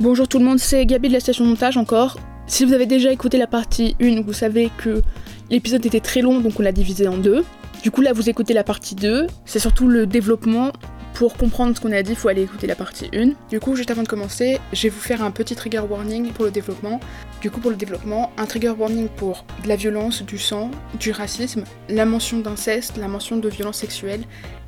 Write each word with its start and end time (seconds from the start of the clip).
Bonjour 0.00 0.26
tout 0.26 0.40
le 0.40 0.44
monde, 0.44 0.58
c'est 0.58 0.84
Gabi 0.86 1.06
de 1.06 1.12
la 1.12 1.20
station 1.20 1.44
montage 1.44 1.76
encore. 1.76 2.18
Si 2.48 2.64
vous 2.64 2.72
avez 2.72 2.84
déjà 2.84 3.12
écouté 3.12 3.38
la 3.38 3.46
partie 3.46 3.94
1, 4.02 4.22
vous 4.22 4.32
savez 4.32 4.72
que 4.76 5.02
l'épisode 5.50 5.86
était 5.86 6.00
très 6.00 6.20
long 6.20 6.40
donc 6.40 6.58
on 6.58 6.64
l'a 6.64 6.72
divisé 6.72 7.06
en 7.06 7.16
deux. 7.16 7.44
Du 7.84 7.92
coup 7.92 8.00
là 8.00 8.12
vous 8.12 8.28
écoutez 8.28 8.54
la 8.54 8.64
partie 8.64 8.96
2, 8.96 9.28
c'est 9.44 9.60
surtout 9.60 9.86
le 9.86 10.06
développement. 10.06 10.72
Pour 11.14 11.36
comprendre 11.36 11.76
ce 11.76 11.80
qu'on 11.80 11.92
a 11.92 12.02
dit, 12.02 12.10
il 12.10 12.16
faut 12.16 12.26
aller 12.26 12.42
écouter 12.42 12.66
la 12.66 12.74
partie 12.74 13.08
1. 13.14 13.34
Du 13.48 13.60
coup, 13.60 13.76
juste 13.76 13.92
avant 13.92 14.02
de 14.02 14.08
commencer, 14.08 14.58
je 14.72 14.82
vais 14.82 14.88
vous 14.88 15.00
faire 15.00 15.22
un 15.22 15.30
petit 15.30 15.54
trigger 15.54 15.82
warning 15.88 16.32
pour 16.32 16.44
le 16.44 16.50
développement. 16.50 16.98
Du 17.40 17.52
coup, 17.52 17.60
pour 17.60 17.70
le 17.70 17.76
développement, 17.76 18.32
un 18.36 18.46
trigger 18.46 18.70
warning 18.76 19.06
pour 19.06 19.44
de 19.62 19.68
la 19.68 19.76
violence, 19.76 20.24
du 20.24 20.38
sang, 20.38 20.72
du 20.98 21.12
racisme, 21.12 21.62
la 21.88 22.04
mention 22.04 22.40
d'inceste, 22.40 22.96
la 22.96 23.06
mention 23.06 23.36
de 23.36 23.48
violence 23.48 23.76
sexuelle 23.76 24.22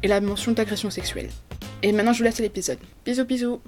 et 0.05 0.07
la 0.07 0.21
mention 0.21 0.53
d'agression 0.53 0.89
sexuelle. 0.89 1.31
Et 1.83 1.91
maintenant, 1.91 2.13
je 2.13 2.19
vous 2.19 2.25
laisse 2.25 2.39
à 2.39 2.45
l'épisode. 2.45 2.79
Bisous, 3.05 3.25
bisous 3.25 3.61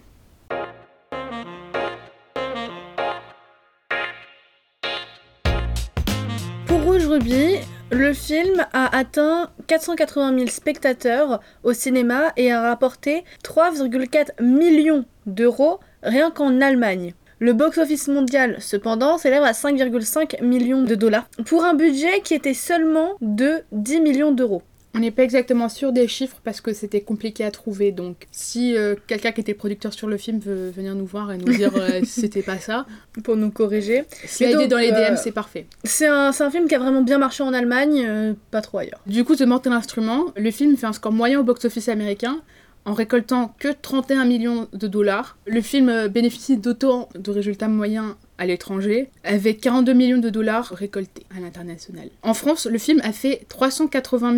Le 7.90 8.12
film 8.12 8.64
a 8.72 8.96
atteint 8.96 9.50
480 9.66 10.36
000 10.36 10.46
spectateurs 10.48 11.40
au 11.64 11.72
cinéma 11.72 12.32
et 12.36 12.52
a 12.52 12.62
rapporté 12.62 13.24
3,4 13.42 14.40
millions 14.40 15.04
d'euros 15.26 15.80
rien 16.04 16.30
qu'en 16.30 16.60
Allemagne. 16.60 17.14
Le 17.40 17.54
box-office 17.54 18.08
mondial, 18.08 18.56
cependant, 18.60 19.18
s'élève 19.18 19.42
à 19.42 19.52
5,5 19.52 20.44
millions 20.44 20.82
de 20.82 20.94
dollars, 20.94 21.28
pour 21.46 21.64
un 21.64 21.74
budget 21.74 22.20
qui 22.22 22.34
était 22.34 22.54
seulement 22.54 23.14
de 23.20 23.62
10 23.72 24.00
millions 24.00 24.32
d'euros. 24.32 24.62
On 24.98 25.00
n'est 25.00 25.12
pas 25.12 25.22
exactement 25.22 25.68
sûr 25.68 25.92
des 25.92 26.08
chiffres 26.08 26.38
parce 26.42 26.60
que 26.60 26.72
c'était 26.72 27.02
compliqué 27.02 27.44
à 27.44 27.52
trouver. 27.52 27.92
Donc, 27.92 28.26
si 28.32 28.76
euh, 28.76 28.96
quelqu'un 29.06 29.30
qui 29.30 29.40
était 29.40 29.54
producteur 29.54 29.92
sur 29.92 30.08
le 30.08 30.16
film 30.16 30.40
veut 30.40 30.70
venir 30.70 30.96
nous 30.96 31.06
voir 31.06 31.30
et 31.30 31.38
nous 31.38 31.52
dire 31.52 31.70
euh, 31.76 32.00
c'était 32.04 32.42
pas 32.42 32.58
ça, 32.58 32.84
Pour 33.22 33.36
nous 33.36 33.52
corriger. 33.52 34.02
si 34.24 34.42
Mais 34.42 34.50
elle 34.50 34.56
est 34.56 34.62
donc, 34.62 34.70
dans 34.70 34.78
les 34.78 34.90
euh, 34.90 35.10
DM, 35.10 35.16
c'est 35.16 35.30
parfait. 35.30 35.66
C'est 35.84 36.08
un, 36.08 36.32
un 36.36 36.50
film 36.50 36.66
qui 36.66 36.74
a 36.74 36.80
vraiment 36.80 37.02
bien 37.02 37.18
marché 37.18 37.44
en 37.44 37.52
Allemagne, 37.52 38.04
euh, 38.08 38.34
pas 38.50 38.60
trop 38.60 38.78
ailleurs. 38.78 39.00
Du 39.06 39.22
coup, 39.22 39.36
The 39.36 39.42
Mortal 39.42 39.72
Instrument, 39.72 40.32
le 40.36 40.50
film 40.50 40.76
fait 40.76 40.86
un 40.86 40.92
score 40.92 41.12
moyen 41.12 41.38
au 41.38 41.44
box-office 41.44 41.88
américain 41.88 42.42
en 42.88 42.94
récoltant 42.94 43.54
que 43.58 43.68
31 43.68 44.24
millions 44.24 44.66
de 44.72 44.86
dollars. 44.86 45.36
Le 45.46 45.60
film 45.60 45.90
euh, 45.90 46.08
bénéficie 46.08 46.56
d'autant 46.56 47.10
de 47.14 47.30
résultats 47.30 47.68
moyens 47.68 48.14
à 48.38 48.46
l'étranger, 48.46 49.10
avec 49.24 49.60
42 49.60 49.92
millions 49.92 50.18
de 50.18 50.30
dollars 50.30 50.68
récoltés 50.68 51.26
à 51.36 51.40
l'international. 51.40 52.08
En 52.22 52.32
France, 52.34 52.66
le 52.66 52.78
film 52.78 53.00
a 53.04 53.12
fait 53.12 53.44
380 53.48 54.32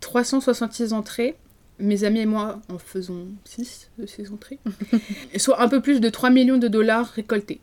366 0.00 0.92
entrées. 0.92 1.36
Mes 1.80 2.02
amis 2.02 2.20
et 2.20 2.26
moi 2.26 2.60
en 2.68 2.78
faisons 2.78 3.28
6 3.44 3.90
de 3.98 4.06
ces 4.06 4.32
entrées, 4.32 4.58
soit 5.36 5.62
un 5.62 5.68
peu 5.68 5.80
plus 5.80 6.00
de 6.00 6.08
3 6.08 6.30
millions 6.30 6.58
de 6.58 6.66
dollars 6.66 7.06
récoltés. 7.06 7.60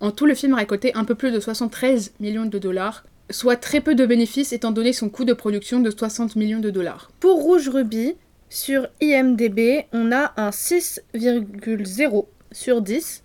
En 0.00 0.10
tout, 0.10 0.24
le 0.24 0.34
film 0.34 0.54
a 0.54 0.58
récolté 0.58 0.94
un 0.94 1.04
peu 1.04 1.14
plus 1.14 1.32
de 1.32 1.40
73 1.40 2.12
millions 2.18 2.46
de 2.46 2.58
dollars, 2.58 3.04
soit 3.30 3.56
très 3.56 3.80
peu 3.80 3.94
de 3.94 4.06
bénéfices 4.06 4.52
étant 4.52 4.70
donné 4.70 4.94
son 4.94 5.10
coût 5.10 5.24
de 5.24 5.34
production 5.34 5.80
de 5.80 5.90
60 5.90 6.36
millions 6.36 6.60
de 6.60 6.70
dollars. 6.70 7.10
Pour 7.20 7.42
Rouge 7.42 7.68
Ruby, 7.68 8.14
sur 8.48 8.86
IMDB, 9.02 9.84
on 9.92 10.12
a 10.12 10.32
un 10.36 10.50
6,0 10.50 12.26
sur 12.52 12.80
10, 12.80 13.22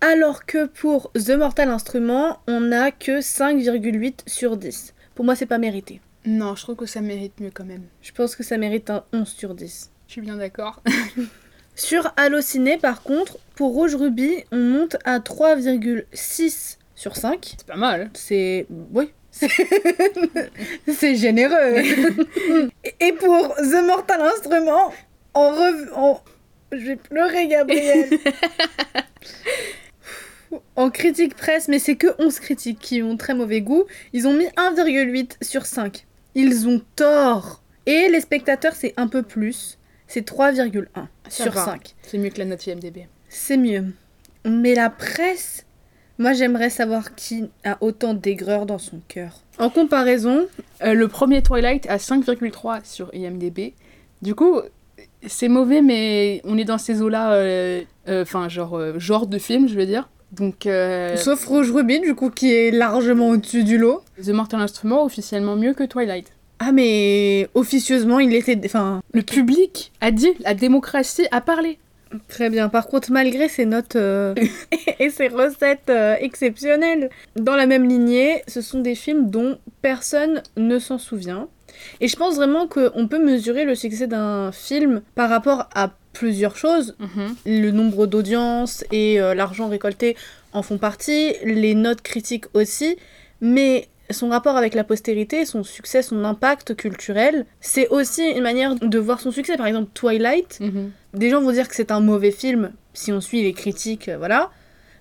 alors 0.00 0.44
que 0.44 0.66
pour 0.66 1.10
The 1.12 1.30
Mortal 1.30 1.70
Instrument, 1.70 2.40
on 2.46 2.60
n'a 2.60 2.90
que 2.90 3.20
5,8 3.20 4.20
sur 4.26 4.56
10. 4.56 4.94
Pour 5.14 5.24
moi, 5.24 5.34
c'est 5.34 5.46
pas 5.46 5.58
mérité. 5.58 6.00
Non, 6.26 6.56
je 6.56 6.62
trouve 6.62 6.76
que 6.76 6.86
ça 6.86 7.00
mérite 7.00 7.38
mieux 7.40 7.52
quand 7.54 7.64
même. 7.64 7.84
Je 8.02 8.10
pense 8.10 8.34
que 8.34 8.42
ça 8.42 8.58
mérite 8.58 8.90
un 8.90 9.04
11 9.12 9.28
sur 9.28 9.54
10. 9.54 9.92
Je 10.08 10.12
suis 10.12 10.20
bien 10.20 10.36
d'accord. 10.36 10.82
Sur 11.76 12.12
Allociné, 12.16 12.78
par 12.78 13.02
contre, 13.02 13.38
pour 13.54 13.72
Rouge 13.74 13.94
Ruby, 13.96 14.44
on 14.50 14.56
monte 14.56 14.96
à 15.04 15.18
3,6 15.18 16.78
sur 16.94 17.16
5. 17.16 17.54
C'est 17.58 17.66
pas 17.66 17.76
mal. 17.76 18.10
C'est. 18.14 18.66
Oui. 18.92 19.10
C'est 20.88 21.16
généreux. 21.16 21.76
Et 23.00 23.12
pour 23.12 23.54
The 23.56 23.84
Mortal 23.86 24.22
Instrument, 24.22 24.90
en 25.34 25.50
rev... 25.50 25.90
Je 26.72 26.78
vais 26.78 26.96
pleurer, 26.96 27.46
Gabriel. 27.46 28.18
en 30.76 30.90
critique 30.90 31.36
presse, 31.36 31.68
mais 31.68 31.78
c'est 31.78 31.96
que 31.96 32.08
11 32.18 32.40
critiques 32.40 32.78
qui 32.80 33.02
ont 33.02 33.18
très 33.18 33.34
mauvais 33.34 33.60
goût, 33.60 33.84
ils 34.14 34.26
ont 34.26 34.32
mis 34.32 34.46
1,8 34.46 35.44
sur 35.44 35.66
5. 35.66 36.06
Ils 36.36 36.68
ont 36.68 36.80
tort. 36.94 37.62
Et 37.86 38.08
les 38.08 38.20
spectateurs, 38.20 38.74
c'est 38.74 38.94
un 38.96 39.08
peu 39.08 39.22
plus. 39.22 39.78
C'est 40.06 40.28
3,1 40.28 40.84
Ça 41.28 41.44
sur 41.44 41.52
va. 41.52 41.64
5. 41.64 41.94
C'est 42.02 42.18
mieux 42.18 42.30
que 42.30 42.38
la 42.38 42.44
note 42.44 42.64
IMDB. 42.66 43.06
C'est 43.28 43.56
mieux. 43.56 43.86
Mais 44.44 44.74
la 44.74 44.90
presse, 44.90 45.66
moi 46.18 46.32
j'aimerais 46.32 46.70
savoir 46.70 47.14
qui 47.16 47.48
a 47.64 47.76
autant 47.80 48.14
d'aigreur 48.14 48.66
dans 48.66 48.78
son 48.78 49.00
cœur. 49.08 49.40
En 49.58 49.70
comparaison, 49.70 50.46
Euh, 50.82 50.92
le 50.94 51.08
premier 51.08 51.42
Twilight 51.42 51.86
a 51.88 51.96
5,3 51.98 52.84
sur 52.84 53.12
IMDB. 53.14 53.72
Du 54.22 54.34
coup, 54.34 54.60
c'est 55.26 55.48
mauvais, 55.48 55.80
mais 55.82 56.40
on 56.44 56.58
est 56.58 56.64
dans 56.64 56.78
ces 56.78 57.00
eaux-là, 57.02 57.32
euh, 57.32 57.82
euh, 58.08 58.22
enfin, 58.22 58.48
genre, 58.50 58.76
euh, 58.78 58.98
genre 58.98 59.26
de 59.26 59.38
film, 59.38 59.66
je 59.68 59.74
veux 59.74 59.86
dire. 59.86 60.08
Donc, 60.38 60.66
euh, 60.66 61.16
sauf 61.16 61.44
Rouge 61.46 61.70
Ruby, 61.70 62.00
du 62.00 62.14
coup, 62.14 62.30
qui 62.30 62.52
est 62.52 62.70
largement 62.70 63.30
au-dessus 63.30 63.64
du 63.64 63.78
lot. 63.78 64.02
The 64.22 64.28
Mortal 64.28 64.60
Instrument 64.60 65.04
officiellement 65.04 65.56
mieux 65.56 65.74
que 65.74 65.84
Twilight. 65.84 66.32
Ah, 66.58 66.72
mais 66.72 67.48
officieusement, 67.54 68.18
il 68.18 68.34
était. 68.34 68.58
Enfin, 68.64 69.00
Le 69.12 69.22
public 69.22 69.92
a 70.00 70.10
dit, 70.10 70.30
la 70.40 70.54
démocratie 70.54 71.26
a 71.30 71.40
parlé. 71.40 71.78
très 72.28 72.48
bien. 72.50 72.68
Par 72.68 72.86
contre, 72.86 73.12
malgré 73.12 73.48
ses 73.48 73.66
notes 73.66 73.96
euh, 73.96 74.34
et 74.98 75.10
ses 75.10 75.28
recettes 75.28 75.90
euh, 75.90 76.16
exceptionnelles, 76.20 77.10
dans 77.36 77.56
la 77.56 77.66
même 77.66 77.86
lignée, 77.88 78.42
ce 78.48 78.60
sont 78.60 78.80
des 78.80 78.94
films 78.94 79.28
dont 79.30 79.58
personne 79.82 80.42
ne 80.56 80.78
s'en 80.78 80.98
souvient. 80.98 81.48
Et 82.00 82.08
je 82.08 82.16
pense 82.16 82.36
vraiment 82.36 82.66
qu'on 82.66 83.06
peut 83.06 83.22
mesurer 83.22 83.64
le 83.64 83.74
succès 83.74 84.06
d'un 84.06 84.50
film 84.52 85.02
par 85.14 85.28
rapport 85.28 85.68
à 85.74 85.90
plusieurs 86.18 86.56
choses. 86.56 86.96
Le 87.44 87.70
nombre 87.70 88.06
d'audiences 88.06 88.84
et 88.92 89.20
euh, 89.20 89.34
l'argent 89.34 89.68
récolté 89.68 90.16
en 90.52 90.62
font 90.62 90.78
partie, 90.78 91.34
les 91.44 91.74
notes 91.74 92.00
critiques 92.02 92.46
aussi, 92.54 92.96
mais 93.40 93.88
son 94.10 94.28
rapport 94.28 94.56
avec 94.56 94.74
la 94.74 94.84
postérité, 94.84 95.44
son 95.44 95.64
succès, 95.64 96.00
son 96.02 96.24
impact 96.24 96.74
culturel, 96.76 97.44
c'est 97.60 97.88
aussi 97.88 98.22
une 98.30 98.42
manière 98.42 98.74
de 98.76 98.98
voir 98.98 99.20
son 99.20 99.30
succès. 99.32 99.56
Par 99.56 99.66
exemple, 99.66 99.90
Twilight, 99.94 100.58
Mhm. 100.60 100.90
des 101.14 101.28
gens 101.30 101.40
vont 101.42 101.52
dire 101.52 101.68
que 101.68 101.74
c'est 101.74 101.90
un 101.90 102.00
mauvais 102.00 102.30
film 102.30 102.72
si 102.94 103.12
on 103.12 103.20
suit 103.20 103.42
les 103.42 103.52
critiques, 103.52 104.08
euh, 104.08 104.16
voilà. 104.16 104.50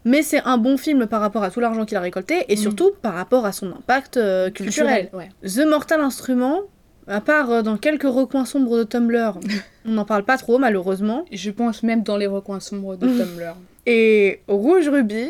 Mais 0.08 0.22
c'est 0.22 0.42
un 0.44 0.58
bon 0.58 0.76
film 0.78 1.08
par 1.08 1.22
rapport 1.22 1.44
à 1.44 1.50
tout 1.50 1.60
l'argent 1.62 1.86
qu'il 1.86 1.98
a 1.98 2.02
récolté 2.02 2.46
et 2.50 2.56
Mhm. 2.56 2.62
surtout 2.62 2.92
par 3.02 3.14
rapport 3.14 3.46
à 3.46 3.52
son 3.54 3.68
impact 3.72 4.18
euh, 4.18 4.50
culturel. 4.52 5.10
ouais. 5.14 5.30
The 5.48 5.66
Mortal 5.66 6.02
Instrument, 6.02 6.62
à 7.08 7.22
part 7.22 7.52
euh, 7.52 7.62
dans 7.62 7.78
quelques 7.78 8.04
recoins 8.04 8.46
sombres 8.46 8.78
de 8.78 8.84
Tumblr, 8.84 9.40
on 9.86 9.92
n'en 9.92 10.06
parle 10.06 10.24
pas 10.24 10.38
trop 10.38 10.58
malheureusement. 10.58 11.26
Je 11.32 11.52
pense 11.52 11.84
même 11.84 12.04
dans 12.04 12.18
les 12.18 12.28
recoins 12.28 12.60
sombres 12.60 12.96
de. 12.96 13.08
Tumblr. 13.08 13.56
Et 13.86 14.42
Rouge 14.48 14.90
Ruby, 14.90 15.30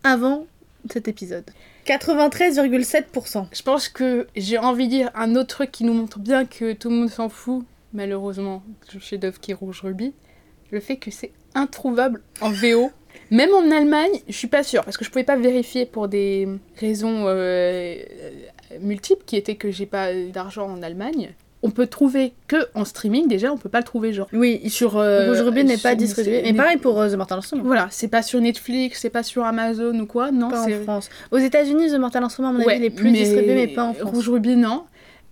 avant 0.04 0.46
cet 0.90 1.08
épisode. 1.08 1.44
93,7%. 1.86 3.46
Je 3.52 3.62
pense 3.62 3.88
que 3.88 4.26
j'ai 4.36 4.58
envie 4.58 4.86
de 4.86 4.90
dire 4.90 5.10
un 5.14 5.36
autre 5.36 5.56
truc 5.56 5.70
qui 5.70 5.84
nous 5.84 5.94
montre 5.94 6.18
bien 6.18 6.44
que 6.44 6.72
tout 6.72 6.90
le 6.90 6.96
monde 6.96 7.10
s'en 7.10 7.28
fout, 7.28 7.64
malheureusement, 7.92 8.62
le 8.94 9.00
chef-d'œuvre 9.00 9.40
qui 9.40 9.50
est 9.52 9.54
Rouge 9.54 9.80
Ruby, 9.82 10.12
le 10.70 10.80
fait 10.80 10.96
que 10.96 11.10
c'est 11.10 11.32
introuvable 11.54 12.22
en 12.40 12.50
VO. 12.50 12.90
Même 13.30 13.50
en 13.52 13.70
Allemagne, 13.70 14.10
je 14.28 14.32
suis 14.36 14.48
pas 14.48 14.62
sûre, 14.62 14.84
parce 14.84 14.96
que 14.96 15.04
je 15.04 15.10
pouvais 15.10 15.24
pas 15.24 15.36
vérifier 15.36 15.86
pour 15.86 16.08
des 16.08 16.46
raisons 16.78 17.24
euh, 17.26 17.96
multiples, 18.80 19.22
qui 19.26 19.36
étaient 19.36 19.56
que 19.56 19.70
j'ai 19.70 19.86
pas 19.86 20.08
d'argent 20.32 20.68
en 20.68 20.82
Allemagne. 20.82 21.34
On 21.62 21.70
peut 21.70 21.88
trouver 21.88 22.34
que 22.46 22.56
en 22.74 22.84
streaming, 22.84 23.26
déjà, 23.26 23.52
on 23.52 23.56
peut 23.56 23.68
pas 23.68 23.78
le 23.78 23.84
trouver 23.84 24.12
genre 24.12 24.28
Oui, 24.32 24.60
sur. 24.70 24.96
euh, 24.96 25.28
Rouge 25.28 25.40
Ruby 25.40 25.64
n'est 25.64 25.76
pas 25.76 25.96
distribué. 25.96 26.42
Mais 26.44 26.52
pareil 26.52 26.76
pour 26.76 27.00
euh, 27.00 27.08
The 27.10 27.14
Mortal 27.16 27.38
Instrument. 27.38 27.64
Voilà, 27.64 27.88
c'est 27.90 28.06
pas 28.06 28.22
sur 28.22 28.40
Netflix, 28.40 29.00
c'est 29.00 29.10
pas 29.10 29.24
sur 29.24 29.44
Amazon 29.44 29.98
ou 29.98 30.06
quoi, 30.06 30.30
non, 30.30 30.50
Pas 30.50 30.62
en 30.62 30.82
France. 30.84 31.08
Aux 31.32 31.38
États-Unis, 31.38 31.90
The 31.90 31.98
Mortal 31.98 32.22
Instrument, 32.22 32.50
à 32.50 32.52
mon 32.52 32.60
avis, 32.60 32.78
il 32.78 32.84
est 32.84 32.90
plus 32.90 33.10
mais 33.10 33.18
distribué, 33.18 33.54
mais 33.56 33.66
pas 33.68 33.84
en 33.84 33.94
France. 33.94 34.14
Rouge 34.14 34.28
Ruby, 34.28 34.54
non. 34.54 34.84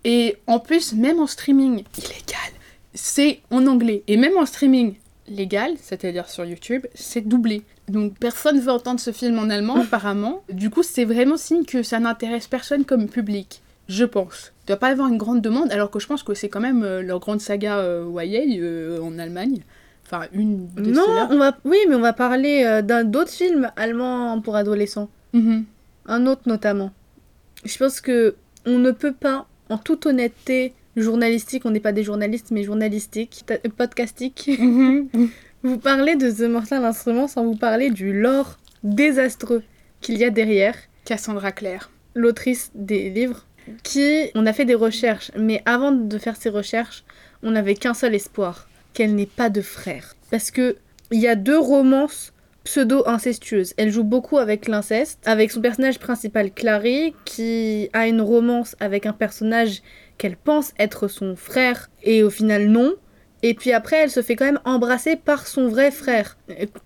Et 0.08 0.36
en 0.46 0.60
plus, 0.60 0.92
même 0.92 1.18
en 1.18 1.26
streaming 1.26 1.82
illégal, 1.98 2.52
c'est 2.94 3.40
en 3.50 3.66
anglais. 3.66 4.04
Et 4.06 4.16
même 4.16 4.36
en 4.36 4.46
streaming 4.46 4.94
légal, 5.28 5.72
c'est-à-dire 5.82 6.28
sur 6.28 6.44
YouTube, 6.44 6.86
c'est 6.94 7.26
doublé. 7.26 7.62
Donc 7.88 8.16
personne 8.18 8.60
veut 8.60 8.70
entendre 8.70 9.00
ce 9.00 9.10
film 9.10 9.36
en 9.40 9.50
allemand, 9.50 9.80
apparemment. 9.80 10.42
Du 10.48 10.70
coup, 10.70 10.84
c'est 10.84 11.04
vraiment 11.04 11.36
signe 11.36 11.64
que 11.64 11.82
ça 11.82 11.98
n'intéresse 11.98 12.46
personne 12.46 12.84
comme 12.84 13.08
public. 13.08 13.62
Je 13.88 14.04
pense. 14.04 14.52
Il 14.62 14.66
doit 14.68 14.76
pas 14.76 14.90
y 14.90 14.92
avoir 14.92 15.08
une 15.08 15.18
grande 15.18 15.40
demande, 15.42 15.72
alors 15.72 15.90
que 15.90 15.98
je 15.98 16.06
pense 16.06 16.22
que 16.22 16.34
c'est 16.34 16.48
quand 16.48 16.60
même 16.60 16.84
euh, 16.84 17.02
leur 17.02 17.18
grande 17.18 17.40
saga 17.40 17.78
euh, 17.78 18.08
YA 18.24 18.60
euh, 18.60 19.00
en 19.00 19.18
Allemagne. 19.18 19.62
Enfin, 20.04 20.26
une 20.32 20.68
de 20.74 20.90
Non, 20.92 21.02
ceux-là. 21.04 21.28
on 21.32 21.38
va... 21.38 21.56
oui, 21.64 21.78
mais 21.88 21.96
on 21.96 22.00
va 22.00 22.12
parler 22.12 22.62
euh, 22.64 22.80
d'un 22.82 23.02
d'autres 23.02 23.30
films 23.32 23.70
allemands 23.74 24.40
pour 24.40 24.54
adolescents. 24.54 25.08
Mhm. 25.32 25.64
Un 26.06 26.26
autre 26.26 26.42
notamment. 26.46 26.92
Je 27.64 27.76
pense 27.76 28.00
que 28.00 28.36
on 28.66 28.78
ne 28.78 28.92
peut 28.92 29.12
pas, 29.12 29.46
en 29.70 29.78
toute 29.78 30.06
honnêteté 30.06 30.72
journalistique, 30.96 31.64
on 31.66 31.70
n'est 31.70 31.80
pas 31.80 31.92
des 31.92 32.02
journalistes, 32.04 32.50
mais 32.50 32.62
journalistique, 32.64 33.42
ta- 33.46 33.58
podcastique, 33.76 34.50
vous 35.62 35.78
parler 35.78 36.16
de 36.16 36.30
The 36.30 36.48
Mortal 36.48 36.84
Instrument 36.84 37.28
sans 37.28 37.44
vous 37.44 37.56
parler 37.56 37.90
du 37.90 38.12
lore 38.18 38.58
désastreux 38.82 39.62
qu'il 40.00 40.16
y 40.18 40.24
a 40.24 40.30
derrière, 40.30 40.74
Cassandra 41.04 41.52
Clare. 41.52 41.90
l'autrice 42.14 42.70
des 42.74 43.10
livres, 43.10 43.44
qui, 43.82 44.30
on 44.34 44.46
a 44.46 44.52
fait 44.52 44.64
des 44.64 44.74
recherches, 44.76 45.32
mais 45.36 45.62
avant 45.66 45.90
de 45.92 46.18
faire 46.18 46.36
ces 46.36 46.50
recherches, 46.50 47.04
on 47.42 47.50
n'avait 47.50 47.74
qu'un 47.74 47.94
seul 47.94 48.14
espoir, 48.14 48.68
qu'elle 48.94 49.14
n'ait 49.14 49.26
pas 49.26 49.50
de 49.50 49.60
frère. 49.60 50.14
Parce 50.30 50.50
que 50.50 50.76
il 51.10 51.20
y 51.20 51.28
a 51.28 51.34
deux 51.36 51.58
romances 51.58 52.32
pseudo-incestueuses. 52.66 53.74
Elle 53.76 53.90
joue 53.90 54.04
beaucoup 54.04 54.38
avec 54.38 54.66
l'inceste, 54.68 55.20
avec 55.24 55.52
son 55.52 55.60
personnage 55.60 55.98
principal 55.98 56.50
Clary, 56.50 57.14
qui 57.24 57.88
a 57.92 58.08
une 58.08 58.20
romance 58.20 58.76
avec 58.80 59.06
un 59.06 59.12
personnage 59.12 59.82
qu'elle 60.18 60.36
pense 60.36 60.72
être 60.78 61.08
son 61.08 61.36
frère, 61.36 61.90
et 62.02 62.22
au 62.22 62.30
final 62.30 62.66
non. 62.66 62.94
Et 63.42 63.54
puis 63.54 63.72
après, 63.72 63.96
elle 63.96 64.10
se 64.10 64.22
fait 64.22 64.34
quand 64.34 64.46
même 64.46 64.60
embrasser 64.64 65.14
par 65.14 65.46
son 65.46 65.68
vrai 65.68 65.90
frère. 65.92 66.36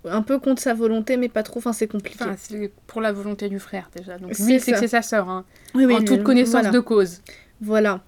Un 0.05 0.21
peu 0.21 0.39
contre 0.39 0.61
sa 0.61 0.75
volonté, 0.75 1.17
mais 1.17 1.29
pas 1.29 1.43
trop, 1.43 1.59
enfin 1.59 1.73
c'est 1.73 1.87
compliqué. 1.87 2.19
Enfin, 2.21 2.37
c'est 2.37 2.71
pour 2.87 3.01
la 3.01 3.13
volonté 3.13 3.49
du 3.49 3.59
frère 3.59 3.89
déjà. 3.97 4.19
Donc 4.19 4.35
C'est 4.35 4.45
lui, 4.45 4.61
c'est 4.61 4.73
que 4.73 4.79
c'est 4.79 4.89
sa 4.89 5.03
sœur. 5.03 5.31
Hein. 5.31 5.45
oui, 5.75 5.87
oui, 5.87 5.95
en 5.95 6.03
toute 6.03 6.23
connaissance 6.23 6.53
voilà. 6.63 6.71
de 6.71 6.81
cause. 6.81 7.23
Voilà. 7.63 8.03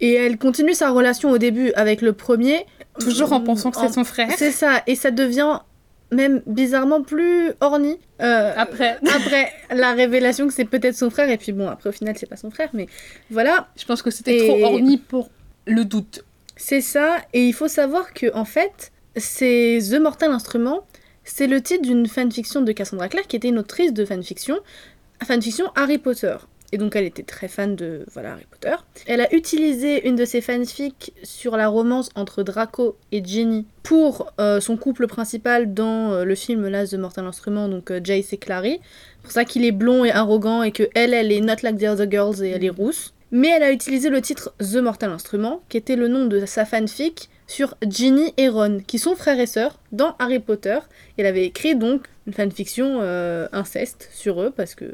Et 0.00 0.14
elle 0.14 0.38
continue 0.38 0.74
sa 0.74 0.90
relation 0.90 1.30
au 1.30 1.38
début 1.38 1.72
avec 1.72 2.00
le 2.00 2.12
premier. 2.12 2.64
Toujours 3.00 3.32
en 3.32 3.40
pensant 3.40 3.70
que 3.70 3.78
c'est 3.78 3.92
son 3.92 4.04
frère. 4.04 4.30
C'est 4.36 4.52
ça, 4.52 4.82
et 4.86 4.94
ça 4.94 5.10
devient 5.10 5.60
même 6.10 6.42
bizarrement 6.46 7.02
plus 7.02 7.52
orni. 7.60 7.98
euh, 8.22 8.52
Après, 8.56 8.96
après 9.14 9.52
la 9.70 9.92
révélation 9.92 10.46
que 10.48 10.54
c'est 10.54 10.64
peut-être 10.64 10.96
son 10.96 11.10
frère, 11.10 11.28
et 11.30 11.36
puis 11.36 11.52
bon, 11.52 11.68
après 11.68 11.90
au 11.90 11.92
final 11.92 12.14
c'est 12.18 12.26
pas 12.28 12.36
son 12.36 12.50
frère, 12.50 12.70
mais 12.72 12.86
voilà, 13.30 13.68
je 13.76 13.84
pense 13.84 14.02
que 14.02 14.10
c'était 14.10 14.36
Et- 14.38 14.48
trop 14.48 14.64
orni 14.64 14.96
pour 14.98 15.30
le 15.66 15.84
doute. 15.84 16.24
c'est 16.56 16.80
ça. 16.80 17.18
Et 17.34 17.44
il 17.46 17.52
faut 17.52 17.68
savoir 17.68 18.14
que 18.14 18.34
en 18.34 18.44
fait, 18.46 18.90
c'est 19.16 19.78
The 19.90 20.00
Mortal 20.00 20.30
Instrument, 20.32 20.86
c'est 21.24 21.46
le 21.46 21.60
titre 21.60 21.82
d'une 21.82 22.06
fanfiction 22.06 22.62
de 22.62 22.72
Cassandra 22.72 23.08
Clare 23.08 23.26
qui 23.26 23.36
était 23.36 23.48
une 23.48 23.58
autrice 23.58 23.92
de 23.92 24.04
fanfiction, 24.04 24.58
fanfiction 25.22 25.66
Harry 25.76 25.98
Potter. 25.98 26.36
Et 26.70 26.78
donc 26.78 26.96
elle 26.96 27.04
était 27.04 27.22
très 27.22 27.48
fan 27.48 27.76
de 27.76 28.04
voilà 28.12 28.32
Harry 28.32 28.44
Potter. 28.50 28.74
Elle 29.06 29.20
a 29.20 29.32
utilisé 29.34 30.06
une 30.06 30.16
de 30.16 30.24
ses 30.24 30.40
fanfics 30.40 31.12
sur 31.22 31.56
la 31.56 31.68
romance 31.68 32.10
entre 32.14 32.42
Draco 32.42 32.96
et 33.10 33.24
Ginny 33.24 33.66
pour 33.82 34.30
euh, 34.38 34.60
son 34.60 34.76
couple 34.76 35.06
principal 35.06 35.72
dans 35.72 36.12
euh, 36.12 36.24
le 36.24 36.34
film 36.34 36.68
là 36.68 36.86
The 36.86 36.94
Mortal 36.94 37.26
Instrument, 37.26 37.68
donc 37.68 37.90
euh, 37.90 38.00
Jace 38.02 38.32
et 38.34 38.36
Clary. 38.36 38.80
C'est 38.82 39.22
pour 39.22 39.32
ça 39.32 39.44
qu'il 39.44 39.64
est 39.64 39.72
blond 39.72 40.04
et 40.04 40.10
arrogant 40.10 40.62
et 40.62 40.72
que 40.72 40.88
elle, 40.94 41.14
elle 41.14 41.32
est 41.32 41.40
not 41.40 41.56
like 41.62 41.78
the 41.78 41.84
other 41.84 42.10
girls 42.10 42.42
et 42.42 42.50
elle 42.50 42.64
est 42.64 42.70
rousse. 42.70 43.14
Mais 43.30 43.48
elle 43.48 43.62
a 43.62 43.72
utilisé 43.72 44.10
le 44.10 44.20
titre 44.20 44.54
The 44.58 44.76
Mortal 44.76 45.10
Instrument, 45.10 45.62
qui 45.68 45.76
était 45.76 45.96
le 45.96 46.08
nom 46.08 46.26
de 46.26 46.44
sa 46.46 46.64
fanfic 46.64 47.28
sur 47.48 47.74
Ginny 47.84 48.32
et 48.36 48.48
Ron, 48.48 48.78
qui 48.86 48.98
sont 49.00 49.16
frères 49.16 49.40
et 49.40 49.46
sœurs 49.46 49.80
dans 49.90 50.14
Harry 50.20 50.38
Potter. 50.38 50.78
Elle 51.16 51.26
avait 51.26 51.44
écrit 51.46 51.74
donc 51.74 52.06
une 52.28 52.32
fanfiction 52.34 52.98
euh, 53.00 53.48
inceste 53.52 54.08
sur 54.12 54.40
eux, 54.40 54.52
parce 54.56 54.74
que 54.76 54.84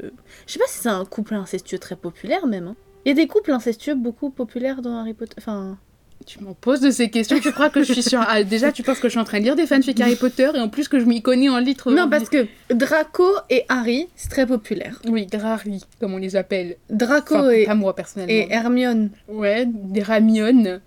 je 0.47 0.53
sais 0.53 0.57
pas 0.59 0.65
si 0.67 0.79
c'est 0.79 0.89
un 0.89 1.05
couple 1.05 1.35
incestueux 1.35 1.77
très 1.77 1.95
populaire 1.97 2.47
même. 2.47 2.67
hein. 2.69 2.75
Il 3.05 3.09
y 3.09 3.11
a 3.11 3.15
des 3.15 3.27
couples 3.27 3.51
incestueux 3.51 3.93
beaucoup 3.93 4.31
populaires 4.31 4.81
dans 4.81 4.97
Harry 4.97 5.13
Potter. 5.13 5.35
Enfin, 5.37 5.77
Tu 6.25 6.39
m'en 6.41 6.53
poses 6.55 6.79
de 6.79 6.89
ces 6.91 7.09
questions, 7.11 7.39
tu 7.39 7.51
crois 7.51 7.69
que 7.69 7.83
je 7.83 7.91
suis 7.93 8.01
sur... 8.01 8.19
Ah, 8.27 8.41
déjà, 8.43 8.71
tu 8.71 8.81
penses 8.83 8.97
que 8.99 9.09
je 9.09 9.11
suis 9.11 9.19
en 9.19 9.25
train 9.25 9.37
de 9.39 9.43
lire 9.43 9.55
des 9.57 9.67
fanfics 9.67 9.99
Harry 9.99 10.15
Potter 10.15 10.49
et 10.55 10.59
en 10.59 10.69
plus 10.69 10.87
que 10.87 10.97
je 10.99 11.05
m'y 11.05 11.21
connais 11.21 11.49
en 11.49 11.59
litre. 11.59 11.91
non, 11.91 12.09
parce 12.09 12.29
que 12.29 12.47
Draco 12.73 13.27
et 13.51 13.65
Harry, 13.69 14.07
c'est 14.15 14.29
très 14.29 14.47
populaire. 14.47 14.99
Oui, 15.07 15.25
Drari, 15.27 15.83
comme 15.99 16.13
on 16.13 16.17
les 16.17 16.35
appelle. 16.37 16.77
Draco 16.89 17.35
Enfin, 17.35 17.49
et, 17.51 17.65
pas 17.65 17.75
moi 17.75 17.93
personnellement. 17.95 18.33
et 18.33 18.47
Hermione. 18.49 19.09
Ouais, 19.27 19.65
des 19.67 20.01
Ramionnes. 20.01 20.79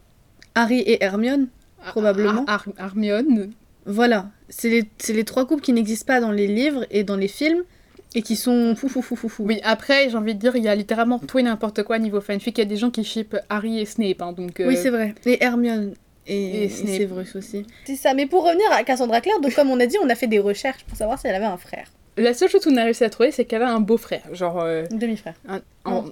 Harry 0.57 0.81
et 0.81 1.05
Hermione, 1.05 1.47
Probablement. 1.87 2.45
Ar- 2.47 2.67
Ar- 2.77 2.87
Hermione. 2.87 3.51
voilà. 3.87 4.27
C'est 4.49 4.69
les, 4.71 4.85
c'est 4.99 5.13
les 5.13 5.25
trois 5.25 5.47
couples 5.47 5.63
qui 5.63 5.73
n'existent 5.73 6.07
pas 6.07 6.21
dans 6.21 6.33
les 6.33 6.47
livres 6.47 6.87
et 6.91 7.05
dans 7.05 7.17
les 7.17 7.29
films, 7.29 7.63
et 8.15 8.23
qui 8.23 8.37
sont 8.37 8.75
fou 8.75 8.89
fou 8.89 9.03
fou 9.03 9.17
fou 9.17 9.29
fou. 9.29 9.45
Oui, 9.47 9.61
après, 9.65 10.09
j'ai 10.11 10.17
envie 10.17 10.35
de 10.35 10.41
dire, 10.41 10.57
il 10.57 10.65
y 10.65 10.69
a 10.69 10.75
littéralement 10.75 11.19
tout 11.19 11.39
et 11.39 11.43
n'importe 11.43 11.83
quoi 11.83 11.99
niveau 11.99 12.21
fanfic. 12.21 12.57
Il 12.59 12.61
y 12.61 12.63
a 12.63 12.65
des 12.65 12.77
gens 12.77 12.91
qui 12.91 13.05
shippent 13.05 13.37
Harry 13.51 13.79
et 13.81 13.85
Snape, 13.85 14.23
hein, 14.23 14.33
donc... 14.33 14.61
euh, 14.61 14.69
Oui, 14.69 14.77
c'est 14.77 14.91
vrai. 14.91 15.15
Et 15.27 15.43
Hermione. 15.45 15.95
Et, 16.27 16.65
Et 16.65 16.67
aussi. 17.37 17.65
C'est 17.87 17.97
ça, 17.97 18.13
mais 18.13 18.27
pour 18.27 18.45
revenir 18.45 18.71
à 18.73 18.83
Cassandra 18.85 19.21
Clare, 19.23 19.41
donc 19.41 19.55
comme 19.55 19.71
on 19.71 19.81
a 19.81 19.87
dit, 19.87 19.97
on 20.03 20.09
a 20.11 20.15
fait 20.15 20.27
des 20.27 20.39
recherches 20.39 20.85
pour 20.85 20.97
savoir 20.99 21.19
si 21.19 21.27
elle 21.27 21.35
avait 21.35 21.47
un 21.47 21.57
frère. 21.57 21.87
La 22.19 22.35
seule 22.35 22.49
chose 22.51 22.63
qu'on 22.65 22.77
a 22.77 22.85
réussi 22.85 23.05
à 23.05 23.11
trouver, 23.11 23.31
c'est 23.31 23.45
qu'elle 23.47 23.63
a 23.63 23.71
un 23.73 23.81
beau-frère, 23.81 24.23
genre 24.35 24.61
euh, 24.61 24.85
Un 24.93 24.97
demi-frère. 24.97 25.35
un, 25.49 25.61
en- 25.87 26.05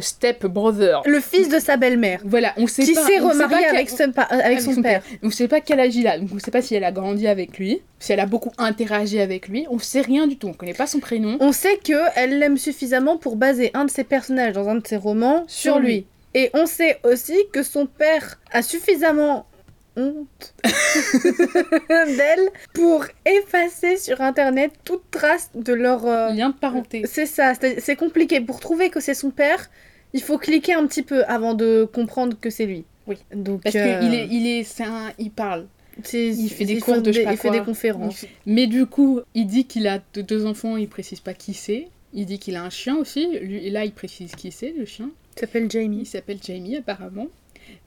step 0.00 0.46
brother. 0.46 1.02
Le 1.06 1.20
fils 1.20 1.48
de 1.48 1.58
sa 1.58 1.76
belle-mère. 1.76 2.20
Voilà, 2.24 2.52
on 2.56 2.66
sait 2.66 2.82
Qui 2.84 2.94
pas... 2.94 3.02
s'est 3.06 3.14
sait 3.14 3.20
pas 3.20 3.28
remarié 3.28 3.66
avec, 3.66 3.90
son, 3.90 4.10
pa- 4.12 4.22
avec 4.22 4.60
son 4.60 4.80
père. 4.82 5.02
On 5.22 5.30
sait 5.30 5.48
pas 5.48 5.60
quel 5.60 5.78
âge 5.80 5.94
il 5.94 6.06
a, 6.08 6.18
donc 6.18 6.30
on 6.34 6.38
sait 6.38 6.50
pas 6.50 6.62
si 6.62 6.74
elle 6.74 6.84
a 6.84 6.92
grandi 6.92 7.26
avec 7.28 7.58
lui, 7.58 7.80
si 8.00 8.12
elle 8.12 8.20
a 8.20 8.26
beaucoup 8.26 8.50
interagi 8.58 9.20
avec 9.20 9.48
lui, 9.48 9.66
on 9.70 9.78
sait 9.78 10.00
rien 10.00 10.26
du 10.26 10.36
tout, 10.36 10.48
on 10.48 10.52
connaît 10.52 10.74
pas 10.74 10.86
son 10.86 10.98
prénom. 11.00 11.36
On 11.40 11.52
sait 11.52 11.76
que 11.76 11.94
elle 12.16 12.38
l'aime 12.38 12.56
suffisamment 12.56 13.16
pour 13.18 13.36
baser 13.36 13.70
un 13.74 13.84
de 13.84 13.90
ses 13.90 14.04
personnages 14.04 14.54
dans 14.54 14.68
un 14.68 14.76
de 14.76 14.86
ses 14.86 14.96
romans 14.96 15.44
sur, 15.46 15.74
Sur 15.74 15.78
lui. 15.78 15.86
lui. 15.94 16.06
Et 16.34 16.50
on 16.54 16.66
sait 16.66 16.98
aussi 17.04 17.36
que 17.52 17.62
son 17.62 17.86
père 17.86 18.40
a 18.50 18.62
suffisamment 18.62 19.46
honte 19.96 20.54
d'elle 21.88 22.48
pour 22.72 23.04
effacer 23.26 23.96
sur 23.96 24.20
internet 24.20 24.72
toute 24.84 25.02
trace 25.10 25.50
de 25.54 25.72
leur 25.72 26.06
euh, 26.06 26.30
Lien 26.32 26.50
de 26.50 26.54
parenté. 26.54 27.02
C'est 27.06 27.26
ça, 27.26 27.52
c'est 27.54 27.96
compliqué. 27.96 28.40
Pour 28.40 28.60
trouver 28.60 28.90
que 28.90 29.00
c'est 29.00 29.14
son 29.14 29.30
père, 29.30 29.70
il 30.12 30.22
faut 30.22 30.38
cliquer 30.38 30.74
un 30.74 30.86
petit 30.86 31.02
peu 31.02 31.24
avant 31.24 31.54
de 31.54 31.88
comprendre 31.92 32.36
que 32.40 32.50
c'est 32.50 32.66
lui. 32.66 32.84
Oui. 33.06 33.16
Donc, 33.34 33.62
Parce 33.62 33.76
euh, 33.76 34.00
qu'il 34.00 34.14
est, 34.14 34.26
il 34.30 34.46
est, 34.46 34.80
un, 34.80 35.12
il 35.18 35.30
parle. 35.30 35.66
il 36.12 36.48
fait 36.48 36.64
des 36.64 36.74
il 36.74 36.80
cours 36.82 37.02
de 37.02 37.12
je 37.12 37.18
sais 37.18 37.24
pas 37.24 37.32
il 37.32 37.36
fait 37.36 37.50
des 37.50 37.60
conférences. 37.60 38.24
Mais 38.46 38.66
du 38.66 38.86
coup, 38.86 39.20
il 39.34 39.46
dit 39.46 39.66
qu'il 39.66 39.86
a 39.86 40.00
de- 40.14 40.22
deux 40.22 40.46
enfants, 40.46 40.76
il 40.76 40.88
précise 40.88 41.20
pas 41.20 41.34
qui 41.34 41.52
c'est. 41.54 41.88
Il 42.14 42.26
dit 42.26 42.38
qu'il 42.38 42.56
a 42.56 42.62
un 42.62 42.70
chien 42.70 42.96
aussi, 42.96 43.26
lui, 43.40 43.66
et 43.66 43.70
là 43.70 43.84
il 43.84 43.92
précise 43.92 44.34
qui 44.36 44.52
c'est, 44.52 44.72
le 44.78 44.84
chien. 44.86 45.10
Il 45.36 45.40
s'appelle 45.40 45.64
Il 45.64 45.70
Jamie. 45.70 46.06
s'appelle 46.06 46.38
Jamie 46.42 46.76
apparemment. 46.76 47.26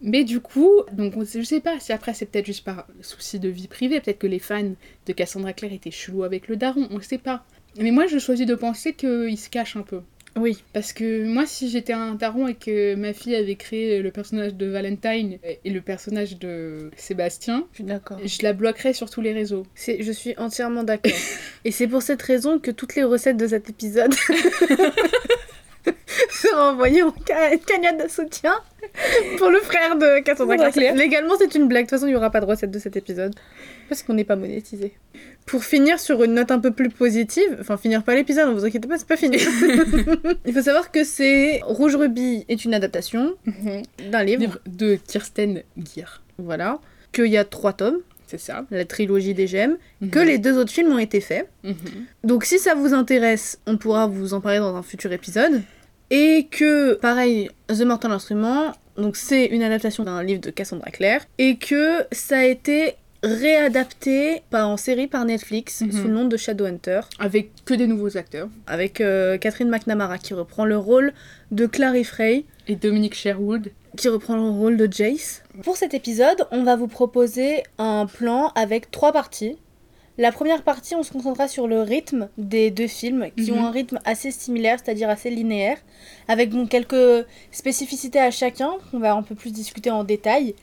Mais 0.01 0.23
du 0.23 0.39
coup, 0.39 0.71
donc 0.93 1.13
je 1.25 1.41
sais 1.41 1.59
pas 1.59 1.79
si 1.79 1.91
après 1.91 2.13
c'est 2.13 2.27
peut-être 2.27 2.45
juste 2.45 2.63
par 2.63 2.85
souci 3.01 3.39
de 3.39 3.49
vie 3.49 3.67
privée, 3.67 3.99
peut-être 3.99 4.19
que 4.19 4.27
les 4.27 4.39
fans 4.39 4.73
de 5.07 5.13
Cassandra 5.13 5.53
Clare 5.53 5.73
étaient 5.73 5.91
chelous 5.91 6.23
avec 6.23 6.47
le 6.47 6.55
daron, 6.55 6.87
on 6.91 7.01
sait 7.01 7.17
pas. 7.17 7.43
Mais 7.79 7.91
moi 7.91 8.05
je 8.07 8.19
choisis 8.19 8.45
de 8.45 8.55
penser 8.55 8.93
qu'il 8.93 9.37
se 9.37 9.49
cache 9.49 9.75
un 9.75 9.81
peu. 9.81 10.01
Oui. 10.35 10.63
Parce 10.71 10.93
que 10.93 11.25
moi 11.25 11.47
si 11.47 11.67
j'étais 11.67 11.93
un 11.93 12.13
daron 12.13 12.47
et 12.47 12.53
que 12.53 12.93
ma 12.93 13.11
fille 13.13 13.35
avait 13.35 13.55
créé 13.55 14.03
le 14.03 14.11
personnage 14.11 14.53
de 14.53 14.67
Valentine 14.67 15.39
et 15.65 15.69
le 15.71 15.81
personnage 15.81 16.37
de 16.37 16.91
Sébastien, 16.95 17.65
Je 17.71 17.77
suis 17.77 17.83
d'accord. 17.83 18.19
je 18.23 18.43
la 18.43 18.53
bloquerais 18.53 18.93
sur 18.93 19.09
tous 19.09 19.21
les 19.21 19.33
réseaux. 19.33 19.63
C'est- 19.73 20.03
Je 20.03 20.11
suis 20.11 20.35
entièrement 20.37 20.83
d'accord. 20.83 21.11
Et 21.65 21.71
c'est 21.71 21.87
pour 21.87 22.03
cette 22.03 22.21
raison 22.21 22.59
que 22.59 22.69
toutes 22.69 22.93
les 22.95 23.03
recettes 23.03 23.37
de 23.37 23.47
cet 23.47 23.67
épisode 23.71 24.13
seront 26.31 26.61
envoyées 26.71 27.03
en 27.03 27.13
ca- 27.27 27.57
cagnotte 27.57 28.03
de 28.05 28.09
soutien 28.09 28.53
pour 29.37 29.49
le 29.49 29.59
frère 29.59 29.95
de 29.97 30.19
Cassandra 30.21 30.71
Clare. 30.71 30.95
Légalement, 30.95 31.33
c'est 31.37 31.55
une 31.55 31.67
blague. 31.67 31.85
De 31.85 31.89
toute 31.89 31.97
façon, 31.99 32.07
il 32.07 32.11
n'y 32.11 32.15
aura 32.15 32.29
pas 32.29 32.39
de 32.41 32.45
recette 32.45 32.71
de 32.71 32.79
cet 32.79 32.95
épisode. 32.97 33.33
Parce 33.89 34.03
qu'on 34.03 34.13
n'est 34.13 34.23
pas 34.25 34.35
monétisé. 34.35 34.93
Pour 35.45 35.63
finir 35.63 35.99
sur 35.99 36.21
une 36.23 36.33
note 36.33 36.51
un 36.51 36.59
peu 36.59 36.71
plus 36.71 36.89
positive, 36.89 37.57
enfin 37.61 37.77
finir 37.77 38.03
pas 38.03 38.15
l'épisode, 38.15 38.49
ne 38.49 38.53
vous 38.53 38.65
inquiétez 38.65 38.87
pas, 38.87 38.97
c'est 38.97 39.07
pas 39.07 39.15
fini. 39.15 39.37
il 40.45 40.53
faut 40.53 40.61
savoir 40.61 40.91
que 40.91 41.03
c'est 41.05 41.61
Rouge 41.63 41.95
Ruby 41.95 42.45
est 42.49 42.65
une 42.65 42.73
adaptation 42.73 43.33
d'un 44.11 44.23
livre, 44.23 44.41
Livre 44.41 44.59
de 44.67 44.95
Kirsten 45.07 45.63
Gear, 45.77 46.21
voilà, 46.37 46.79
qu'il 47.13 47.27
y 47.27 47.37
a 47.37 47.45
trois 47.45 47.71
tomes, 47.71 47.99
c'est 48.27 48.39
ça. 48.39 48.65
la 48.71 48.83
trilogie 48.83 49.33
des 49.33 49.47
gemmes, 49.47 49.77
que 50.11 50.19
Mhm. 50.19 50.25
les 50.25 50.37
deux 50.37 50.57
autres 50.57 50.71
films 50.73 50.91
ont 50.91 50.97
été 50.99 51.21
faits. 51.21 51.47
Mhm. 51.63 51.75
Donc 52.25 52.43
si 52.43 52.59
ça 52.59 52.75
vous 52.75 52.93
intéresse, 52.93 53.57
on 53.67 53.77
pourra 53.77 54.05
vous 54.07 54.33
en 54.33 54.41
parler 54.41 54.59
dans 54.59 54.75
un 54.75 54.83
futur 54.83 55.13
épisode. 55.13 55.61
Et 56.09 56.47
que, 56.49 56.93
pareil, 56.93 57.49
The 57.67 57.81
Mortal 57.81 58.11
Instrument, 58.11 58.71
donc 58.97 59.15
c'est 59.17 59.45
une 59.45 59.61
adaptation 59.63 60.03
d'un 60.03 60.23
livre 60.23 60.41
de 60.41 60.49
Cassandra 60.51 60.89
Clare, 60.91 61.21
et 61.37 61.57
que 61.57 62.05
ça 62.11 62.39
a 62.39 62.43
été 62.45 62.95
réadapté 63.23 64.41
pas 64.49 64.65
en 64.65 64.77
série 64.77 65.07
par 65.07 65.25
Netflix 65.25 65.81
Mhm. 65.81 65.91
sous 65.91 66.03
le 66.07 66.13
nom 66.13 66.25
de 66.25 66.37
Shadowhunter, 66.37 67.01
Avec 67.19 67.49
que 67.65 67.73
des 67.73 67.87
nouveaux 67.87 68.15
acteurs. 68.17 68.47
avec 68.67 69.01
euh, 69.01 69.37
Catherine 69.37 69.69
McNamara 69.69 70.17
qui 70.17 70.33
reprend 70.33 70.65
le 70.65 70.77
rôle 70.77 71.13
de 71.51 71.65
Clary 71.65 72.03
Frey, 72.03 72.45
Et 72.67 72.75
Dominique 72.75 73.15
Sherwood. 73.15 73.71
qui 73.97 74.07
reprend 74.09 74.35
le 74.35 74.43
rôle 74.43 74.77
de 74.77 74.87
Jace. 74.91 75.41
Pour 75.63 75.77
cet 75.77 75.93
épisode, 75.93 76.45
on 76.51 76.63
va 76.63 76.75
vous 76.75 76.87
proposer 76.87 77.63
un 77.79 78.05
plan 78.05 78.51
avec 78.55 78.91
trois 78.91 79.11
parties. 79.11 79.57
La 80.19 80.31
première 80.31 80.63
partie, 80.63 80.95
on 80.95 81.03
se 81.03 81.11
concentrera 81.11 81.47
sur 81.47 81.67
le 81.67 81.81
rythme 81.81 82.29
des 82.39 82.71
deux 82.71 82.87
films, 82.87 83.27
qui 83.37 83.51
Mhm. 83.51 83.57
ont 83.57 83.65
un 83.65 83.71
rythme 83.71 83.99
assez 84.03 84.31
similaire, 84.31 84.79
c'est-à-dire 84.83 85.09
assez 85.09 85.29
linéaire, 85.29 85.77
avec 86.27 86.49
quelques 86.69 87.25
spécificités 87.51 88.19
à 88.19 88.31
chacun, 88.31 88.71
qu'on 88.89 88.99
va 88.99 89.13
un 89.13 89.21
peu 89.21 89.35
plus 89.35 89.51
discuter 89.51 89.91
en 89.91 90.03
détail. 90.03 90.55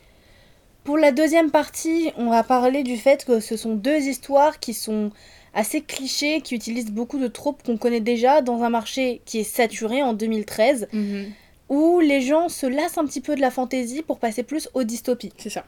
Pour 0.83 0.99
la 0.99 1.13
deuxième 1.13 1.51
partie, 1.51 2.11
on 2.19 2.31
va 2.31 2.43
parler 2.43 2.83
du 2.83 2.97
fait 2.97 3.25
que 3.25 3.41
ce 3.41 3.57
sont 3.57 3.75
deux 3.75 4.01
histoires 4.01 4.59
qui 4.59 4.75
sont 4.75 5.13
assez 5.55 5.81
cliché, 5.81 6.41
qui 6.41 6.55
utilise 6.57 6.91
beaucoup 6.91 7.19
de 7.19 7.29
tropes 7.29 7.63
qu'on 7.63 7.77
connaît 7.77 8.01
déjà 8.01 8.43
dans 8.43 8.63
un 8.63 8.71
marché 8.71 9.21
qui 9.25 9.39
est 9.39 9.45
saturé 9.45 10.03
en 10.03 10.13
2013, 10.15 10.89
Mhm. 10.93 11.27
où 11.71 12.01
les 12.01 12.21
gens 12.21 12.49
se 12.49 12.67
lassent 12.67 12.99
un 12.99 13.07
petit 13.07 13.21
peu 13.21 13.37
de 13.37 13.41
la 13.41 13.51
fantaisie 13.53 14.03
pour 14.03 14.19
passer 14.19 14.43
plus 14.43 14.69
aux 14.75 14.83
dystopies. 14.83 15.33
C'est 15.39 15.49
ça. 15.49 15.65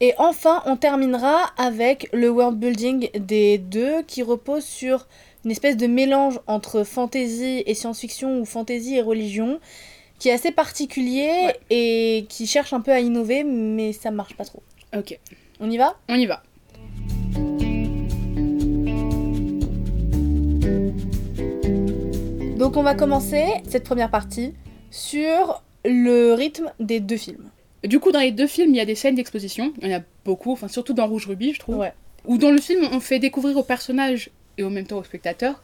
Et 0.00 0.12
enfin, 0.18 0.62
on 0.66 0.76
terminera 0.76 1.50
avec 1.56 2.08
le 2.12 2.28
world 2.30 2.58
building 2.58 3.10
des 3.18 3.58
deux 3.58 4.02
qui 4.02 4.22
repose 4.22 4.64
sur 4.64 5.06
une 5.44 5.50
espèce 5.50 5.76
de 5.76 5.86
mélange 5.86 6.40
entre 6.46 6.84
fantasy 6.84 7.62
et 7.66 7.74
science-fiction 7.74 8.40
ou 8.40 8.44
fantasy 8.44 8.96
et 8.96 9.02
religion 9.02 9.60
qui 10.18 10.28
est 10.28 10.32
assez 10.32 10.52
particulier 10.52 11.28
Ouais. 11.46 11.60
et 11.70 12.26
qui 12.28 12.46
cherche 12.46 12.72
un 12.72 12.80
peu 12.80 12.92
à 12.92 13.00
innover 13.00 13.44
mais 13.44 13.92
ça 13.92 14.10
marche 14.10 14.34
pas 14.36 14.44
trop. 14.44 14.62
Ok, 14.96 15.18
On 15.60 15.70
y 15.70 15.76
va? 15.76 15.96
On 16.08 16.14
y 16.14 16.26
va. 16.26 16.42
Donc 22.58 22.76
on 22.76 22.82
va 22.82 22.94
commencer 22.94 23.44
cette 23.68 23.84
première 23.84 24.10
partie 24.10 24.54
sur 24.90 25.62
le 25.84 26.32
rythme 26.32 26.72
des 26.80 27.00
deux 27.00 27.16
films. 27.16 27.50
Du 27.84 28.00
coup, 28.00 28.12
dans 28.12 28.20
les 28.20 28.32
deux 28.32 28.46
films, 28.46 28.70
il 28.70 28.76
y 28.76 28.80
a 28.80 28.84
des 28.84 28.94
scènes 28.94 29.14
d'exposition. 29.14 29.72
Il 29.80 29.88
y 29.88 29.94
en 29.94 29.98
a 29.98 30.02
beaucoup, 30.24 30.52
enfin 30.52 30.68
surtout 30.68 30.94
dans 30.94 31.06
Rouge 31.06 31.26
Ruby, 31.26 31.52
je 31.52 31.58
trouve. 31.58 31.76
Ouais. 31.76 31.92
Où 32.24 32.38
dans 32.38 32.50
le 32.50 32.58
film, 32.58 32.88
on 32.92 33.00
fait 33.00 33.18
découvrir 33.18 33.56
aux 33.56 33.62
personnages 33.62 34.30
et 34.56 34.64
en 34.64 34.70
même 34.70 34.86
temps 34.86 34.98
aux 34.98 35.04
spectateurs 35.04 35.62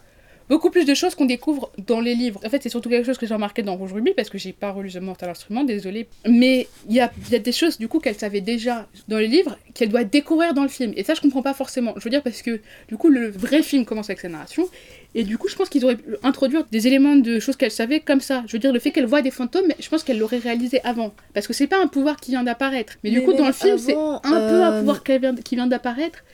beaucoup 0.50 0.71
plus 0.71 0.85
de 0.85 0.95
choses 0.95 1.14
qu'on 1.14 1.26
découvre 1.26 1.71
dans 1.87 2.00
les 2.00 2.14
livres. 2.16 2.40
En 2.45 2.50
fait, 2.50 2.61
c'est 2.62 2.69
surtout 2.69 2.90
quelque 2.90 3.07
chose 3.07 3.19
que 3.19 3.26
j'ai 3.26 3.35
remarqué 3.35 3.62
dans 3.62 3.76
Rouge 3.76 3.92
Ruby 3.92 4.12
parce 4.14 4.28
que 4.28 4.37
j'ai 4.37 4.52
pas 4.52 4.73
relu 4.73 4.90
The 4.90 4.97
Mortal 4.97 5.30
Instrument, 5.30 5.62
désolé. 5.62 6.09
Mais 6.28 6.66
il 6.88 6.97
y 6.97 7.00
a, 7.00 7.11
il 7.28 7.33
y 7.33 7.37
a 7.37 7.38
des 7.38 7.52
choses 7.52 7.78
du 7.78 7.87
coup 7.87 8.00
qu'elle 8.00 8.16
savait 8.16 8.40
déjà 8.40 8.88
dans 9.07 9.19
les 9.19 9.28
livres 9.28 9.57
qu'elle 9.75 9.88
doit 9.88 10.02
découvrir 10.02 10.52
dans 10.52 10.64
le 10.64 10.69
film. 10.69 10.92
Et 10.97 11.04
ça, 11.04 11.14
je 11.14 11.21
comprends 11.21 11.42
pas 11.42 11.54
forcément. 11.54 11.95
Je 11.97 12.04
veux 12.04 12.11
dire 12.11 12.23
parce 12.23 12.42
que 12.42 12.61
du 12.88 12.97
coup, 12.97 13.09
le 13.09 13.30
vrai 13.30 13.62
film 13.62 13.85
commence 13.85 14.11
avec 14.11 14.21
sa 14.21 14.28
narration. 14.28 14.69
Et 15.14 15.23
du 15.23 15.38
coup, 15.38 15.49
je 15.49 15.57
pense 15.57 15.69
qu'ils 15.69 15.85
auraient 15.85 15.97
pu 15.97 16.16
introduire 16.25 16.64
des 16.71 16.87
éléments 16.87 17.16
de 17.16 17.38
choses 17.38 17.57
qu'elle 17.57 17.71
savait 17.71 18.00
comme 18.00 18.21
ça. 18.21 18.42
Je 18.47 18.52
veux 18.52 18.59
dire, 18.59 18.73
le 18.73 18.78
fait 18.80 18.90
qu'elle 18.90 19.07
voit 19.07 19.23
des 19.23 19.30
fantômes, 19.30 19.66
je 19.78 19.88
pense 19.88 20.02
qu'elle 20.02 20.19
l'aurait 20.19 20.38
réalisé 20.38 20.80
avant. 20.85 21.12
Parce 21.33 21.47
que 21.47 21.52
c'est 21.52 21.66
pas 21.69 21.80
un 21.80 21.87
pouvoir 21.87 22.16
qui 22.16 22.33
vient 22.33 22.42
d'apparaître. 22.42 22.95
Mais, 23.02 23.11
du 23.11 23.19
Mais 23.19 23.25
coup, 23.25 23.33
dans 23.33 23.47
le 23.47 23.52
film, 23.52 23.78
c'est 23.78 23.95
un 23.95 24.21
peu 24.23 24.62
un 24.62 24.73
euh, 24.73 24.78
pouvoir 24.80 25.04
qui 25.04 25.19
vient, 25.19 25.35
qui 25.35 25.54
vient 25.57 25.66
d'apparaître. 25.66 26.25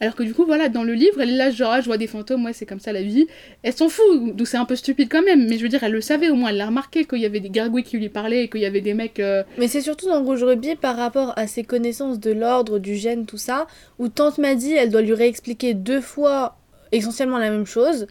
Alors 0.00 0.14
que 0.14 0.22
du 0.22 0.32
coup, 0.32 0.44
voilà, 0.46 0.68
dans 0.68 0.84
le 0.84 0.92
livre, 0.94 1.20
elle 1.20 1.30
est 1.30 1.36
là, 1.36 1.50
genre, 1.50 1.72
ah, 1.72 1.80
je 1.80 1.86
vois 1.86 1.96
des 1.98 2.06
fantômes, 2.06 2.44
ouais, 2.44 2.52
c'est 2.52 2.66
comme 2.66 2.78
ça 2.78 2.92
la 2.92 3.02
vie. 3.02 3.26
Elle 3.64 3.72
s'en 3.72 3.88
fout, 3.88 4.36
donc 4.36 4.46
c'est 4.46 4.56
un 4.56 4.64
peu 4.64 4.76
stupide 4.76 5.08
quand 5.10 5.22
même. 5.22 5.48
Mais 5.48 5.56
je 5.58 5.62
veux 5.62 5.68
dire, 5.68 5.82
elle 5.82 5.92
le 5.92 6.00
savait 6.00 6.30
au 6.30 6.34
moins, 6.36 6.50
elle 6.50 6.56
l'a 6.56 6.66
remarqué 6.66 7.04
qu'il 7.04 7.18
y 7.18 7.26
avait 7.26 7.40
des 7.40 7.50
gargouilles 7.50 7.82
qui 7.82 7.98
lui 7.98 8.08
parlaient 8.08 8.44
et 8.44 8.48
qu'il 8.48 8.60
y 8.60 8.66
avait 8.66 8.80
des 8.80 8.94
mecs. 8.94 9.18
euh, 9.18 9.42
Mais 9.58 9.66
c'est 9.66 9.80
surtout 9.80 10.06
dans 10.06 10.22
Rouge 10.22 10.44
Rubis 10.44 10.76
par 10.76 10.96
rapport 10.96 11.32
à 11.36 11.46
ses 11.48 11.64
connaissances 11.64 12.20
de 12.20 12.30
l'ordre, 12.30 12.78
du 12.78 12.94
gène, 12.94 13.26
tout 13.26 13.38
ça, 13.38 13.66
où 13.98 14.08
Tante 14.08 14.38
m'a 14.38 14.54
dit 14.54 14.72
elle 14.72 14.90
doit 14.90 15.02
lui 15.02 15.14
réexpliquer 15.14 15.74
deux 15.74 16.00
fois 16.00 16.56
essentiellement 16.92 17.36
la 17.38 17.50
même 17.50 17.66
chose. 17.66 18.06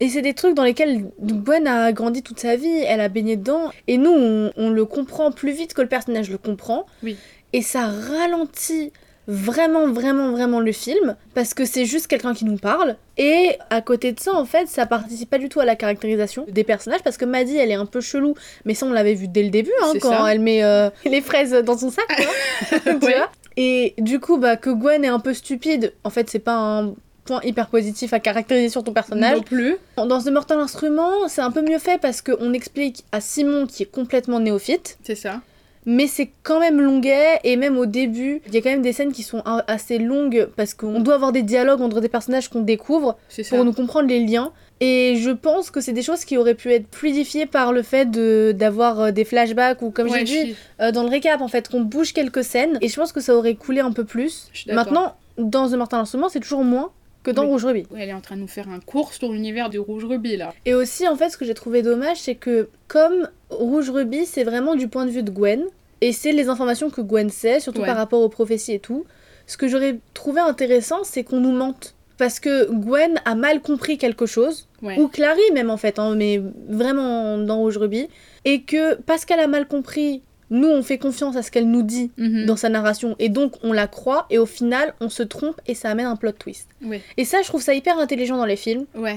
Et 0.00 0.08
c'est 0.08 0.22
des 0.22 0.34
trucs 0.34 0.54
dans 0.54 0.62
lesquels 0.62 1.06
Gwen 1.20 1.66
a 1.66 1.92
grandi 1.92 2.22
toute 2.22 2.38
sa 2.38 2.54
vie, 2.56 2.68
elle 2.86 3.00
a 3.00 3.08
baigné 3.08 3.36
dedans, 3.36 3.70
et 3.88 3.96
nous 3.98 4.12
on, 4.12 4.52
on 4.56 4.70
le 4.70 4.84
comprend 4.84 5.32
plus 5.32 5.50
vite 5.52 5.74
que 5.74 5.82
le 5.82 5.88
personnage 5.88 6.30
le 6.30 6.38
comprend. 6.38 6.86
Oui. 7.02 7.16
Et 7.52 7.62
ça 7.62 7.86
ralentit 7.88 8.92
vraiment 9.32 9.88
vraiment 9.88 10.30
vraiment 10.32 10.60
le 10.60 10.72
film 10.72 11.16
parce 11.34 11.54
que 11.54 11.64
c'est 11.64 11.86
juste 11.86 12.06
quelqu'un 12.06 12.34
qui 12.34 12.44
nous 12.44 12.58
parle 12.58 12.96
et 13.16 13.56
à 13.70 13.80
côté 13.80 14.12
de 14.12 14.20
ça 14.20 14.34
en 14.34 14.44
fait 14.44 14.68
ça 14.68 14.84
participe 14.86 15.30
pas 15.30 15.38
du 15.38 15.48
tout 15.48 15.60
à 15.60 15.64
la 15.64 15.74
caractérisation 15.74 16.44
des 16.48 16.64
personnages 16.64 17.02
parce 17.02 17.16
que 17.16 17.24
Maddie 17.24 17.56
elle 17.56 17.70
est 17.70 17.74
un 17.74 17.86
peu 17.86 18.00
chelou 18.00 18.34
mais 18.64 18.74
ça 18.74 18.84
on 18.86 18.92
l'avait 18.92 19.14
vu 19.14 19.28
dès 19.28 19.42
le 19.42 19.48
début 19.50 19.72
hein, 19.82 19.92
quand 20.00 20.10
ça. 20.10 20.32
elle 20.32 20.40
met 20.40 20.62
euh, 20.62 20.90
les 21.06 21.20
fraises 21.22 21.52
dans 21.64 21.78
son 21.78 21.90
sac 21.90 22.06
quoi. 22.08 22.78
Tu 22.84 22.90
Ouais. 23.06 23.14
vois 23.16 23.30
et 23.56 23.94
du 23.98 24.20
coup 24.20 24.36
bah 24.38 24.56
que 24.56 24.70
Gwen 24.70 25.04
est 25.04 25.08
un 25.08 25.20
peu 25.20 25.32
stupide 25.34 25.92
en 26.04 26.10
fait 26.10 26.28
c'est 26.28 26.38
pas 26.38 26.54
un 26.56 26.94
point 27.24 27.40
hyper 27.44 27.68
positif 27.68 28.12
à 28.12 28.20
caractériser 28.20 28.68
sur 28.68 28.82
ton 28.84 28.92
personnage 28.92 29.36
Non 29.36 29.42
plus. 29.42 29.76
dans 29.96 30.20
The 30.20 30.26
Mortal 30.30 30.58
Instrument, 30.58 31.28
c'est 31.28 31.40
un 31.40 31.52
peu 31.52 31.62
mieux 31.62 31.78
fait 31.78 32.00
parce 32.00 32.20
qu'on 32.20 32.52
explique 32.52 33.04
à 33.12 33.20
Simon 33.20 33.66
qui 33.68 33.84
est 33.84 33.90
complètement 33.90 34.40
néophyte, 34.40 34.98
C'est 35.04 35.14
ça. 35.14 35.40
Mais 35.84 36.06
c'est 36.06 36.30
quand 36.42 36.60
même 36.60 36.80
longuet 36.80 37.40
et 37.44 37.56
même 37.56 37.76
au 37.76 37.86
début, 37.86 38.40
il 38.46 38.54
y 38.54 38.56
a 38.56 38.60
quand 38.60 38.70
même 38.70 38.82
des 38.82 38.92
scènes 38.92 39.12
qui 39.12 39.22
sont 39.22 39.42
assez 39.66 39.98
longues 39.98 40.48
parce 40.56 40.74
qu'on 40.74 41.00
doit 41.00 41.14
avoir 41.14 41.32
des 41.32 41.42
dialogues 41.42 41.80
entre 41.80 42.00
des 42.00 42.08
personnages 42.08 42.48
qu'on 42.48 42.60
découvre 42.60 43.16
pour 43.48 43.64
nous 43.64 43.72
comprendre 43.72 44.08
les 44.08 44.20
liens. 44.24 44.52
Et 44.80 45.16
je 45.16 45.30
pense 45.30 45.70
que 45.70 45.80
c'est 45.80 45.92
des 45.92 46.02
choses 46.02 46.24
qui 46.24 46.36
auraient 46.36 46.56
pu 46.56 46.72
être 46.72 46.86
fluidifiées 46.92 47.46
par 47.46 47.72
le 47.72 47.82
fait 47.82 48.10
d'avoir 48.56 49.00
euh, 49.00 49.10
des 49.12 49.24
flashbacks 49.24 49.80
ou 49.80 49.90
comme 49.90 50.08
Ouais, 50.08 50.24
j'ai 50.26 50.44
dit 50.44 50.56
euh, 50.80 50.90
dans 50.90 51.04
le 51.04 51.08
récap 51.08 51.40
en 51.40 51.46
fait 51.46 51.68
qu'on 51.68 51.82
bouge 51.82 52.12
quelques 52.12 52.42
scènes 52.42 52.78
et 52.80 52.88
je 52.88 52.96
pense 52.96 53.12
que 53.12 53.20
ça 53.20 53.36
aurait 53.36 53.54
coulé 53.54 53.80
un 53.80 53.92
peu 53.92 54.04
plus. 54.04 54.50
Maintenant, 54.68 55.14
dans 55.38 55.68
The 55.68 55.74
Mortal 55.74 56.00
Instrument, 56.00 56.28
c'est 56.28 56.40
toujours 56.40 56.64
moins 56.64 56.90
que 57.22 57.30
dans 57.30 57.42
Oui. 57.44 57.48
Rouge 57.50 57.64
Ruby. 57.64 57.86
Ouais, 57.90 58.00
elle 58.02 58.08
est 58.08 58.14
en 58.14 58.20
train 58.20 58.36
de 58.36 58.40
nous 58.40 58.48
faire 58.48 58.68
un 58.68 58.80
cours 58.80 59.12
sur 59.14 59.32
l'univers 59.32 59.70
de 59.70 59.78
Rouge 59.78 60.04
Ruby 60.04 60.36
là. 60.36 60.52
Et 60.66 60.74
aussi, 60.74 61.06
en 61.06 61.16
fait, 61.16 61.30
ce 61.30 61.36
que 61.36 61.44
j'ai 61.44 61.54
trouvé 61.54 61.82
dommage, 61.82 62.18
c'est 62.20 62.34
que 62.34 62.68
comme 62.88 63.28
Rouge 63.50 63.90
Ruby, 63.90 64.26
c'est 64.26 64.44
vraiment 64.44 64.74
du 64.74 64.88
point 64.88 65.06
de 65.06 65.10
vue 65.10 65.22
de 65.22 65.30
Gwen, 65.30 65.64
et 66.00 66.12
c'est 66.12 66.32
les 66.32 66.48
informations 66.48 66.90
que 66.90 67.00
Gwen 67.00 67.30
sait, 67.30 67.60
surtout 67.60 67.80
Ouais. 67.80 67.86
par 67.86 67.96
rapport 67.96 68.20
aux 68.22 68.28
prophéties 68.28 68.72
et 68.74 68.78
tout, 68.80 69.04
ce 69.46 69.56
que 69.56 69.68
j'aurais 69.68 69.98
trouvé 70.14 70.40
intéressant, 70.40 71.04
c'est 71.04 71.22
qu'on 71.24 71.40
nous 71.40 71.52
mente. 71.52 71.94
Parce 72.18 72.40
que 72.40 72.70
Gwen 72.70 73.20
a 73.24 73.34
mal 73.34 73.60
compris 73.62 73.98
quelque 73.98 74.26
chose, 74.26 74.68
Ouais. 74.82 74.98
ou 74.98 75.08
Clary 75.08 75.40
même 75.54 75.70
en 75.70 75.76
fait, 75.76 75.98
hein, 75.98 76.14
mais 76.16 76.40
vraiment 76.68 77.38
dans 77.38 77.58
Rouge 77.58 77.78
Ruby, 77.78 78.08
et 78.44 78.62
que 78.62 78.94
parce 78.96 79.24
qu'elle 79.24 79.40
a 79.40 79.46
mal 79.46 79.66
compris, 79.68 80.22
nous 80.52 80.68
on 80.68 80.82
fait 80.82 80.98
confiance 80.98 81.34
à 81.36 81.42
ce 81.42 81.50
qu'elle 81.50 81.68
nous 81.68 81.82
dit 81.82 82.10
Mhm. 82.18 82.46
dans 82.46 82.56
sa 82.56 82.68
narration, 82.68 83.16
et 83.18 83.28
donc 83.28 83.54
on 83.64 83.72
la 83.72 83.86
croit, 83.88 84.26
et 84.30 84.38
au 84.38 84.46
final 84.46 84.94
on 85.00 85.08
se 85.08 85.22
trompe 85.24 85.60
et 85.66 85.74
ça 85.74 85.90
amène 85.90 86.06
un 86.06 86.16
plot 86.16 86.32
twist. 86.32 86.68
Et 87.16 87.24
ça, 87.24 87.42
je 87.42 87.48
trouve 87.48 87.62
ça 87.62 87.74
hyper 87.74 87.98
intelligent 87.98 88.36
dans 88.36 88.46
les 88.46 88.56
films. 88.56 88.86
Ouais. 88.94 89.16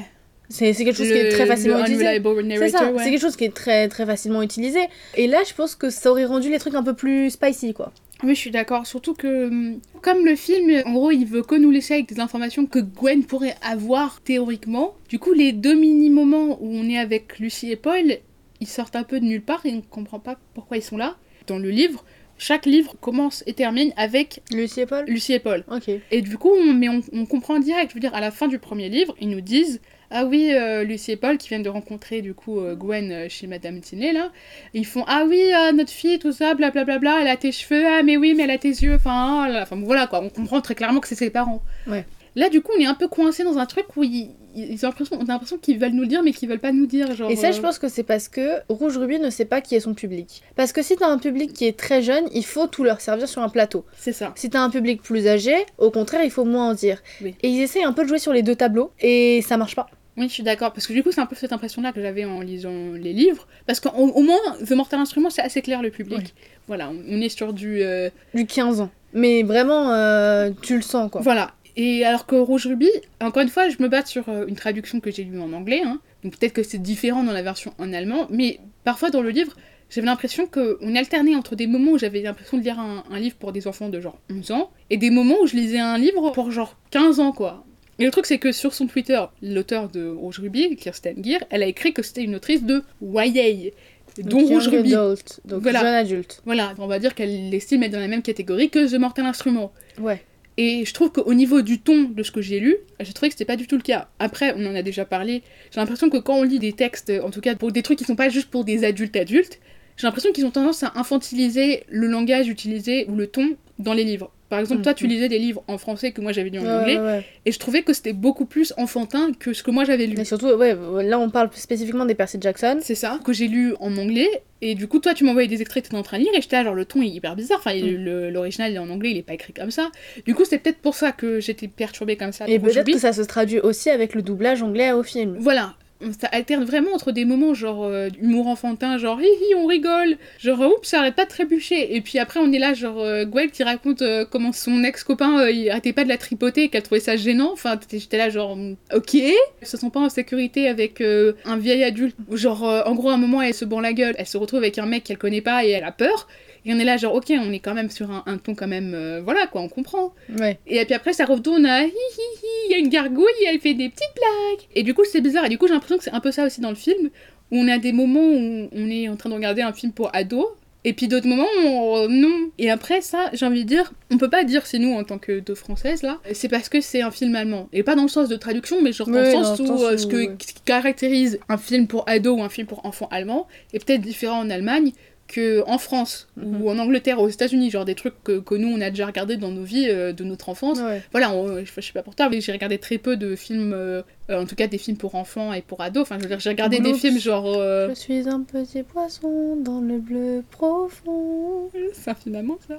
C'est 0.50 0.74
quelque 0.76 0.96
chose 0.96 1.08
qui 1.08 1.14
est 1.14 1.30
très 1.30 1.46
facilement 1.48 1.78
le 1.78 1.84
utilisé. 1.84 2.06
C'est 2.06 2.20
narrator, 2.44 2.70
ça, 2.80 2.92
ouais. 2.92 3.04
c'est 3.04 3.10
quelque 3.10 3.22
chose 3.22 3.36
qui 3.36 3.46
est 3.46 3.56
très 3.56 3.88
très 3.88 4.06
facilement 4.06 4.42
utilisé. 4.44 4.80
Et 5.16 5.26
là, 5.28 5.40
je 5.48 5.54
pense 5.54 5.74
que 5.76 5.90
ça 5.90 6.12
aurait 6.12 6.26
rendu 6.26 6.50
les 6.52 6.60
trucs 6.60 6.76
un 6.76 6.84
peu 6.84 6.94
plus 6.94 7.32
spicy, 7.32 7.74
quoi. 7.74 7.92
Oui, 8.24 8.36
je 8.36 8.40
suis 8.40 8.52
d'accord. 8.52 8.86
Surtout 8.86 9.14
que, 9.16 9.48
hum, 9.48 9.80
comme 10.02 10.24
le 10.26 10.36
film, 10.36 10.84
en 10.86 10.94
gros, 10.94 11.12
il 11.12 11.26
veut 11.26 11.42
que 11.42 11.56
nous 11.56 11.72
laisser 11.72 11.96
avec 11.96 12.08
des 12.14 12.20
informations 12.20 12.66
que 12.68 12.80
Gwen 12.80 13.24
pourrait 13.26 13.56
avoir 13.68 14.22
théoriquement. 14.22 14.94
Du 15.10 15.18
coup, 15.20 15.34
les 15.34 15.52
deux 15.52 15.74
mini-moments 15.76 16.58
où 16.62 16.70
on 16.76 16.88
est 16.88 16.98
avec 17.00 17.40
Lucie 17.40 17.72
et 17.72 17.76
Paul, 17.76 18.18
ils 18.62 18.68
sortent 18.68 18.96
un 18.96 19.04
peu 19.04 19.20
de 19.20 19.26
nulle 19.26 19.42
part 19.42 19.66
et 19.66 19.74
on 19.74 19.82
comprend 19.82 20.20
pas 20.20 20.38
pourquoi 20.54 20.78
ils 20.78 20.84
sont 20.84 20.98
là. 20.98 21.16
Dans 21.48 21.58
le 21.58 21.70
livre, 21.70 22.04
chaque 22.38 22.66
livre 22.66 22.96
commence 23.00 23.44
et 23.48 23.54
termine 23.54 23.94
avec 23.96 24.42
Lucie 24.52 24.82
et 24.82 24.86
Paul 24.86 25.06
Lucie 25.08 25.34
et 25.34 25.40
Paul. 25.40 25.64
Ok. 25.72 25.90
Et 26.12 26.22
du 26.22 26.38
coup, 26.38 26.52
on, 26.52 26.74
mais 26.74 26.90
on, 26.90 27.02
on 27.14 27.26
comprend 27.26 27.60
direct. 27.60 27.92
Je 27.92 27.96
veux 27.96 28.02
dire, 28.02 28.14
à 28.14 28.22
la 28.22 28.32
fin 28.32 28.48
du 28.48 28.60
premier 28.60 28.90
livre, 28.90 29.16
ils 29.22 29.30
nous 29.30 29.42
disent 29.42 29.80
Ah 30.12 30.26
oui, 30.26 30.52
euh, 30.52 30.84
Lucie 30.84 31.12
et 31.12 31.16
Paul 31.16 31.38
qui 31.38 31.48
viennent 31.48 31.64
de 31.64 31.70
rencontrer 31.70 32.22
du 32.22 32.34
coup 32.34 32.60
euh, 32.60 32.76
Gwen 32.76 33.12
euh, 33.12 33.30
chez 33.30 33.48
Madame 33.48 33.80
Tinney 33.80 34.12
là. 34.12 34.32
Ils 34.74 34.86
font 34.86 35.06
Ah 35.08 35.26
oui, 35.28 35.42
notre 35.74 35.92
fille, 35.92 36.20
tout 36.20 36.34
ça, 36.34 36.54
blablabla, 36.56 37.20
elle 37.22 37.28
a 37.28 37.38
tes 37.38 37.54
cheveux, 37.54 37.86
ah 37.88 38.04
mais 38.04 38.18
oui, 38.18 38.34
mais 38.36 38.44
elle 38.44 38.52
a 38.52 38.58
tes 38.58 38.70
yeux. 38.70 38.96
Enfin, 38.96 39.48
là. 39.48 39.62
enfin 39.62 39.78
voilà 39.82 40.08
quoi, 40.08 40.22
on 40.22 40.30
comprend 40.30 40.60
très 40.60 40.76
clairement 40.76 41.00
que 41.00 41.08
c'est 41.08 41.16
ses 41.16 41.30
parents. 41.30 41.62
Ouais. 41.88 42.06
Là, 42.36 42.50
du 42.50 42.62
coup, 42.62 42.72
on 42.78 42.82
est 42.82 42.86
un 42.86 42.94
peu 42.96 43.08
coincé 43.08 43.44
dans 43.44 43.58
un 43.58 43.66
truc 43.66 43.86
où 43.96 44.04
ils, 44.04 44.32
ils 44.56 44.86
ont 44.86 44.90
l'impression, 44.90 45.18
on 45.20 45.24
a 45.24 45.28
l'impression 45.28 45.58
qu'ils 45.58 45.80
veulent 45.80 45.94
nous 45.94 46.02
le 46.02 46.08
dire, 46.08 46.22
mais 46.22 46.34
qu'ils 46.34 46.50
veulent 46.50 46.60
pas 46.60 46.72
nous 46.74 46.86
dire. 46.86 47.16
Genre, 47.16 47.32
Et 47.32 47.36
ça, 47.36 47.52
je 47.52 47.60
euh, 47.60 47.62
pense 47.62 47.80
que 47.80 47.88
c'est 47.88 48.04
parce 48.04 48.28
que 48.28 48.60
Rouge 48.70 48.98
Ruby 48.98 49.20
ne 49.20 49.30
sait 49.30 49.46
pas 49.46 49.62
qui 49.62 49.76
est 49.76 49.80
son 49.80 49.94
public. 49.94 50.42
Parce 50.56 50.74
que 50.74 50.82
si 50.82 50.96
t'as 50.98 51.08
un 51.08 51.18
public 51.18 51.54
qui 51.54 51.66
est 51.66 51.78
très 51.78 52.02
jeune, 52.02 52.26
il 52.34 52.44
faut 52.46 52.68
tout 52.68 52.84
leur 52.84 53.00
servir 53.00 53.28
sur 53.30 53.42
un 53.42 53.50
plateau. 53.50 53.86
C'est 53.98 54.12
ça. 54.12 54.34
Si 54.36 54.50
t'as 54.50 54.60
un 54.62 54.70
public 54.70 55.02
plus 55.02 55.28
âgé, 55.28 55.56
au 55.78 55.92
contraire, 55.92 56.24
il 56.24 56.32
faut 56.32 56.46
moins 56.46 56.70
en 56.72 56.74
dire. 56.74 57.02
Oui. 57.22 57.36
Et 57.42 57.48
ils 57.50 57.62
essayent 57.62 57.84
un 57.86 57.94
peu 57.94 58.04
de 58.04 58.10
jouer 58.10 58.20
sur 58.20 58.34
les 58.34 58.44
deux 58.44 58.56
tableaux, 58.56 58.92
et 59.00 59.42
ça 59.42 59.56
marche 59.58 59.76
pas. 59.76 59.88
Oui, 60.18 60.30
je 60.30 60.34
suis 60.34 60.44
d'accord. 60.44 60.72
Parce 60.72 60.88
que 60.88 60.94
du 60.94 61.04
coup, 61.04 61.12
c'est 61.12 61.20
un 61.20 61.26
peu 61.26 61.36
cette 61.36 61.52
impression-là 61.52 61.92
que 61.92 62.02
j'avais 62.02 62.24
en 62.24 62.40
lisant 62.40 62.94
les 62.94 63.12
livres. 63.12 63.48
Parce 63.68 63.82
qu'au 63.82 63.90
au 63.90 64.22
moins, 64.22 64.40
The 64.66 64.72
Mortal 64.72 65.00
Instrument, 65.02 65.30
c'est 65.30 65.42
assez 65.42 65.62
clair 65.62 65.82
le 65.82 65.90
public. 65.90 66.34
Voilà, 66.68 66.90
on, 66.90 67.02
on 67.18 67.22
est 67.22 67.28
sur 67.30 67.52
du. 67.52 67.82
euh, 67.82 68.10
Du 68.34 68.46
15 68.46 68.80
ans. 68.80 68.90
Mais 69.14 69.44
vraiment, 69.44 69.92
euh, 69.92 70.52
tu 70.62 70.76
le 70.78 70.82
sens, 70.82 71.12
quoi. 71.12 71.20
Voilà. 71.22 71.52
Et 71.78 72.06
alors 72.06 72.26
que 72.26 72.36
Rouge 72.36 72.68
Ruby, 72.68 72.90
encore 73.22 73.42
une 73.44 73.50
fois, 73.50 73.68
je 73.70 73.76
me 73.82 73.88
base 73.90 74.06
sur 74.08 74.30
euh, 74.30 74.46
une 74.48 74.56
traduction 74.56 75.00
que 75.00 75.12
j'ai 75.12 75.24
lue 75.24 75.40
en 75.42 75.52
anglais. 75.54 75.82
hein. 75.86 76.00
Donc 76.24 76.38
peut-être 76.38 76.54
que 76.54 76.64
c'est 76.64 76.78
différent 76.82 77.24
dans 77.24 77.34
la 77.34 77.42
version 77.42 77.74
en 77.78 77.92
allemand. 77.94 78.28
Mais 78.30 78.60
parfois 78.84 79.10
dans 79.10 79.22
le 79.22 79.30
livre, 79.30 79.54
j'avais 79.90 80.08
l'impression 80.08 80.48
qu'on 80.48 80.96
alternait 80.96 81.36
entre 81.36 81.56
des 81.56 81.68
moments 81.68 81.92
où 81.92 81.98
j'avais 81.98 82.22
l'impression 82.22 82.58
de 82.58 82.64
lire 82.64 82.80
un, 82.80 83.04
un 83.12 83.20
livre 83.20 83.36
pour 83.36 83.52
des 83.52 83.68
enfants 83.68 83.90
de 83.90 84.00
genre 84.00 84.18
11 84.32 84.52
ans 84.52 84.72
et 84.90 84.98
des 84.98 85.10
moments 85.10 85.36
où 85.42 85.48
je 85.48 85.56
lisais 85.56 85.80
un 85.80 85.98
livre 85.98 86.32
pour 86.32 86.50
genre 86.52 86.78
15 86.92 87.20
ans, 87.20 87.32
quoi. 87.34 87.66
Et 88.00 88.04
le 88.06 88.12
truc, 88.12 88.26
c'est 88.26 88.40
que 88.40 88.52
sur 88.52 88.74
son 88.74 88.88
Twitter, 88.88 89.22
l'auteur 89.42 89.88
de 89.90 90.08
Rouge 90.10 90.40
Ruby, 90.40 90.76
Kirsten 90.76 91.24
Gear, 91.24 91.42
elle 91.50 91.64
a 91.64 91.66
écrit 91.68 91.94
que 91.94 92.02
c'était 92.04 92.24
une 92.24 92.36
autrice 92.36 92.64
de 92.64 92.84
YA, 93.02 93.72
dont 94.18 94.40
Donc, 94.40 94.48
Rouge 94.50 94.68
Ruby. 94.68 94.94
adult, 94.96 95.40
donc 95.46 95.62
Voilà. 95.62 95.80
jeune 95.80 95.94
adulte. 95.94 96.42
Voilà, 96.46 96.74
on 96.78 96.88
va 96.88 97.00
dire 97.00 97.16
qu'elle 97.16 97.50
l'estime 97.50 97.84
être 97.84 97.92
dans 97.94 98.00
la 98.00 98.08
même 98.10 98.22
catégorie 98.22 98.70
que 98.70 98.90
The 98.94 99.00
Mortal 99.00 99.26
Instrument. 99.26 99.72
Ouais. 100.00 100.22
Et 100.58 100.86
je 100.86 100.94
trouve 100.94 101.12
qu'au 101.12 101.34
niveau 101.34 101.62
du 101.62 101.80
ton 101.80 102.04
de 102.04 102.24
ce 102.24 102.32
que 102.32 102.42
j'ai 102.42 102.60
lu, 102.60 102.78
j'ai 103.02 103.12
trouvé 103.12 103.30
que 103.30 103.34
c'était 103.34 103.46
pas 103.46 103.58
du 103.58 103.68
tout 103.68 103.76
le 103.76 103.82
cas. 103.82 104.08
Après, 104.20 104.54
on 104.56 104.66
en 104.66 104.76
a 104.76 104.82
déjà 104.84 105.04
parlé, 105.04 105.44
j'ai 105.72 105.80
l'impression 105.80 106.10
que 106.10 106.18
quand 106.18 106.36
on 106.36 106.44
lit 106.44 106.60
des 106.60 106.74
textes, 106.74 107.12
en 107.24 107.30
tout 107.30 107.42
cas 107.42 107.56
pour 107.56 107.72
des 107.72 107.84
trucs 107.84 108.00
qui 108.00 108.06
sont 108.06 108.16
pas 108.16 108.30
juste 108.30 108.50
pour 108.50 108.64
des 108.64 108.86
adultes 108.86 109.18
adultes, 109.18 109.60
j'ai 109.98 110.08
l'impression 110.08 110.32
qu'ils 110.32 110.46
ont 110.46 110.52
tendance 110.52 110.84
à 110.84 110.94
infantiliser 110.96 111.84
le 111.90 112.08
langage 112.08 112.48
utilisé 112.48 113.06
ou 113.10 113.16
le 113.16 113.28
ton 113.28 113.56
dans 113.80 113.94
les 113.94 114.04
livres. 114.04 114.32
Par 114.56 114.60
exemple, 114.62 114.82
toi, 114.82 114.94
tu 114.94 115.06
Mhm. 115.06 115.10
lisais 115.12 115.30
des 115.30 115.40
livres 115.40 115.64
en 115.68 115.78
français 115.78 116.12
que 116.12 116.22
moi 116.22 116.32
j'avais 116.32 116.50
lu 116.50 116.60
en 116.60 116.64
Ouais, 116.64 116.70
anglais, 116.70 117.00
ouais, 117.00 117.24
et 117.46 117.52
je 117.52 117.60
trouvais 117.60 117.82
que 117.84 117.94
c'était 117.94 118.14
beaucoup 118.14 118.46
plus 118.46 118.74
enfantin 118.78 119.32
que 119.38 119.54
ce 119.54 119.64
que 119.64 119.72
moi 119.72 119.84
j'avais 119.86 120.06
lu. 120.08 120.16
Mais 120.18 120.26
surtout, 120.26 120.48
ouais, 120.48 120.76
là 121.04 121.20
on 121.20 121.30
parle 121.30 121.50
spécifiquement 121.54 122.06
des 122.06 122.16
Percy 122.16 122.38
Jackson. 122.42 122.78
C'est 122.82 122.96
ça, 122.96 123.20
que 123.24 123.34
j'ai 123.34 123.48
lu 123.48 123.74
en 123.80 123.96
anglais, 123.98 124.30
et 124.62 124.74
du 124.76 124.88
coup, 124.88 125.00
toi, 125.00 125.14
tu 125.14 125.24
m'envoyais 125.24 125.48
des 125.48 125.62
extraits 125.62 125.84
que 125.84 125.90
t'étais 125.90 125.98
en 126.00 126.04
train 126.04 126.18
de 126.18 126.24
lire, 126.24 126.32
et 126.36 126.42
j'étais 126.42 126.64
genre, 126.64 126.74
le 126.74 126.86
ton 126.86 127.02
est 127.02 127.08
hyper 127.08 127.36
bizarre, 127.36 127.60
enfin, 127.60 127.76
Mm. 127.76 128.30
l'original 128.30 128.72
il 128.72 128.76
est 128.76 128.80
en 128.80 128.90
anglais, 128.90 129.12
il 129.12 129.18
est 129.18 129.24
pas 129.24 129.34
écrit 129.34 129.54
comme 129.54 129.72
ça. 129.72 129.92
Du 130.26 130.34
coup, 130.34 130.46
c'est 130.46 130.58
peut-être 130.58 130.80
pour 130.80 130.96
ça 130.96 131.12
que 131.12 131.40
j'étais 131.40 131.68
perturbée 131.68 132.16
comme 132.16 132.32
ça. 132.32 132.46
Et 132.48 132.60
peut-être 132.60 132.86
que 132.92 132.98
ça 133.00 133.14
se 133.14 133.22
traduit 133.22 133.60
aussi 133.60 133.90
avec 133.90 134.16
le 134.16 134.22
doublage 134.22 134.62
anglais 134.64 134.92
au 134.92 135.04
film. 135.04 135.36
Voilà. 135.40 135.76
Ça 136.20 136.28
alterne 136.28 136.66
vraiment 136.66 136.92
entre 136.94 137.14
des 137.14 137.24
moments 137.24 137.54
genre 137.54 137.86
euh, 137.86 138.10
humour 138.22 138.48
enfantin, 138.48 138.98
genre 138.98 139.20
hi 139.22 139.26
hi 139.26 139.56
on 139.56 139.66
rigole, 139.66 140.18
genre 140.40 140.60
oups 140.60 140.90
ça 140.90 141.00
arrête 141.00 141.16
pas 141.16 141.24
de 141.24 141.30
trébucher, 141.30 141.96
et 141.96 142.02
puis 142.02 142.20
après 142.20 142.42
on 142.42 142.52
est 142.52 142.60
là 142.60 142.74
genre 142.74 143.00
euh, 143.00 143.24
Gwen 143.24 143.50
qui 143.50 143.64
raconte 143.64 144.02
euh, 144.02 144.26
comment 144.30 144.52
son 144.52 144.84
ex-copain 144.84 145.40
euh, 145.40 145.52
il 145.52 145.70
arrêtait 145.70 145.94
pas 145.94 146.04
de 146.04 146.10
la 146.10 146.18
tripoter 146.18 146.68
qu'elle 146.68 146.84
trouvait 146.84 147.00
ça 147.00 147.16
gênant, 147.16 147.52
enfin 147.54 147.80
j'étais 147.90 148.18
là 148.18 148.30
genre 148.30 148.58
mm, 148.58 148.76
ok, 148.94 149.14
ils 149.14 149.34
se 149.64 149.78
sent 149.78 149.90
pas 149.90 150.02
en 150.02 150.10
sécurité 150.10 150.68
avec 150.68 151.00
euh, 151.00 151.32
un 151.46 151.56
vieil 151.56 151.82
adulte, 151.86 152.18
genre 152.34 152.68
euh, 152.68 152.84
en 152.86 152.94
gros 152.94 153.10
à 153.10 153.14
un 153.14 153.18
moment 153.18 153.42
elle 153.42 153.54
se 153.54 153.64
band 153.64 153.80
la 153.80 153.94
gueule, 153.94 154.16
elle 154.18 154.28
se 154.28 154.38
retrouve 154.38 154.60
avec 154.60 154.78
un 154.78 154.86
mec 154.86 155.06
qu'elle 155.06 155.18
connaît 155.18 155.42
pas 155.42 155.64
et 155.64 155.70
elle 155.70 155.86
a 155.86 155.94
peur, 155.94 156.28
et 156.66 156.74
on 156.74 156.80
est 156.80 156.84
là 156.84 156.98
genre 156.98 157.14
ok 157.16 157.32
on 157.32 157.52
est 157.52 157.60
quand 157.60 157.74
même 157.74 157.90
sur 157.90 158.10
un, 158.12 158.24
un 158.26 158.38
ton 158.38 158.56
quand 158.56 158.68
même, 158.68 158.94
euh, 158.94 159.22
voilà 159.24 159.48
quoi 159.48 159.62
on 159.62 159.70
comprend. 159.70 160.14
Ouais. 160.40 160.60
Et 160.68 160.84
puis 160.86 160.94
après, 160.94 161.14
ça 161.14 161.26
retourne 161.26 161.66
à 161.66 161.84
hi 161.84 161.88
hi 161.88 161.92
hi, 161.92 162.48
il 162.68 162.72
y 162.72 162.74
a 162.76 162.78
une 162.78 162.90
gargouille, 162.90 163.26
elle 163.48 163.60
fait 163.60 163.74
des 163.74 163.90
petites 163.90 164.14
blagues. 164.16 164.68
Et 164.76 164.84
du 164.84 164.94
coup, 164.94 165.04
c'est 165.10 165.22
bizarre. 165.22 165.46
Et 165.46 165.50
du 165.50 165.58
coup, 165.58 165.68
j'ai 165.68 165.74
l'impression 165.74 165.98
que 165.98 166.04
c'est 166.04 166.14
un 166.14 166.20
peu 166.20 166.32
ça 166.32 166.46
aussi 166.46 166.62
dans 166.62 166.70
le 166.70 166.76
film, 166.76 167.10
où 167.52 167.58
on 167.58 167.68
a 167.68 167.78
des 167.78 167.92
moments 167.92 168.20
où 168.28 168.70
on 168.72 168.90
est 168.90 169.08
en 169.10 169.16
train 169.16 169.30
de 169.30 169.36
regarder 169.36 169.62
un 169.62 169.74
film 169.74 169.92
pour 169.92 170.10
ados. 170.16 170.48
Et 170.88 170.94
puis 170.94 171.08
d'autres 171.08 171.28
moments, 171.28 171.48
on- 171.66 172.08
non. 172.08 172.52
Et 172.60 172.70
après, 172.70 173.02
ça, 173.02 173.32
j'ai 173.34 173.44
envie 173.48 173.64
de 173.64 173.68
dire, 173.68 173.92
on 174.12 174.20
peut 174.20 174.30
pas 174.30 174.44
dire 174.44 174.68
c'est 174.68 174.78
nous 174.78 174.94
en 174.94 175.04
tant 175.04 175.18
que 175.18 175.40
deux 175.40 175.56
françaises 175.56 176.04
là, 176.04 176.20
c'est 176.34 176.48
parce 176.48 176.70
que 176.70 176.80
c'est 176.80 177.02
un 177.02 177.10
film 177.10 177.36
allemand. 177.36 177.70
Et 177.74 177.82
pas 177.82 177.96
dans 177.96 178.04
le 178.04 178.08
sens 178.08 178.30
de 178.30 178.36
traduction, 178.36 178.84
mais 178.84 178.92
genre 178.92 179.08
dans 179.08 179.14
Oui, 179.20 179.26
le 179.26 179.32
sens 179.32 179.60
où 179.62 179.64
euh, 179.84 179.96
où, 179.96 179.98
ce, 179.98 180.06
que, 180.06 180.16
ouais. 180.16 180.36
qui 180.38 180.54
caractérise 180.64 181.40
un 181.50 181.58
film 181.58 181.88
pour 181.88 182.08
ados 182.08 182.38
ou 182.40 182.44
un 182.44 182.50
film 182.50 182.68
pour 182.68 182.86
enfants 182.86 183.08
allemand 183.12 183.48
est 183.74 183.84
peut-être 183.84 184.02
différent 184.02 184.38
en 184.40 184.50
Allemagne 184.52 184.92
que 185.28 185.64
en 185.68 185.78
France 185.80 186.28
Mhm. 186.38 186.62
ou 186.62 186.70
en 186.70 186.78
Angleterre 186.78 187.20
ou 187.20 187.24
aux 187.24 187.30
États-Unis, 187.30 187.72
genre 187.72 187.84
des 187.86 187.96
trucs 187.96 188.14
que, 188.24 188.40
que 188.40 188.54
nous 188.56 188.68
on 188.68 188.80
a 188.82 188.90
déjà 188.92 189.08
regardé 189.08 189.38
dans 189.38 189.50
nos 189.52 189.64
vies 189.64 189.88
euh, 189.90 190.14
de 190.14 190.24
notre 190.24 190.50
enfance 190.50 190.80
Ouais. 190.80 191.02
voilà, 191.12 191.34
on- 191.34 191.60
je, 191.66 191.72
je 191.76 191.82
sais 191.82 191.94
pas 191.94 192.04
pour 192.04 192.14
toi, 192.16 192.30
mais 192.30 192.42
j'ai 192.42 192.52
regardé 192.52 192.78
très 192.78 192.98
peu 193.00 193.18
de 193.18 193.36
films, 193.36 193.74
euh, 193.74 194.04
euh, 194.30 194.42
en 194.42 194.46
tout 194.46 194.56
cas 194.56 194.68
des 194.68 194.78
films 194.78 194.98
pour 194.98 195.16
enfants 195.16 195.52
et 195.54 195.62
pour 195.64 195.82
ados. 195.82 196.04
Enfin, 196.04 196.18
je 196.18 196.24
veux 196.24 196.30
dire, 196.30 196.40
j'ai 196.40 196.50
regardé 196.50 196.80
des 196.80 196.94
films 196.94 197.18
genre. 197.20 197.46
euh, 197.48 197.90
Je 197.90 197.96
suis 197.96 198.30
un 198.30 198.42
petit 198.42 198.84
poisson 198.84 199.56
dans 199.56 199.82
le 199.82 199.98
bleu 199.98 200.44
profond. 200.52 201.70
C'est 201.94 202.12
un 202.12 202.16
film 202.16 202.36
allemand, 202.36 202.58
ça? 202.68 202.76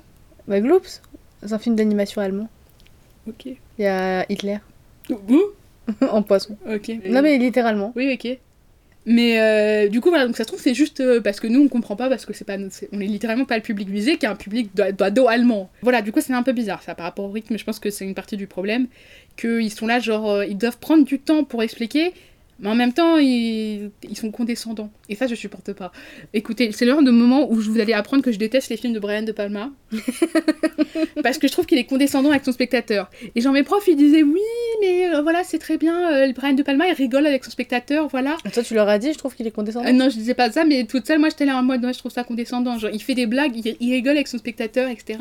Bah, 0.47 0.61
Gloops, 0.61 1.03
c'est 1.43 1.53
un 1.53 1.59
film 1.59 1.75
d'animation 1.77 2.21
allemand. 2.23 2.49
Ok. 3.29 3.47
Il 3.47 3.57
y 3.79 3.87
a 3.87 4.25
Hitler 4.31 4.59
Ouh, 5.11 5.43
en 6.11 6.23
poisson. 6.23 6.57
ok. 6.69 6.93
Non, 7.07 7.23
mais 7.23 7.39
littéralement. 7.39 7.93
Oui, 7.97 8.13
ok. 8.15 8.39
Mais 9.09 9.41
euh, 9.41 9.89
du 9.89 10.01
coup, 10.01 10.09
voilà, 10.09 10.27
donc 10.27 10.37
ça 10.37 10.43
se 10.43 10.49
trouve, 10.49 10.61
c'est 10.61 10.75
juste 10.75 10.99
euh, 11.01 11.21
parce 11.21 11.39
que 11.39 11.47
nous, 11.47 11.63
on 11.63 11.69
comprend 11.69 11.95
pas, 11.95 12.09
parce 12.09 12.27
que 12.27 12.33
c'est 12.33 12.45
pas, 12.45 12.57
on 12.93 13.01
est 13.01 13.07
littéralement 13.07 13.45
pas 13.45 13.57
le 13.57 13.63
public 13.63 13.89
visé, 13.89 14.17
qui 14.17 14.27
est 14.27 14.29
un 14.29 14.35
public 14.35 14.71
d'a- 14.75 14.91
d'ados 14.91 15.29
allemands. 15.29 15.71
Voilà, 15.83 16.03
du 16.03 16.11
coup, 16.11 16.21
c'est 16.21 16.33
un 16.33 16.43
peu 16.43 16.53
bizarre, 16.53 16.83
ça, 16.83 16.97
par 16.97 17.05
rapport 17.05 17.25
au 17.27 17.31
rythme, 17.31 17.57
je 17.57 17.65
pense 17.65 17.79
que 17.79 17.89
c'est 17.91 18.05
une 18.05 18.15
partie 18.15 18.37
du 18.37 18.49
problème, 18.49 18.89
qu'ils 19.37 19.71
sont 19.73 19.87
là, 19.87 20.01
genre, 20.01 20.29
euh, 20.31 20.45
ils 20.47 20.59
doivent 20.59 20.79
prendre 20.79 21.05
du 21.05 21.21
temps 21.21 21.45
pour 21.45 21.63
expliquer, 21.63 22.13
mais 22.59 22.69
en 22.71 22.75
même 22.75 22.93
temps, 22.93 23.19
ils, 23.19 23.91
ils 24.09 24.17
sont 24.17 24.31
condescendants. 24.31 24.91
Et 25.09 25.15
ça, 25.15 25.27
je 25.27 25.35
supporte 25.35 25.73
pas. 25.75 25.93
Écoutez, 26.33 26.73
c'est 26.73 26.87
l'heure 26.87 27.03
de 27.03 27.11
moment 27.11 27.51
où 27.51 27.61
je 27.61 27.71
vous 27.71 27.81
allez 27.81 27.93
apprendre 27.93 28.23
que 28.23 28.33
je 28.33 28.39
déteste 28.39 28.71
les 28.71 28.77
films 28.77 28.95
de 28.95 28.99
Brian 28.99 29.23
De 29.23 29.33
Palma, 29.33 29.71
parce 31.23 31.39
que 31.39 31.47
je 31.49 31.53
trouve 31.53 31.67
qu'il 31.67 31.79
est 31.79 31.85
condescendant 31.85 32.31
avec 32.31 32.45
son 32.45 32.53
spectateur. 32.53 33.11
Et 33.35 33.41
genre, 33.41 33.53
mes 33.53 33.63
profs, 33.63 33.87
ils 33.89 33.97
disaient, 33.97 34.23
oui, 34.23 34.41
mais 34.81 35.15
euh, 35.15 35.23
voilà, 35.23 35.45
c'est 35.45 35.59
très 35.59 35.77
bien, 35.77 36.13
euh, 36.13 36.33
Brian 36.33 36.55
De 36.55 36.63
Palma, 36.63 36.87
il 36.89 36.95
rigole 36.95 37.27
avec 37.27 37.45
son 37.45 37.51
spectateur, 37.51 38.09
voilà. 38.09 38.37
Toi, 38.53 38.63
tu 38.63 38.75
leur 38.75 38.89
as 38.89 38.99
dit, 38.99 39.13
je 39.13 39.19
trouve 39.19 39.35
qu'il 39.35 39.47
est 39.47 39.51
condescendant? 39.51 39.89
Euh, 39.89 39.93
non, 39.93 40.09
je 40.09 40.17
disais 40.17 40.35
pas 40.35 40.51
ça, 40.51 40.65
mais 40.65 40.85
toute 40.85 41.07
seule, 41.07 41.19
moi 41.19 41.29
j'étais 41.29 41.45
là 41.45 41.59
en 41.59 41.63
mode, 41.63 41.83
moi 41.83 41.93
je 41.93 41.99
trouve 41.99 42.13
ça 42.13 42.25
condescendant. 42.25 42.79
Genre, 42.79 42.91
il 42.93 43.03
fait 43.03 43.15
des 43.15 43.27
blagues, 43.27 43.57
il, 43.57 43.77
il 43.81 43.93
rigole 43.93 44.17
avec 44.17 44.29
son 44.29 44.39
spectateur, 44.39 44.89
etc. 44.89 45.19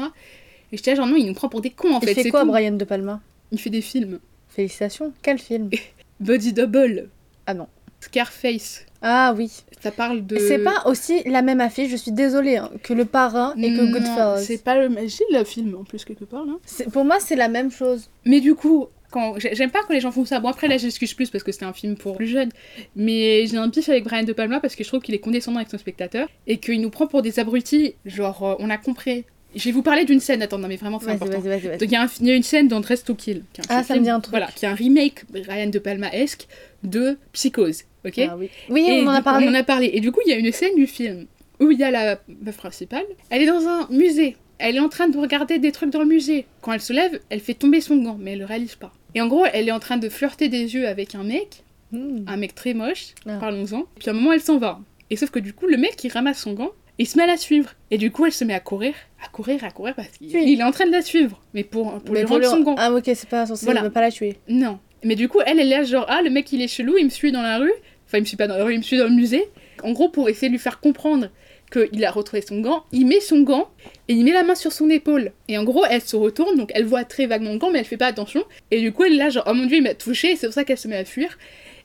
Et 0.71 0.77
j'étais 0.77 0.91
là, 0.91 0.97
genre, 0.97 1.07
non, 1.07 1.15
il 1.17 1.25
nous 1.25 1.33
prend 1.33 1.49
pour 1.49 1.61
des 1.61 1.69
cons 1.69 1.93
en 1.93 1.99
Il 1.99 2.07
fait. 2.07 2.13
fait 2.13 2.23
c'est 2.23 2.29
quoi, 2.29 2.41
tout. 2.41 2.47
Brian 2.47 2.71
De 2.71 2.85
Palma? 2.85 3.21
Il 3.51 3.59
fait 3.59 3.69
des 3.69 3.81
films. 3.81 4.19
Félicitations. 4.49 5.11
Quel 5.21 5.37
film? 5.39 5.69
Body 6.19 6.53
Double. 6.53 7.09
Ah 7.47 7.53
non. 7.53 7.67
Scarface. 7.99 8.85
Ah 9.01 9.33
oui. 9.37 9.51
Ça 9.81 9.91
parle 9.91 10.25
de. 10.25 10.37
C'est 10.37 10.59
pas 10.63 10.83
aussi 10.85 11.21
la 11.25 11.41
même 11.41 11.61
affiche, 11.61 11.89
je 11.91 11.95
suis 11.95 12.11
désolée, 12.11 12.57
hein, 12.57 12.69
que 12.83 12.93
Le 12.93 13.05
Parrain 13.05 13.53
et 13.57 13.73
que 13.73 13.91
Goodfellas. 13.91 14.37
C'est 14.41 14.63
pas 14.63 14.75
le. 14.75 14.89
J'ai 15.07 15.23
le 15.31 15.43
film 15.43 15.75
en 15.79 15.83
plus 15.83 16.03
quelque 16.05 16.23
part 16.25 16.45
Pour 16.91 17.05
moi, 17.05 17.19
c'est 17.19 17.35
la 17.35 17.47
même 17.47 17.71
chose. 17.71 18.09
Mais 18.25 18.39
du 18.41 18.55
coup, 18.55 18.87
quand 19.11 19.37
j'ai- 19.39 19.55
j'aime 19.55 19.69
pas 19.71 19.79
quand 19.87 19.93
les 19.93 19.99
gens 20.01 20.11
font 20.11 20.25
ça. 20.25 20.39
Bon, 20.39 20.49
après 20.49 20.67
là, 20.67 20.77
j'excuse 20.77 21.13
plus 21.13 21.29
parce 21.29 21.43
que 21.43 21.51
c'était 21.51 21.65
un 21.65 21.73
film 21.73 21.95
pour 21.95 22.15
plus 22.17 22.27
jeunes. 22.27 22.49
Mais 22.95 23.45
j'ai 23.47 23.57
un 23.57 23.69
pif 23.69 23.87
avec 23.89 24.03
Brian 24.05 24.23
De 24.23 24.33
Palma 24.33 24.59
parce 24.59 24.75
que 24.75 24.83
je 24.83 24.89
trouve 24.89 25.01
qu'il 25.01 25.13
est 25.15 25.19
condescendant 25.19 25.57
avec 25.57 25.69
son 25.69 25.77
spectateur 25.77 26.27
et 26.47 26.57
qu'il 26.57 26.81
nous 26.81 26.89
prend 26.89 27.07
pour 27.07 27.21
des 27.21 27.39
abrutis. 27.39 27.95
Genre, 28.05 28.43
euh, 28.43 28.55
on 28.59 28.69
a 28.69 28.77
compris. 28.77 29.25
Je 29.55 29.63
vais 29.63 29.71
vous 29.71 29.81
parler 29.81 30.05
d'une 30.05 30.19
scène, 30.19 30.41
attends, 30.41 30.57
non 30.57 30.67
mais 30.67 30.75
vraiment 30.75 30.99
c'est 30.99 31.11
important. 31.11 31.39
vas-y, 31.39 31.49
vas-y. 31.49 31.67
vas-y. 31.67 31.77
Donc 31.77 31.89
il 31.89 31.91
y, 31.91 31.95
a 31.95 32.03
un- 32.03 32.09
il 32.19 32.27
y 32.27 32.31
a 32.31 32.35
une 32.35 32.43
scène 32.43 32.67
dans 32.67 32.79
Dress 32.81 33.03
to 33.03 33.15
Kill. 33.15 33.43
qui 33.53 33.61
est 33.61 33.65
Ah, 33.69 33.81
ce 33.83 33.87
ça 33.89 33.95
me 33.95 34.01
dit 34.01 34.09
un 34.09 34.19
truc. 34.19 34.31
Voilà, 34.31 34.47
qui 34.53 34.65
est 34.65 34.67
un 34.67 34.73
remake 34.75 35.23
Ryan 35.33 35.67
De 35.67 35.79
Palma-esque 35.79 36.47
de 36.83 37.17
Psychose. 37.33 37.83
Ok? 38.05 38.19
Ah 38.19 38.37
oui, 38.37 38.49
on 38.69 39.07
en 39.07 39.11
a 39.11 39.21
parlé. 39.21 39.47
On 39.47 39.51
en 39.51 39.53
a 39.55 39.63
parlé. 39.63 39.89
Et 39.93 39.99
du 40.01 40.11
coup, 40.11 40.19
il 40.25 40.29
y 40.29 40.33
a 40.33 40.37
une 40.37 40.51
scène 40.51 40.75
du 40.75 40.85
film 40.87 41.25
où 41.59 41.71
il 41.71 41.79
y 41.79 41.83
a 41.83 41.89
la 41.91 42.19
meuf 42.41 42.57
principale. 42.57 43.05
Elle 43.29 43.41
est 43.43 43.47
dans 43.47 43.65
un 43.67 43.87
musée. 43.89 44.35
Elle 44.57 44.75
est 44.75 44.79
en 44.81 44.89
train 44.89 45.07
de 45.07 45.17
regarder 45.17 45.57
des 45.59 45.71
trucs 45.71 45.89
dans 45.89 45.99
le 45.99 46.05
musée. 46.05 46.45
Quand 46.61 46.73
elle 46.73 46.81
se 46.81 46.93
lève, 46.93 47.19
elle 47.29 47.39
fait 47.39 47.53
tomber 47.55 47.81
son 47.81 47.97
gant, 47.97 48.17
mais 48.19 48.33
elle 48.33 48.39
le 48.39 48.45
réalise 48.45 48.75
pas. 48.75 48.93
Et 49.15 49.21
en 49.21 49.27
gros, 49.27 49.45
elle 49.53 49.67
est 49.67 49.71
en 49.71 49.79
train 49.79 49.97
de 49.97 50.07
flirter 50.09 50.49
des 50.49 50.73
yeux 50.75 50.87
avec 50.87 51.15
un 51.15 51.23
mec, 51.23 51.63
Hmm. 51.91 52.23
un 52.27 52.35
mec 52.37 52.55
très 52.55 52.73
moche, 52.73 53.13
Ah. 53.27 53.37
parlons-en. 53.39 53.85
Puis 53.99 54.09
à 54.09 54.11
un 54.11 54.15
moment, 54.15 54.33
elle 54.33 54.41
s'en 54.41 54.57
va. 54.57 54.79
Et 55.09 55.15
sauf 55.15 55.29
que 55.29 55.39
du 55.39 55.53
coup, 55.53 55.67
le 55.67 55.77
mec, 55.77 56.03
il 56.03 56.09
ramasse 56.11 56.39
son 56.39 56.53
gant, 56.53 56.71
il 56.97 57.07
se 57.07 57.17
met 57.17 57.23
à 57.23 57.27
la 57.27 57.37
suivre. 57.37 57.71
Et 57.91 57.97
du 57.97 58.11
coup, 58.11 58.25
elle 58.25 58.31
se 58.31 58.43
met 58.43 58.53
à 58.53 58.59
courir, 58.59 58.93
à 59.23 59.27
courir, 59.29 59.63
à 59.63 59.71
courir, 59.71 59.95
parce 59.95 60.09
qu'il 60.09 60.35
Oui. 60.35 60.57
est 60.59 60.63
en 60.63 60.71
train 60.71 60.85
de 60.85 60.91
la 60.91 61.01
suivre. 61.01 61.41
Mais 61.53 61.63
pour, 61.63 61.99
pour 62.01 62.13
Mais 62.13 62.19
lui 62.21 62.25
pour 62.27 62.35
rendre 62.37 62.45
le- 62.45 62.51
son 62.51 62.61
gant. 62.61 62.75
Ah 62.77 62.91
ok, 62.93 63.03
c'est 63.05 63.29
pas 63.29 63.45
censé 63.45 63.65
Voilà. 63.65 63.81
ne 63.81 63.89
pas 63.89 64.01
la 64.01 64.11
tuer. 64.11 64.37
Non. 64.47 64.79
Mais 65.03 65.15
du 65.15 65.27
coup, 65.29 65.39
elle, 65.45 65.59
elle 65.59 65.67
est 65.71 65.77
là, 65.77 65.83
genre, 65.83 66.05
ah, 66.09 66.21
le 66.21 66.29
mec, 66.29 66.51
il 66.51 66.61
est 66.61 66.67
chelou, 66.67 66.97
il 66.97 67.05
me 67.05 67.09
suit 67.09 67.31
dans 67.31 67.41
la 67.41 67.57
rue. 67.59 67.73
Enfin, 68.07 68.17
il 68.17 68.21
me 68.21 68.25
suit 68.25 68.37
pas 68.37 68.47
dans 68.47 68.57
la 68.57 68.63
rue, 68.63 68.73
il 68.73 68.77
me 68.77 68.83
suit 68.83 68.97
dans 68.97 69.05
le 69.05 69.11
musée. 69.15 69.43
En 69.83 69.91
gros, 69.91 70.09
pour 70.09 70.29
essayer 70.29 70.47
de 70.47 70.53
lui 70.53 70.59
faire 70.59 70.79
comprendre 70.79 71.29
qu'il 71.71 72.05
a 72.05 72.11
retrouvé 72.11 72.41
son 72.47 72.59
gant, 72.61 72.85
il 72.91 73.05
met 73.07 73.19
son 73.19 73.41
gant 73.41 73.69
et 74.07 74.13
il 74.13 74.23
met 74.23 74.31
la 74.31 74.43
main 74.43 74.55
sur 74.55 74.71
son 74.71 74.89
épaule. 74.89 75.31
Et 75.47 75.57
en 75.57 75.63
gros, 75.63 75.83
elle 75.89 76.01
se 76.01 76.15
retourne, 76.15 76.55
donc 76.57 76.71
elle 76.75 76.85
voit 76.85 77.03
très 77.03 77.25
vaguement 77.25 77.51
le 77.51 77.57
gant, 77.57 77.71
mais 77.71 77.79
elle 77.79 77.85
fait 77.85 77.97
pas 77.97 78.05
attention. 78.07 78.43
Et 78.71 78.79
du 78.79 78.91
coup, 78.93 79.03
elle 79.03 79.13
est 79.13 79.17
là, 79.17 79.29
genre, 79.29 79.43
oh 79.47 79.53
mon 79.53 79.65
dieu, 79.65 79.77
il 79.77 79.83
m'a 79.83 79.95
touché, 79.95 80.35
c'est 80.35 80.47
pour 80.47 80.53
ça 80.53 80.63
qu'elle 80.63 80.77
se 80.77 80.87
met 80.87 80.95
à 80.97 81.05
fuir. 81.05 81.37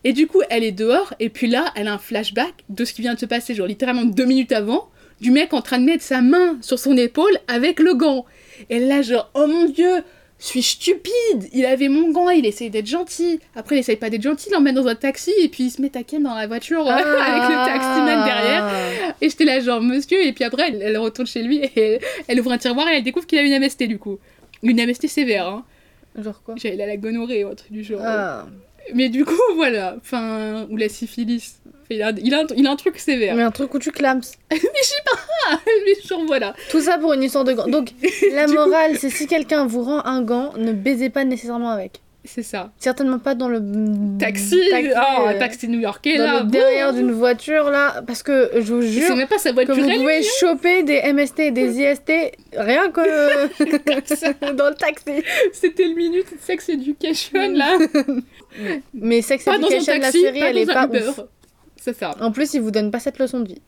Et 0.04 0.12
du 0.12 0.26
coup, 0.26 0.40
elle 0.50 0.64
est 0.64 0.72
dehors, 0.72 1.14
et 1.18 1.28
puis 1.30 1.46
là, 1.46 1.72
elle 1.76 1.88
a 1.88 1.94
un 1.94 1.98
flashback 1.98 2.52
de 2.68 2.84
ce 2.84 2.92
qui 2.92 3.02
vient 3.02 3.14
de 3.14 3.18
se 3.18 3.26
passer, 3.26 3.54
genre 3.54 3.66
littéralement 3.66 4.04
deux 4.04 4.24
minutes 4.26 4.52
avant, 4.52 4.88
du 5.20 5.30
mec 5.30 5.52
en 5.52 5.60
train 5.60 5.78
de 5.78 5.84
mettre 5.84 6.02
sa 6.02 6.22
main 6.22 6.58
sur 6.60 6.78
son 6.78 6.96
épaule 6.96 7.36
avec 7.48 7.80
le 7.80 7.94
gant. 7.94 8.24
Et 8.68 8.78
là, 8.78 9.02
genre, 9.02 9.30
oh 9.34 9.46
mon 9.46 9.66
dieu, 9.66 10.02
suis 10.38 10.62
stupide 10.62 11.48
Il 11.52 11.66
avait 11.66 11.88
mon 11.88 12.10
gant, 12.10 12.30
il 12.30 12.46
essaye 12.46 12.70
d'être 12.70 12.86
gentil. 12.86 13.40
Après, 13.54 13.76
il 13.76 13.78
essaye 13.80 13.96
pas 13.96 14.10
d'être 14.10 14.22
gentil, 14.22 14.48
il 14.48 14.52
l'emmène 14.52 14.74
dans 14.74 14.86
un 14.86 14.94
taxi 14.94 15.32
et 15.42 15.48
puis 15.48 15.64
il 15.64 15.70
se 15.70 15.80
met 15.82 15.96
à 15.96 16.02
ken 16.02 16.22
dans 16.22 16.34
la 16.34 16.46
voiture 16.46 16.86
euh, 16.86 16.90
avec 16.90 17.42
le 17.48 17.66
taximan 17.66 18.24
derrière. 18.24 19.14
Et 19.20 19.28
j'étais 19.28 19.44
là, 19.44 19.60
genre, 19.60 19.82
monsieur, 19.82 20.24
et 20.24 20.32
puis 20.32 20.44
après, 20.44 20.68
elle, 20.68 20.82
elle 20.82 20.98
retourne 20.98 21.26
chez 21.26 21.42
lui 21.42 21.58
et 21.58 21.70
elle, 21.76 22.00
elle 22.26 22.40
ouvre 22.40 22.52
un 22.52 22.58
tiroir 22.58 22.88
et 22.88 22.96
elle 22.96 23.04
découvre 23.04 23.26
qu'il 23.26 23.38
a 23.38 23.42
une 23.42 23.58
MST 23.62 23.84
du 23.84 23.98
coup. 23.98 24.18
Une 24.62 24.84
MST 24.84 25.06
sévère, 25.06 25.46
hein. 25.46 25.64
Genre 26.18 26.42
quoi? 26.42 26.54
J'avais 26.56 26.76
la 26.76 26.96
gonorrhée 26.96 27.44
ou 27.44 27.48
un 27.48 27.54
truc 27.54 27.70
du 27.70 27.84
genre. 27.84 28.00
Ah. 28.02 28.46
Mais 28.94 29.08
du 29.08 29.24
coup, 29.24 29.34
voilà. 29.54 29.96
Enfin, 29.98 30.66
ou 30.70 30.76
la 30.76 30.88
syphilis. 30.88 31.59
Il 31.90 32.02
a, 32.02 32.12
il 32.22 32.32
a, 32.34 32.40
un, 32.40 32.46
il 32.56 32.66
a 32.66 32.70
un 32.70 32.76
truc 32.76 32.98
sévère. 32.98 33.34
Mais 33.34 33.42
un 33.42 33.50
truc 33.50 33.74
où 33.74 33.78
tu 33.78 33.90
clames. 33.90 34.20
Mais 34.50 34.56
je 34.58 34.86
sais 34.86 35.02
pas 35.04 35.58
Mais 35.84 36.08
genre, 36.08 36.24
voilà. 36.26 36.54
Tout 36.70 36.80
ça 36.80 36.98
pour 36.98 37.12
une 37.14 37.22
histoire 37.24 37.44
de 37.44 37.52
gants. 37.52 37.66
Donc 37.66 37.90
la 38.32 38.46
coup- 38.46 38.52
morale, 38.54 38.96
c'est 38.96 39.10
si 39.10 39.26
quelqu'un 39.26 39.66
vous 39.66 39.82
rend 39.82 40.04
un 40.04 40.22
gant, 40.22 40.52
ne 40.56 40.72
baisez 40.72 41.10
pas 41.10 41.24
nécessairement 41.24 41.70
avec. 41.70 42.00
C'est 42.22 42.42
ça. 42.42 42.70
Certainement 42.78 43.18
pas 43.18 43.34
dans 43.34 43.48
le 43.48 43.62
Taxi, 44.18 44.60
oh, 44.70 45.26
euh, 45.26 45.38
taxi 45.38 45.68
new-yorkais, 45.68 46.18
dans 46.18 46.24
là. 46.24 46.40
le 46.40 46.50
derrière 46.50 46.92
d'une 46.92 47.12
voiture 47.12 47.70
là, 47.70 48.02
parce 48.06 48.22
que 48.22 48.50
je 48.56 48.74
vous 48.74 48.82
jure 48.82 49.16
même 49.16 49.26
pas 49.26 49.38
sa 49.38 49.48
que 49.50 49.54
voiture, 49.54 49.74
vous 49.74 49.88
elle, 49.88 49.96
pouvez 50.00 50.22
choper 50.22 50.82
des 50.82 51.00
MST 51.14 51.38
et 51.40 51.50
des 51.50 51.78
IST 51.80 52.12
rien 52.58 52.90
que 52.90 54.52
dans 54.52 54.68
le 54.68 54.74
taxi. 54.74 55.24
C'était 55.54 55.84
le 55.88 55.94
minute 55.94 56.26
sex 56.42 56.68
education, 56.68 57.52
là. 57.52 57.78
Mais 58.92 59.22
Sex 59.22 59.42
pas 59.42 59.56
dans 59.58 59.66
un 59.68 59.70
Education, 59.70 59.94
la 59.94 60.00
taxi, 60.00 60.20
série, 60.20 60.40
pas 60.40 60.46
elle 60.50 60.58
est 60.58 60.66
pas 60.66 60.82
un 60.82 60.88
Uber. 60.88 61.08
ouf. 61.08 61.20
C'est 61.82 61.96
ça. 61.96 62.14
En 62.20 62.30
plus, 62.30 62.52
ils 62.54 62.60
vous 62.60 62.70
donnent 62.70 62.90
pas 62.90 63.00
cette 63.00 63.18
leçon 63.18 63.40
de 63.40 63.48
vie. 63.48 63.62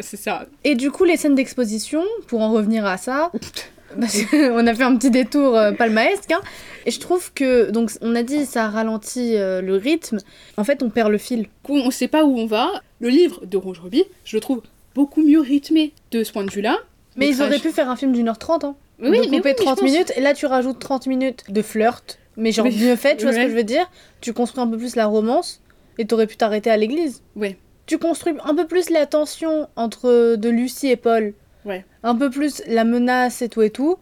C'est 0.00 0.16
ça. 0.16 0.46
Et 0.64 0.74
du 0.74 0.90
coup, 0.90 1.04
les 1.04 1.16
scènes 1.16 1.34
d'exposition, 1.36 2.02
pour 2.26 2.40
en 2.40 2.50
revenir 2.50 2.84
à 2.86 2.96
ça, 2.96 3.30
parce 4.00 4.22
qu'on 4.24 4.66
a 4.66 4.74
fait 4.74 4.82
un 4.82 4.96
petit 4.96 5.10
détour 5.10 5.56
euh, 5.56 5.72
palmaesque, 5.72 6.32
hein, 6.32 6.40
et 6.86 6.90
je 6.90 6.98
trouve 6.98 7.32
que, 7.32 7.70
donc 7.70 7.92
on 8.00 8.14
a 8.16 8.22
dit, 8.24 8.44
ça 8.46 8.68
ralentit 8.68 9.36
euh, 9.36 9.60
le 9.62 9.76
rythme. 9.76 10.18
En 10.56 10.64
fait, 10.64 10.82
on 10.82 10.90
perd 10.90 11.10
le 11.12 11.18
fil. 11.18 11.46
Coup, 11.62 11.76
on 11.76 11.90
sait 11.92 12.08
pas 12.08 12.24
où 12.24 12.36
on 12.38 12.46
va. 12.46 12.68
Le 13.00 13.08
livre 13.08 13.46
de 13.46 13.56
Rouge 13.56 13.80
Ruby, 13.80 14.04
je 14.24 14.36
le 14.36 14.40
trouve 14.40 14.62
beaucoup 14.94 15.22
mieux 15.22 15.40
rythmé 15.40 15.92
de 16.10 16.24
ce 16.24 16.32
point 16.32 16.44
de 16.44 16.50
vue-là. 16.50 16.78
Mais 17.16 17.28
ils 17.28 17.40
auraient 17.42 17.58
pu 17.58 17.70
faire 17.70 17.88
un 17.90 17.96
film 17.96 18.12
d'une 18.12 18.28
heure 18.28 18.38
trente, 18.38 18.64
hein. 18.64 18.74
Oui, 19.00 19.10
de 19.10 19.10
mais 19.10 19.18
couper 19.18 19.32
oui, 19.36 19.40
mais 19.44 19.50
je 19.58 19.62
30 19.64 19.78
pense- 19.80 19.82
minutes, 19.90 20.12
et 20.16 20.20
là 20.20 20.32
tu 20.34 20.46
rajoutes 20.46 20.78
30 20.78 21.06
minutes 21.08 21.44
de 21.48 21.60
flirt, 21.62 22.18
mais 22.36 22.52
genre 22.52 22.66
Oui. 22.66 22.76
mieux 22.78 22.94
fait, 22.96 23.16
tu 23.16 23.24
vois 23.24 23.32
ce 23.32 23.38
que 23.38 23.48
je 23.48 23.54
veux 23.54 23.64
dire? 23.64 23.90
Tu 24.20 24.32
construis 24.32 24.62
un 24.62 24.68
peu 24.68 24.76
plus 24.78 24.94
la 24.96 25.06
romance, 25.06 25.60
et 25.98 26.06
t'aurais 26.06 26.26
pu 26.26 26.36
t'arrêter 26.36 26.70
à 26.70 26.76
l'église. 26.76 27.22
Ouais. 27.36 27.56
Tu 27.86 27.98
construis 27.98 28.34
un 28.44 28.54
peu 28.54 28.66
plus 28.66 28.90
la 28.90 29.06
tension 29.06 29.68
entre 29.76 30.36
de 30.36 30.48
Lucie 30.48 30.88
et 30.88 30.96
Paul. 30.96 31.34
Ouais. 31.64 31.84
Un 32.02 32.14
peu 32.14 32.30
plus 32.30 32.62
la 32.66 32.84
menace 32.84 33.42
et 33.42 33.48
tout 33.48 33.62
et 33.62 33.70
tout. 33.70 33.96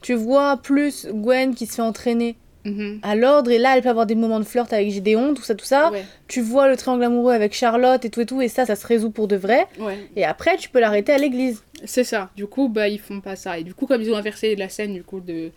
Tu 0.00 0.14
vois 0.14 0.56
plus 0.56 1.06
Gwen 1.12 1.54
qui 1.54 1.66
se 1.66 1.74
fait 1.76 1.82
entraîner 1.82 2.36
Mhm. 2.64 3.00
à 3.02 3.16
l'ordre, 3.16 3.50
et 3.50 3.58
là 3.58 3.76
elle 3.76 3.82
peut 3.82 3.88
avoir 3.88 4.06
des 4.06 4.14
moments 4.14 4.38
de 4.38 4.44
flirt 4.44 4.72
avec 4.72 4.88
Gédéon, 4.92 5.34
tout 5.34 5.42
ça, 5.42 5.56
tout 5.56 5.64
ça. 5.64 5.90
Ouais, 5.90 6.04
Tu 6.28 6.40
vois 6.40 6.68
le 6.68 6.76
triangle 6.76 7.02
amoureux 7.02 7.32
avec 7.32 7.54
Charlotte 7.54 8.04
et 8.04 8.08
tout 8.10 8.20
et 8.20 8.26
tout, 8.26 8.40
et 8.40 8.46
ça, 8.46 8.64
ça 8.66 8.76
se 8.76 8.86
résout 8.86 9.10
pour 9.10 9.26
de 9.26 9.34
vrai. 9.34 9.66
ouais. 9.80 9.98
Et 10.14 10.24
après, 10.24 10.56
tu 10.58 10.68
peux 10.68 10.78
l'arrêter 10.78 11.10
à 11.12 11.18
l'église. 11.18 11.64
C'est 11.84 12.04
ça. 12.04 12.30
Du 12.36 12.46
coup, 12.46 12.68
bah, 12.68 12.86
ils 12.86 13.00
font 13.00 13.20
pas 13.20 13.34
ça. 13.34 13.58
Et 13.58 13.64
du 13.64 13.74
coup, 13.74 13.86
comme 13.86 14.00
ils 14.00 14.12
ont 14.12 14.16
inversé 14.16 14.54
la 14.54 14.68
scène, 14.68 14.94
du 14.94 15.02
coup, 15.02 15.18
de. 15.18 15.50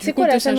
C'est 0.00 0.14
quoi 0.14 0.24
de 0.26 0.30
la 0.32 0.40
scène. 0.40 0.58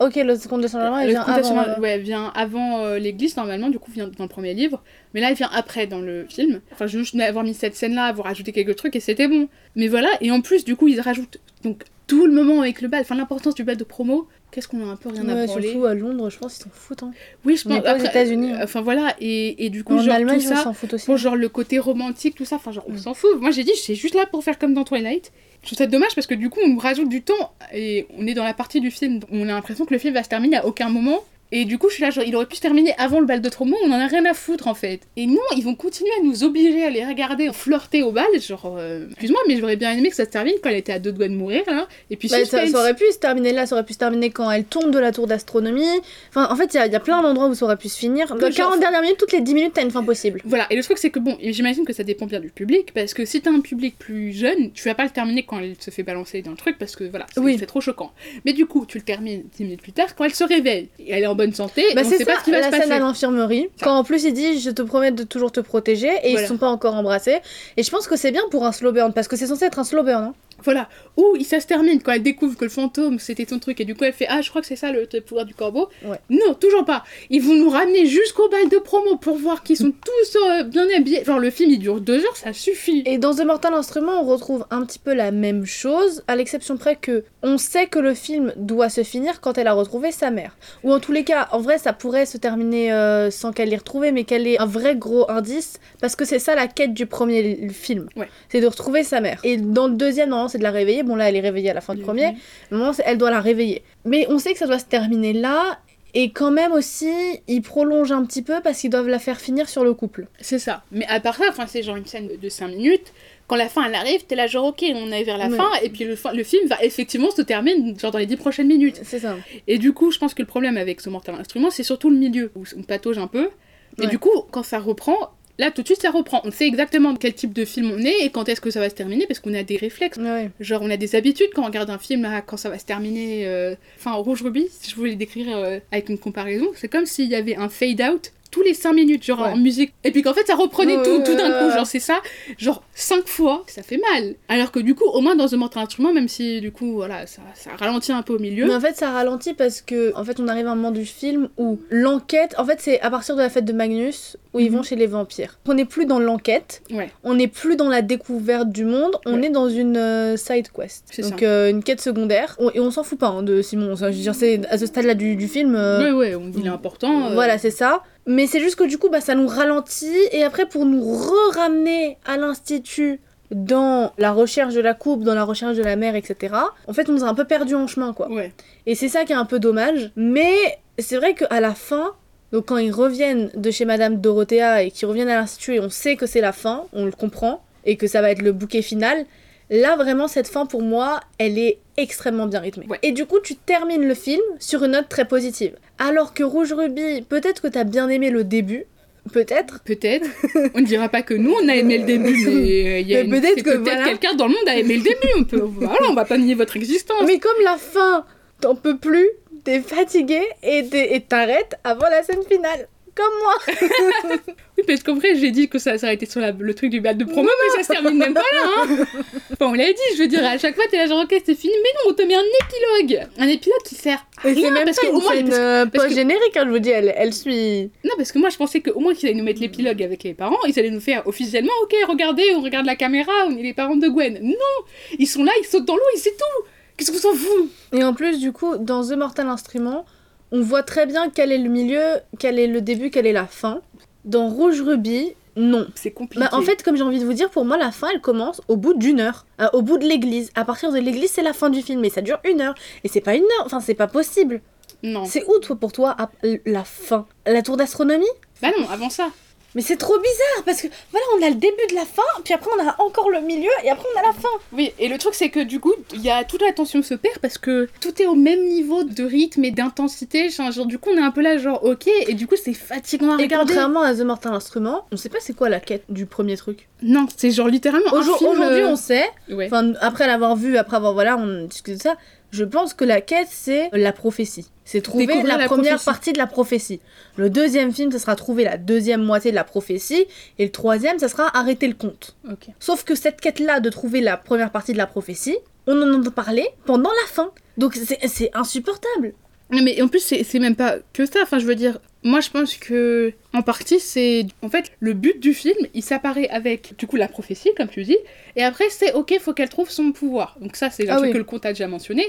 Ok, 0.00 0.16
le 0.16 0.36
seconde 0.36 0.62
de 0.62 0.66
Saint-Germain, 0.66 1.06
vient 1.06 1.22
avant. 1.22 1.42
Saint-Germain, 1.42 1.74
euh, 1.76 1.80
ouais, 1.80 1.98
vient 1.98 2.32
avant 2.34 2.80
euh, 2.80 2.98
l'église, 2.98 3.36
normalement, 3.36 3.68
du 3.68 3.78
coup, 3.78 3.92
vient 3.92 4.08
dans 4.08 4.24
le 4.24 4.28
premier 4.28 4.52
livre. 4.52 4.82
Mais 5.12 5.20
là, 5.20 5.30
elle 5.30 5.36
vient 5.36 5.50
après 5.52 5.86
dans 5.86 6.00
le 6.00 6.26
film. 6.28 6.60
Enfin, 6.72 6.86
je 6.86 6.98
juste 6.98 7.18
avoir 7.20 7.44
mis 7.44 7.54
cette 7.54 7.76
scène-là, 7.76 8.06
avoir 8.06 8.26
rajouté 8.26 8.50
quelques 8.50 8.74
trucs, 8.74 8.96
et 8.96 9.00
c'était 9.00 9.28
bon. 9.28 9.48
Mais 9.76 9.86
voilà, 9.86 10.08
et 10.20 10.32
en 10.32 10.40
plus, 10.40 10.64
du 10.64 10.74
coup, 10.74 10.88
ils 10.88 11.00
rajoutent 11.00 11.38
donc 11.62 11.84
tout 12.06 12.26
le 12.26 12.32
moment 12.32 12.60
avec 12.60 12.80
le 12.80 12.88
bal, 12.88 13.02
enfin, 13.02 13.14
l'importance 13.14 13.54
du 13.54 13.62
bal 13.64 13.76
de 13.76 13.84
promo. 13.84 14.26
Qu'est-ce 14.54 14.68
qu'on 14.68 14.88
a 14.88 14.92
un 14.92 14.94
peu 14.94 15.08
rien 15.08 15.28
à 15.28 15.34
Ouais, 15.34 15.46
branler. 15.46 15.70
surtout 15.72 15.84
à 15.86 15.94
Londres, 15.94 16.30
je 16.30 16.38
pense 16.38 16.54
qu'ils 16.54 16.62
s'en 16.64 16.70
foutent. 16.72 17.02
Hein. 17.02 17.10
Oui, 17.44 17.56
je 17.56 17.68
pense. 17.68 17.76
aux 17.80 18.04
États-Unis, 18.04 18.52
hein. 18.52 18.60
Enfin, 18.62 18.82
voilà, 18.82 19.16
et, 19.20 19.66
et 19.66 19.68
du 19.68 19.82
coup, 19.82 19.94
En 19.94 19.98
genre, 20.02 20.14
Allemagne, 20.14 20.36
tout 20.38 20.44
ils 20.44 20.48
ça. 20.48 20.62
s'en 20.62 20.72
foutent 20.72 20.94
aussi. 20.94 21.06
Pour 21.06 21.16
genre 21.16 21.34
le 21.34 21.48
côté 21.48 21.80
romantique, 21.80 22.36
tout 22.36 22.44
ça, 22.44 22.54
enfin 22.56 22.70
genre 22.70 22.84
on 22.88 22.92
Mm. 22.92 22.98
s'en 22.98 23.14
fout. 23.14 23.30
Moi 23.40 23.50
j'ai 23.50 23.64
dit, 23.64 23.72
c'est 23.74 23.96
juste 23.96 24.14
là 24.14 24.26
pour 24.26 24.44
faire 24.44 24.56
comme 24.58 24.72
dans 24.72 24.84
Twilight. 24.84 25.32
Je 25.62 25.66
trouve 25.68 25.78
ça 25.78 25.86
dommage 25.86 26.14
parce 26.14 26.26
que 26.28 26.34
du 26.34 26.50
coup 26.50 26.60
on 26.64 26.76
rajoute 26.76 27.08
du 27.08 27.22
temps 27.22 27.52
et 27.72 28.06
on 28.16 28.26
est 28.28 28.34
dans 28.34 28.44
la 28.44 28.54
partie 28.54 28.80
du 28.80 28.90
film. 28.92 29.16
où 29.30 29.36
On 29.36 29.42
a 29.48 29.52
l'impression 29.52 29.86
que 29.86 29.92
le 29.94 29.98
film 29.98 30.14
va 30.14 30.22
se 30.22 30.28
terminer 30.28 30.58
à 30.58 30.66
aucun 30.66 30.88
moment. 30.88 31.24
Et 31.56 31.64
du 31.64 31.78
coup, 31.78 31.88
je 31.88 31.94
suis 31.94 32.02
là, 32.02 32.10
genre, 32.10 32.24
il 32.26 32.34
aurait 32.34 32.46
pu 32.46 32.56
se 32.56 32.60
terminer 32.60 32.94
avant 32.98 33.20
le 33.20 33.26
bal 33.26 33.40
de 33.40 33.48
Tromo, 33.48 33.76
on 33.84 33.90
en 33.92 34.00
a 34.00 34.06
rien 34.08 34.24
à 34.26 34.34
foutre 34.34 34.66
en 34.66 34.74
fait. 34.74 35.00
Et 35.16 35.26
non, 35.26 35.38
ils 35.56 35.62
vont 35.62 35.74
continuer 35.76 36.10
à 36.20 36.22
nous 36.24 36.42
obliger 36.42 36.84
à 36.84 36.90
les 36.90 37.04
regarder 37.06 37.50
flirter 37.52 38.02
au 38.02 38.10
bal, 38.10 38.26
genre, 38.40 38.74
euh, 38.76 39.06
excuse-moi, 39.10 39.40
mais 39.46 39.56
j'aurais 39.56 39.76
bien 39.76 39.92
aimé 39.92 40.10
que 40.10 40.16
ça 40.16 40.24
se 40.24 40.30
termine 40.30 40.54
quand 40.62 40.70
elle 40.70 40.76
était 40.76 40.92
à 40.92 40.98
deux 40.98 41.12
doigts 41.12 41.28
de 41.28 41.34
mourir, 41.34 41.62
là. 41.68 41.86
Et 42.10 42.16
puis 42.16 42.28
Bah, 42.28 42.44
ça, 42.44 42.64
aurait 42.74 42.94
pu 42.96 43.04
se 43.12 43.18
terminer 43.18 43.52
là, 43.52 43.66
ça 43.66 43.76
aurait 43.76 43.84
pu 43.84 43.92
se 43.92 43.98
terminer 43.98 44.30
quand 44.30 44.50
elle 44.50 44.64
tombe 44.64 44.90
de 44.90 44.98
la 44.98 45.12
tour 45.12 45.26
d'astronomie. 45.28 45.84
Enfin, 46.30 46.48
en 46.50 46.56
fait, 46.56 46.74
il 46.74 46.76
y, 46.76 46.80
a- 46.80 46.86
il 46.86 46.92
y 46.92 46.96
a 46.96 47.00
plein 47.00 47.22
d'endroits 47.22 47.46
où 47.46 47.54
ça 47.54 47.64
aurait 47.66 47.76
pu 47.76 47.88
se 47.88 47.98
finir. 47.98 48.26
Dans 48.26 48.34
les 48.34 48.52
genre- 48.52 48.68
40 48.70 48.80
dernières 48.80 49.02
minutes, 49.02 49.18
toutes 49.18 49.32
les 49.32 49.40
10 49.40 49.54
minutes, 49.54 49.72
t'as 49.74 49.82
une 49.82 49.92
fin 49.92 50.02
possible. 50.02 50.40
Voilà, 50.44 50.66
et 50.70 50.76
le 50.76 50.82
truc 50.82 50.98
c'est 50.98 51.10
que 51.10 51.20
bon, 51.20 51.36
j'imagine 51.40 51.84
que 51.84 51.92
ça 51.92 52.02
dépend 52.02 52.26
bien 52.26 52.40
du 52.40 52.48
public, 52.50 52.92
parce 52.94 53.14
que 53.14 53.24
si 53.24 53.40
t'as 53.40 53.50
un 53.52 53.60
public 53.60 53.96
plus 53.98 54.32
jeune, 54.32 54.72
tu 54.72 54.88
vas 54.88 54.96
pas 54.96 55.04
le 55.04 55.10
terminer 55.10 55.44
quand 55.44 55.60
elle 55.60 55.76
se 55.78 55.90
fait 55.92 56.02
balancer 56.02 56.42
dans 56.42 56.50
le 56.50 56.56
truc, 56.56 56.78
parce 56.78 56.96
que 56.96 57.04
voilà, 57.04 57.26
c'est 57.32 57.40
Oui. 57.40 57.56
c'est 57.60 57.66
trop 57.66 57.80
choquant. 57.80 58.10
Mais 58.44 58.52
du 58.54 58.66
coup, 58.66 58.86
tu 58.86 58.98
le 58.98 59.04
termines 59.04 59.44
10 59.56 59.62
minutes 59.64 59.82
plus 59.82 59.92
tard 59.92 60.14
quand 60.16 60.24
elle 60.24 60.34
se 60.34 60.42
réveille, 60.44 60.88
et 60.98 61.12
elle 61.12 61.22
est 61.22 61.26
en 61.26 61.34
bonne 61.34 61.43
santé, 61.52 61.82
et 61.90 61.94
Bah, 61.94 62.02
on 62.04 62.08
c'est 62.08 62.18
sait 62.18 62.24
ça, 62.24 62.32
pas 62.32 62.38
ce 62.40 62.44
qui 62.44 62.50
va 62.52 62.58
la 62.60 62.64
se 62.66 62.70
scène 62.70 62.80
passer. 62.80 62.92
à 62.92 62.98
l'infirmerie. 63.00 63.68
Quand 63.82 63.96
en 63.98 64.04
plus 64.04 64.24
il 64.24 64.32
dit 64.32 64.58
Je 64.60 64.70
te 64.70 64.80
promets 64.82 65.10
de 65.12 65.24
toujours 65.24 65.52
te 65.52 65.60
protéger, 65.60 66.08
et 66.22 66.28
ils 66.28 66.32
Voilà. 66.32 66.46
se 66.46 66.52
sont 66.52 66.58
pas 66.58 66.68
encore 66.68 66.94
embrassés. 66.94 67.40
Et 67.76 67.82
je 67.82 67.90
pense 67.90 68.06
que 68.06 68.16
c'est 68.16 68.30
bien 68.32 68.42
pour 68.50 68.64
un 68.64 68.72
slow 68.72 68.92
burn, 68.92 69.12
parce 69.12 69.28
que 69.28 69.36
c'est 69.36 69.46
censé 69.48 69.64
être 69.66 69.78
un 69.78 69.84
slow 69.84 70.02
burn. 70.02 70.22
Hein. 70.24 70.34
Voilà, 70.64 70.88
ou 71.16 71.36
ça 71.44 71.60
se 71.60 71.66
termine 71.66 72.00
quand 72.02 72.12
elle 72.12 72.22
découvre 72.22 72.56
que 72.56 72.64
le 72.64 72.70
fantôme 72.70 73.18
c'était 73.18 73.46
son 73.48 73.58
truc, 73.58 73.80
et 73.80 73.84
du 73.84 73.94
coup 73.94 74.04
elle 74.04 74.12
fait 74.12 74.26
Ah, 74.28 74.40
je 74.40 74.48
crois 74.50 74.60
que 74.60 74.66
c'est 74.66 74.76
ça 74.76 74.92
le, 74.92 75.06
le 75.12 75.20
pouvoir 75.20 75.44
du 75.44 75.54
corbeau. 75.54 75.88
Ouais. 76.04 76.18
Non, 76.30 76.54
toujours 76.54 76.84
pas. 76.84 77.04
Ils 77.30 77.42
vont 77.42 77.54
nous 77.54 77.70
ramener 77.70 78.06
jusqu'au 78.06 78.48
bal 78.48 78.68
de 78.68 78.78
promo 78.78 79.16
pour 79.16 79.36
voir 79.36 79.62
qu'ils 79.62 79.76
sont 79.76 79.92
tous 80.04 80.36
euh, 80.36 80.62
bien 80.64 80.86
habillés. 80.96 81.24
Genre, 81.24 81.38
le 81.38 81.50
film 81.50 81.70
il 81.70 81.78
dure 81.78 82.00
deux 82.00 82.24
heures, 82.24 82.36
ça 82.36 82.52
suffit. 82.52 83.02
Et 83.06 83.18
dans 83.18 83.34
The 83.34 83.44
Mortal 83.44 83.74
Instrument, 83.74 84.20
on 84.20 84.24
retrouve 84.24 84.66
un 84.70 84.84
petit 84.84 84.98
peu 84.98 85.14
la 85.14 85.30
même 85.30 85.64
chose, 85.66 86.22
à 86.28 86.36
l'exception 86.36 86.76
près 86.76 86.96
que 86.96 87.24
on 87.42 87.58
sait 87.58 87.86
que 87.86 87.98
le 87.98 88.14
film 88.14 88.52
doit 88.56 88.88
se 88.88 89.02
finir 89.02 89.40
quand 89.40 89.58
elle 89.58 89.66
a 89.66 89.74
retrouvé 89.74 90.12
sa 90.12 90.30
mère. 90.30 90.56
Ou 90.82 90.92
en 90.92 91.00
tous 91.00 91.12
les 91.12 91.24
cas, 91.24 91.48
en 91.52 91.58
vrai, 91.58 91.78
ça 91.78 91.92
pourrait 91.92 92.26
se 92.26 92.38
terminer 92.38 92.92
euh, 92.92 93.30
sans 93.30 93.52
qu'elle 93.52 93.68
l'ait 93.68 93.76
retrouvée, 93.76 94.12
mais 94.12 94.24
qu'elle 94.24 94.46
ait 94.46 94.58
un 94.58 94.66
vrai 94.66 94.96
gros 94.96 95.30
indice, 95.30 95.78
parce 96.00 96.16
que 96.16 96.24
c'est 96.24 96.38
ça 96.38 96.54
la 96.54 96.68
quête 96.68 96.94
du 96.94 97.06
premier 97.06 97.68
film. 97.68 98.08
Ouais. 98.16 98.28
C'est 98.48 98.60
de 98.60 98.66
retrouver 98.66 99.02
sa 99.02 99.20
mère. 99.20 99.40
Et 99.44 99.56
dans 99.56 99.88
le 99.88 99.94
deuxième, 99.94 100.30
normalement, 100.30 100.48
c'est 100.54 100.58
de 100.58 100.62
la 100.62 100.70
réveiller. 100.70 101.02
Bon, 101.02 101.16
là, 101.16 101.28
elle 101.28 101.36
est 101.36 101.40
réveillée 101.40 101.70
à 101.70 101.74
la 101.74 101.80
fin 101.80 101.94
du 101.94 102.02
premier. 102.02 102.34
C'est- 102.70 103.02
elle 103.06 103.18
doit 103.18 103.30
la 103.30 103.40
réveiller. 103.40 103.82
Mais 104.04 104.26
on 104.28 104.38
sait 104.38 104.52
que 104.52 104.58
ça 104.58 104.66
doit 104.66 104.78
se 104.78 104.84
terminer 104.84 105.32
là. 105.32 105.78
Et 106.16 106.30
quand 106.30 106.52
même 106.52 106.70
aussi, 106.70 107.10
ils 107.48 107.60
prolongent 107.60 108.12
un 108.12 108.24
petit 108.24 108.42
peu 108.42 108.60
parce 108.62 108.78
qu'ils 108.80 108.90
doivent 108.90 109.08
la 109.08 109.18
faire 109.18 109.40
finir 109.40 109.68
sur 109.68 109.82
le 109.82 109.94
couple. 109.94 110.28
C'est 110.40 110.60
ça. 110.60 110.84
Mais 110.92 111.04
à 111.08 111.18
part 111.18 111.34
ça, 111.36 111.44
enfin, 111.48 111.66
c'est 111.66 111.82
genre 111.82 111.96
une 111.96 112.06
scène 112.06 112.28
de 112.40 112.48
5 112.48 112.68
minutes. 112.68 113.12
Quand 113.48 113.56
la 113.56 113.68
fin 113.68 113.84
elle 113.84 113.96
arrive, 113.96 114.24
t'es 114.24 114.36
là 114.36 114.46
genre 114.46 114.66
ok, 114.66 114.84
on 114.94 115.10
est 115.10 115.24
vers 115.24 115.38
la 115.38 115.48
Ouais. 115.48 115.56
fin, 115.56 115.68
et 115.82 115.88
puis 115.90 116.04
le, 116.04 116.14
film 116.44 116.68
va 116.68 116.82
effectivement 116.84 117.30
se 117.32 117.42
terminer 117.42 117.94
genre 117.98 118.12
dans 118.12 118.18
les 118.20 118.26
10 118.26 118.36
prochaines 118.36 118.68
minutes. 118.68 119.00
C'est 119.02 119.18
ça. 119.18 119.36
Et 119.66 119.76
du 119.78 119.92
coup, 119.92 120.12
je 120.12 120.18
pense 120.20 120.34
que 120.34 120.40
le 120.42 120.46
problème 120.46 120.76
avec 120.76 121.00
ce 121.00 121.10
Mortal 121.10 121.34
Instrument, 121.34 121.70
c'est 121.70 121.82
surtout 121.82 122.10
le 122.10 122.16
milieu, 122.16 122.52
où 122.54 122.62
on 122.78 122.82
patauge 122.84 123.18
un 123.18 123.26
peu. 123.26 123.50
Et 123.98 124.02
Ouais. 124.02 124.06
du 124.06 124.18
coup, 124.20 124.30
quand 124.52 124.62
ça 124.62 124.78
reprend, 124.78 125.18
là 125.58 125.70
tout 125.70 125.82
de 125.82 125.86
suite 125.86 126.02
ça 126.02 126.10
reprend. 126.10 126.40
On 126.44 126.50
sait 126.50 126.66
exactement 126.66 127.14
quel 127.14 127.34
type 127.34 127.52
de 127.52 127.64
film 127.64 127.90
on 127.92 127.98
est 127.98 128.24
et 128.24 128.30
quand 128.30 128.48
est-ce 128.48 128.60
que 128.60 128.70
ça 128.70 128.80
va 128.80 128.88
se 128.90 128.94
terminer, 128.94 129.26
parce 129.26 129.40
qu'on 129.40 129.54
a 129.54 129.62
des 129.62 129.76
réflexes. 129.76 130.18
Ouais. 130.18 130.50
Genre, 130.60 130.80
on 130.82 130.90
a 130.90 130.96
des 130.96 131.14
habitudes 131.14 131.50
quand 131.54 131.62
on 131.62 131.66
regarde 131.66 131.90
un 131.90 131.98
film, 131.98 132.22
là, 132.22 132.40
quand 132.40 132.56
ça 132.56 132.70
va 132.70 132.78
se 132.78 132.84
terminer. 132.84 133.46
euh, 133.46 133.74
Enfin, 133.98 134.12
Rouge 134.12 134.42
Ruby, 134.42 134.66
si 134.70 134.90
je 134.90 134.96
voulais 134.96 135.10
le 135.10 135.16
décrire 135.16 135.56
euh, 135.56 135.78
avec 135.92 136.08
une 136.08 136.18
comparaison, 136.18 136.66
c'est 136.74 136.88
comme 136.88 137.06
s'il 137.06 137.28
y 137.28 137.34
avait 137.34 137.56
un 137.56 137.68
fade-out 137.68 138.32
tous 138.54 138.62
les 138.62 138.72
5 138.74 138.92
minutes, 138.92 139.24
genre 139.24 139.40
Ouais. 139.40 139.48
en 139.48 139.56
musique. 139.56 139.92
Et 140.04 140.12
puis 140.12 140.22
qu'en 140.22 140.32
fait, 140.32 140.46
ça 140.46 140.54
reprenait 140.54 140.96
Ouais, 140.96 141.02
tout, 141.02 141.18
tout 141.24 141.34
d'un 141.36 141.50
coup. 141.50 141.74
Genre, 141.74 141.86
c'est 141.86 141.98
ça, 141.98 142.20
genre 142.56 142.84
5 142.94 143.26
fois, 143.26 143.64
ça 143.66 143.82
fait 143.82 143.98
mal. 144.12 144.36
Alors 144.48 144.70
que 144.70 144.78
du 144.78 144.94
coup, 144.94 145.06
au 145.06 145.20
moins 145.20 145.34
dans 145.34 145.48
The 145.48 145.54
Mortal 145.54 145.82
Instrument, 145.82 146.12
même 146.12 146.28
si 146.28 146.60
du 146.60 146.70
coup, 146.70 146.92
voilà, 146.94 147.26
ça, 147.26 147.42
ça 147.54 147.70
ralentit 147.76 148.12
un 148.12 148.22
peu 148.22 148.34
au 148.34 148.38
milieu. 148.38 148.66
Mais 148.66 148.74
en 148.76 148.80
fait, 148.80 148.94
ça 148.96 149.10
ralentit 149.10 149.54
parce 149.54 149.80
que, 149.80 150.12
en 150.14 150.24
fait, 150.24 150.38
on 150.38 150.46
arrive 150.46 150.68
à 150.68 150.70
un 150.70 150.74
moment 150.76 150.92
du 150.92 151.04
film 151.04 151.48
où 151.58 151.80
l'enquête, 151.90 152.54
en 152.58 152.64
fait, 152.64 152.78
c'est 152.80 153.00
à 153.00 153.10
partir 153.10 153.34
de 153.34 153.40
la 153.42 153.50
fête 153.50 153.64
de 153.64 153.72
Magnus 153.72 154.36
où 154.52 154.60
ils 154.60 154.70
Mhm. 154.70 154.76
vont 154.76 154.82
chez 154.84 154.94
les 154.94 155.08
vampires. 155.08 155.58
On 155.66 155.74
n'est 155.74 155.84
plus 155.84 156.06
dans 156.06 156.20
l'enquête, 156.20 156.82
Ouais. 156.92 157.10
on 157.24 157.34
n'est 157.34 157.48
plus 157.48 157.74
dans 157.74 157.88
la 157.88 158.02
découverte 158.02 158.68
du 158.70 158.84
monde, 158.84 159.16
on 159.26 159.40
Ouais. 159.40 159.46
est 159.46 159.50
dans 159.50 159.68
une 159.68 159.96
euh, 159.96 160.36
side 160.36 160.68
quest. 160.70 161.20
Donc 161.20 161.42
euh, 161.42 161.70
une 161.70 161.82
quête 161.82 162.00
secondaire. 162.00 162.54
On- 162.60 162.70
et 162.70 162.78
on 162.78 162.92
s'en 162.92 163.02
fout 163.02 163.18
pas 163.18 163.28
hein, 163.28 163.42
de 163.42 163.62
Simon. 163.62 163.96
Je 163.96 164.04
veux 164.04 164.10
dire, 164.12 164.34
c'est 164.36 164.60
à 164.70 164.78
ce 164.78 164.86
stade-là 164.86 165.14
du, 165.14 165.34
du 165.34 165.48
film. 165.48 165.74
euh, 165.74 166.04
Ouais, 166.04 166.12
ouais, 166.12 166.34
on 166.36 166.46
dit 166.48 166.62
l'important. 166.62 167.30
euh, 167.30 167.34
Voilà, 167.34 167.58
c'est 167.58 167.70
ça. 167.72 168.02
Mais 168.26 168.46
c'est 168.46 168.60
juste 168.60 168.76
que 168.76 168.84
du 168.84 168.98
coup, 168.98 169.08
bah, 169.10 169.20
ça 169.20 169.34
nous 169.34 169.46
ralentit. 169.46 170.16
Et 170.32 170.44
après, 170.44 170.66
pour 170.66 170.86
nous 170.86 171.02
re-ramener 171.02 172.18
à 172.24 172.36
l'institut 172.36 173.20
dans 173.50 174.12
la 174.18 174.32
recherche 174.32 174.74
de 174.74 174.80
la 174.80 174.94
coupe, 174.94 175.22
dans 175.22 175.34
la 175.34 175.44
recherche 175.44 175.76
de 175.76 175.82
la 175.82 175.96
mère, 175.96 176.16
etc. 176.16 176.54
En 176.86 176.92
fait, 176.92 177.08
on 177.08 177.12
nous 177.12 177.24
a 177.24 177.28
un 177.28 177.34
peu 177.34 177.44
perdu 177.44 177.74
en 177.74 177.86
chemin, 177.86 178.12
quoi. 178.12 178.30
Ouais. 178.30 178.52
Et 178.86 178.94
c'est 178.94 179.08
ça 179.08 179.24
qui 179.24 179.32
est 179.32 179.36
un 179.36 179.44
peu 179.44 179.58
dommage. 179.58 180.10
Mais 180.16 180.54
c'est 180.98 181.16
vrai 181.16 181.34
qu'à 181.34 181.60
la 181.60 181.74
fin, 181.74 182.12
donc 182.52 182.66
quand 182.66 182.78
ils 182.78 182.92
reviennent 182.92 183.50
de 183.54 183.70
chez 183.70 183.84
Madame 183.84 184.20
Dorothea 184.20 184.82
et 184.82 184.90
qu'ils 184.90 185.06
reviennent 185.06 185.28
à 185.28 185.36
l'institut 185.36 185.74
et 185.74 185.80
on 185.80 185.90
sait 185.90 186.16
que 186.16 186.26
c'est 186.26 186.40
la 186.40 186.52
fin, 186.52 186.84
on 186.92 187.04
le 187.04 187.12
comprend, 187.12 187.62
et 187.84 187.96
que 187.96 188.06
ça 188.06 188.22
va 188.22 188.30
être 188.30 188.42
le 188.42 188.52
bouquet 188.52 188.82
final, 188.82 189.26
là 189.70 189.96
vraiment 189.96 190.28
cette 190.28 190.48
fin 190.48 190.66
pour 190.66 190.82
moi, 190.82 191.20
elle 191.38 191.58
est 191.58 191.78
extrêmement 191.96 192.46
bien 192.46 192.60
rythmée. 192.60 192.86
Ouais. 192.88 192.98
Et 193.02 193.12
du 193.12 193.24
coup, 193.26 193.38
tu 193.40 193.54
termines 193.54 194.06
le 194.06 194.14
film 194.14 194.42
sur 194.58 194.84
une 194.84 194.92
note 194.92 195.08
très 195.08 195.26
positive. 195.26 195.74
Alors 195.98 196.34
que 196.34 196.42
Rouge 196.42 196.72
Ruby, 196.72 197.22
peut-être 197.22 197.62
que 197.62 197.68
t'as 197.68 197.84
bien 197.84 198.08
aimé 198.08 198.30
le 198.30 198.42
début, 198.44 198.84
peut-être. 199.32 199.80
Peut-être. 199.84 200.26
on 200.74 200.80
ne 200.80 200.84
dira 200.86 201.08
pas 201.08 201.22
que 201.22 201.34
nous, 201.34 201.54
on 201.62 201.68
a 201.68 201.74
aimé 201.76 201.98
le 201.98 202.04
début, 202.04 202.46
mais 202.46 202.52
euh, 202.52 202.98
il 203.00 203.08
y 203.08 203.16
a 203.16 203.24
Mais 203.24 203.36
une- 203.36 203.40
peut-être 203.40 203.62
que 203.62 203.76
voilà. 203.78 204.04
quelqu'un 204.04 204.34
dans 204.34 204.46
le 204.48 204.54
monde 204.54 204.68
a 204.68 204.76
aimé 204.76 204.96
le 204.96 205.02
début. 205.02 205.28
On 205.38 205.44
peut, 205.44 205.60
voilà, 205.62 205.98
on 206.10 206.14
va 206.14 206.24
pas 206.24 206.36
nier 206.38 206.54
votre 206.54 206.76
existence. 206.76 207.22
Mais 207.26 207.38
comme 207.38 207.62
la 207.64 207.76
fin, 207.76 208.24
t'en 208.60 208.74
peux 208.74 208.96
plus, 208.96 209.28
t'es 209.62 209.80
fatigué 209.80 210.40
et 210.62 211.20
t'arrêtes 211.28 211.76
avant 211.84 212.08
la 212.10 212.22
scène 212.22 212.42
finale. 212.50 212.88
Comme 213.14 213.32
moi. 213.42 214.38
Oui, 214.76 214.82
parce 214.88 215.04
qu'en 215.04 215.14
vrai, 215.14 215.36
j'ai 215.36 215.52
dit 215.52 215.68
que 215.68 215.78
ça 215.78 215.96
s'arrêtait 215.98 216.26
sur 216.26 216.40
la- 216.40 216.50
le 216.50 216.74
truc 216.74 216.90
du 216.90 217.00
bal 217.00 217.16
de 217.16 217.24
promo, 217.24 217.48
mais 217.48 217.82
ça 217.82 217.86
se 217.86 217.92
termine 218.00 218.18
même 218.18 218.34
pas 218.34 218.40
là, 218.40 218.66
hein. 218.78 218.86
Enfin, 219.52 219.66
on 219.66 219.72
l'a 219.72 219.86
dit, 219.86 220.00
je 220.16 220.22
veux 220.22 220.26
dire, 220.26 220.44
à 220.44 220.58
chaque 220.58 220.74
fois, 220.74 220.82
t'es 220.90 220.96
là 220.96 221.06
genre, 221.06 221.22
ok, 221.22 221.42
c'est 221.46 221.54
fini, 221.54 221.72
mais 221.80 221.90
non, 222.04 222.10
on 222.10 222.14
te 222.14 222.22
met 222.22 222.34
un 222.34 222.40
épilogue. 222.40 223.28
Un 223.38 223.46
épilogue 223.46 223.82
qui 223.84 223.94
sert 223.94 224.26
à 224.42 224.48
rien, 224.48 224.72
même 224.72 224.84
parce 224.86 224.96
pas 224.96 225.02
que 225.06 225.12
au 225.12 225.18
une 225.18 225.22
moins, 225.22 225.42
parce- 225.44 225.56
euh, 225.56 225.86
parce 225.86 226.04
que- 226.04 226.08
post-générique, 226.08 226.56
hein, 226.56 226.64
je 226.66 226.70
vous 226.70 226.78
dis, 226.80 226.90
elle, 226.90 227.14
elle 227.16 227.32
suit... 227.32 227.92
Non, 228.04 228.14
parce 228.16 228.32
que 228.32 228.38
moi, 228.40 228.48
je 228.50 228.56
pensais 228.56 228.80
qu'au 228.80 228.98
moins 228.98 229.14
qu'ils 229.14 229.28
allaient 229.28 229.38
nous 229.38 229.44
mettre 229.44 229.60
l'épilogue 229.60 230.02
avec 230.02 230.24
les 230.24 230.34
parents, 230.34 230.58
ils 230.66 230.76
allaient 230.76 230.90
nous 230.90 231.00
faire 231.00 231.24
officiellement, 231.28 231.72
ok, 231.84 231.94
regardez, 232.08 232.52
on 232.56 232.62
regarde 232.62 232.86
la 232.86 232.96
caméra, 232.96 233.30
on 233.46 233.56
est 233.56 233.62
les 233.62 233.74
parents 233.74 233.94
de 233.96 234.08
Gwen. 234.08 234.40
Non 234.42 234.84
Ils 235.20 235.28
sont 235.28 235.44
là, 235.44 235.52
ils 235.60 235.66
sautent 235.66 235.84
dans 235.84 235.94
l'eau 235.96 236.02
et 236.16 236.18
c'est 236.18 236.36
tout. 236.36 236.64
Qu'est-ce 236.96 237.12
qu'on 237.12 237.18
s'en 237.18 237.34
fout? 237.34 237.70
Et 237.92 238.02
en 238.02 238.12
plus, 238.14 238.40
du 238.40 238.50
coup, 238.52 238.76
dans 238.76 239.04
The 239.06 239.12
Mortal 239.16 239.46
Instrument, 239.48 240.04
on 240.54 240.62
voit 240.62 240.84
très 240.84 241.04
bien 241.04 241.30
quel 241.30 241.50
est 241.50 241.58
le 241.58 241.68
milieu, 241.68 242.20
quel 242.38 242.60
est 242.60 242.68
le 242.68 242.80
début, 242.80 243.10
quelle 243.10 243.26
est 243.26 243.32
la 243.32 243.46
fin. 243.46 243.80
Dans 244.24 244.48
Rouge 244.48 244.80
Ruby, 244.80 245.34
non. 245.56 245.88
C'est 245.96 246.12
compliqué. 246.12 246.44
Bah, 246.44 246.56
en 246.56 246.62
fait, 246.62 246.82
comme 246.84 246.96
j'ai 246.96 247.02
envie 247.02 247.18
de 247.18 247.24
vous 247.24 247.32
dire, 247.32 247.50
pour 247.50 247.64
moi, 247.64 247.76
la 247.76 247.90
fin, 247.90 248.08
elle 248.14 248.20
commence 248.20 248.62
au 248.68 248.76
bout 248.76 248.94
d'une 248.94 249.20
heure. 249.20 249.46
Euh, 249.60 249.68
au 249.72 249.82
bout 249.82 249.98
de 249.98 250.04
l'église. 250.04 250.50
À 250.54 250.64
partir 250.64 250.92
de 250.92 250.98
l'église, 250.98 251.32
c'est 251.32 251.42
la 251.42 251.52
fin 251.52 251.70
du 251.70 251.82
film. 251.82 252.04
Et 252.04 252.10
ça 252.10 252.22
dure 252.22 252.38
une 252.44 252.60
heure. 252.60 252.74
Et 253.02 253.08
c'est 253.08 253.20
pas 253.20 253.34
une 253.34 253.42
heure. 253.42 253.66
Enfin, 253.66 253.80
c'est 253.80 253.94
pas 253.94 254.06
possible. 254.06 254.62
Non. 255.02 255.24
C'est 255.24 255.44
où, 255.48 255.58
toi, 255.58 255.76
pour 255.76 255.90
toi, 255.92 256.16
la 256.64 256.84
fin 256.84 257.26
La 257.46 257.62
tour 257.62 257.76
d'astronomie? 257.76 258.24
Bah 258.62 258.68
non, 258.78 258.88
avant 258.88 259.10
ça. 259.10 259.30
Mais 259.74 259.82
c'est 259.82 259.96
trop 259.96 260.16
bizarre 260.18 260.64
parce 260.64 260.80
que 260.82 260.86
voilà, 261.10 261.26
on 261.38 261.42
a 261.46 261.48
le 261.48 261.56
début 261.56 261.86
de 261.90 261.94
la 261.94 262.04
fin, 262.04 262.22
puis 262.44 262.54
après 262.54 262.70
on 262.78 262.88
a 262.88 262.94
encore 263.02 263.30
le 263.30 263.40
milieu 263.40 263.70
et 263.82 263.90
après 263.90 264.06
on 264.14 264.18
a 264.18 264.22
la 264.22 264.32
fin. 264.32 264.48
Oui, 264.72 264.92
et 264.98 265.08
le 265.08 265.18
truc 265.18 265.34
c'est 265.34 265.48
que 265.50 265.60
du 265.60 265.80
coup, 265.80 265.94
il 266.12 266.20
y 266.22 266.30
a 266.30 266.44
toute 266.44 266.62
l'attention 266.62 267.02
se 267.02 267.14
perd 267.14 267.38
parce 267.40 267.58
que 267.58 267.88
tout 268.00 268.22
est 268.22 268.26
au 268.26 268.34
même 268.36 268.64
niveau 268.66 269.02
de 269.04 269.24
rythme 269.24 269.64
et 269.64 269.70
d'intensité. 269.70 270.48
Genre, 270.50 270.70
genre, 270.72 270.86
du 270.86 270.98
coup, 270.98 271.10
on 271.12 271.16
est 271.16 271.22
un 271.22 271.30
peu 271.30 271.40
là, 271.42 271.58
genre, 271.58 271.82
ok, 271.84 272.06
et 272.28 272.34
du 272.34 272.46
coup, 272.46 272.54
c'est 272.62 272.72
fatigant 272.74 273.32
à 273.36 273.40
Et 273.40 273.44
regarder. 273.44 273.72
contrairement 273.72 274.02
à 274.02 274.14
The 274.14 274.20
Mortal 274.20 274.54
Instrument, 274.54 275.06
on 275.12 275.16
sait 275.16 275.28
pas 275.28 275.38
c'est 275.40 275.54
quoi 275.54 275.68
la 275.68 275.80
quête 275.80 276.04
du 276.08 276.26
premier 276.26 276.56
truc. 276.56 276.88
Non, 277.02 277.26
c'est 277.36 277.50
genre 277.50 277.68
littéralement 277.68 278.12
Aujourd- 278.12 278.40
Aujourd'hui, 278.42 278.80
euh, 278.82 278.88
on 278.90 278.96
sait, 278.96 279.24
Ouais. 279.50 279.66
enfin 279.66 279.92
après 280.00 280.26
l'avoir 280.26 280.56
vu, 280.56 280.76
après 280.76 280.96
avoir 280.96 281.12
voilà, 281.14 281.36
on 281.36 281.64
discute 281.66 281.96
de 281.96 282.02
ça. 282.02 282.16
Je 282.54 282.64
pense 282.64 282.94
que 282.94 283.04
la 283.04 283.20
quête 283.20 283.48
c'est 283.50 283.90
la 283.92 284.12
prophétie. 284.12 284.70
C'est 284.84 285.00
trouver 285.00 285.26
la, 285.42 285.56
la 285.56 285.66
première 285.66 285.96
prophétie. 285.96 286.04
partie 286.04 286.32
de 286.32 286.38
la 286.38 286.46
prophétie. 286.46 287.00
Le 287.36 287.50
deuxième 287.50 287.92
film, 287.92 288.12
ça 288.12 288.20
sera 288.20 288.36
trouver 288.36 288.62
la 288.62 288.76
deuxième 288.76 289.22
moitié 289.22 289.50
de 289.50 289.56
la 289.56 289.64
prophétie. 289.64 290.26
Et 290.58 290.64
le 290.66 290.70
troisième, 290.70 291.18
ça 291.18 291.28
sera 291.28 291.56
arrêter 291.56 291.88
le 291.88 291.94
compte. 291.94 292.36
Sauf 292.78 293.02
que 293.02 293.16
cette 293.16 293.40
quête-là 293.40 293.80
de 293.80 293.90
trouver 293.90 294.20
la 294.20 294.36
première 294.36 294.70
partie 294.70 294.92
de 294.92 294.98
la 294.98 295.06
prophétie, 295.08 295.56
on 295.88 296.00
en 296.00 296.20
entend 296.20 296.30
parler 296.30 296.66
pendant 296.84 297.10
la 297.10 297.28
fin. 297.28 297.50
Donc 297.76 297.96
c'est 297.96 298.50
insupportable. 298.54 299.34
Non, 299.70 299.82
mais 299.82 300.00
en 300.00 300.08
plus, 300.08 300.20
c'est 300.20 300.58
même 300.60 300.76
pas 300.76 300.96
que 301.12 301.26
ça. 301.26 301.40
Enfin, 301.42 301.58
je 301.58 301.66
veux 301.66 301.74
dire, 301.74 301.98
moi, 302.24 302.40
je 302.40 302.48
pense 302.50 302.76
que, 302.76 303.32
en 303.52 303.60
partie, 303.62 304.00
c'est. 304.00 304.46
En 304.62 304.70
fait, 304.70 304.90
le 304.98 305.12
but 305.12 305.38
du 305.38 305.52
film, 305.54 305.76
il 305.92 306.02
s'apparaît 306.02 306.48
avec, 306.48 306.96
du 306.98 307.06
coup, 307.06 307.16
la 307.16 307.28
prophétie, 307.28 307.70
comme 307.76 307.88
tu 307.88 308.02
dis. 308.02 308.16
Et 308.56 308.64
après, 308.64 308.84
c'est 308.90 309.12
OK, 309.12 309.38
faut 309.40 309.52
qu'elle 309.52 309.68
trouve 309.68 309.90
son 309.90 310.10
pouvoir. 310.12 310.56
Donc, 310.60 310.74
ça, 310.76 310.88
c'est 310.90 311.08
un 311.08 311.14
Ah 311.14 311.16
truc 311.18 311.26
oui. 311.28 311.32
que 311.34 311.38
le 311.38 311.44
conte 311.44 311.66
a 311.66 311.72
déjà 311.74 311.86
mentionné. 311.86 312.26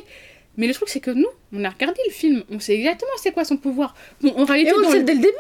Mais 0.58 0.68
le 0.68 0.74
truc, 0.74 0.90
c'est 0.90 1.00
que 1.00 1.12
nous, 1.12 1.28
on 1.54 1.64
a 1.64 1.70
regardé 1.70 2.00
le 2.08 2.14
film, 2.14 2.44
on 2.50 2.60
sait 2.60 2.76
exactement 2.76 3.12
c'est 3.22 3.32
quoi 3.32 3.44
son 3.46 3.58
pouvoir. 3.58 3.96
Bon, 4.22 4.34
en 4.38 4.46
réalité, 4.46 4.72
Et 4.72 4.74
on 4.74 4.80
le 4.80 4.86
sait 4.90 5.04
dès 5.04 5.14
le 5.14 5.20
début. 5.20 5.34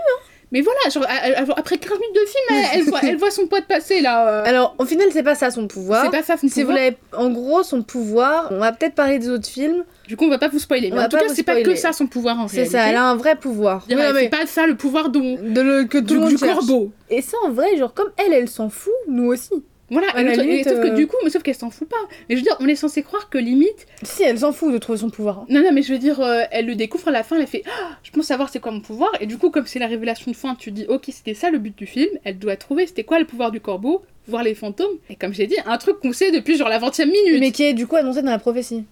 Mais 0.52 0.62
voilà, 0.62 0.80
genre, 0.94 1.06
elle- 1.24 1.36
après 1.58 1.78
15 1.78 1.92
minutes 1.92 2.16
de 2.16 2.20
film, 2.26 2.44
elle, 2.74 2.80
elle 2.80 2.84
voit, 2.90 3.00
elle 3.04 3.18
voit 3.18 3.32
son 3.32 3.48
pote 3.48 3.66
passer 3.66 4.02
là. 4.02 4.28
euh, 4.30 4.44
Alors, 4.46 4.76
au 4.78 4.86
final, 4.86 5.08
c'est 5.12 5.24
pas 5.24 5.36
ça 5.36 5.50
son 5.52 5.68
pouvoir. 5.68 6.06
c'est 6.06 6.12
pas 6.18 6.24
ça, 6.24 6.38
son 6.38 6.48
Si 6.48 6.62
vous 6.64 6.70
pouvoir. 6.72 6.92
en 7.18 7.30
gros, 7.30 7.64
son 7.64 7.82
pouvoir, 7.82 8.48
on 8.52 8.60
va 8.60 8.72
peut-être 8.72 8.96
parler 8.96 9.20
des 9.20 9.30
autres 9.30 9.48
films. 9.48 9.84
Du 10.08 10.16
coup, 10.18 10.26
on 10.26 10.30
va 10.30 10.38
pas 10.38 10.48
vous 10.50 10.60
spoiler. 10.60 10.92
Mais 10.92 11.00
en 11.00 11.10
tout 11.10 11.18
cas, 11.18 11.24
c'est 11.34 11.44
pas 11.44 11.62
que 11.62 11.76
ça 11.76 11.92
son 11.94 12.06
pouvoir 12.08 12.40
en 12.40 12.48
C'est 12.48 12.58
réalité. 12.58 12.78
ça, 12.78 12.88
elle 12.90 12.96
a 12.96 13.04
un 13.06 13.16
vrai 13.16 13.36
pouvoir. 13.36 13.86
Ouais, 13.90 13.96
Oui, 13.96 14.02
non, 14.02 14.08
c'est 14.14 14.22
mais 14.22 14.30
pas 14.30 14.46
ça 14.46 14.68
le 14.68 14.76
pouvoir 14.76 15.10
dont. 15.10 15.36
de 15.42 15.62
le, 15.62 15.84
que 15.86 15.98
tout 15.98 16.04
Du, 16.06 16.14
le 16.16 16.20
monde 16.22 16.30
du 16.30 16.38
corbeau. 16.38 16.92
Et 17.10 17.22
ça, 17.24 17.38
en 17.44 17.50
vrai, 17.50 17.76
genre, 17.78 17.94
comme 17.94 18.12
elle, 18.18 18.34
elle 18.34 18.48
s'en 18.50 18.70
fout, 18.70 18.94
nous 19.08 19.26
aussi. 19.26 19.52
Voilà, 19.92 20.08
et 20.20 20.26
truc- 20.34 20.40
et 20.46 20.50
limite, 20.50 20.68
sauf 20.70 20.80
que 20.82 20.88
euh, 20.88 20.96
du 20.96 21.06
coup, 21.08 21.16
mais 21.24 21.30
sauf 21.30 21.44
qu'elle 21.44 21.54
s'en 21.56 21.70
fout 21.70 21.88
pas. 21.88 21.96
Mais 22.28 22.36
je 22.36 22.42
veux 22.42 22.44
dire, 22.44 22.56
on 22.60 22.68
est 22.68 22.76
censé 22.76 23.04
croire 23.04 23.30
que 23.30 23.38
limite. 23.38 23.86
Si, 24.04 24.24
elle 24.24 24.40
s'en 24.40 24.52
fout 24.52 24.74
de 24.74 24.78
trouver 24.80 24.98
son 24.98 25.10
pouvoir. 25.12 25.40
hein. 25.40 25.46
Non, 25.50 25.62
non, 25.62 25.72
mais 25.72 25.84
je 25.84 25.94
veux 25.94 26.00
dire, 26.00 26.20
euh, 26.22 26.42
elle 26.52 26.66
le 26.66 26.76
découvre 26.76 27.08
à 27.10 27.12
la 27.12 27.22
fin, 27.24 27.40
elle 27.40 27.46
fait 27.48 27.62
Ah, 27.68 27.98
Je 28.04 28.10
pense 28.12 28.26
savoir 28.26 28.50
c'est 28.50 28.60
quoi 28.60 28.72
mon 28.72 28.82
pouvoir. 28.82 29.12
Et 29.20 29.28
du 29.28 29.38
coup, 29.38 29.52
comme 29.52 29.68
c'est 29.68 29.78
la 29.80 29.88
révélation 29.88 30.32
de 30.32 30.36
fin, 30.36 30.56
tu 30.56 30.72
dis 30.72 30.86
Ok, 30.90 31.04
c'était 31.10 31.34
ça 31.36 31.52
le 31.52 31.60
but 31.60 31.78
du 31.78 31.86
film. 31.86 32.10
Elle 32.24 32.40
doit 32.40 32.56
trouver 32.56 32.88
c'était 32.88 33.04
quoi 33.04 33.20
le 33.20 33.26
pouvoir 33.26 33.52
du 33.52 33.60
corbeau, 33.62 34.02
voir 34.28 34.42
les 34.42 34.56
fantômes. 34.56 34.98
Et 35.10 35.16
comme 35.16 35.34
j'ai 35.34 35.46
dit, 35.46 35.58
un 35.68 35.78
truc 35.78 36.00
qu'on 36.00 36.14
sait 36.14 36.32
depuis 36.32 36.58
genre 36.58 36.70
la 36.70 36.80
20 36.80 37.00
e 37.02 37.06
minute. 37.06 37.40
Mais 37.40 37.52
qui 37.52 37.64
est 37.64 37.74
du 37.74 37.86
coup 37.86 37.96
annoncé 37.96 38.22
dans 38.24 38.32
la 38.32 38.40
prophétie. 38.40 38.86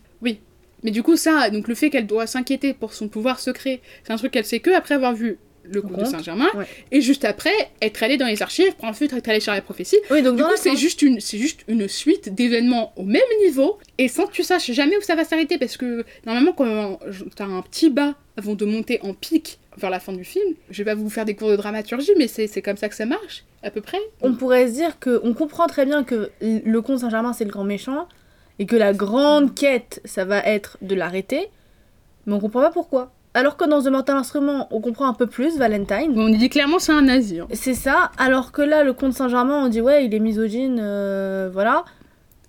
Mais 0.86 0.92
du 0.92 1.02
coup, 1.02 1.16
ça, 1.16 1.50
donc 1.50 1.70
le 1.70 1.76
fait 1.76 1.90
qu'elle 1.90 2.08
doit 2.08 2.28
s'inquiéter 2.28 2.74
pour 2.74 2.94
son 2.94 3.08
pouvoir 3.08 3.40
secret, 3.40 3.80
c'est 4.04 4.12
un 4.12 4.18
truc 4.18 4.34
qu'elle 4.34 4.44
sait 4.46 4.60
que 4.60 4.70
après 4.76 4.96
avoir 4.96 5.14
vu 5.14 5.38
le 5.64 5.82
conte 5.82 6.00
de 6.00 6.06
Saint-Germain. 6.06 6.48
ouais. 6.56 6.66
Et 6.92 7.02
juste 7.02 7.26
après, 7.26 7.54
être 7.82 8.04
allée 8.04 8.18
dans 8.18 8.26
les 8.28 8.42
archives 8.42 8.74
pour 8.76 8.86
ensuite 8.86 9.14
être 9.14 9.28
allée 9.30 9.40
chercher 9.40 9.58
la 9.60 9.62
prophétie. 9.62 9.98
Oui, 10.12 10.22
donc 10.22 10.36
Du 10.38 10.44
coup, 10.44 10.50
c'est 10.56 10.76
juste, 10.76 11.02
une, 11.02 11.20
c'est 11.20 11.38
juste 11.38 11.62
une 11.68 11.88
suite 11.88 12.34
d'événements 12.34 12.94
au 12.96 13.04
même 13.04 13.22
niveau 13.46 13.78
et 13.98 14.08
sans 14.08 14.28
que 14.28 14.32
tu 14.34 14.44
saches 14.44 14.72
jamais 14.72 14.98
où 14.98 15.02
ça 15.02 15.16
va 15.16 15.24
s'arrêter 15.24 15.58
parce 15.58 15.78
que 15.78 16.06
normalement, 16.26 16.52
quand 16.54 17.00
t'as 17.36 17.46
un 17.46 17.62
petit 17.62 17.90
bas 17.90 18.16
avant 18.38 18.56
de 18.56 18.66
monter 18.66 19.00
en 19.04 19.14
pic 19.14 19.60
vers 19.78 19.90
la 19.90 20.00
fin 20.00 20.14
du 20.14 20.24
film, 20.24 20.54
je 20.70 20.84
vais 20.84 20.92
pas 20.92 20.96
vous 20.96 21.10
faire 21.10 21.26
des 21.26 21.36
cours 21.36 21.50
de 21.50 21.56
dramaturgie, 21.56 22.12
mais 22.18 22.28
c'est, 22.28 22.48
c'est 22.48 22.62
comme 22.62 22.78
ça 22.78 22.90
que 22.90 22.96
ça 22.96 23.06
marche, 23.06 23.44
à 23.64 23.72
peu 23.72 23.82
près. 23.82 23.98
on 24.22 24.34
pourrait 24.34 24.68
se 24.68 24.74
dire 24.74 25.00
que 25.00 25.20
on 25.24 25.34
comprend 25.34 25.68
très 25.68 25.86
bien 25.86 26.04
que 26.04 26.30
le 26.42 26.82
comte 26.82 27.00
Saint-Germain 27.00 27.34
c'est 27.34 27.44
le 27.46 27.50
grand 27.52 27.64
méchant 27.64 28.08
et 28.60 28.66
que 28.68 28.76
la 28.76 28.94
grande 28.94 29.56
quête 29.56 30.00
ça 30.06 30.26
va 30.26 30.40
être 30.40 30.78
de 30.82 30.94
l'arrêter, 30.94 31.48
mais 32.28 32.34
on 32.34 32.40
comprend 32.40 32.62
pas 32.62 32.70
pourquoi. 32.72 33.12
Alors 33.36 33.58
que 33.58 33.66
dans 33.66 33.82
The 33.82 33.88
Mortal 33.88 34.16
Instrument 34.18 34.68
on 34.72 34.80
comprend 34.82 35.08
un 35.08 35.14
peu 35.14 35.26
plus 35.28 35.58
Valentine. 35.58 36.14
On 36.16 36.30
dit 36.30 36.50
clairement 36.50 36.80
c'est 36.80 36.92
un 36.92 37.02
nazi. 37.02 37.40
hein. 37.40 37.48
C'est 37.54 37.74
ça, 37.74 38.12
alors 38.18 38.52
que 38.52 38.62
là 38.62 38.84
le 38.84 38.94
comte 38.94 39.14
Saint-Germain 39.14 39.64
on 39.66 39.70
dit 39.70 39.82
ouais 39.82 40.06
il 40.06 40.14
est 40.14 40.20
misogyne, 40.20 40.80
euh, 40.82 41.50
voilà. 41.52 41.84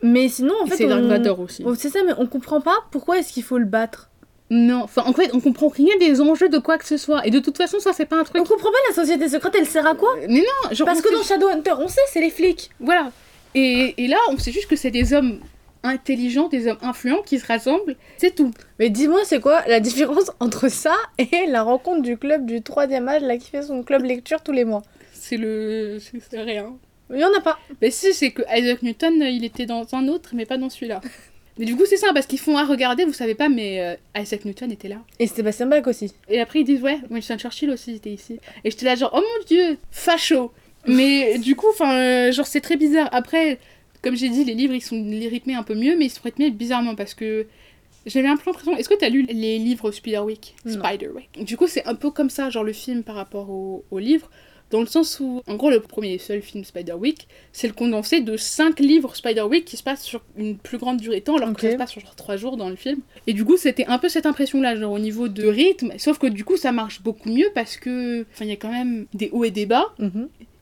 Mais 0.02 0.28
sinon 0.28 0.54
en 0.62 0.66
fait 0.66 0.76
c'est 0.76 0.86
Dark 0.86 1.02
on... 1.02 1.08
Vador 1.08 1.40
aussi. 1.40 1.62
Oh, 1.66 1.74
C'est 1.74 1.88
ça, 1.88 2.00
mais 2.06 2.12
on 2.18 2.26
comprend 2.26 2.60
pas 2.60 2.76
pourquoi 2.90 3.18
est-ce 3.18 3.32
qu'il 3.32 3.42
faut 3.42 3.56
le 3.58 3.64
battre. 3.64 4.10
Non, 4.50 4.82
enfin 4.82 5.02
en 5.06 5.14
fait, 5.14 5.30
on 5.32 5.40
comprend 5.40 5.68
rien 5.68 5.96
des 5.98 6.20
enjeux 6.20 6.50
de 6.50 6.58
quoi 6.58 6.76
que 6.76 6.84
ce 6.86 6.98
soit. 6.98 7.26
Et 7.26 7.30
de 7.30 7.38
toute 7.38 7.56
façon, 7.56 7.78
ça 7.80 7.92
c'est 7.94 8.04
pas 8.04 8.16
un 8.20 8.24
truc. 8.24 8.36
On 8.38 8.44
comprend 8.44 8.68
pas 8.70 8.76
la 8.90 8.94
société 8.94 9.26
secrète, 9.30 9.54
elle 9.58 9.66
sert 9.66 9.86
à 9.86 9.94
quoi 9.94 10.10
Mais 10.28 10.40
non, 10.40 10.74
genre 10.74 10.86
Parce 10.86 11.00
que 11.00 11.08
sait- 11.08 11.14
dans 11.16 11.22
Shadowhunter, 11.22 11.72
on 11.80 11.88
sait, 11.88 12.00
c'est 12.08 12.20
les 12.20 12.28
flics. 12.28 12.70
Voilà. 12.78 13.10
Et, 13.54 13.94
et 13.96 14.06
là, 14.06 14.18
on 14.30 14.36
sait 14.36 14.52
juste 14.52 14.68
que 14.68 14.76
c'est 14.76 14.90
des 14.90 15.14
hommes 15.14 15.38
intelligents, 15.84 16.48
des 16.48 16.66
hommes 16.66 16.78
influents 16.82 17.22
qui 17.22 17.38
se 17.38 17.46
rassemblent, 17.46 17.96
c'est 18.16 18.34
tout. 18.34 18.50
Mais 18.78 18.90
dis-moi, 18.90 19.20
c'est 19.24 19.40
quoi 19.40 19.62
la 19.68 19.78
différence 19.78 20.32
entre 20.40 20.68
ça 20.68 20.94
et 21.18 21.46
la 21.46 21.62
rencontre 21.62 22.02
du 22.02 22.16
club 22.16 22.46
du 22.46 22.62
troisième 22.62 23.08
âge, 23.08 23.22
là, 23.22 23.36
qui 23.36 23.50
fait 23.50 23.62
son 23.62 23.82
club 23.82 24.02
lecture 24.02 24.42
tous 24.42 24.52
les 24.52 24.64
mois? 24.64 24.82
C'est 25.12 25.36
le. 25.36 25.98
c'est 26.00 26.40
rien. 26.40 26.74
Il 27.10 27.20
y 27.20 27.24
en 27.24 27.32
a 27.36 27.40
pas. 27.40 27.58
Mais 27.80 27.90
si, 27.90 28.14
c'est 28.14 28.30
que 28.30 28.42
Isaac 28.54 28.82
Newton, 28.82 29.22
euh, 29.22 29.28
il 29.28 29.44
était 29.44 29.66
dans 29.66 29.86
un 29.94 30.08
autre, 30.08 30.30
mais 30.32 30.46
pas 30.46 30.56
dans 30.56 30.70
celui-là. 30.70 31.00
Mais 31.56 31.66
du 31.66 31.76
coup, 31.76 31.84
c'est 31.86 31.96
ça, 31.96 32.08
parce 32.12 32.26
qu'ils 32.26 32.40
font 32.40 32.56
à 32.56 32.64
regarder, 32.64 33.04
vous 33.04 33.12
savez 33.12 33.36
pas, 33.36 33.48
mais 33.48 33.80
euh, 33.80 34.20
Isaac 34.20 34.44
Newton 34.44 34.72
était 34.72 34.88
là. 34.88 34.96
Et 35.20 35.28
Sébastien 35.28 35.66
Bach 35.66 35.86
aussi. 35.86 36.12
Et 36.28 36.40
après, 36.40 36.60
ils 36.60 36.64
disent, 36.64 36.82
ouais, 36.82 36.98
Winston 37.10 37.38
Churchill 37.38 37.70
aussi 37.70 37.92
était 37.92 38.10
ici. 38.10 38.40
Et 38.64 38.72
j'étais 38.72 38.86
là, 38.86 38.96
genre, 38.96 39.12
oh 39.14 39.20
mon 39.20 39.44
dieu, 39.44 39.78
facho 39.92 40.50
Mais 40.88 41.38
du 41.38 41.54
coup, 41.54 41.68
enfin, 41.70 41.94
euh, 41.94 42.32
genre, 42.32 42.48
c'est 42.48 42.60
très 42.60 42.76
bizarre. 42.76 43.08
Après, 43.12 43.60
comme 44.04 44.16
j'ai 44.16 44.28
dit, 44.28 44.44
les 44.44 44.54
livres, 44.54 44.74
ils 44.74 44.82
sont 44.82 45.02
rythmés 45.02 45.54
un 45.54 45.62
peu 45.62 45.74
mieux, 45.74 45.96
mais 45.96 46.04
ils 46.04 46.10
sont 46.10 46.22
rythmés 46.22 46.50
bizarrement, 46.50 46.94
parce 46.94 47.14
que 47.14 47.46
j'avais 48.06 48.28
un 48.28 48.36
peu 48.36 48.42
l'impression. 48.46 48.76
Est-ce 48.76 48.88
que 48.88 48.94
t'as 48.94 49.08
lu 49.08 49.22
les 49.22 49.58
livres 49.58 49.90
Spiderwick? 49.90 50.54
Spiderwick. 50.66 51.42
Du 51.42 51.56
coup, 51.56 51.66
c'est 51.66 51.86
un 51.86 51.94
peu 51.94 52.10
comme 52.10 52.30
ça, 52.30 52.50
genre, 52.50 52.64
le 52.64 52.74
film 52.74 53.02
par 53.02 53.16
rapport 53.16 53.48
au, 53.50 53.84
au 53.90 53.98
livre. 53.98 54.30
Dans 54.70 54.80
le 54.80 54.86
sens 54.86 55.20
où, 55.20 55.40
en 55.46 55.54
gros, 55.56 55.70
le 55.70 55.80
premier 55.80 56.14
et 56.14 56.18
seul 56.18 56.42
film 56.42 56.64
Spiderwick, 56.64 57.28
c'est 57.52 57.68
le 57.68 57.74
condensé 57.74 58.20
de 58.20 58.36
5 58.36 58.80
livres 58.80 59.14
Spiderwick 59.14 59.64
qui 59.64 59.76
se 59.76 59.82
passent 59.82 60.02
sur 60.02 60.22
une 60.36 60.56
plus 60.56 60.78
grande 60.78 60.98
durée 60.98 61.20
de 61.20 61.24
temps, 61.24 61.36
alors 61.36 61.52
que 61.52 61.60
ça 61.60 61.70
se 61.70 61.76
passe 61.76 61.90
sur 61.92 62.00
genre 62.00 62.16
3 62.16 62.36
jours 62.36 62.56
dans 62.56 62.68
le 62.68 62.76
film. 62.76 63.00
Et 63.26 63.34
du 63.34 63.44
coup, 63.44 63.56
c'était 63.56 63.86
un 63.86 63.98
peu 63.98 64.08
cette 64.08 64.26
impression-là, 64.26 64.74
genre 64.76 64.92
au 64.92 64.98
niveau 64.98 65.28
de 65.28 65.46
rythme, 65.46 65.92
sauf 65.98 66.18
que 66.18 66.26
du 66.26 66.44
coup, 66.44 66.56
ça 66.56 66.72
marche 66.72 67.02
beaucoup 67.02 67.30
mieux 67.30 67.50
parce 67.54 67.76
que, 67.76 68.26
enfin, 68.32 68.46
il 68.46 68.48
y 68.48 68.52
a 68.52 68.56
quand 68.56 68.72
même 68.72 69.06
des 69.14 69.30
hauts 69.32 69.44
et 69.44 69.50
des 69.50 69.66
bas, 69.66 69.94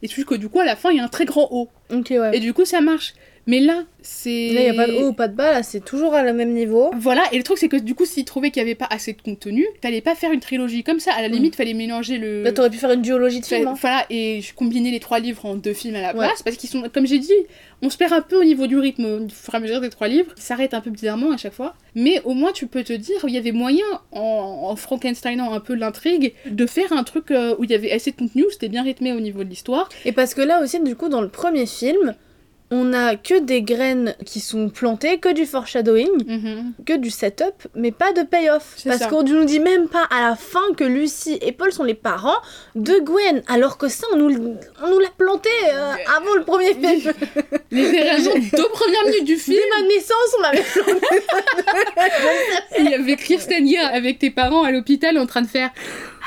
et 0.02 0.08
tu 0.08 0.24
que 0.24 0.34
du 0.34 0.48
coup, 0.48 0.58
à 0.58 0.64
la 0.64 0.76
fin, 0.76 0.90
il 0.90 0.96
y 0.96 1.00
a 1.00 1.04
un 1.04 1.08
très 1.08 1.24
grand 1.24 1.48
haut. 1.52 1.68
Ok, 1.92 2.08
ouais. 2.10 2.36
Et 2.36 2.40
du 2.40 2.52
coup, 2.52 2.64
ça 2.64 2.80
marche. 2.80 3.14
Mais 3.48 3.58
là, 3.58 3.82
c'est. 4.02 4.50
Là, 4.52 4.60
il 4.60 4.66
y 4.66 4.68
a 4.68 4.74
pas 4.74 4.86
de 4.86 4.92
haut 4.92 5.08
ou 5.08 5.12
pas 5.12 5.26
de 5.26 5.34
bas, 5.34 5.50
là, 5.50 5.62
c'est 5.64 5.84
toujours 5.84 6.14
à 6.14 6.22
le 6.22 6.32
même 6.32 6.52
niveau. 6.52 6.90
Voilà, 6.96 7.22
et 7.32 7.38
le 7.38 7.42
truc 7.42 7.58
c'est 7.58 7.68
que 7.68 7.76
du 7.76 7.94
coup, 7.96 8.04
s'ils 8.04 8.24
trouvaient 8.24 8.50
qu'il 8.52 8.62
n'y 8.62 8.68
avait 8.70 8.76
pas 8.76 8.86
assez 8.88 9.12
de 9.14 9.20
contenu, 9.20 9.66
fallait 9.82 10.00
pas 10.00 10.14
faire 10.14 10.30
une 10.30 10.38
trilogie 10.40 10.84
comme 10.84 11.00
ça. 11.00 11.12
À 11.12 11.22
la 11.22 11.28
Mm. 11.28 11.32
limite, 11.32 11.56
fallait 11.56 11.74
mélanger 11.74 12.18
le. 12.18 12.44
Là, 12.44 12.52
t'aurais 12.52 12.70
pu 12.70 12.78
faire 12.78 12.92
une 12.92 13.02
duologie 13.02 13.40
de 13.40 13.46
films. 13.46 13.66
hein. 13.66 13.74
Voilà, 13.80 14.06
et 14.10 14.40
je 14.42 14.54
combinais 14.54 14.90
les 14.92 15.00
trois 15.00 15.18
livres 15.18 15.44
en 15.44 15.56
deux 15.56 15.72
films 15.72 15.96
à 15.96 16.00
la 16.02 16.08
Ouais. 16.14 16.26
place, 16.26 16.42
parce 16.42 16.56
qu'ils 16.56 16.70
sont, 16.70 16.82
comme 16.94 17.06
j'ai 17.06 17.18
dit, 17.18 17.32
on 17.82 17.90
se 17.90 17.96
perd 17.96 18.12
un 18.12 18.20
peu 18.20 18.36
au 18.40 18.44
niveau 18.44 18.68
du 18.68 18.78
rythme 18.78 19.04
au 19.06 19.28
fur 19.28 19.54
et 19.54 19.56
à 19.56 19.60
mesure 19.60 19.80
des 19.80 19.90
trois 19.90 20.06
livres, 20.06 20.30
ça 20.36 20.42
s'arrête 20.54 20.72
un 20.74 20.80
peu 20.80 20.90
bizarrement 20.90 21.32
à 21.32 21.36
chaque 21.36 21.54
fois, 21.54 21.74
mais 21.96 22.20
au 22.24 22.34
moins 22.34 22.52
tu 22.52 22.68
peux 22.68 22.84
te 22.84 22.92
dire, 22.92 23.16
il 23.26 23.34
y 23.34 23.38
avait 23.38 23.50
moyen, 23.52 23.84
en, 24.12 24.20
en 24.70 24.76
Frankensteinant 24.76 25.52
un 25.52 25.58
peu 25.60 25.74
l'intrigue, 25.74 26.32
de 26.48 26.66
faire 26.66 26.92
un 26.92 27.02
truc 27.02 27.32
euh, 27.32 27.56
où 27.58 27.64
il 27.64 27.70
y 27.70 27.74
avait 27.74 27.90
assez 27.90 28.12
de 28.12 28.16
contenu, 28.16 28.44
où 28.44 28.50
c'était 28.50 28.68
bien 28.68 28.84
rythmé 28.84 29.12
au 29.12 29.18
niveau 29.20 29.42
de 29.42 29.48
l'histoire. 29.48 29.88
Et 30.04 30.12
parce 30.12 30.34
que 30.34 30.42
là 30.42 30.62
aussi, 30.62 30.78
du 30.80 30.94
coup, 30.94 31.08
dans 31.08 31.22
le 31.22 31.28
premier 31.28 31.66
film, 31.66 32.14
on 32.74 32.94
a 32.94 33.16
que 33.16 33.38
des 33.38 33.60
graines 33.60 34.14
qui 34.24 34.40
sont 34.40 34.70
plantées, 34.70 35.18
que 35.18 35.30
du 35.32 35.44
foreshadowing, 35.44 36.72
que 36.86 36.94
du 36.96 37.10
setup, 37.10 37.68
mais 37.74 37.92
pas 37.92 38.12
de 38.12 38.22
payoff. 38.22 38.76
Parce 38.84 39.06
qu'on 39.06 39.22
nous 39.22 39.44
dit 39.44 39.60
même 39.60 39.88
pas 39.88 40.04
à 40.10 40.22
la 40.30 40.36
fin 40.36 40.72
que 40.74 40.82
Lucie 40.84 41.38
et 41.42 41.52
Paul 41.52 41.70
sont 41.70 41.84
les 41.84 41.92
parents 41.94 42.38
de 42.74 42.98
Gwen, 43.00 43.42
alors 43.46 43.76
que 43.76 43.88
ça, 43.88 44.06
on 44.12 44.16
nous, 44.16 44.30
l- 44.30 44.56
on 44.82 44.88
nous 44.88 44.98
l'a 45.00 45.10
planté 45.18 45.50
euh, 45.70 45.92
avant 46.16 46.34
le 46.34 46.44
premier 46.44 46.72
film. 46.74 47.12
Les 47.70 47.84
raisons 48.10 48.32
deux 48.34 48.68
premières 48.68 49.04
minutes 49.06 49.24
du 49.26 49.36
film, 49.36 49.58
Dès 49.58 49.82
ma 49.82 49.86
naissance, 49.88 50.36
on 50.38 50.42
m'avait 50.42 50.62
planté. 50.62 51.06
il 52.78 52.90
y 52.90 52.94
avait 52.94 53.16
Kristen 53.16 53.66
Year 53.66 53.90
avec 53.92 54.18
tes 54.18 54.30
parents 54.30 54.62
à 54.64 54.70
l'hôpital 54.70 55.18
en 55.18 55.26
train 55.26 55.42
de 55.42 55.46
faire 55.46 55.70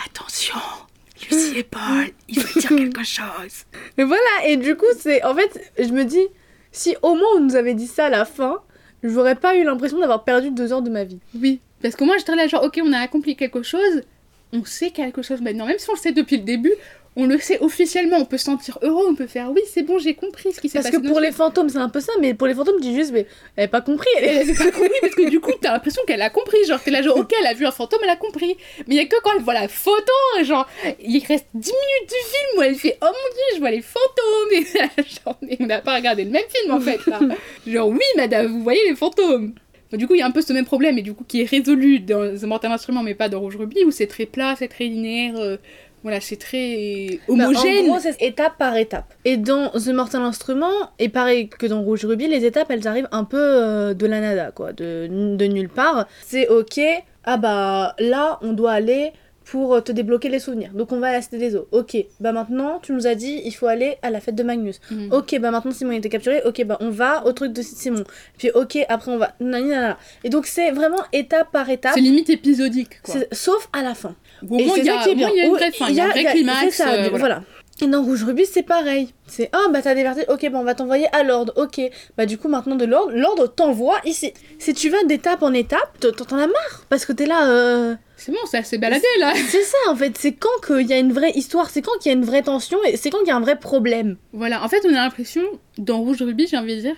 Attention, 0.05 0.55
Lucie 1.29 1.59
et 1.59 1.63
Paul, 1.63 2.07
il 2.27 2.41
faut 2.41 2.59
dire 2.59 2.69
quelque 2.69 3.03
chose. 3.03 3.65
Mais 3.97 4.03
voilà, 4.03 4.47
et 4.47 4.57
du 4.57 4.75
coup, 4.75 4.85
c'est. 4.97 5.23
En 5.23 5.35
fait, 5.35 5.71
je 5.79 5.89
me 5.89 6.03
dis, 6.03 6.27
si 6.71 6.95
au 7.01 7.15
moins 7.15 7.27
on 7.37 7.39
nous 7.41 7.55
avait 7.55 7.73
dit 7.73 7.87
ça 7.87 8.05
à 8.05 8.09
la 8.09 8.25
fin, 8.25 8.61
j'aurais 9.03 9.35
pas 9.35 9.55
eu 9.55 9.63
l'impression 9.63 9.99
d'avoir 9.99 10.23
perdu 10.23 10.51
deux 10.51 10.73
heures 10.73 10.81
de 10.81 10.89
ma 10.89 11.03
vie. 11.03 11.19
Oui, 11.39 11.59
parce 11.81 11.95
que 11.95 12.03
moi 12.03 12.17
j'étais 12.17 12.35
là 12.35 12.47
genre 12.47 12.63
ok 12.63 12.79
on 12.83 12.93
a 12.93 12.99
accompli 12.99 13.35
quelque 13.35 13.63
chose, 13.63 14.01
on 14.53 14.63
sait 14.65 14.89
quelque 14.91 15.21
chose 15.21 15.41
maintenant, 15.41 15.65
même 15.65 15.79
si 15.79 15.89
on 15.89 15.93
le 15.93 15.99
sait 15.99 16.11
depuis 16.11 16.37
le 16.37 16.43
début, 16.43 16.73
on 17.17 17.25
le 17.27 17.39
sait 17.39 17.59
officiellement, 17.61 18.17
on 18.17 18.25
peut 18.25 18.37
se 18.37 18.45
sentir 18.45 18.77
heureux, 18.81 19.05
on 19.07 19.15
peut 19.15 19.27
faire 19.27 19.49
oui, 19.51 19.61
c'est 19.71 19.83
bon, 19.83 19.99
j'ai 19.99 20.15
compris 20.15 20.51
ce 20.51 20.59
qui 20.59 20.67
s'est 20.69 20.79
Parce 20.79 20.91
passé. 20.91 21.01
que 21.01 21.07
pour 21.07 21.19
les 21.21 21.31
fantômes, 21.31 21.69
c'est 21.69 21.77
un 21.77 21.87
peu 21.89 22.01
ça, 22.01 22.11
mais 22.19 22.33
pour 22.33 22.45
les 22.47 22.53
fantômes, 22.53 22.75
tu 22.75 22.89
dis 22.89 22.95
juste, 22.95 23.11
mais 23.13 23.25
elle 23.55 23.65
a 23.65 23.67
pas 23.69 23.81
compris. 23.81 24.07
Elle 24.17 24.25
est- 24.25 24.41
Elle 24.41 24.51
a 24.51 24.53
pas 24.65 24.71
compris 24.71 24.89
parce 25.01 25.15
que 25.15 25.29
du 25.29 25.39
coup, 25.39 25.51
t'as 25.61 25.71
l'impression 25.73 26.01
qu'elle 26.05 26.21
a 26.21 26.29
compris. 26.29 26.57
Genre, 26.67 26.81
t'es 26.81 26.91
là, 26.91 27.01
genre, 27.01 27.17
ok, 27.17 27.31
elle 27.39 27.47
a 27.47 27.53
vu 27.53 27.65
un 27.65 27.71
fantôme, 27.71 27.99
elle 28.03 28.09
a 28.09 28.15
compris. 28.17 28.57
Mais 28.87 28.95
il 28.95 28.97
y 28.97 28.99
a 28.99 29.05
que 29.05 29.15
quand 29.23 29.31
elle 29.37 29.43
voit 29.43 29.53
la 29.53 29.67
photo, 29.67 30.11
genre, 30.43 30.67
il 31.01 31.23
reste 31.25 31.47
10 31.53 31.71
minutes 31.71 32.09
du 32.09 32.29
film 32.29 32.59
où 32.59 32.61
elle 32.63 32.75
fait 32.75 32.97
Oh 33.01 33.05
mon 33.05 33.11
dieu, 33.11 33.55
je 33.55 33.59
vois 33.59 33.71
les 33.71 33.81
fantômes. 33.81 34.51
Et 34.51 34.65
genre, 35.25 35.37
on 35.61 35.65
n'a 35.67 35.79
pas 35.81 35.95
regardé 35.95 36.25
le 36.25 36.31
même 36.31 36.43
film 36.53 36.73
en 36.73 36.79
fait 36.81 37.05
là. 37.07 37.19
Genre, 37.65 37.87
oui, 37.87 37.99
madame, 38.17 38.47
vous 38.47 38.61
voyez 38.63 38.81
les 38.89 38.95
fantômes. 38.95 39.53
Du 39.93 40.07
coup, 40.07 40.15
il 40.15 40.19
y 40.19 40.21
a 40.23 40.25
un 40.25 40.31
peu 40.31 40.41
ce 40.41 40.51
même 40.51 40.65
problème, 40.65 40.97
et 40.97 41.01
du 41.01 41.13
coup, 41.13 41.23
qui 41.25 41.41
est 41.41 41.45
résolu 41.49 41.99
dans 41.99 42.35
The 42.37 42.43
Mortal 42.43 42.71
Instrument, 42.71 43.01
mais 43.03 43.13
pas 43.15 43.29
dans 43.29 43.39
Rouge 43.39 43.55
Ruby, 43.55 43.85
où 43.85 43.91
c'est 43.91 44.07
très 44.07 44.25
plat, 44.25 44.55
c'est 44.57 44.67
très 44.67 44.85
linéaire. 44.85 45.35
euh, 45.37 45.55
voilà, 46.05 46.21
c'est 46.21 46.35
très 46.35 47.19
Bah, 47.27 47.33
homogène. 47.33 47.85
en 47.85 47.87
gros, 47.89 47.99
c'est 47.99 48.21
étape 48.21 48.59
par 48.59 48.77
étape. 48.77 49.11
Et 49.25 49.37
dans 49.37 49.69
The 49.71 49.87
Mortal 49.87 50.21
Instrument, 50.21 50.69
et 50.99 51.09
pareil 51.09 51.49
que 51.49 51.65
dans 51.65 51.81
Rouge 51.81 52.05
Ruby, 52.05 52.27
les 52.27 52.45
étapes, 52.45 52.69
elles 52.69 52.87
arrivent 52.87 53.09
un 53.11 53.23
peu 53.23 53.39
euh, 53.41 53.95
de 53.95 54.05
la 54.05 54.21
nada, 54.21 54.51
quoi, 54.51 54.71
de, 54.71 55.07
de 55.09 55.45
nulle 55.47 55.69
part. 55.69 56.07
C'est 56.23 56.47
ok, 56.47 56.79
ah 57.23 57.37
bah 57.37 57.95
là, 57.97 58.37
on 58.43 58.53
doit 58.53 58.73
aller 58.73 59.13
pour 59.45 59.83
te 59.83 59.91
débloquer 59.91 60.29
les 60.29 60.39
souvenirs. 60.39 60.71
Donc 60.73 60.91
on 60.91 60.99
va 60.99 61.07
à 61.07 61.11
la 61.13 61.21
Cité 61.21 61.37
des 61.37 61.55
Eaux. 61.55 61.67
Ok, 61.71 61.95
bah 62.19 62.31
maintenant, 62.31 62.79
tu 62.81 62.93
nous 62.93 63.05
as 63.07 63.13
dit, 63.15 63.41
il 63.45 63.51
faut 63.51 63.67
aller 63.67 63.97
à 64.01 64.09
la 64.09 64.19
fête 64.19 64.35
de 64.35 64.41
Magnus. 64.43 64.79
Mhm. 64.91 65.11
Ok, 65.13 65.37
bah 65.39 65.51
maintenant 65.51 65.71
Simon 65.71 65.91
a 65.91 65.95
été 65.95 66.09
capturé. 66.09 66.41
Ok, 66.45 66.63
bah 66.65 66.77
on 66.81 66.89
va 66.89 67.25
au 67.27 67.31
truc 67.31 67.53
de 67.53 67.61
Simon. 67.61 68.03
Puis 68.39 68.49
ok, 68.51 68.77
après 68.89 69.11
on 69.11 69.17
va. 69.17 69.35
Et 70.23 70.29
donc 70.29 70.47
c'est 70.47 70.71
vraiment 70.71 71.01
étape 71.13 71.51
par 71.51 71.69
étape. 71.69 71.93
C'est 71.93 72.01
limite 72.01 72.29
épisodique, 72.31 73.01
quoi. 73.03 73.15
Sauf 73.31 73.69
à 73.73 73.83
la 73.83 73.93
fin. 73.93 74.15
Au 74.49 74.57
moins, 74.57 74.75
c'est 74.75 74.81
il 74.81 74.85
y 74.85 74.89
a, 74.89 75.09
une 75.09 75.49
Où 75.49 75.55
vraie 75.55 75.71
fin, 75.71 75.87
il 75.89 75.95
y 75.95 75.99
a 75.99 76.05
un 76.05 76.09
vrai 76.09 76.23
c'est 76.23 76.31
climax. 76.31 76.75
ça, 76.75 76.93
euh, 76.93 77.09
voilà. 77.11 77.41
Et 77.81 77.87
dans 77.87 78.03
Rouge 78.03 78.23
Ruby, 78.23 78.45
c'est 78.45 78.63
pareil. 78.63 79.13
C'est 79.27 79.49
ah 79.51 79.67
bah 79.69 79.81
t'as 79.81 79.95
diverti, 79.95 80.21
ok, 80.29 80.49
bah 80.49 80.59
on 80.61 80.63
va 80.63 80.75
t'envoyer 80.75 81.07
à 81.13 81.23
l'ordre, 81.23 81.51
ok. 81.57 81.81
Bah 82.17 82.25
du 82.25 82.37
coup, 82.37 82.47
maintenant 82.47 82.75
de 82.75 82.85
l'ordre, 82.85 83.11
l'ordre 83.13 83.47
t'envoie 83.47 83.99
ici. 84.05 84.33
Si 84.59 84.73
tu 84.73 84.89
vas 84.89 85.03
d'étape 85.03 85.43
en 85.43 85.53
étape, 85.53 85.99
t'en 85.99 86.37
as 86.37 86.47
marre. 86.47 86.85
Parce 86.87 87.05
que 87.05 87.11
t'es 87.11 87.25
là, 87.25 87.49
euh... 87.49 87.95
C'est 88.15 88.31
bon, 88.31 88.37
ça 88.49 88.63
s'est 88.63 88.77
baladé 88.77 89.03
là. 89.19 89.33
c'est 89.49 89.63
ça 89.63 89.77
en 89.89 89.95
fait, 89.95 90.17
c'est 90.17 90.31
quand 90.31 90.65
qu'il 90.65 90.87
y 90.87 90.93
a 90.93 90.97
une 90.97 91.11
vraie 91.11 91.31
histoire, 91.31 91.69
c'est 91.69 91.81
quand 91.81 91.97
qu'il 91.99 92.13
y 92.13 92.15
a 92.15 92.17
une 92.17 92.23
vraie 92.23 92.43
tension 92.43 92.77
et 92.85 92.95
c'est 92.95 93.09
quand 93.09 93.19
qu'il 93.19 93.27
y 93.27 93.31
a 93.31 93.35
un 93.35 93.41
vrai 93.41 93.59
problème. 93.59 94.15
Voilà, 94.31 94.63
en 94.63 94.69
fait, 94.69 94.81
on 94.85 94.89
a 94.89 95.03
l'impression, 95.03 95.43
dans 95.77 95.99
Rouge 95.99 96.21
Ruby, 96.21 96.47
j'ai 96.47 96.57
envie 96.57 96.77
de 96.77 96.81
dire, 96.81 96.95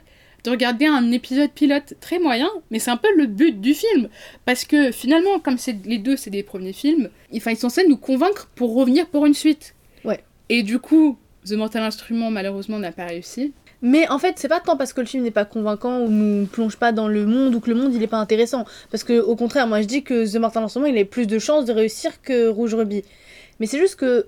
de 0.47 0.51
regarder 0.51 0.85
un 0.85 1.11
épisode 1.11 1.51
pilote 1.51 1.95
très 1.99 2.19
moyen, 2.19 2.49
mais 2.71 2.79
c'est 2.79 2.89
un 2.89 2.95
peu 2.95 3.09
le 3.17 3.25
but 3.25 3.59
du 3.59 3.73
film. 3.73 4.07
Parce 4.45 4.63
que 4.63 4.93
finalement, 4.93 5.39
comme 5.39 5.57
c'est 5.57 5.75
les 5.85 5.97
deux, 5.97 6.15
c'est 6.15 6.29
des 6.29 6.41
premiers 6.41 6.71
films, 6.71 7.09
il 7.33 7.37
enfin, 7.37 7.51
ils 7.51 7.57
sont 7.57 7.67
censés 7.67 7.85
nous 7.85 7.97
convaincre 7.97 8.49
pour 8.55 8.73
revenir 8.73 9.07
pour 9.07 9.25
une 9.25 9.33
suite. 9.33 9.75
Ouais. 10.05 10.23
Et 10.47 10.63
du 10.63 10.79
coup, 10.79 11.17
The 11.45 11.51
Mortal 11.51 11.83
Instrument, 11.83 12.31
malheureusement, 12.31 12.79
n'a 12.79 12.93
pas 12.93 13.07
réussi. 13.07 13.51
Mais 13.81 14.07
en 14.07 14.19
fait, 14.19 14.39
c'est 14.39 14.47
pas 14.47 14.61
tant 14.61 14.77
parce 14.77 14.93
que 14.93 15.01
le 15.01 15.07
film 15.07 15.23
n'est 15.23 15.31
pas 15.31 15.43
convaincant 15.43 15.99
ou 15.99 16.07
nous 16.07 16.45
plonge 16.47 16.77
pas 16.77 16.93
dans 16.93 17.09
le 17.09 17.25
monde 17.25 17.53
ou 17.53 17.59
que 17.59 17.69
le 17.69 17.75
monde 17.75 17.93
il 17.93 18.01
est 18.01 18.07
pas 18.07 18.17
intéressant. 18.17 18.63
Parce 18.89 19.03
que 19.03 19.19
au 19.19 19.35
contraire, 19.35 19.67
moi 19.67 19.81
je 19.81 19.87
dis 19.87 20.01
que 20.01 20.31
The 20.31 20.37
Mortal 20.39 20.63
Instrument 20.63 20.87
il 20.87 20.97
a 20.97 21.03
plus 21.03 21.27
de 21.27 21.39
chances 21.39 21.65
de 21.65 21.73
réussir 21.73 22.21
que 22.21 22.47
Rouge 22.47 22.73
Ruby. 22.73 23.03
Mais 23.59 23.67
c'est 23.67 23.77
juste 23.77 23.97
que 23.97 24.27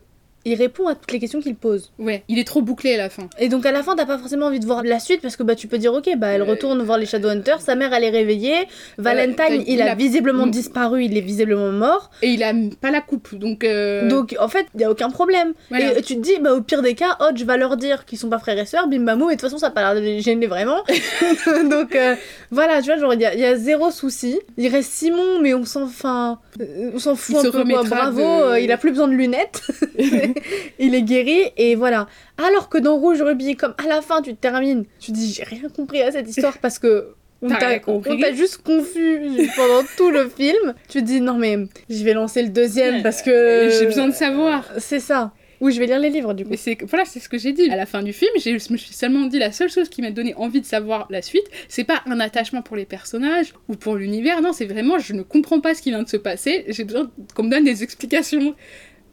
il 0.49 0.55
répond 0.55 0.87
à 0.87 0.95
toutes 0.95 1.11
les 1.11 1.19
questions 1.19 1.39
qu'il 1.41 1.55
pose. 1.55 1.91
Ouais, 1.99 2.23
il 2.27 2.39
est 2.39 2.43
trop 2.43 2.61
bouclé 2.61 2.93
à 2.95 2.97
la 2.97 3.09
fin. 3.09 3.27
Et 3.39 3.47
donc 3.49 3.65
à 3.65 3.71
la 3.71 3.83
fin, 3.83 3.95
t'as 3.95 4.05
pas 4.05 4.17
forcément 4.17 4.47
envie 4.47 4.59
de 4.59 4.65
voir 4.65 4.83
la 4.83 4.99
suite 4.99 5.21
parce 5.21 5.35
que 5.37 5.43
bah 5.43 5.55
tu 5.55 5.67
peux 5.67 5.77
dire 5.77 5.93
ok, 5.93 6.09
bah 6.17 6.27
elle 6.27 6.41
Euh, 6.41 6.45
retourne 6.45 6.81
voir 6.83 6.97
les 6.97 7.05
Shadowhunters, 7.05 7.61
sa 7.61 7.75
mère 7.75 7.93
elle 7.93 8.03
est 8.03 8.09
réveillée, 8.09 8.67
Valentine 8.97 9.63
il, 9.67 9.73
il 9.75 9.81
a, 9.81 9.91
a- 9.91 9.95
visiblement 9.95 10.45
Mm. 10.45 10.51
disparu, 10.51 11.03
il 11.05 11.17
est 11.17 11.21
visiblement 11.21 11.71
mort. 11.71 12.09
Et 12.21 12.29
il 12.29 12.43
a 12.43 12.53
pas 12.81 12.91
la 12.91 13.01
coupe, 13.01 13.35
donc. 13.35 13.63
euh, 13.63 14.07
Donc 14.09 14.35
en 14.39 14.47
fait, 14.47 14.65
il 14.75 14.81
y 14.81 14.83
a 14.83 14.91
aucun 14.91 15.09
problème. 15.09 15.53
voilà. 15.69 15.97
Et 15.97 16.01
tu 16.01 16.15
te 16.15 16.21
dis, 16.21 16.37
bah, 16.41 16.53
au 16.53 16.61
pire 16.61 16.81
des 16.81 16.95
cas, 16.95 17.17
Hodge 17.19 17.43
va 17.43 17.57
leur 17.57 17.77
dire 17.77 18.05
qu'ils 18.05 18.17
sont 18.17 18.29
pas 18.29 18.39
frères 18.39 18.57
et 18.59 18.65
sœurs, 18.65 18.87
bim 18.87 18.99
bam 19.01 19.19
boum, 19.19 19.29
et 19.29 19.35
de 19.35 19.39
toute 19.39 19.49
façon, 19.49 19.57
ça 19.57 19.67
a 19.67 19.71
pas 19.71 19.81
l'air 19.81 19.95
de 19.95 19.99
les 19.99 20.21
gêner 20.21 20.47
vraiment. 20.47 20.83
Donc 21.69 21.95
euh, 21.95 22.15
voilà, 22.51 22.81
tu 22.81 22.87
vois, 22.89 22.97
genre, 22.97 23.13
il 23.13 23.19
y, 23.19 23.23
y 23.39 23.45
a 23.45 23.55
zéro 23.55 23.91
souci. 23.91 24.39
Il 24.57 24.67
reste 24.69 24.91
Simon, 24.91 25.39
mais 25.41 25.53
on 25.53 25.65
s'en 25.65 25.83
enfin, 25.83 26.39
euh, 26.61 26.91
on 26.93 26.99
s'en 26.99 27.15
fout 27.15 27.35
Il 27.35 27.37
un 27.39 27.43
se 27.43 27.47
peu, 27.49 27.63
quoi. 27.63 27.83
Bravo, 27.83 28.19
de- 28.19 28.23
euh, 28.51 28.59
il 28.59 28.71
a 28.71 28.77
plus 28.77 28.91
besoin 28.91 29.07
de 29.07 29.13
lunettes. 29.13 29.61
il 30.79 30.95
est 30.95 31.01
guéri, 31.01 31.51
et 31.57 31.75
voilà. 31.75 32.07
Alors 32.37 32.69
que 32.69 32.77
dans 32.77 32.95
Rouge 32.95 33.21
Ruby, 33.21 33.55
comme 33.55 33.73
à 33.83 33.87
la 33.87 34.01
fin, 34.01 34.21
tu 34.21 34.35
te 34.35 34.39
termines, 34.39 34.85
tu 34.99 35.11
te 35.11 35.17
dis, 35.17 35.33
j'ai 35.33 35.43
rien 35.43 35.69
compris 35.69 36.01
à 36.01 36.11
cette 36.11 36.29
histoire 36.29 36.57
parce 36.57 36.79
que. 36.79 37.09
On 37.41 37.47
t'a 37.47 38.33
juste 38.33 38.63
confus 38.63 39.21
pendant 39.55 39.81
tout 39.97 40.11
le 40.11 40.27
film. 40.27 40.73
Tu 40.89 40.99
te 40.99 41.05
dis 41.05 41.21
non 41.21 41.35
mais 41.35 41.57
je 41.89 42.03
vais 42.03 42.13
lancer 42.13 42.41
le 42.41 42.49
deuxième 42.49 43.01
parce 43.01 43.21
que 43.21 43.69
J'ai 43.79 43.85
besoin 43.85 44.09
de 44.09 44.13
savoir. 44.13 44.65
c'est 44.77 44.99
ça. 44.99 45.31
Oui, 45.61 45.73
je 45.73 45.79
vais 45.79 45.87
lire 45.87 45.99
les 45.99 46.09
livres 46.09 46.33
du 46.33 46.43
coup. 46.43 46.51
Mais 46.51 46.57
c'est 46.57 46.77
voilà, 46.85 47.05
c'est 47.05 47.19
ce 47.19 47.27
que 47.27 47.37
j'ai 47.37 47.51
dit. 47.51 47.69
À 47.69 47.75
la 47.75 47.85
fin 47.85 48.01
du 48.01 48.13
film, 48.13 48.31
je 48.37 48.51
me 48.51 48.77
suis 48.77 48.93
seulement 48.93 49.25
dit 49.25 49.39
la 49.39 49.51
seule 49.51 49.69
chose 49.69 49.89
qui 49.89 50.01
m'a 50.01 50.11
donné 50.11 50.33
envie 50.35 50.61
de 50.61 50.65
savoir 50.65 51.07
la 51.09 51.21
suite, 51.21 51.45
c'est 51.67 51.83
pas 51.83 52.01
un 52.05 52.19
attachement 52.19 52.61
pour 52.61 52.77
les 52.77 52.85
personnages 52.85 53.53
ou 53.67 53.75
pour 53.75 53.95
l'univers, 53.95 54.41
non, 54.41 54.53
c'est 54.53 54.65
vraiment 54.65 54.99
je 54.99 55.13
ne 55.13 55.21
comprends 55.21 55.59
pas 55.59 55.75
ce 55.75 55.81
qui 55.81 55.89
vient 55.89 56.03
de 56.03 56.07
se 56.07 56.17
passer, 56.17 56.65
j'ai 56.69 56.85
besoin 56.85 57.11
qu'on 57.35 57.43
me 57.43 57.49
donne 57.49 57.65
des 57.65 57.83
explications. 57.83 58.55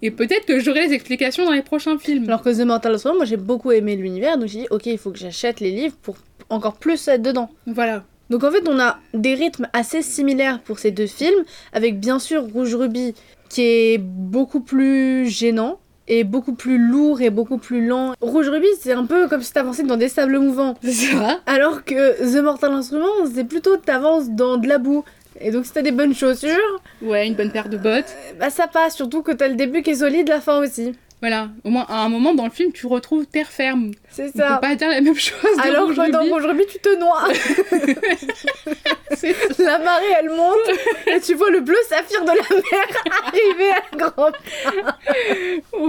Et 0.03 0.11
peut-être 0.11 0.47
que 0.47 0.61
j'aurai 0.61 0.87
les 0.87 0.93
explications 0.93 1.45
dans 1.45 1.53
les 1.53 1.63
prochains 1.63 1.99
films. 1.99 2.25
Alors 2.29 2.43
que 2.43 2.51
The 2.51 2.67
Mortal 2.67 2.95
Instrument, 2.95 3.17
moi 3.17 3.25
j'ai 3.25 3.37
beaucoup 3.37 3.73
aimé 3.73 3.97
l'univers, 3.97 4.39
donc 4.39 4.49
j'ai 4.49 4.61
dit 4.61 4.67
ok, 4.71 4.87
il 4.87 4.99
faut 4.99 5.11
que 5.11 5.19
j'achète 5.19 5.61
les 5.61 5.71
livres 5.71 5.97
pour 6.03 6.17
encore 6.51 6.77
plus 6.77 7.09
être 7.09 7.23
dedans. 7.23 7.49
Voilà. 7.67 8.05
Donc 8.29 8.45
en 8.45 8.51
fait, 8.51 8.69
on 8.69 8.79
a 8.79 8.99
des 9.15 9.35
rythmes 9.35 9.69
assez 9.73 10.03
similaires 10.03 10.61
pour 10.61 10.79
ces 10.79 10.91
deux 10.91 11.07
films, 11.07 11.45
avec 11.73 12.01
bien 12.01 12.19
sûr 12.19 12.43
Rouge 12.43 12.75
Ruby 12.75 13.15
qui 13.49 13.63
est 13.63 13.99
beaucoup 13.99 14.61
plus 14.61 15.29
gênant 15.29 15.79
et 16.09 16.25
beaucoup 16.25 16.55
plus 16.55 16.79
lourd 16.79 17.21
et 17.21 17.31
beaucoup 17.31 17.59
plus 17.59 17.87
lent. 17.87 18.15
Rouge 18.21 18.49
Ruby, 18.49 18.67
c'est 18.81 18.93
un 18.93 19.07
peu 19.07 19.29
comme 19.29 19.43
si 19.43 19.53
t'avançais 19.53 19.83
dans 19.83 19.97
des 19.97 20.09
sables 20.09 20.39
mouvants. 20.39 20.75
C'est 20.83 20.93
ça. 20.93 21.41
Alors 21.47 21.85
que 21.85 22.23
The 22.23 22.43
Mortal 22.43 22.73
Instrument, 22.73 23.27
c'est 23.33 23.45
plutôt 23.45 23.77
t'avances 23.77 24.31
dans 24.31 24.57
de 24.57 24.69
la 24.69 24.79
boue. 24.79 25.05
Et 25.41 25.51
donc 25.51 25.67
si 25.67 25.73
t'as 25.73 25.83
des 25.83 25.93
bonnes 25.93 26.15
chaussures, 26.15 26.81
Ouais, 27.03 27.27
une 27.27 27.35
bonne 27.35 27.51
paire 27.51 27.69
de 27.69 27.77
bottes. 27.77 28.15
bah 28.39 28.51
ça 28.51 28.67
passe, 28.67 28.97
surtout 28.97 29.23
que 29.23 29.33
t'as 29.33 29.49
le 29.49 29.55
début 29.55 29.83
qui 29.83 29.91
est 29.91 29.95
solide, 29.97 30.29
la 30.29 30.41
fin 30.41 30.59
aussi. 30.61 30.93
Voilà. 31.23 31.49
Au 31.65 31.71
moins, 31.71 31.87
à 31.89 32.01
un 32.05 32.11
moment 32.11 32.35
dans 32.35 32.45
le 32.45 32.51
film, 32.51 32.73
tu 32.73 32.87
retrouves 32.87 33.25
terre 33.27 33.49
ferme. 33.49 33.93
C'est 34.11 34.29
On 34.29 34.33
peut 34.33 34.39
ça. 34.39 34.59
pas 34.59 34.75
dire 34.75 34.91
la 34.91 35.01
même 35.01 35.15
chose. 35.17 35.35
Alors 35.63 35.89
que 35.89 36.11
dans. 36.11 36.23
Rouge 36.25 36.45
Ruby, 36.45 36.65
tu 36.71 36.79
te 36.79 36.95
noies. 36.99 37.29
La 39.59 39.79
marée, 39.79 40.05
elle 40.21 40.29
monte 40.29 40.71
et 41.07 41.21
tu 41.21 41.35
vois 41.35 41.51
le 41.51 41.61
bleu 41.61 41.77
saphir 41.89 42.23
de 42.23 42.29
la 42.29 42.35
mer 42.35 43.03
arriver 43.27 43.71
à 43.71 43.97
grand. 43.97 44.33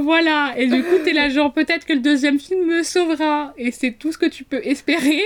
Voilà. 0.02 0.54
Et 0.58 0.68
du 0.68 0.82
coup, 0.84 0.96
t'es 1.04 1.12
là, 1.14 1.30
genre, 1.30 1.52
peut-être 1.52 1.86
que 1.86 1.94
le 1.94 2.00
deuxième 2.00 2.40
film 2.40 2.66
me 2.66 2.84
sauvera. 2.84 3.54
Et 3.58 3.72
c'est 3.72 3.92
tout 3.92 4.12
ce 4.12 4.18
que 4.18 4.28
tu 4.28 4.44
peux 4.46 4.62
espérer. 4.66 5.22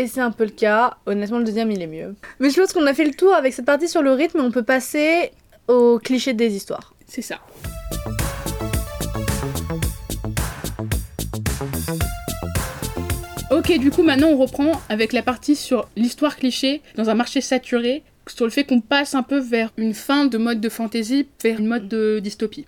Et 0.00 0.06
c'est 0.06 0.20
un 0.20 0.30
peu 0.30 0.44
le 0.44 0.50
cas. 0.50 0.96
Honnêtement, 1.06 1.38
le 1.38 1.44
deuxième, 1.44 1.72
il 1.72 1.82
est 1.82 1.88
mieux. 1.88 2.14
Mais 2.38 2.50
je 2.50 2.60
pense 2.60 2.72
qu'on 2.72 2.86
a 2.86 2.94
fait 2.94 3.04
le 3.04 3.10
tour 3.10 3.34
avec 3.34 3.52
cette 3.52 3.64
partie 3.64 3.88
sur 3.88 4.00
le 4.00 4.12
rythme 4.12 4.38
et 4.38 4.42
on 4.42 4.52
peut 4.52 4.62
passer 4.62 5.32
au 5.66 5.98
cliché 5.98 6.34
des 6.34 6.54
histoires. 6.54 6.94
C'est 7.08 7.20
ça. 7.20 7.40
Ok, 13.50 13.76
du 13.78 13.90
coup, 13.90 14.04
maintenant 14.04 14.28
on 14.28 14.36
reprend 14.36 14.80
avec 14.88 15.12
la 15.12 15.22
partie 15.22 15.56
sur 15.56 15.88
l'histoire 15.96 16.36
cliché 16.36 16.80
dans 16.94 17.10
un 17.10 17.14
marché 17.14 17.40
saturé, 17.40 18.04
sur 18.28 18.44
le 18.44 18.52
fait 18.52 18.62
qu'on 18.62 18.80
passe 18.80 19.16
un 19.16 19.24
peu 19.24 19.38
vers 19.38 19.72
une 19.76 19.94
fin 19.94 20.26
de 20.26 20.38
mode 20.38 20.60
de 20.60 20.68
fantasy, 20.68 21.26
vers 21.42 21.58
une 21.58 21.66
mode 21.66 21.88
de 21.88 22.20
dystopie. 22.20 22.66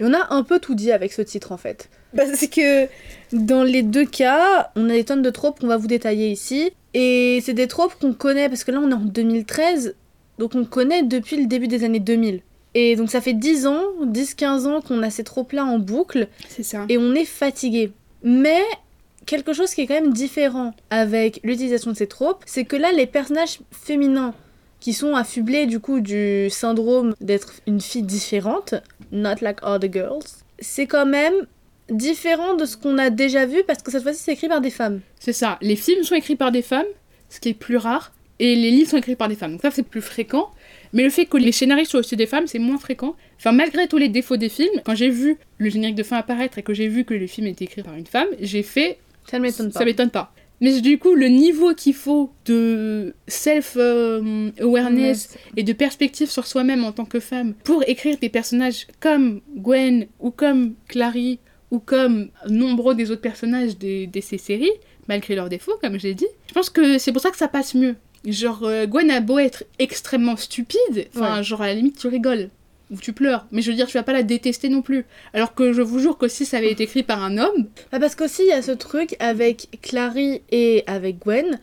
Et 0.00 0.04
on 0.04 0.12
a 0.12 0.34
un 0.34 0.42
peu 0.42 0.58
tout 0.58 0.74
dit 0.74 0.90
avec 0.90 1.12
ce 1.12 1.22
titre 1.22 1.52
en 1.52 1.56
fait. 1.56 1.88
Parce 2.16 2.46
que 2.46 2.88
dans 3.32 3.62
les 3.62 3.82
deux 3.82 4.06
cas, 4.06 4.70
on 4.76 4.88
a 4.88 4.92
des 4.94 5.04
tonnes 5.04 5.22
de 5.22 5.30
tropes 5.30 5.60
qu'on 5.60 5.66
va 5.66 5.76
vous 5.76 5.86
détailler 5.86 6.30
ici. 6.30 6.70
Et 6.94 7.40
c'est 7.44 7.52
des 7.54 7.66
tropes 7.68 7.94
qu'on 8.00 8.14
connaît 8.14 8.48
parce 8.48 8.64
que 8.64 8.70
là 8.70 8.80
on 8.82 8.90
est 8.90 8.94
en 8.94 9.00
2013, 9.00 9.94
donc 10.38 10.54
on 10.54 10.64
connaît 10.64 11.02
depuis 11.02 11.36
le 11.36 11.46
début 11.46 11.68
des 11.68 11.84
années 11.84 12.00
2000. 12.00 12.40
Et 12.74 12.96
donc 12.96 13.10
ça 13.10 13.20
fait 13.20 13.34
10 13.34 13.66
ans, 13.66 13.82
10-15 14.04 14.66
ans 14.66 14.80
qu'on 14.80 15.02
a 15.02 15.10
ces 15.10 15.24
tropes-là 15.24 15.64
en 15.64 15.78
boucle 15.78 16.28
C'est 16.48 16.62
ça. 16.62 16.86
et 16.88 16.96
on 16.96 17.14
est 17.14 17.24
fatigué. 17.26 17.92
Mais 18.22 18.60
quelque 19.26 19.52
chose 19.52 19.74
qui 19.74 19.82
est 19.82 19.86
quand 19.86 20.00
même 20.00 20.12
différent 20.12 20.72
avec 20.90 21.40
l'utilisation 21.44 21.90
de 21.92 21.96
ces 21.96 22.06
tropes, 22.06 22.42
c'est 22.46 22.64
que 22.64 22.76
là 22.76 22.90
les 22.92 23.06
personnages 23.06 23.60
féminins 23.70 24.32
qui 24.80 24.92
sont 24.94 25.14
affublés 25.14 25.66
du 25.66 25.80
coup 25.80 26.00
du 26.00 26.48
syndrome 26.50 27.14
d'être 27.20 27.52
une 27.66 27.80
fille 27.80 28.02
différente, 28.02 28.74
not 29.12 29.36
like 29.42 29.58
other 29.62 29.90
girls, 29.92 30.24
c'est 30.58 30.86
quand 30.86 31.06
même 31.06 31.34
différent 31.90 32.54
de 32.54 32.64
ce 32.64 32.76
qu'on 32.76 32.98
a 32.98 33.10
déjà 33.10 33.46
vu 33.46 33.62
parce 33.66 33.82
que 33.82 33.90
cette 33.90 34.02
fois-ci 34.02 34.22
c'est 34.22 34.32
écrit 34.32 34.48
par 34.48 34.60
des 34.60 34.70
femmes. 34.70 35.00
C'est 35.20 35.32
ça. 35.32 35.58
Les 35.60 35.76
films 35.76 36.04
sont 36.04 36.14
écrits 36.14 36.36
par 36.36 36.52
des 36.52 36.62
femmes, 36.62 36.86
ce 37.28 37.40
qui 37.40 37.50
est 37.50 37.54
plus 37.54 37.76
rare, 37.76 38.12
et 38.38 38.54
les 38.54 38.70
livres 38.70 38.90
sont 38.90 38.98
écrits 38.98 39.16
par 39.16 39.28
des 39.28 39.34
femmes. 39.34 39.52
Donc 39.52 39.62
ça, 39.62 39.70
c'est 39.70 39.82
plus 39.82 40.00
fréquent. 40.00 40.50
Mais 40.92 41.02
le 41.02 41.10
fait 41.10 41.26
que 41.26 41.36
les 41.36 41.52
scénaristes 41.52 41.90
soient 41.90 42.00
aussi 42.00 42.16
des 42.16 42.26
femmes, 42.26 42.46
c'est 42.46 42.58
moins 42.58 42.78
fréquent. 42.78 43.16
Enfin, 43.36 43.52
malgré 43.52 43.88
tous 43.88 43.98
les 43.98 44.08
défauts 44.08 44.36
des 44.36 44.48
films, 44.48 44.80
quand 44.84 44.94
j'ai 44.94 45.10
vu 45.10 45.36
le 45.58 45.70
générique 45.70 45.96
de 45.96 46.02
fin 46.02 46.16
apparaître 46.16 46.58
et 46.58 46.62
que 46.62 46.72
j'ai 46.72 46.88
vu 46.88 47.04
que 47.04 47.14
le 47.14 47.26
film 47.26 47.46
était 47.46 47.64
écrit 47.64 47.82
par 47.82 47.94
une 47.94 48.06
femme, 48.06 48.28
j'ai 48.40 48.62
fait 48.62 48.98
Ça 49.28 49.38
ne 49.38 49.42
m'étonne 49.42 49.72
pas. 49.72 49.78
Ça 49.78 49.84
m'étonne 49.84 50.10
pas. 50.10 50.32
Mais 50.60 50.80
du 50.80 50.98
coup, 50.98 51.14
le 51.14 51.28
niveau 51.28 51.72
qu'il 51.74 51.94
faut 51.94 52.32
de 52.44 53.14
self-awareness 53.28 55.36
et 55.56 55.62
de 55.62 55.72
perspective 55.72 56.28
sur 56.28 56.48
soi-même 56.48 56.84
en 56.84 56.90
tant 56.90 57.04
que 57.04 57.20
femme 57.20 57.54
pour 57.62 57.84
écrire 57.86 58.18
des 58.18 58.28
personnages 58.28 58.88
comme 58.98 59.40
Gwen 59.56 60.08
ou 60.18 60.32
comme 60.32 60.74
Clary 60.88 61.38
ou 61.70 61.78
comme 61.78 62.28
nombreux 62.48 62.94
des 62.94 63.10
autres 63.10 63.20
personnages 63.20 63.78
de 63.78 64.20
ces 64.20 64.38
séries, 64.38 64.70
malgré 65.08 65.34
leurs 65.34 65.48
défauts, 65.48 65.76
comme 65.82 65.98
j'ai 65.98 66.14
dit. 66.14 66.26
Je 66.48 66.54
pense 66.54 66.70
que 66.70 66.98
c'est 66.98 67.12
pour 67.12 67.22
ça 67.22 67.30
que 67.30 67.36
ça 67.36 67.48
passe 67.48 67.74
mieux. 67.74 67.96
Genre, 68.24 68.64
euh, 68.64 68.86
Gwen 68.86 69.10
a 69.10 69.20
beau 69.20 69.38
être 69.38 69.64
extrêmement 69.78 70.36
stupide, 70.36 71.06
enfin, 71.14 71.36
Ouais. 71.38 71.42
genre, 71.44 71.62
à 71.62 71.66
la 71.68 71.74
limite, 71.74 71.98
tu 71.98 72.08
rigoles. 72.08 72.50
Ou 72.90 72.96
tu 72.96 73.12
pleures. 73.12 73.46
Mais 73.52 73.60
je 73.60 73.70
veux 73.70 73.76
dire, 73.76 73.86
tu 73.86 73.98
vas 73.98 74.02
pas 74.02 74.14
la 74.14 74.22
détester 74.22 74.70
non 74.70 74.80
plus. 74.80 75.04
Alors 75.34 75.54
que 75.54 75.74
je 75.74 75.82
vous 75.82 75.98
jure 75.98 76.16
que 76.16 76.26
si 76.26 76.46
ça 76.46 76.56
avait 76.56 76.72
été 76.72 76.84
écrit 76.84 77.02
par 77.02 77.22
un 77.22 77.36
homme, 77.36 77.66
Bah 77.92 78.00
parce 78.00 78.14
qu'aussi 78.14 78.42
il 78.44 78.48
y 78.48 78.52
a 78.52 78.62
ce 78.62 78.70
truc 78.72 79.14
avec 79.18 79.68
Clary 79.82 80.40
et 80.50 80.84
avec 80.86 81.18
Gwen 81.18 81.58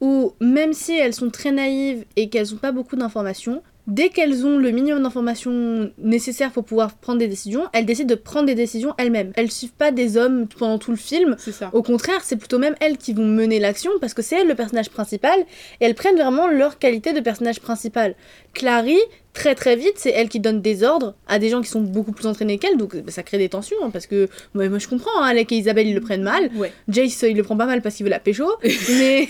où 0.00 0.32
même 0.40 0.72
si 0.72 0.92
elles 0.98 1.14
sont 1.14 1.30
très 1.30 1.52
naïves 1.52 2.04
et 2.16 2.28
qu'elles 2.28 2.50
n'ont 2.50 2.56
pas 2.58 2.72
beaucoup 2.72 2.96
d'informations, 2.96 3.62
dès 3.86 4.08
qu'elles 4.08 4.46
ont 4.46 4.58
le 4.58 4.70
minimum 4.70 5.02
d'informations 5.02 5.90
nécessaires 5.98 6.50
pour 6.52 6.64
pouvoir 6.64 6.94
prendre 6.94 7.18
des 7.18 7.28
décisions, 7.28 7.64
elles 7.72 7.86
décident 7.86 8.08
de 8.08 8.18
prendre 8.18 8.46
des 8.46 8.54
décisions 8.54 8.94
elles-mêmes. 8.98 9.32
Elles 9.36 9.50
suivent 9.50 9.74
pas 9.74 9.90
des 9.90 10.16
hommes 10.16 10.46
pendant 10.46 10.78
tout 10.78 10.90
le 10.90 10.96
film. 10.96 11.36
c'est 11.38 11.52
ça. 11.52 11.70
Au 11.72 11.82
contraire, 11.82 12.22
c'est 12.22 12.36
plutôt 12.36 12.58
même 12.58 12.74
elles 12.80 12.96
qui 12.96 13.12
vont 13.12 13.26
mener 13.26 13.58
l'action 13.58 13.90
parce 14.00 14.14
que 14.14 14.22
c'est 14.22 14.40
elles 14.40 14.48
le 14.48 14.54
personnage 14.54 14.90
principal 14.90 15.38
et 15.80 15.84
elles 15.84 15.94
prennent 15.94 16.16
vraiment 16.16 16.48
leur 16.48 16.78
qualité 16.78 17.12
de 17.12 17.20
personnage 17.20 17.60
principal. 17.60 18.14
Clary, 18.52 18.98
très 19.34 19.54
très 19.54 19.76
vite, 19.76 19.94
c'est 19.96 20.10
elle 20.10 20.28
qui 20.28 20.40
donne 20.40 20.62
des 20.62 20.84
ordres 20.84 21.14
à 21.26 21.38
des 21.38 21.50
gens 21.50 21.60
qui 21.60 21.68
sont 21.68 21.82
beaucoup 21.82 22.12
plus 22.12 22.26
entraînés 22.26 22.58
qu'elle, 22.58 22.76
donc 22.76 22.96
bah, 22.96 23.10
ça 23.10 23.22
crée 23.22 23.36
des 23.36 23.48
tensions 23.48 23.76
hein, 23.82 23.90
parce 23.90 24.06
que 24.06 24.28
moi, 24.54 24.68
moi 24.68 24.78
je 24.78 24.88
comprends, 24.88 25.10
hein, 25.20 25.26
Alec 25.26 25.52
et 25.52 25.56
Isabelle 25.56 25.88
ils 25.88 25.94
le 25.94 26.00
prennent 26.00 26.22
mal. 26.22 26.50
Ouais. 26.54 26.72
Jace, 26.88 27.22
il 27.22 27.36
le 27.36 27.42
prend 27.42 27.56
pas 27.56 27.66
mal 27.66 27.82
parce 27.82 27.96
qu'il 27.96 28.04
veut 28.04 28.10
la 28.10 28.20
pécho. 28.20 28.46
mais, 28.90 29.28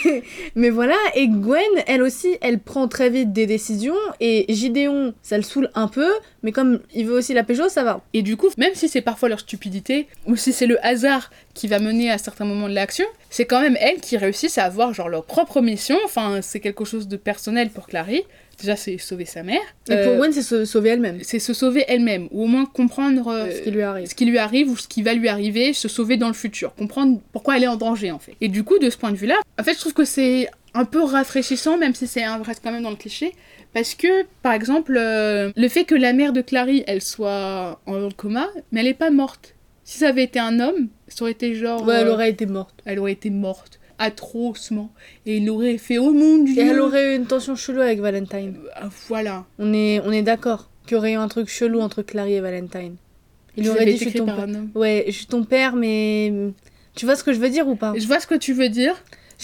mais 0.54 0.70
voilà, 0.70 0.96
et 1.14 1.26
Gwen, 1.26 1.62
elle 1.86 2.02
aussi, 2.02 2.36
elle 2.40 2.60
prend 2.60 2.86
très 2.86 3.10
vite 3.10 3.32
des 3.32 3.46
décisions. 3.46 3.96
Et 4.20 4.44
Gideon, 4.48 5.14
ça 5.22 5.36
le 5.36 5.42
saoule 5.42 5.70
un 5.74 5.88
peu. 5.88 6.10
Mais 6.42 6.52
comme 6.52 6.80
il 6.94 7.06
veut 7.06 7.16
aussi 7.16 7.32
la 7.32 7.42
pécho, 7.42 7.68
ça 7.68 7.84
va. 7.84 8.02
Et 8.12 8.22
du 8.22 8.36
coup, 8.36 8.50
même 8.58 8.74
si 8.74 8.88
c'est 8.88 9.00
parfois 9.00 9.28
leur 9.30 9.40
stupidité, 9.40 10.06
ou 10.26 10.36
si 10.36 10.52
c'est 10.52 10.66
le 10.66 10.84
hasard 10.84 11.30
qui 11.54 11.68
va 11.68 11.78
mener 11.78 12.10
à 12.10 12.18
certains 12.18 12.44
moments 12.44 12.68
de 12.68 12.74
l'action, 12.74 13.06
c'est 13.30 13.46
quand 13.46 13.60
même 13.60 13.76
elles 13.80 14.00
qui 14.00 14.16
réussissent 14.16 14.58
à 14.58 14.64
avoir 14.64 14.92
genre 14.92 15.08
leur 15.08 15.24
propre 15.24 15.60
mission. 15.60 15.96
Enfin, 16.04 16.40
c'est 16.42 16.60
quelque 16.60 16.84
chose 16.84 17.08
de 17.08 17.16
personnel 17.16 17.70
pour 17.70 17.86
Clary. 17.86 18.24
Déjà, 18.58 18.76
c'est 18.76 18.98
sauver 18.98 19.24
sa 19.24 19.42
mère. 19.42 19.60
Et 19.88 19.92
Euh, 19.92 20.04
pour 20.04 20.16
Gwen, 20.16 20.32
c'est 20.32 20.42
se 20.42 20.64
sauver 20.64 20.90
elle-même. 20.90 21.18
c'est 21.22 21.38
se 21.38 21.52
sauver 21.52 21.84
elle-même, 21.88 22.28
ou 22.30 22.44
au 22.44 22.46
moins 22.46 22.66
comprendre 22.66 23.28
euh, 23.28 23.50
Ce 23.50 23.60
qui 23.62 23.70
lui 23.70 23.82
arrive. 23.82 24.06
ce 24.06 24.14
qui 24.14 24.24
lui 24.24 24.38
arrive 24.38 24.70
ou 24.70 24.76
ce 24.76 24.88
qui 24.88 25.02
va 25.02 25.14
lui 25.14 25.28
arriver, 25.28 25.72
se 25.72 25.88
sauver 25.88 26.16
dans 26.16 26.28
le 26.28 26.34
futur, 26.34 26.74
comprendre 26.74 27.20
pourquoi 27.32 27.56
elle 27.56 27.64
est 27.64 27.68
en 27.68 27.76
danger 27.76 28.10
en 28.10 28.18
fait. 28.18 28.34
Et 28.40 28.48
du 28.48 28.64
coup, 28.64 28.78
de 28.78 28.90
ce 28.90 28.96
point 28.96 29.10
de 29.10 29.16
vue-là, 29.16 29.36
en 29.58 29.62
fait, 29.62 29.74
je 29.74 29.80
trouve 29.80 29.94
que 29.94 30.04
c'est 30.04 30.48
un 30.74 30.84
peu 30.84 31.02
rafraîchissant, 31.02 31.78
même 31.78 31.94
si 31.94 32.06
c'est 32.06 32.24
un 32.24 32.42
reste 32.42 32.60
quand 32.62 32.72
même 32.72 32.82
dans 32.82 32.90
le 32.90 32.96
cliché, 32.96 33.32
parce 33.72 33.94
que, 33.94 34.24
par 34.42 34.52
exemple, 34.52 34.96
euh, 34.96 35.50
le 35.56 35.68
fait 35.68 35.84
que 35.84 35.94
la 35.94 36.12
mère 36.12 36.32
de 36.32 36.40
Clary, 36.40 36.84
elle 36.86 37.02
soit 37.02 37.80
en 37.86 38.08
coma, 38.10 38.48
mais 38.72 38.80
elle 38.80 38.88
est 38.88 38.94
pas 38.94 39.10
morte. 39.10 39.54
Si 39.84 39.98
ça 39.98 40.08
avait 40.08 40.24
été 40.24 40.38
un 40.38 40.60
homme, 40.60 40.88
ça 41.08 41.22
aurait 41.22 41.32
été 41.32 41.54
genre... 41.54 41.84
Ouais, 41.86 41.96
elle 42.00 42.06
euh, 42.08 42.12
aurait 42.12 42.30
été 42.30 42.46
morte. 42.46 42.74
elle 42.86 42.98
aurait 42.98 43.12
été 43.12 43.30
morte, 43.30 43.78
atrocement, 43.98 44.92
et 45.26 45.36
il 45.38 45.50
aurait 45.50 45.78
fait 45.78 45.98
«Oh 45.98 46.12
mon 46.12 46.38
dieu!» 46.38 46.62
Et 46.62 46.66
elle 46.66 46.80
aurait 46.80 47.12
eu 47.12 47.16
une 47.16 47.26
tension 47.26 47.56
chelou 47.56 47.80
avec 47.80 48.00
Valentine. 48.00 48.56
Ah, 48.74 48.88
Voilà. 49.08 49.44
On 49.58 49.72
est, 49.72 50.00
on 50.04 50.12
est 50.12 50.22
d'accord 50.22 50.70
qu'il 50.86 50.96
y 50.96 50.98
aurait 50.98 51.12
eu 51.12 51.16
un 51.16 51.28
truc 51.28 51.48
chelou 51.48 51.80
entre 51.80 52.02
Clary 52.02 52.34
et 52.34 52.40
Valentine. 52.40 52.96
Il 53.56 53.68
aurait 53.70 53.86
dit 53.86 53.96
je 53.96 54.08
suis 54.08 54.12
ton. 54.12 54.26
Ouais, 54.74 55.04
je 55.06 55.12
suis 55.12 55.26
ton 55.26 55.44
père, 55.44 55.76
mais. 55.76 56.32
Tu 56.94 57.06
vois 57.06 57.16
ce 57.16 57.24
que 57.24 57.32
je 57.32 57.38
veux 57.38 57.50
dire 57.50 57.68
ou 57.68 57.76
pas? 57.76 57.92
Je 57.96 58.06
vois 58.06 58.20
ce 58.20 58.26
que 58.26 58.34
tu 58.34 58.52
veux 58.52 58.68
dire. 58.68 58.94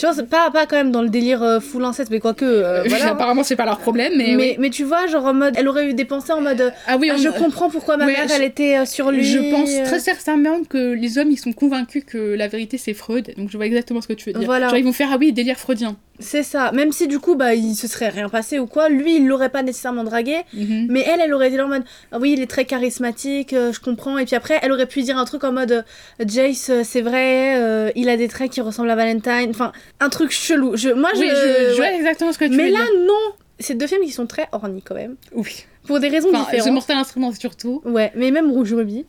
Je 0.01 0.07
pense 0.07 0.23
pas, 0.29 0.51
pas 0.51 0.67
quand 0.67 0.77
même 0.77 0.91
dans 0.93 1.03
le 1.03 1.09
délire 1.11 1.43
euh, 1.43 1.61
full 1.61 1.85
inceste, 1.85 2.11
mais 2.11 2.21
quoique. 2.21 2.45
euh, 2.45 2.85
voilà. 2.89 3.11
Apparemment, 3.11 3.43
c'est 3.45 3.57
pas 3.57 3.65
leur 3.67 3.79
problème, 3.79 4.13
mais... 4.17 4.35
mais, 4.37 4.51
oui. 4.53 4.57
mais 4.59 4.71
tu 4.71 4.85
vois, 4.85 5.07
genre 5.07 5.27
en 5.27 5.35
mode. 5.35 5.55
Elle 5.59 5.69
aurait 5.69 5.91
eu 5.91 5.95
des 5.95 6.05
pensées 6.05 6.33
en 6.33 6.41
mode. 6.41 6.61
euh, 6.61 6.71
Ah 6.87 6.97
oui, 6.97 7.09
ah, 7.11 7.17
on- 7.17 7.23
je 7.23 7.29
comprends 7.29 7.69
pourquoi 7.71 7.97
ma 7.97 8.07
Ouais, 8.07 8.13
mère 8.13 8.29
je- 8.29 8.35
elle 8.35 8.45
était 8.45 8.79
euh, 8.79 8.85
sur 8.87 9.11
lui. 9.11 9.25
Je 9.25 9.51
pense 9.51 9.71
euh. 9.71 9.85
très 9.85 9.99
sincèrement 10.01 10.63
que 10.69 10.93
les 10.95 11.19
hommes 11.19 11.31
ils 11.31 11.37
sont 11.39 11.53
convaincus 11.53 12.05
que 12.07 12.35
la 12.35 12.49
vérité 12.49 12.79
c'est 12.79 12.95
Freud, 12.95 13.33
donc 13.37 13.51
je 13.51 13.57
vois 13.57 13.67
exactement 13.67 14.01
ce 14.01 14.09
que 14.09 14.13
tu 14.15 14.31
veux 14.31 14.39
dire. 14.39 14.47
Voilà. 14.47 14.69
Genre 14.69 14.79
ils 14.79 14.85
vont 14.85 14.93
faire 14.93 15.11
ah 15.13 15.17
oui 15.19 15.33
délire 15.33 15.59
freudien. 15.59 15.97
C'est 16.21 16.43
ça. 16.43 16.71
Même 16.73 16.93
si 16.93 17.09
du 17.09 17.19
coup, 17.19 17.35
bah, 17.35 17.55
il 17.55 17.75
se 17.75 17.89
serait 17.89 18.11
rien 18.11 18.29
passé 18.29 18.59
ou 18.59 18.67
quoi, 18.67 18.89
lui, 18.89 19.17
il 19.17 19.27
l'aurait 19.27 19.49
pas 19.49 19.63
nécessairement 19.63 20.05
dragué. 20.05 20.37
Mais 20.55 21.01
elle, 21.07 21.21
elle 21.21 21.35
aurait 21.35 21.51
dit 21.51 21.61
en 21.61 21.69
mode 21.69 21.83
ah 22.13 22.19
oui, 22.21 22.33
il 22.35 22.41
est 22.41 22.47
très 22.47 22.65
charismatique, 22.67 23.53
euh, 23.53 23.73
je 23.73 23.81
comprends. 23.81 24.19
Et 24.19 24.27
puis 24.27 24.37
après, 24.37 24.59
elle 24.63 24.71
aurait 24.73 24.87
pu 24.87 25.03
dire 25.03 25.19
un 25.19 25.25
truc 25.25 25.43
en 25.45 25.53
mode 25.53 25.73
euh, 25.73 25.83
Jace, 26.27 26.71
euh, 26.71 26.83
c'est 26.85 27.01
vrai, 27.01 27.57
euh, 27.57 27.91
il 27.97 28.09
a 28.09 28.17
des 28.17 28.29
traits 28.29 28.51
qui 28.53 28.61
ressemblent 28.61 28.91
à 28.91 28.97
Valentine. 28.97 29.49
Enfin, 29.51 29.73
un 29.99 30.09
truc 30.11 30.31
chelou. 30.31 30.77
Je, 30.77 30.91
moi, 30.91 31.11
oui, 31.17 31.27
je. 31.29 31.71
je, 31.71 31.77
vois 31.77 31.87
ouais. 31.87 31.97
exactement 31.97 32.33
ce 32.33 32.39
que 32.39 32.45
tu 32.45 32.51
Mais 32.57 32.67
veux 32.69 32.73
là, 32.73 32.85
dire. 32.85 33.01
non. 33.07 33.35
C'est 33.59 33.75
deux 33.75 33.87
films 33.87 34.05
qui 34.05 34.13
sont 34.13 34.27
très 34.27 34.47
horny 34.53 34.83
quand 34.83 34.95
même. 34.95 35.17
Oui. 35.35 35.65
Pour 35.87 36.01
des 36.01 36.09
raisons 36.09 36.29
Enfin, 36.33 36.45
différentes. 36.51 36.73
Mortal 36.73 36.97
Instrument 36.99 37.33
surtout. 37.33 37.83
Ouais, 37.85 38.13
mais 38.15 38.31
même 38.31 38.51
Rouge 38.51 38.73
Ruby. 38.73 39.05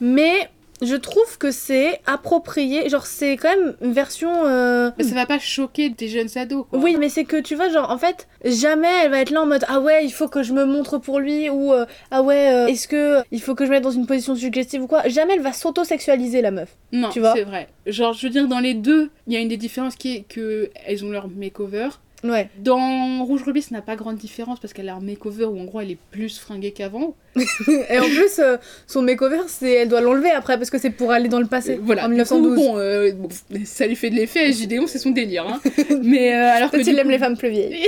Mais 0.00 0.50
je 0.82 0.96
trouve 0.96 1.38
que 1.38 1.50
c'est 1.50 2.00
approprié. 2.06 2.88
Genre, 2.88 3.06
c'est 3.06 3.36
quand 3.36 3.48
même 3.56 3.74
une 3.82 3.92
version. 3.92 4.30
euh, 4.46 4.90
Mais 4.98 5.04
ça 5.04 5.14
va 5.14 5.26
pas 5.26 5.38
choquer 5.38 5.90
des 5.90 6.08
jeunes 6.08 6.28
ados 6.36 6.66
quoi. 6.68 6.78
Oui, 6.78 6.96
mais 6.98 7.08
c'est 7.08 7.24
que 7.24 7.40
tu 7.40 7.54
vois, 7.54 7.68
genre, 7.68 7.90
en 7.90 7.98
fait, 7.98 8.26
jamais 8.44 8.88
elle 9.04 9.10
va 9.10 9.20
être 9.20 9.30
là 9.30 9.42
en 9.42 9.46
mode 9.46 9.64
Ah 9.68 9.80
ouais, 9.80 10.04
il 10.04 10.10
faut 10.12 10.28
que 10.28 10.42
je 10.42 10.52
me 10.52 10.64
montre 10.64 10.98
pour 10.98 11.20
lui, 11.20 11.48
ou 11.50 11.72
euh, 11.72 11.86
Ah 12.10 12.22
ouais, 12.22 12.52
euh, 12.52 12.66
est-ce 12.66 12.88
que 12.88 13.22
il 13.30 13.40
faut 13.40 13.54
que 13.54 13.64
je 13.64 13.70
me 13.70 13.76
mette 13.76 13.84
dans 13.84 13.90
une 13.90 14.06
position 14.06 14.34
suggestive 14.34 14.82
ou 14.82 14.86
quoi. 14.86 15.06
Jamais 15.08 15.34
elle 15.34 15.42
va 15.42 15.52
s'auto-sexualiser, 15.52 16.42
la 16.42 16.50
meuf. 16.50 16.76
Non, 16.92 17.10
c'est 17.10 17.20
vrai. 17.44 17.68
Genre 17.86 18.12
je 18.12 18.26
veux 18.26 18.30
dire 18.32 18.48
dans 18.48 18.60
les 18.60 18.74
deux, 18.74 19.10
il 19.26 19.32
y 19.32 19.36
a 19.36 19.40
une 19.40 19.48
des 19.48 19.56
différences 19.56 19.96
qui 19.96 20.16
est 20.16 20.22
que 20.22 20.70
elles 20.86 21.04
ont 21.04 21.10
leur 21.10 21.28
makeover. 21.28 21.88
Ouais. 22.24 22.48
Dans 22.58 23.22
Rouge 23.24 23.42
Ruby, 23.44 23.60
ça 23.62 23.74
n'a 23.74 23.82
pas 23.82 23.96
grande 23.96 24.16
différence 24.16 24.58
parce 24.58 24.72
qu'elle 24.72 24.88
a 24.88 24.94
un 24.94 25.00
makeover 25.00 25.44
où 25.44 25.60
en 25.60 25.64
gros 25.64 25.80
elle 25.80 25.90
est 25.90 25.98
plus 26.10 26.38
fringuée 26.38 26.72
qu'avant. 26.72 27.14
Et 27.36 27.98
en 27.98 28.04
plus, 28.04 28.38
euh, 28.38 28.56
son 28.86 29.02
makeover, 29.02 29.40
c'est 29.46 29.70
elle 29.72 29.88
doit 29.88 30.00
l'enlever 30.00 30.30
après 30.30 30.56
parce 30.56 30.70
que 30.70 30.78
c'est 30.78 30.90
pour 30.90 31.10
aller 31.12 31.28
dans 31.28 31.40
le 31.40 31.46
passé. 31.46 31.74
Euh, 31.74 31.78
Voilà. 31.82 32.06
En 32.06 32.08
Du 32.08 32.14
coup, 32.24 32.34
1912. 32.38 32.56
bon, 32.56 32.78
euh, 32.78 33.12
bon, 33.12 33.28
ça 33.64 33.86
lui 33.86 33.94
fait 33.96 34.08
de 34.10 34.14
l'effet. 34.14 34.52
Gideon, 34.54 34.86
c'est 34.86 34.98
son 34.98 35.10
délire. 35.10 35.46
Hein. 35.46 35.60
mais 36.02 36.32
alors 36.32 36.70
que 36.70 36.78
il 36.78 36.88
aime 36.98 37.04
coup- 37.04 37.10
les 37.10 37.18
femmes 37.18 37.36
plus 37.36 37.50
vieilles. 37.50 37.86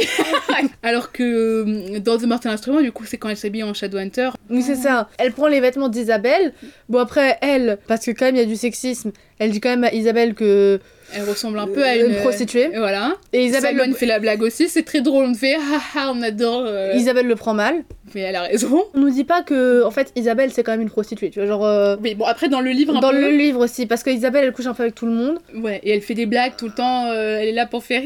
Alors 0.83 1.13
que 1.13 1.99
dans 2.01 2.19
The 2.19 2.25
Mortal 2.25 2.53
Instrument, 2.53 2.83
du 2.83 2.93
coup, 2.93 3.05
c'est 3.07 3.17
quand 3.17 3.29
elle 3.31 3.37
s'habille 3.37 3.63
en 3.63 3.73
Shadowhunter. 3.73 4.31
Oui, 4.51 4.63
c'est 4.63 4.75
ça. 4.77 5.09
Elle 5.19 5.33
prend 5.33 5.47
les 5.47 5.61
vêtements 5.61 5.89
d'Isabelle. 5.89 6.53
Bon, 6.89 6.99
après, 6.99 7.39
elle, 7.41 7.79
parce 7.89 8.05
que 8.05 8.11
quand 8.11 8.27
même 8.27 8.35
il 8.37 8.39
y 8.41 8.43
a 8.43 8.47
du 8.47 8.57
sexisme, 8.57 9.13
elle 9.39 9.51
dit 9.51 9.61
quand 9.61 9.71
même 9.71 9.85
à 9.85 9.93
Isabelle 9.95 10.35
que. 10.35 10.79
Elle 11.15 11.23
ressemble 11.23 11.59
un 11.59 11.67
peu 11.69 11.83
à 11.85 11.97
une, 11.97 12.07
Une 12.13 12.17
prostituée. 12.17 12.67
euh, 12.75 12.79
Voilà. 12.81 13.15
Et 13.33 13.45
Isabelle, 13.45 13.77
le... 13.77 13.95
fait 13.95 14.07
la 14.07 14.19
blague 14.19 14.43
aussi. 14.43 14.69
C'est 14.69 14.83
très 14.83 15.01
drôle. 15.01 15.25
On 15.25 15.35
fait 15.35 15.57
ah 15.59 15.81
ah, 15.97 16.13
on 16.15 16.21
adore. 16.23 16.65
euh, 16.67 16.93
Isabelle 16.95 17.27
le 17.27 17.37
prend 17.37 17.55
mal. 17.55 17.85
Mais 18.15 18.23
elle 18.23 18.37
a 18.37 18.43
raison. 18.43 18.85
On 18.95 18.99
nous 19.01 19.11
dit 19.11 19.25
pas 19.25 19.43
que, 19.43 19.83
en 19.85 19.91
fait, 19.91 20.13
Isabelle 20.17 20.51
c'est 20.53 20.63
quand 20.63 20.73
même 20.73 20.81
une 20.83 20.91
prostituée, 20.91 21.31
tu 21.31 21.39
vois, 21.41 21.47
genre. 21.49 21.65
euh, 21.67 21.97
Mais 22.01 22.15
bon, 22.15 22.25
après, 22.25 22.49
dans 22.49 22.61
le 22.61 22.71
livre, 22.71 22.97
un 22.97 23.01
Dans 23.01 23.11
peu. 23.11 23.21
le 23.21 23.31
livre 23.31 23.65
aussi, 23.65 23.87
parce 23.87 24.03
que 24.03 24.11
Isabelle 24.11 24.45
elle 24.45 24.53
couche 24.53 24.67
un 24.67 24.75
peu 24.75 24.85
avec 24.85 24.95
tout 24.95 25.07
le 25.07 25.13
monde, 25.13 25.39
Ouais, 25.55 25.81
et 25.83 25.91
elle 25.93 26.01
fait 26.03 26.15
des 26.15 26.27
blagues 26.27 26.53
tout 26.57 26.67
le 26.67 26.73
temps. 26.73 27.07
euh, 27.11 27.39
elle 27.41 27.49
est 27.49 27.53
là 27.53 27.67
pour 27.67 27.83
faire. 27.85 28.03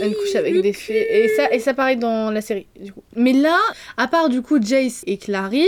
elle 0.00 0.14
couche 0.16 0.34
avec 0.34 0.60
des 0.60 0.72
fées, 0.72 1.24
et 1.24 1.28
ça, 1.36 1.52
et 1.52 1.60
ça 1.60 1.72
pareil 1.74 1.96
dans 1.96 2.30
la 2.32 2.40
série, 2.40 2.66
du 2.80 2.92
coup. 2.92 3.02
Mais 3.14 3.32
là, 3.32 3.56
à 3.96 4.08
part 4.08 4.28
du 4.28 4.42
coup 4.42 4.58
Jace 4.60 5.02
et 5.06 5.18
Clary, 5.18 5.66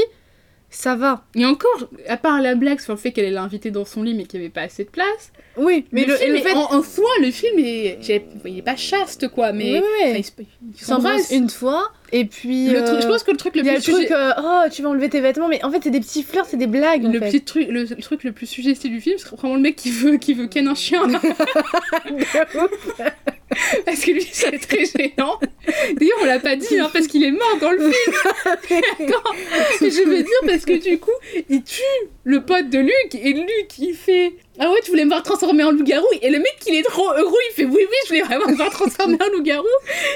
ça 0.70 0.94
va. 0.96 1.24
Et 1.34 1.44
encore, 1.46 1.88
à 2.08 2.16
part 2.16 2.40
la 2.42 2.54
blague 2.54 2.80
sur 2.80 2.92
le 2.92 2.98
fait 2.98 3.12
qu'elle 3.12 3.24
est 3.24 3.30
l'invitée 3.30 3.70
dans 3.70 3.84
son 3.84 4.02
lit 4.02 4.14
mais 4.14 4.24
qu'il 4.24 4.40
n'y 4.40 4.46
avait 4.46 4.52
pas 4.52 4.62
assez 4.62 4.84
de 4.84 4.90
place. 4.90 5.32
Oui, 5.56 5.86
mais 5.92 6.04
le, 6.04 6.12
le, 6.12 6.18
film 6.18 6.32
le 6.32 6.38
est- 6.38 6.42
fait. 6.42 6.52
en, 6.54 6.72
en 6.74 6.82
soi, 6.82 7.08
le 7.22 7.30
film 7.30 7.58
est. 7.58 7.98
Il 8.44 8.58
est 8.58 8.62
pas 8.62 8.76
chaste 8.76 9.28
quoi, 9.28 9.52
mais. 9.52 9.78
Oui, 9.80 9.80
oui, 9.80 10.10
enfin, 10.10 10.18
il 10.38 10.46
il 10.78 10.84
s'embrasse. 10.84 11.30
une 11.30 11.48
fois, 11.48 11.90
et 12.12 12.24
puis. 12.24 12.68
Le 12.68 12.84
truc- 12.84 12.98
euh, 12.98 13.00
je 13.02 13.06
pense 13.08 13.22
que 13.22 13.30
le 13.30 13.36
truc 13.36 13.54
le 13.56 13.62
Il 13.62 13.66
y 13.66 13.70
a 13.70 13.74
le 13.76 13.82
truc, 13.82 13.94
sujet- 13.96 14.12
euh, 14.12 14.32
oh, 14.38 14.62
tu 14.72 14.82
vas 14.82 14.88
enlever 14.90 15.08
tes 15.08 15.20
vêtements, 15.20 15.48
mais 15.48 15.62
en 15.64 15.70
fait, 15.70 15.80
c'est 15.82 15.90
des 15.90 16.00
petits 16.00 16.22
flirts, 16.22 16.46
c'est 16.48 16.56
des 16.56 16.66
blagues. 16.66 17.04
en 17.04 17.12
le 17.12 17.18
fait. 17.20 17.26
petit 17.30 17.42
truc, 17.42 17.68
le, 17.68 17.84
le 17.84 17.96
truc 18.02 18.24
le 18.24 18.32
plus 18.32 18.46
suggestif 18.46 18.90
du 18.90 19.00
film, 19.00 19.16
c'est 19.18 19.28
vraiment 19.36 19.54
le 19.56 19.60
mec 19.60 19.76
qui 19.76 19.90
veut, 19.90 20.16
qui 20.16 20.34
veut 20.34 20.46
ken 20.46 20.68
un 20.68 20.74
chien. 20.74 21.02
parce 23.84 24.00
que 24.00 24.10
lui, 24.10 24.26
c'est 24.30 24.58
très 24.58 24.84
gênant. 24.84 25.38
D'ailleurs, 25.94 26.18
on 26.22 26.24
l'a 26.24 26.38
pas 26.40 26.56
dit, 26.56 26.78
hein, 26.78 26.90
parce 26.92 27.06
qu'il 27.06 27.24
est 27.24 27.30
mort 27.30 27.56
dans 27.60 27.70
le 27.70 27.78
film. 27.78 28.16
Attends, 28.44 29.34
je 29.80 30.08
veux 30.08 30.22
dire 30.22 30.40
parce 30.46 30.64
que 30.64 30.78
du 30.82 30.98
coup, 30.98 31.10
il 31.48 31.62
tue 31.62 31.82
le 32.26 32.42
pote 32.42 32.70
de 32.70 32.80
Luc 32.80 33.14
et 33.14 33.32
Luc, 33.32 33.78
il 33.78 33.94
fait. 33.94 34.32
Ah 34.58 34.68
ouais, 34.72 34.80
tu 34.82 34.90
voulais 34.90 35.04
me 35.04 35.10
voir 35.10 35.22
transformer 35.22 35.62
en 35.62 35.70
loup-garou? 35.70 36.08
Et 36.22 36.28
le 36.28 36.38
mec, 36.38 36.58
il 36.66 36.74
est 36.74 36.82
trop 36.82 37.08
heureux, 37.12 37.38
il 37.50 37.54
fait 37.54 37.64
oui, 37.64 37.78
oui, 37.78 37.96
je 38.04 38.08
voulais 38.08 38.22
vraiment 38.22 38.48
me 38.48 38.56
voir 38.56 38.70
transformer 38.70 39.16
en 39.22 39.30
loup-garou. 39.30 39.64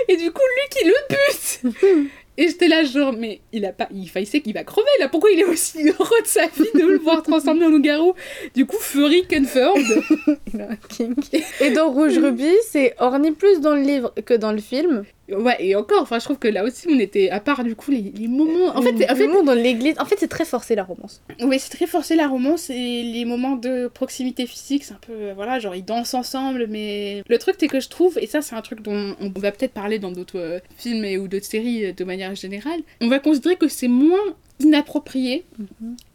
Et 0.08 0.16
du 0.16 0.32
coup, 0.32 0.42
Luc, 0.42 0.82
il 0.82 0.88
le 0.88 0.94
bute. 1.08 2.10
Et 2.36 2.48
j'étais 2.48 2.66
là, 2.66 2.82
genre, 2.82 3.12
mais 3.12 3.40
il 3.52 3.64
a 3.64 3.72
pas. 3.72 3.86
Il, 3.92 4.10
il 4.16 4.26
sait 4.26 4.40
qu'il 4.40 4.54
va 4.54 4.64
crever 4.64 4.88
là. 4.98 5.08
Pourquoi 5.08 5.30
il 5.30 5.38
est 5.38 5.44
aussi 5.44 5.86
heureux 5.88 6.22
de 6.22 6.26
sa 6.26 6.48
vie 6.48 6.70
de 6.74 6.84
le 6.84 6.98
voir 6.98 7.22
transformer 7.22 7.66
en 7.66 7.68
loup-garou? 7.68 8.14
Du 8.56 8.66
coup, 8.66 8.78
Fury 8.80 9.24
confirmed. 9.28 10.02
Et 11.60 11.70
dans 11.70 11.92
Rouge 11.92 12.18
Ruby, 12.18 12.54
c'est 12.68 12.96
orni 12.98 13.30
plus 13.30 13.60
dans 13.60 13.76
le 13.76 13.82
livre 13.82 14.12
que 14.24 14.34
dans 14.34 14.50
le 14.50 14.60
film. 14.60 15.04
Ouais, 15.32 15.56
et 15.58 15.74
encore, 15.76 16.02
enfin, 16.02 16.18
je 16.18 16.24
trouve 16.24 16.38
que 16.38 16.48
là 16.48 16.64
aussi, 16.64 16.86
on 16.90 16.98
était. 16.98 17.30
À 17.30 17.40
part 17.40 17.64
du 17.64 17.76
coup, 17.76 17.90
les, 17.90 18.12
les 18.14 18.28
moments. 18.28 18.76
En 18.76 18.82
fait, 18.82 19.10
en 19.10 19.14
fait 19.14 19.28
dans 19.44 19.54
l'église. 19.54 19.94
En 19.98 20.04
fait, 20.04 20.16
c'est 20.18 20.28
très 20.28 20.44
forcé 20.44 20.74
la 20.74 20.84
romance. 20.84 21.22
Oui, 21.40 21.58
c'est 21.58 21.70
très 21.70 21.86
forcé 21.86 22.16
la 22.16 22.28
romance 22.28 22.70
et 22.70 23.02
les 23.02 23.24
moments 23.24 23.56
de 23.56 23.88
proximité 23.88 24.46
physique, 24.46 24.84
c'est 24.84 24.94
un 24.94 24.98
peu, 25.00 25.12
euh, 25.12 25.32
voilà, 25.34 25.58
genre 25.58 25.74
ils 25.74 25.84
dansent 25.84 26.14
ensemble, 26.14 26.66
mais 26.68 27.22
le 27.28 27.38
truc 27.38 27.56
c'est 27.58 27.68
que 27.68 27.80
je 27.80 27.88
trouve, 27.88 28.18
et 28.18 28.26
ça 28.26 28.42
c'est 28.42 28.54
un 28.54 28.62
truc 28.62 28.82
dont 28.82 29.14
on 29.20 29.30
va 29.38 29.52
peut-être 29.52 29.72
parler 29.72 29.98
dans 29.98 30.10
d'autres 30.10 30.38
euh, 30.38 30.58
films 30.76 31.04
et, 31.04 31.18
ou 31.18 31.28
d'autres 31.28 31.46
séries 31.46 31.86
euh, 31.86 31.92
de 31.92 32.04
manière 32.04 32.34
générale, 32.34 32.80
on 33.00 33.08
va 33.08 33.18
considérer 33.18 33.56
que 33.56 33.68
c'est 33.68 33.88
moins 33.88 34.18
inapproprié 34.60 35.44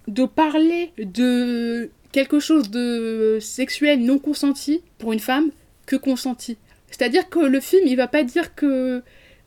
de 0.08 0.26
parler 0.26 0.92
de 0.98 1.90
quelque 2.12 2.40
chose 2.40 2.70
de 2.70 3.40
sexuel 3.42 4.02
non 4.04 4.20
consenti 4.20 4.82
pour 5.00 5.14
une 5.14 5.20
femme 5.20 5.50
que 5.86 5.96
consenti. 5.96 6.58
C'est-à-dire 6.98 7.30
que 7.30 7.40
le 7.40 7.60
film, 7.60 7.84
il 7.88 7.96
va 7.98 8.08
pas 8.08 8.24
dire 8.24 8.56
que 8.56 9.02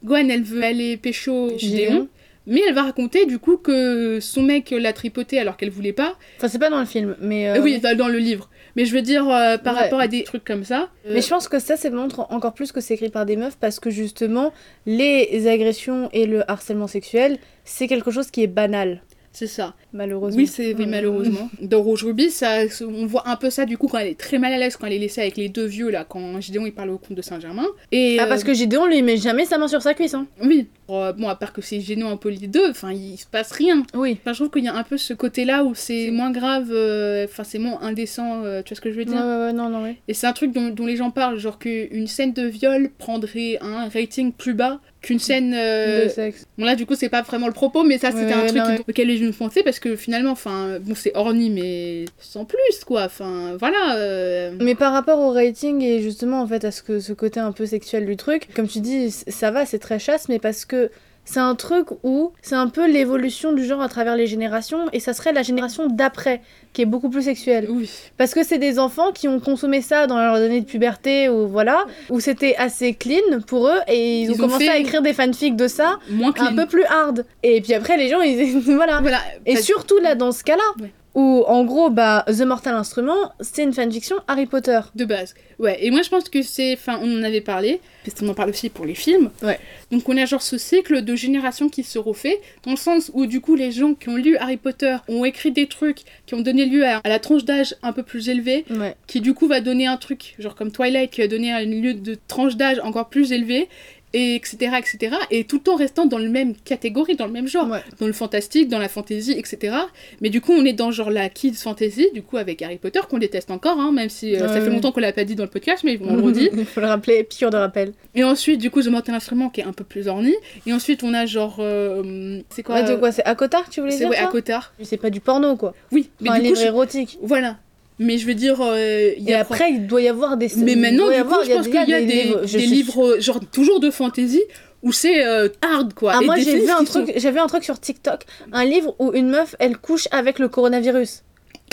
Gwen, 0.05 0.31
elle 0.31 0.43
veut 0.43 0.63
aller 0.63 0.97
pécho. 0.97 1.51
Gédéon, 1.59 2.09
mais 2.47 2.61
elle 2.69 2.75
va 2.75 2.83
raconter 2.85 3.27
du 3.27 3.39
coup 3.39 3.57
que 3.57 4.21
son 4.21 4.43
mec 4.43 4.71
l'a 4.71 4.93
tripoté 4.93 5.39
alors 5.39 5.57
qu'elle 5.57 5.71
voulait 5.71 5.93
pas. 5.93 6.17
Enfin, 6.37 6.49
c'est 6.49 6.59
pas 6.59 6.71
dans 6.71 6.81
le 6.81 6.87
film, 6.87 7.17
mais. 7.21 7.49
euh, 7.49 7.61
oui, 7.61 7.79
dans- 7.79 7.97
dans 7.97 8.09
le 8.09 8.19
livre. 8.19 8.49
Mais 8.77 8.85
je 8.85 8.95
veux 8.95 9.03
dire, 9.03 9.29
euh, 9.29 9.59
par 9.59 9.75
Ouais. 9.75 9.81
rapport 9.83 9.99
à 9.99 10.07
des 10.09 10.23
trucs 10.23 10.45
comme 10.45 10.63
ça. 10.63 10.89
euh, 11.07 11.11
Mais 11.15 11.21
je 11.21 11.29
pense 11.29 11.49
que 11.49 11.59
ça, 11.59 11.77
ça 11.77 11.91
montre 11.91 12.27
encore 12.31 12.55
plus 12.55 12.71
que 12.71 12.81
c'est 12.81 12.95
écrit 12.95 13.09
par 13.09 13.27
des 13.27 13.37
meufs 13.37 13.57
parce 13.59 13.81
que 13.81 13.91
justement, 13.91 14.53
les 14.87 15.47
agressions 15.49 16.09
et 16.13 16.27
le 16.27 16.49
harcèlement 16.51 16.87
sexuel, 16.87 17.39
c'est 17.65 17.89
quelque 17.89 18.11
chose 18.11 18.31
qui 18.31 18.43
est 18.43 18.47
banal, 18.47 19.03
c'est 19.39 19.47
ça. 19.47 19.75
malheureusement. 19.93 20.39
Oui, 20.41 20.47
c'est 20.47 20.75
oui, 20.75 20.87
malheureusement. 20.87 21.49
Dans 21.63 21.81
Rouge 21.83 22.05
Ruby, 22.05 22.31
ça, 22.31 22.61
on 22.83 23.07
voit 23.07 23.29
un 23.29 23.37
peu 23.37 23.51
ça 23.51 23.65
du 23.65 23.79
coup 23.79 23.89
quand 23.89 23.99
elle 23.99 24.09
est 24.09 24.19
très 24.19 24.39
mal 24.39 24.53
à 24.53 24.59
l'aise, 24.59 24.77
quand 24.77 24.87
elle 24.87 24.95
est 24.95 24.99
laissée 24.99 25.21
avec 25.21 25.37
les 25.37 25.49
deux 25.49 25.65
vieux 25.67 25.91
là, 25.91 26.05
quand 26.09 26.41
Gideon 26.41 26.67
il 26.67 26.73
parle 26.73 26.91
au 26.91 26.99
comte 26.99 27.17
de 27.17 27.23
Saint-Germain. 27.23 27.67
Et 27.93 28.19
Ah, 28.21 28.25
euh, 28.25 28.29
parce 28.29 28.45
que 28.45 28.53
Gideon, 28.55 28.87
lui, 28.87 29.01
met 29.03 29.17
jamais 29.17 29.45
sa 29.45 29.59
main 29.59 29.69
sur 29.69 29.83
sa 29.83 29.95
cuisse, 29.95 30.15
hein. 30.15 30.27
oui, 30.43 30.67
Euh, 30.91 31.13
bon 31.13 31.29
à 31.29 31.37
part 31.37 31.53
que 31.53 31.61
c'est 31.63 31.81
gênant 31.81 32.11
un 32.11 32.17
peu 32.17 32.31
les 32.31 32.47
deux, 32.47 32.71
enfin 32.71 32.93
il 32.93 33.17
se 33.19 33.27
passe 33.27 33.53
rien. 33.53 33.83
Oui. 33.95 34.19
Enfin, 34.21 34.33
je 34.33 34.39
trouve 34.39 34.51
qu'il 34.51 34.65
y 34.65 34.69
a 34.69 34.75
un 34.75 34.83
peu 34.83 34.97
ce 34.97 35.15
côté-là 35.15 35.65
où 35.65 35.75
c'est 35.75 36.11
moins 36.11 36.31
grave, 36.31 36.69
euh, 36.73 37.25
enfin 37.27 37.45
c'est 37.45 37.59
moins 37.59 37.79
indécent, 37.83 38.43
euh, 38.45 38.63
tu 38.63 38.71
vois 38.71 38.77
ce 38.77 38.81
que 38.81 38.91
je 38.91 38.95
veux 38.97 39.03
Ouais, 39.05 39.05
dire 39.13 39.17
ouais, 39.21 39.39
ouais, 39.47 39.53
non, 39.53 39.69
non, 39.69 39.83
ouais. 39.83 39.97
Et 40.09 40.15
c'est 40.15 40.27
un 40.27 40.33
truc 40.33 40.53
dont, 40.53 40.71
dont 40.71 40.87
les 40.87 40.97
gens 40.97 41.11
parlent, 41.11 41.39
genre 41.39 41.59
qu'une 41.59 42.07
scène 42.07 42.33
de 42.33 42.43
viol 42.47 42.91
prendrait 42.99 43.59
un 43.61 43.89
rating 43.89 44.33
plus 44.33 44.55
bas 44.55 44.81
qu'une 45.09 45.19
scène... 45.19 45.55
euh, 45.57 46.05
De 46.05 46.09
sexe. 46.11 46.47
Bon 46.57 46.65
là 46.65 46.77
du 46.77 46.87
coup 46.87 46.95
c'est 46.95 47.09
pas 47.09 47.23
vraiment 47.23 47.47
le 47.47 47.53
propos, 47.53 47.83
mais 47.83 47.99
ça 47.99 48.11
c'était 48.13 48.27
Ouais, 48.27 48.33
un 48.33 48.47
truc 48.47 48.59
non, 48.59 48.67
ouais. 48.67 48.81
auquel 48.89 49.09
les 49.09 49.17
gens 49.17 49.31
pensaient 49.37 49.63
parce 49.63 49.79
que 49.81 49.97
finalement, 49.97 50.31
enfin 50.33 50.79
bon 50.81 50.95
c'est 50.95 51.13
orni 51.17 51.51
mais 51.51 52.05
sans 52.19 52.45
plus 52.45 52.59
quoi, 52.87 53.05
enfin 53.05 53.57
voilà. 53.59 53.97
euh, 53.97 54.53
Mais 54.61 54.75
par 54.75 54.93
rapport 54.93 55.19
au 55.21 55.31
rating 55.33 55.83
et 55.83 56.01
justement 56.03 56.41
en 56.43 56.47
fait 56.47 56.65
à 56.65 56.71
ce, 56.71 56.83
que, 56.83 57.01
ce 57.01 57.13
côté 57.13 57.41
un 57.41 57.53
peu 57.53 57.67
sexuel 57.67 58.07
du 58.07 58.17
truc, 58.17 58.49
comme 58.55 58.69
tu 58.69 58.81
dis, 58.81 59.11
ça 59.11 59.51
va, 59.51 59.65
c'est 59.67 59.79
très 59.79 59.99
chasse, 59.99 60.29
mais 60.29 60.39
parce 60.39 60.65
que 60.65 60.91
c'est 61.25 61.41
un 61.41 61.55
truc 61.55 61.89
où 62.05 62.33
c'est 62.41 62.55
un 62.55 62.69
peu 62.69 62.91
l'évolution 62.91 63.53
du 63.53 63.65
genre 63.67 63.83
à 63.83 63.89
travers 63.89 64.17
les 64.17 64.27
générations 64.27 64.87
et 64.95 65.01
ça 65.01 65.13
serait 65.13 65.33
la 65.35 65.43
génération 65.43 65.87
d'après 65.87 66.41
qui 66.79 66.83
est 66.83 66.87
beaucoup 66.87 67.11
plus 67.11 67.23
sexuelle. 67.23 67.67
Oui. 67.69 67.91
Parce 68.17 68.35
que 68.35 68.45
c'est 68.45 68.59
des 68.59 68.79
enfants 68.79 69.11
qui 69.11 69.27
ont 69.27 69.41
consommé 69.41 69.83
ça 69.83 70.07
dans 70.07 70.17
leur 70.17 70.35
année 70.35 70.61
de 70.61 70.65
puberté 70.65 71.29
ou 71.29 71.49
voilà, 71.49 71.87
où 72.09 72.21
c'était 72.21 72.55
assez 72.55 72.95
clean 72.95 73.41
pour 73.49 73.67
eux 73.67 73.81
et 73.89 74.21
ils, 74.21 74.27
Ils 74.27 74.31
ont, 74.31 74.35
ont 74.35 74.47
commencé 74.47 74.69
à 74.69 74.79
écrire 74.79 75.03
des 75.03 75.13
fanfics 75.13 75.57
de 75.57 75.67
ça 75.67 75.99
Moins 76.09 76.33
un 76.39 76.55
peu 76.55 76.67
plus 76.67 76.85
hard. 76.85 77.27
Et 77.43 77.61
puis 77.63 77.75
après 77.75 77.97
les 77.97 78.09
gens 78.09 78.21
ils 78.21 78.61
voilà. 78.77 79.01
Voilà. 79.01 79.19
Et 79.45 79.57
surtout 79.57 79.99
là 79.99 80.15
dans 80.15 80.31
ce 80.31 80.45
cas-là 80.45 80.63
Ouais. 80.81 80.93
Où 81.19 81.43
en 81.49 81.65
gros 81.65 81.91
bah 81.91 82.25
The 82.29 82.43
Mortal 82.43 82.77
Instrument 82.77 83.33
c'est 83.41 83.65
une 83.65 83.73
fanfiction 83.73 84.17
Harry 84.29 84.47
Potter. 84.47 84.79
De 84.95 85.05
base. 85.05 85.35
Ouais, 85.59 85.77
et 85.85 85.91
moi 85.91 86.03
je 86.03 86.09
pense 86.09 86.29
que 86.29 86.41
c'est. 86.43 86.75
Enfin, 86.75 87.01
on 87.03 87.19
en 87.19 87.23
avait 87.25 87.41
parlé, 87.41 87.81
parce 88.05 88.17
qu'on 88.21 88.29
en 88.29 88.35
parle 88.35 88.51
aussi 88.51 88.69
pour 88.69 88.87
les 88.87 88.95
films. 88.95 89.31
Ouais. 89.43 89.59
Donc 89.91 90.09
on 90.09 90.17
a 90.17 90.25
genre 90.25 90.41
ce 90.43 90.57
cycle 90.57 91.03
de 91.03 91.17
générations 91.17 91.69
qui 91.69 91.83
se 91.83 91.99
refait, 91.99 92.41
dans 92.65 92.71
le 92.71 92.77
sens 92.77 93.11
où 93.15 93.27
du 93.27 93.41
coup 93.41 93.57
les 93.57 93.73
gens 93.73 93.95
qui 93.95 94.09
ont 94.09 94.17
lu 94.17 94.37
Harry 94.37 94.57
Potter 94.59 94.97
ont 95.09 95.25
écrit 95.25 95.51
des 95.51 95.67
trucs 95.67 96.03
qui 96.27 96.35
ont 96.37 96.41
donné 96.41 96.65
lieu 96.67 96.87
à, 96.87 96.99
à 97.03 97.09
la 97.09 97.19
tranche 97.19 97.45
d'âge 97.45 97.75
un 97.83 97.93
peu 97.93 98.05
plus 98.05 98.29
élevée, 98.29 98.65
Ouais. 98.71 98.95
qui 99.09 99.21
du 99.21 99.35
coup 99.35 99.49
va 99.49 99.61
donner 99.61 99.87
un 99.89 99.97
truc, 99.97 100.37
genre 100.39 100.55
comme 100.55 100.71
Twilight, 100.71 101.11
qui 101.11 101.23
a 101.23 101.27
donné 101.27 101.51
un 101.53 101.65
lieu 101.65 101.95
de 101.95 102.17
tranche 102.29 102.55
d'âge 102.57 102.79
encore 102.85 103.09
plus 103.09 103.33
élevée, 103.33 103.69
et 104.15 104.35
etc., 104.35 104.57
etc. 104.79 105.17
Et 105.31 105.45
tout 105.45 105.59
temps 105.59 105.77
restant 105.77 106.07
dans 106.07 106.19
le 106.19 106.29
même 106.29 106.55
catégorie, 106.55 107.17
dans 107.17 107.27
le 107.27 107.33
même 107.33 107.47
genre 107.49 107.69
Ouais. 107.69 107.83
dans 108.01 108.07
le 108.07 108.13
fantastique, 108.13 108.69
dans 108.69 108.79
la 108.79 108.89
fantasy, 108.89 109.33
etc. 109.33 109.77
Mais 110.21 110.31
du 110.31 110.41
coup, 110.41 110.53
on 110.53 110.65
est 110.65 110.73
dans 110.73 110.91
genre 110.91 111.11
la 111.11 111.29
kids 111.29 111.55
fantasy, 111.55 112.09
du 112.15 112.23
coup, 112.23 112.37
avec 112.37 112.63
Harry 112.63 112.79
Potter, 112.79 113.01
qu'on 113.09 113.19
déteste 113.19 113.51
encore, 113.51 113.79
hein, 113.79 113.93
même 113.93 114.09
si 114.09 114.35
euh, 114.35 114.39
ça 114.41 114.45
Ouais, 114.47 114.61
fait 114.61 114.67
ouais. 114.67 114.71
longtemps 114.73 114.93
qu'on 114.93 115.01
l'a 115.01 115.13
pas 115.13 115.25
dit 115.25 115.35
dans 115.35 115.45
le 115.45 115.51
podcast, 115.51 115.85
mais 115.85 115.99
on 116.03 116.17
le 116.17 116.23
redit. 116.23 116.49
Il 116.57 116.65
faut 116.67 116.81
le 116.81 116.87
rappeler, 116.87 117.23
piqûre 117.25 117.51
de 117.51 117.57
rappel. 117.57 117.93
Et 118.15 118.25
ensuite, 118.25 118.59
du 118.61 118.71
coup, 118.71 118.83
The 118.83 118.87
Mortal 118.89 119.15
Instrument, 119.15 119.51
qui 119.51 119.61
est 119.61 119.65
un 119.65 119.73
peu 119.73 119.85
plus 119.85 120.09
orni. 120.09 120.35
Et 120.67 120.73
ensuite, 120.73 121.03
on 121.03 121.13
a 121.15 121.27
genre. 121.27 121.57
euh, 121.61 122.41
c'est 122.51 122.63
quoi 122.63 122.83
Ouais, 122.83 122.99
quoi 122.99 123.13
C'est 123.13 123.25
Akotar 123.25 123.69
tu 123.69 123.81
voulais 123.81 123.93
C'est 123.93 123.99
dire 124.01 124.11
ouais, 124.11 124.17
toi? 124.17 124.29
Akotar. 124.29 124.73
C'est 124.83 124.97
pas 124.97 125.11
du 125.11 125.21
porno 125.21 125.57
quoi. 125.57 125.75
Oui, 125.93 126.11
mais 126.21 126.31
Enfin, 126.31 126.39
un 126.39 126.41
coup, 126.41 126.47
livre 126.47 126.61
je- 126.61 126.65
érotique. 126.67 127.19
voilà. 127.23 127.59
Mais 127.99 128.17
je 128.19 128.27
veux 128.27 128.35
dire, 128.35 128.61
euh, 128.61 129.11
y 129.19 129.31
Et 129.31 129.35
a 129.35 129.41
après, 129.41 129.71
il 129.73 129.87
doit 129.87 130.01
y 130.01 130.09
avoir 130.09 130.37
des. 130.37 130.51
Mais 130.57 130.73
il 130.73 130.79
maintenant, 130.81 131.05
doit 131.07 131.15
y 131.15 131.17
du 131.17 131.21
avoir- 131.23 131.41
coup, 131.41 131.47
je 131.49 131.53
pense 131.53 131.67
qu'il 131.67 131.75
y 131.89 131.95
a 131.95 132.01
des, 132.01 132.07
livres. 132.07 132.41
Je 132.45 132.59
des 132.59 132.67
livres, 132.67 133.07
euh, 133.17 133.21
genre, 133.21 133.41
toujours 133.53 133.81
de 133.81 133.91
fantasy, 133.91 134.41
où 134.83 134.93
c'est 134.93 135.25
euh, 135.27 135.49
hard, 135.63 135.95
quoi. 135.95 136.13
Ah, 136.15 136.21
Et 136.23 136.27
moi 136.27 136.37
des 136.37 136.43
j'ai 136.45 136.61
vu 136.61 136.71
un 136.71 136.85
sont- 136.87 137.05
truc, 137.05 137.13
j'ai 137.17 137.31
vu 137.33 137.39
un 137.41 137.47
truc 137.49 137.65
sur 137.65 137.81
TikTok, 137.81 138.25
un 138.53 138.65
livre 138.65 138.95
où 139.01 139.13
une 139.13 139.29
meuf 139.31 139.57
elle 139.59 139.77
couche 139.79 140.07
avec 140.13 140.39
le 140.39 140.49
coronavirus. 140.49 141.23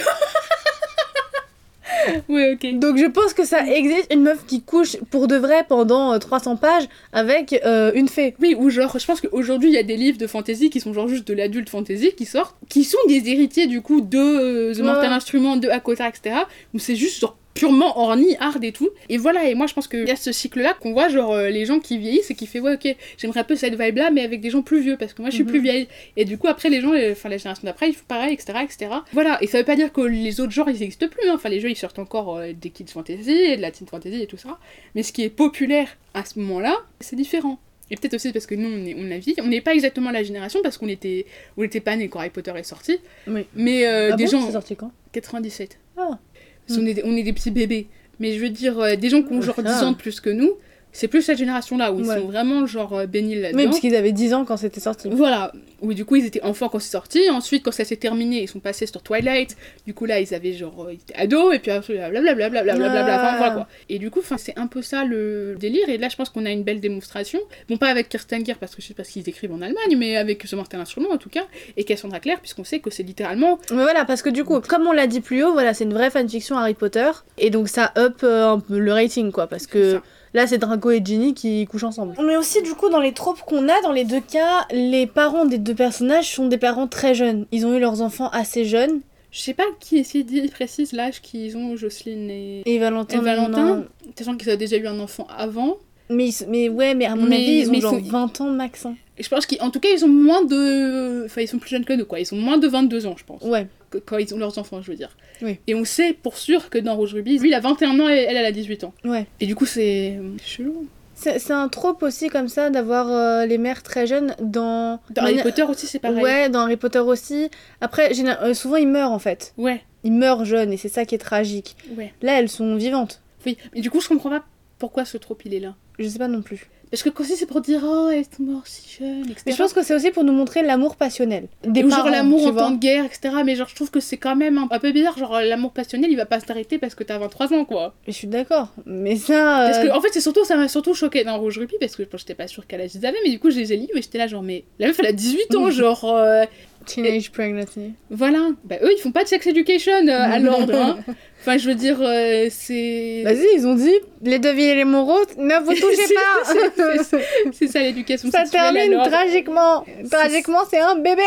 Ouais, 2.28 2.54
ok. 2.54 2.78
Donc 2.78 2.96
je 2.96 3.06
pense 3.06 3.34
que 3.34 3.44
ça 3.44 3.66
existe 3.66 4.12
une 4.12 4.22
meuf 4.22 4.44
qui 4.46 4.62
couche 4.62 4.96
pour 5.10 5.28
de 5.28 5.36
vrai 5.36 5.64
pendant 5.68 6.12
euh, 6.12 6.18
300 6.18 6.56
pages 6.56 6.84
avec 7.12 7.60
euh, 7.64 7.92
une 7.94 8.08
fée. 8.08 8.34
Oui, 8.40 8.54
ou 8.58 8.70
genre, 8.70 8.98
je 8.98 9.06
pense 9.06 9.20
qu'aujourd'hui, 9.20 9.70
il 9.70 9.74
y 9.74 9.78
a 9.78 9.82
des 9.82 9.96
livres 9.96 10.18
de 10.18 10.26
fantasy 10.26 10.70
qui 10.70 10.80
sont 10.80 10.92
genre 10.92 11.08
juste 11.08 11.26
de 11.26 11.34
l'adulte 11.34 11.68
fantasy 11.68 12.12
qui 12.16 12.24
sortent, 12.24 12.56
qui 12.68 12.84
sont 12.84 12.98
des 13.08 13.28
héritiers 13.28 13.66
du 13.66 13.80
coup 13.82 14.00
de 14.00 14.18
euh, 14.18 14.74
The 14.74 14.80
Mortal 14.80 15.10
ouais. 15.10 15.16
Instrument, 15.16 15.56
de 15.56 15.68
Akotar, 15.68 16.08
etc. 16.08 16.36
Où 16.74 16.78
c'est 16.78 16.96
juste 16.96 17.20
genre 17.20 17.36
purement 17.54 17.98
orni, 18.00 18.36
hard 18.40 18.64
et 18.64 18.72
tout. 18.72 18.88
Et 19.08 19.18
voilà, 19.18 19.44
et 19.48 19.54
moi 19.54 19.66
je 19.66 19.74
pense 19.74 19.86
qu'il 19.88 20.06
y 20.06 20.10
a 20.10 20.16
ce 20.16 20.32
cycle-là 20.32 20.74
qu'on 20.80 20.92
voit, 20.92 21.08
genre 21.08 21.32
euh, 21.34 21.48
les 21.50 21.64
gens 21.66 21.80
qui 21.80 21.98
vieillissent 21.98 22.30
et 22.30 22.34
qui 22.34 22.46
fait, 22.46 22.60
ouais, 22.60 22.74
ok, 22.74 22.96
j'aimerais 23.18 23.40
un 23.40 23.44
peu 23.44 23.56
cette 23.56 23.78
vibe-là, 23.80 24.10
mais 24.10 24.22
avec 24.22 24.40
des 24.40 24.50
gens 24.50 24.62
plus 24.62 24.80
vieux, 24.80 24.96
parce 24.96 25.12
que 25.12 25.20
moi 25.22 25.30
je 25.30 25.34
suis 25.36 25.44
Mhm. 25.44 25.50
plus 25.50 25.60
vieille. 25.60 25.88
Et 26.16 26.24
du 26.24 26.38
coup, 26.38 26.48
après, 26.48 26.70
les 26.70 26.80
gens, 26.80 26.92
euh, 26.94 27.12
enfin 27.12 27.28
la 27.28 27.36
génération 27.36 27.64
d'après, 27.66 27.88
ils 27.90 27.94
font 27.94 28.04
pareil, 28.08 28.32
etc., 28.34 28.58
etc. 28.64 28.90
Voilà, 29.12 29.38
et 29.42 29.46
ça 29.46 29.58
veut 29.58 29.64
pas 29.64 29.76
dire 29.76 29.92
que 29.92 30.00
les 30.00 30.40
autres 30.40 30.52
genres 30.52 30.70
ils 30.70 30.78
n'existent 30.80 31.08
plus, 31.08 31.28
hein. 31.28 31.32
enfin 31.34 31.48
les 31.50 31.60
jeux 31.60 31.70
ils 31.70 31.76
sortent 31.76 31.98
encore 31.98 32.36
euh, 32.38 32.52
des 32.52 32.70
kids 32.70 32.86
fantasy, 32.92 33.30
et 33.30 33.56
de 33.56 33.62
la 33.62 33.70
teen 33.70 33.86
fantasy 33.86 34.22
et 34.22 34.26
tout 34.26 34.36
ça. 34.38 34.58
Mais 34.94 35.02
ce 35.02 35.12
qui 35.12 35.22
est 35.22 35.30
populaire 35.30 35.88
à 36.14 36.24
ce 36.24 36.38
moment-là, 36.38 36.76
c'est 37.00 37.16
différent. 37.16 37.58
Et 37.90 37.96
peut-être 37.96 38.14
aussi 38.14 38.32
parce 38.32 38.46
que 38.46 38.54
nous, 38.54 38.70
on, 38.70 38.86
est, 38.86 38.94
on 38.96 39.10
a 39.10 39.18
vie. 39.18 39.34
On 39.42 39.48
n'est 39.48 39.60
pas 39.60 39.74
exactement 39.74 40.10
la 40.10 40.22
génération 40.22 40.60
parce 40.62 40.78
qu'on 40.78 40.88
était, 40.88 41.26
on 41.58 41.62
était 41.62 41.80
pas 41.80 41.94
nés 41.94 42.08
quand 42.08 42.20
Harry 42.20 42.30
Potter 42.30 42.52
est 42.56 42.62
sorti. 42.62 42.96
Oui. 43.26 43.44
Mais 43.54 43.86
euh, 43.86 44.10
Ah 44.12 44.16
des 44.16 44.24
bon, 44.24 44.30
gens. 44.30 44.46
c'est 44.46 44.52
sorti 44.52 44.76
quand? 44.76 44.90
97. 45.12 45.78
Ah. 45.98 46.18
Parce 46.66 46.78
qu'on 46.80 46.86
est, 46.86 46.94
des- 46.94 47.02
on 47.04 47.16
est 47.16 47.22
des 47.22 47.32
petits 47.32 47.50
bébés. 47.50 47.88
Mais 48.20 48.34
je 48.34 48.40
veux 48.40 48.50
dire, 48.50 48.78
euh, 48.78 48.96
des 48.96 49.08
gens 49.08 49.22
qui 49.22 49.32
ont 49.32 49.42
genre 49.42 49.56
Ah. 49.58 49.62
10 49.62 49.82
ans 49.84 49.92
de 49.92 49.96
plus 49.96 50.20
que 50.20 50.30
nous, 50.30 50.52
c'est 50.92 51.08
plus 51.08 51.22
cette 51.22 51.38
génération-là 51.38 51.92
où 51.92 52.00
ils 52.00 52.06
Ouais. 52.06 52.18
sont 52.20 52.26
vraiment 52.26 52.66
genre 52.66 52.92
euh, 52.98 53.06
bénis 53.06 53.34
là-dedans. 53.34 53.58
Oui, 53.58 53.64
parce 53.66 53.80
qu'ils 53.80 53.96
avaient 53.96 54.12
10 54.12 54.34
ans 54.34 54.44
quand 54.44 54.56
c'était 54.56 54.80
sorti. 54.80 55.08
Voilà, 55.10 55.52
oui, 55.80 55.94
du 55.94 56.04
coup 56.04 56.16
ils 56.16 56.26
étaient 56.26 56.42
enfants 56.42 56.68
quand 56.68 56.78
c'est 56.78 56.90
sorti, 56.90 57.20
ensuite 57.30 57.64
quand 57.64 57.72
ça 57.72 57.84
s'est 57.84 57.96
terminé, 57.96 58.42
ils 58.42 58.48
sont 58.48 58.60
passés 58.60 58.86
sur 58.86 59.02
Twilight, 59.02 59.56
du 59.86 59.94
coup 59.94 60.04
là 60.04 60.20
ils 60.20 60.34
avaient 60.34 60.52
genre, 60.52 60.84
euh, 60.86 60.92
ils 60.92 60.96
étaient 60.96 61.14
ados, 61.16 61.54
et 61.54 61.58
puis 61.58 61.70
après 61.70 61.94
blablabla, 62.10 62.50
blablabla, 62.50 63.14
Ah. 63.14 63.26
enfin 63.28 63.36
voilà 63.38 63.54
quoi. 63.54 63.68
Et 63.88 63.98
du 63.98 64.10
coup, 64.10 64.20
c'est 64.36 64.58
un 64.58 64.66
peu 64.66 64.82
ça 64.82 65.04
le 65.04 65.56
délire, 65.58 65.88
et 65.88 65.98
là 65.98 66.08
je 66.08 66.16
pense 66.16 66.28
qu'on 66.28 66.44
a 66.46 66.50
une 66.50 66.62
belle 66.62 66.80
démonstration, 66.80 67.40
bon 67.68 67.76
pas 67.78 67.88
avec 67.88 68.08
Kirsten 68.08 68.44
Gier 68.44 68.54
parce 68.60 68.74
que 68.74 68.82
je 68.82 68.86
sais 68.88 68.94
pas 68.94 69.04
ce 69.04 69.12
qu'ils 69.12 69.28
écrivent 69.28 69.52
en 69.52 69.62
Allemagne, 69.62 69.96
mais 69.96 70.16
avec 70.16 70.46
The 70.46 70.52
Mortal 70.54 70.80
Instrument 70.80 71.10
en 71.10 71.18
tout 71.18 71.30
cas, 71.30 71.44
et 71.76 71.84
Cassandra 71.84 72.20
Clare, 72.20 72.40
puisqu'on 72.40 72.64
sait 72.64 72.80
que 72.80 72.90
c'est 72.90 73.02
littéralement, 73.02 73.58
Mais 73.70 73.82
voilà, 73.82 74.04
parce 74.04 74.22
que 74.22 74.28
du 74.30 74.44
coup, 74.44 74.60
comme 74.60 74.86
on 74.86 74.92
l'a 74.92 75.06
dit 75.06 75.20
plus 75.20 75.42
haut, 75.42 75.52
voilà, 75.52 75.74
c'est 75.74 75.84
une 75.84 75.94
vraie 75.94 76.10
fanfiction 76.10 76.56
Harry 76.56 76.74
Potter. 76.74 77.10
Et 77.38 77.50
donc 77.50 77.68
ça 77.68 77.92
up 77.96 78.18
euh, 78.22 78.50
un 78.50 78.60
peu 78.60 78.78
le 78.78 78.92
rating, 78.92 79.32
quoi. 79.32 79.46
Parce 79.46 79.66
que 79.66 79.92
ça. 79.94 80.02
Là, 80.34 80.46
c'est 80.46 80.58
Draco 80.58 80.90
et 80.90 81.00
Ginny 81.04 81.34
qui 81.34 81.66
couchent 81.66 81.84
ensemble. 81.84 82.14
Mais 82.24 82.36
aussi, 82.36 82.62
du 82.62 82.74
coup, 82.74 82.88
dans 82.90 83.00
les 83.00 83.12
tropes 83.12 83.40
qu'on 83.46 83.68
a, 83.68 83.80
dans 83.82 83.92
les 83.92 84.04
deux 84.04 84.20
cas, 84.20 84.66
les 84.72 85.06
parents 85.06 85.44
des 85.44 85.58
deux 85.58 85.74
personnages 85.74 86.34
sont 86.34 86.48
des 86.48 86.58
parents 86.58 86.86
très 86.88 87.14
jeunes. 87.14 87.46
Ils 87.52 87.66
ont 87.66 87.74
eu 87.74 87.80
leurs 87.80 88.00
enfants 88.02 88.28
assez 88.30 88.64
jeunes. 88.64 89.00
je 89.30 89.40
sais 89.40 89.54
pas 89.54 89.64
qui 89.80 90.02
dit 90.02 90.48
précise 90.48 90.92
l'âge 90.92 91.20
qu'ils 91.22 91.56
ont, 91.56 91.76
Jocelyne 91.76 92.30
et... 92.30 92.62
Et 92.66 92.78
Valentin. 92.78 93.18
Et 93.18 93.24
Valentin, 93.24 93.84
sachant 94.18 94.36
qu'ils 94.36 94.50
ont 94.52 94.56
déjà 94.56 94.76
eu 94.76 94.86
un 94.86 95.00
enfant 95.00 95.26
avant, 95.36 95.76
Mais, 96.10 96.28
mais 96.48 96.68
ouais, 96.68 96.94
mais 96.94 97.06
à 97.06 97.14
mon 97.16 97.26
Mais- 97.26 97.36
avis, 97.36 97.58
ils 97.60 97.70
ont 97.70 97.80
genre 97.80 97.94
ils 97.98 98.04
sont- 98.06 98.10
20 98.12 98.40
ans 98.42 98.50
max. 98.50 98.84
hein. 98.86 98.94
je 99.18 99.28
pense 99.28 99.46
qu'en 99.46 99.70
tout 99.70 99.80
cas 99.80 99.88
ils 99.96 100.04
ont 100.04 100.08
moins 100.08 100.44
de... 100.44 101.24
Enfin 101.26 101.40
ils 101.42 101.48
sont 101.48 101.58
plus 101.58 101.70
jeunes 101.70 101.84
que 101.86 101.92
nous 101.94 102.04
quoi, 102.04 102.20
ils 102.20 102.34
ont 102.34 102.36
moins 102.38 102.58
de 102.58 102.66
22 102.68 103.06
ans 103.06 103.14
je 103.16 103.24
pense. 103.24 103.42
Ouais. 103.42 103.66
Que- 103.92 103.98
quand 103.98 104.18
ils 104.18 104.34
ont 104.34 104.38
leurs 104.38 104.58
enfants, 104.58 104.80
je 104.82 104.90
veux 104.90 104.96
dire. 104.96 105.16
Oui. 105.42 105.58
Et 105.66 105.74
on 105.74 105.84
sait 105.84 106.12
pour 106.12 106.36
sûr 106.38 106.70
que 106.70 106.78
dans 106.78 106.96
Rouge 106.96 107.14
Ruby, 107.14 107.38
lui 107.38 107.48
il 107.50 107.54
a 107.54 107.60
21 107.60 107.98
ans 108.00 108.08
et 108.08 108.12
elle, 108.28 108.36
elle 108.36 108.44
a 108.46 108.52
18 108.52 108.84
ans. 108.84 108.94
Ouais. 109.04 109.26
Et 109.40 109.46
du 109.46 109.54
coup, 109.54 109.66
c'est 109.66 110.18
chelou. 110.44 110.86
C'est 111.14 111.52
un 111.52 111.68
trope 111.68 112.02
aussi 112.02 112.28
comme 112.28 112.48
ça 112.48 112.68
d'avoir 112.70 113.08
euh, 113.08 113.46
les 113.46 113.56
mères 113.58 113.84
très 113.84 114.06
jeunes 114.08 114.34
dans. 114.40 114.98
Dans 115.10 115.22
Harry 115.22 115.40
Potter 115.42 115.62
aussi, 115.62 115.86
c'est 115.86 116.00
pareil. 116.00 116.20
Ouais, 116.22 116.48
dans 116.48 116.60
Harry 116.60 116.76
Potter 116.76 116.98
aussi. 116.98 117.48
Après, 117.80 118.10
euh, 118.42 118.54
souvent 118.54 118.76
ils 118.76 118.88
meurent 118.88 119.12
en 119.12 119.20
fait. 119.20 119.52
Ouais, 119.56 119.82
Ils 120.02 120.12
meurent 120.12 120.44
jeunes 120.44 120.72
et 120.72 120.76
c'est 120.76 120.88
ça 120.88 121.04
qui 121.04 121.14
est 121.14 121.18
tragique. 121.18 121.76
ouais. 121.96 122.12
Là, 122.22 122.40
elles 122.40 122.48
sont 122.48 122.74
vivantes. 122.74 123.20
Oui. 123.46 123.56
Et 123.74 123.80
du 123.82 123.90
coup, 123.90 124.00
je 124.00 124.08
comprends 124.08 124.30
pas 124.30 124.42
pourquoi 124.78 125.04
ce 125.04 125.16
trope 125.16 125.44
il 125.44 125.54
est 125.54 125.60
là. 125.60 125.76
Je 126.00 126.08
sais 126.08 126.18
pas 126.18 126.26
non 126.28 126.42
plus. 126.42 126.68
Parce 126.92 127.02
que 127.02 127.22
aussi 127.22 127.36
c'est 127.36 127.46
pour 127.46 127.62
dire 127.62 127.80
oh 127.86 128.10
elle 128.10 128.18
est 128.18 128.38
morte 128.38 128.66
si 128.66 128.98
jeune, 128.98 129.22
etc. 129.22 129.44
Mais 129.46 129.52
je 129.52 129.56
pense 129.56 129.72
que 129.72 129.82
c'est 129.82 129.94
aussi 129.94 130.10
pour 130.10 130.24
nous 130.24 130.32
montrer 130.34 130.62
l'amour 130.62 130.96
passionnel. 130.96 131.48
Des 131.64 131.82
Ou 131.82 131.88
genre 131.88 132.10
l'amour 132.10 132.48
en 132.48 132.52
temps 132.52 132.70
de 132.70 132.76
guerre, 132.76 133.06
etc. 133.06 133.34
Mais 133.46 133.56
genre 133.56 133.66
je 133.66 133.74
trouve 133.74 133.90
que 133.90 133.98
c'est 133.98 134.18
quand 134.18 134.36
même 134.36 134.58
un, 134.58 134.78
peu 134.78 134.92
bizarre. 134.92 135.16
Genre 135.16 135.40
l'amour 135.40 135.72
passionnel 135.72 136.10
il 136.10 136.16
va 136.18 136.26
pas 136.26 136.38
s'arrêter 136.38 136.76
parce 136.76 136.94
que 136.94 137.02
t'as 137.02 137.16
23 137.16 137.54
ans 137.54 137.64
quoi. 137.64 137.94
Je 138.06 138.12
suis 138.12 138.28
d'accord. 138.28 138.68
Mais 138.84 139.16
ça. 139.16 139.68
Parce 139.70 139.78
euh, 139.78 139.86
que 139.86 139.96
en 139.96 140.02
fait 140.02 140.10
c'est 140.12 140.20
surtout 140.20 140.44
ça 140.44 140.56
m'a 140.56 140.68
surtout 140.68 140.92
choqué 140.92 141.24
dans 141.24 141.38
Rouge 141.38 141.56
Rupee 141.56 141.76
parce 141.80 141.96
que 141.96 142.02
bon, 142.02 142.18
j'étais 142.18 142.34
pas 142.34 142.46
sûre 142.46 142.64
quel 142.68 142.82
âge 142.82 142.94
ils 142.94 143.06
avaient 143.06 143.16
mais 143.24 143.30
du 143.30 143.38
coup 143.38 143.50
je 143.50 143.56
les 143.56 143.72
ai 143.72 143.78
lus 143.78 143.88
et 143.94 144.02
j'étais 144.02 144.18
là 144.18 144.26
genre 144.26 144.42
mais 144.42 144.64
la 144.78 144.88
meuf 144.88 144.98
elle 145.00 145.06
a 145.06 145.12
18 145.12 145.54
ans 145.56 145.70
genre 145.70 146.04
euh, 146.04 146.44
Teenage 146.86 147.30
pregnancy. 147.32 147.92
voilà. 148.10 148.48
Bah 148.64 148.76
eux 148.82 148.90
ils 148.96 149.00
font 149.00 149.12
pas 149.12 149.22
de 149.24 149.28
sex 149.28 149.46
education 149.46 149.92
euh, 150.08 150.10
à 150.10 150.38
l'ordre 150.38 150.74
hein. 150.74 150.98
Enfin 151.40 151.58
je 151.58 151.68
veux 151.68 151.74
dire 151.74 151.98
euh, 152.00 152.46
c'est 152.50 153.22
Vas-y, 153.24 153.46
ils 153.56 153.66
ont 153.66 153.74
dit 153.74 153.92
les 154.22 154.38
devis 154.38 154.62
et 154.64 154.74
les 154.76 154.84
moraux, 154.84 155.18
ne 155.38 155.64
vous 155.64 155.74
touchez 155.74 156.14
pas. 156.14 157.02
C'est- 157.52 157.66
ça 157.66 157.80
l'éducation 157.80 158.30
Ça 158.30 158.40
sexuelle 158.44 158.60
à 158.60 158.72
termine 158.72 158.98
tragiquement. 159.04 159.84
Tragiquement, 160.10 160.60
c'est 160.70 160.78
un 160.80 160.94
bébé. 160.96 161.22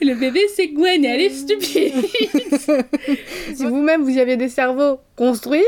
Le 0.00 0.14
bébé 0.14 0.40
c'est 0.54 0.68
Gwen 0.68 1.04
et 1.04 1.08
elle 1.08 1.20
est 1.20 1.30
stupide. 1.30 1.92
si 3.54 3.64
vous-même 3.64 4.02
vous 4.02 4.10
y 4.10 4.20
aviez 4.20 4.36
des 4.36 4.48
cerveaux 4.48 4.98
construits, 5.16 5.64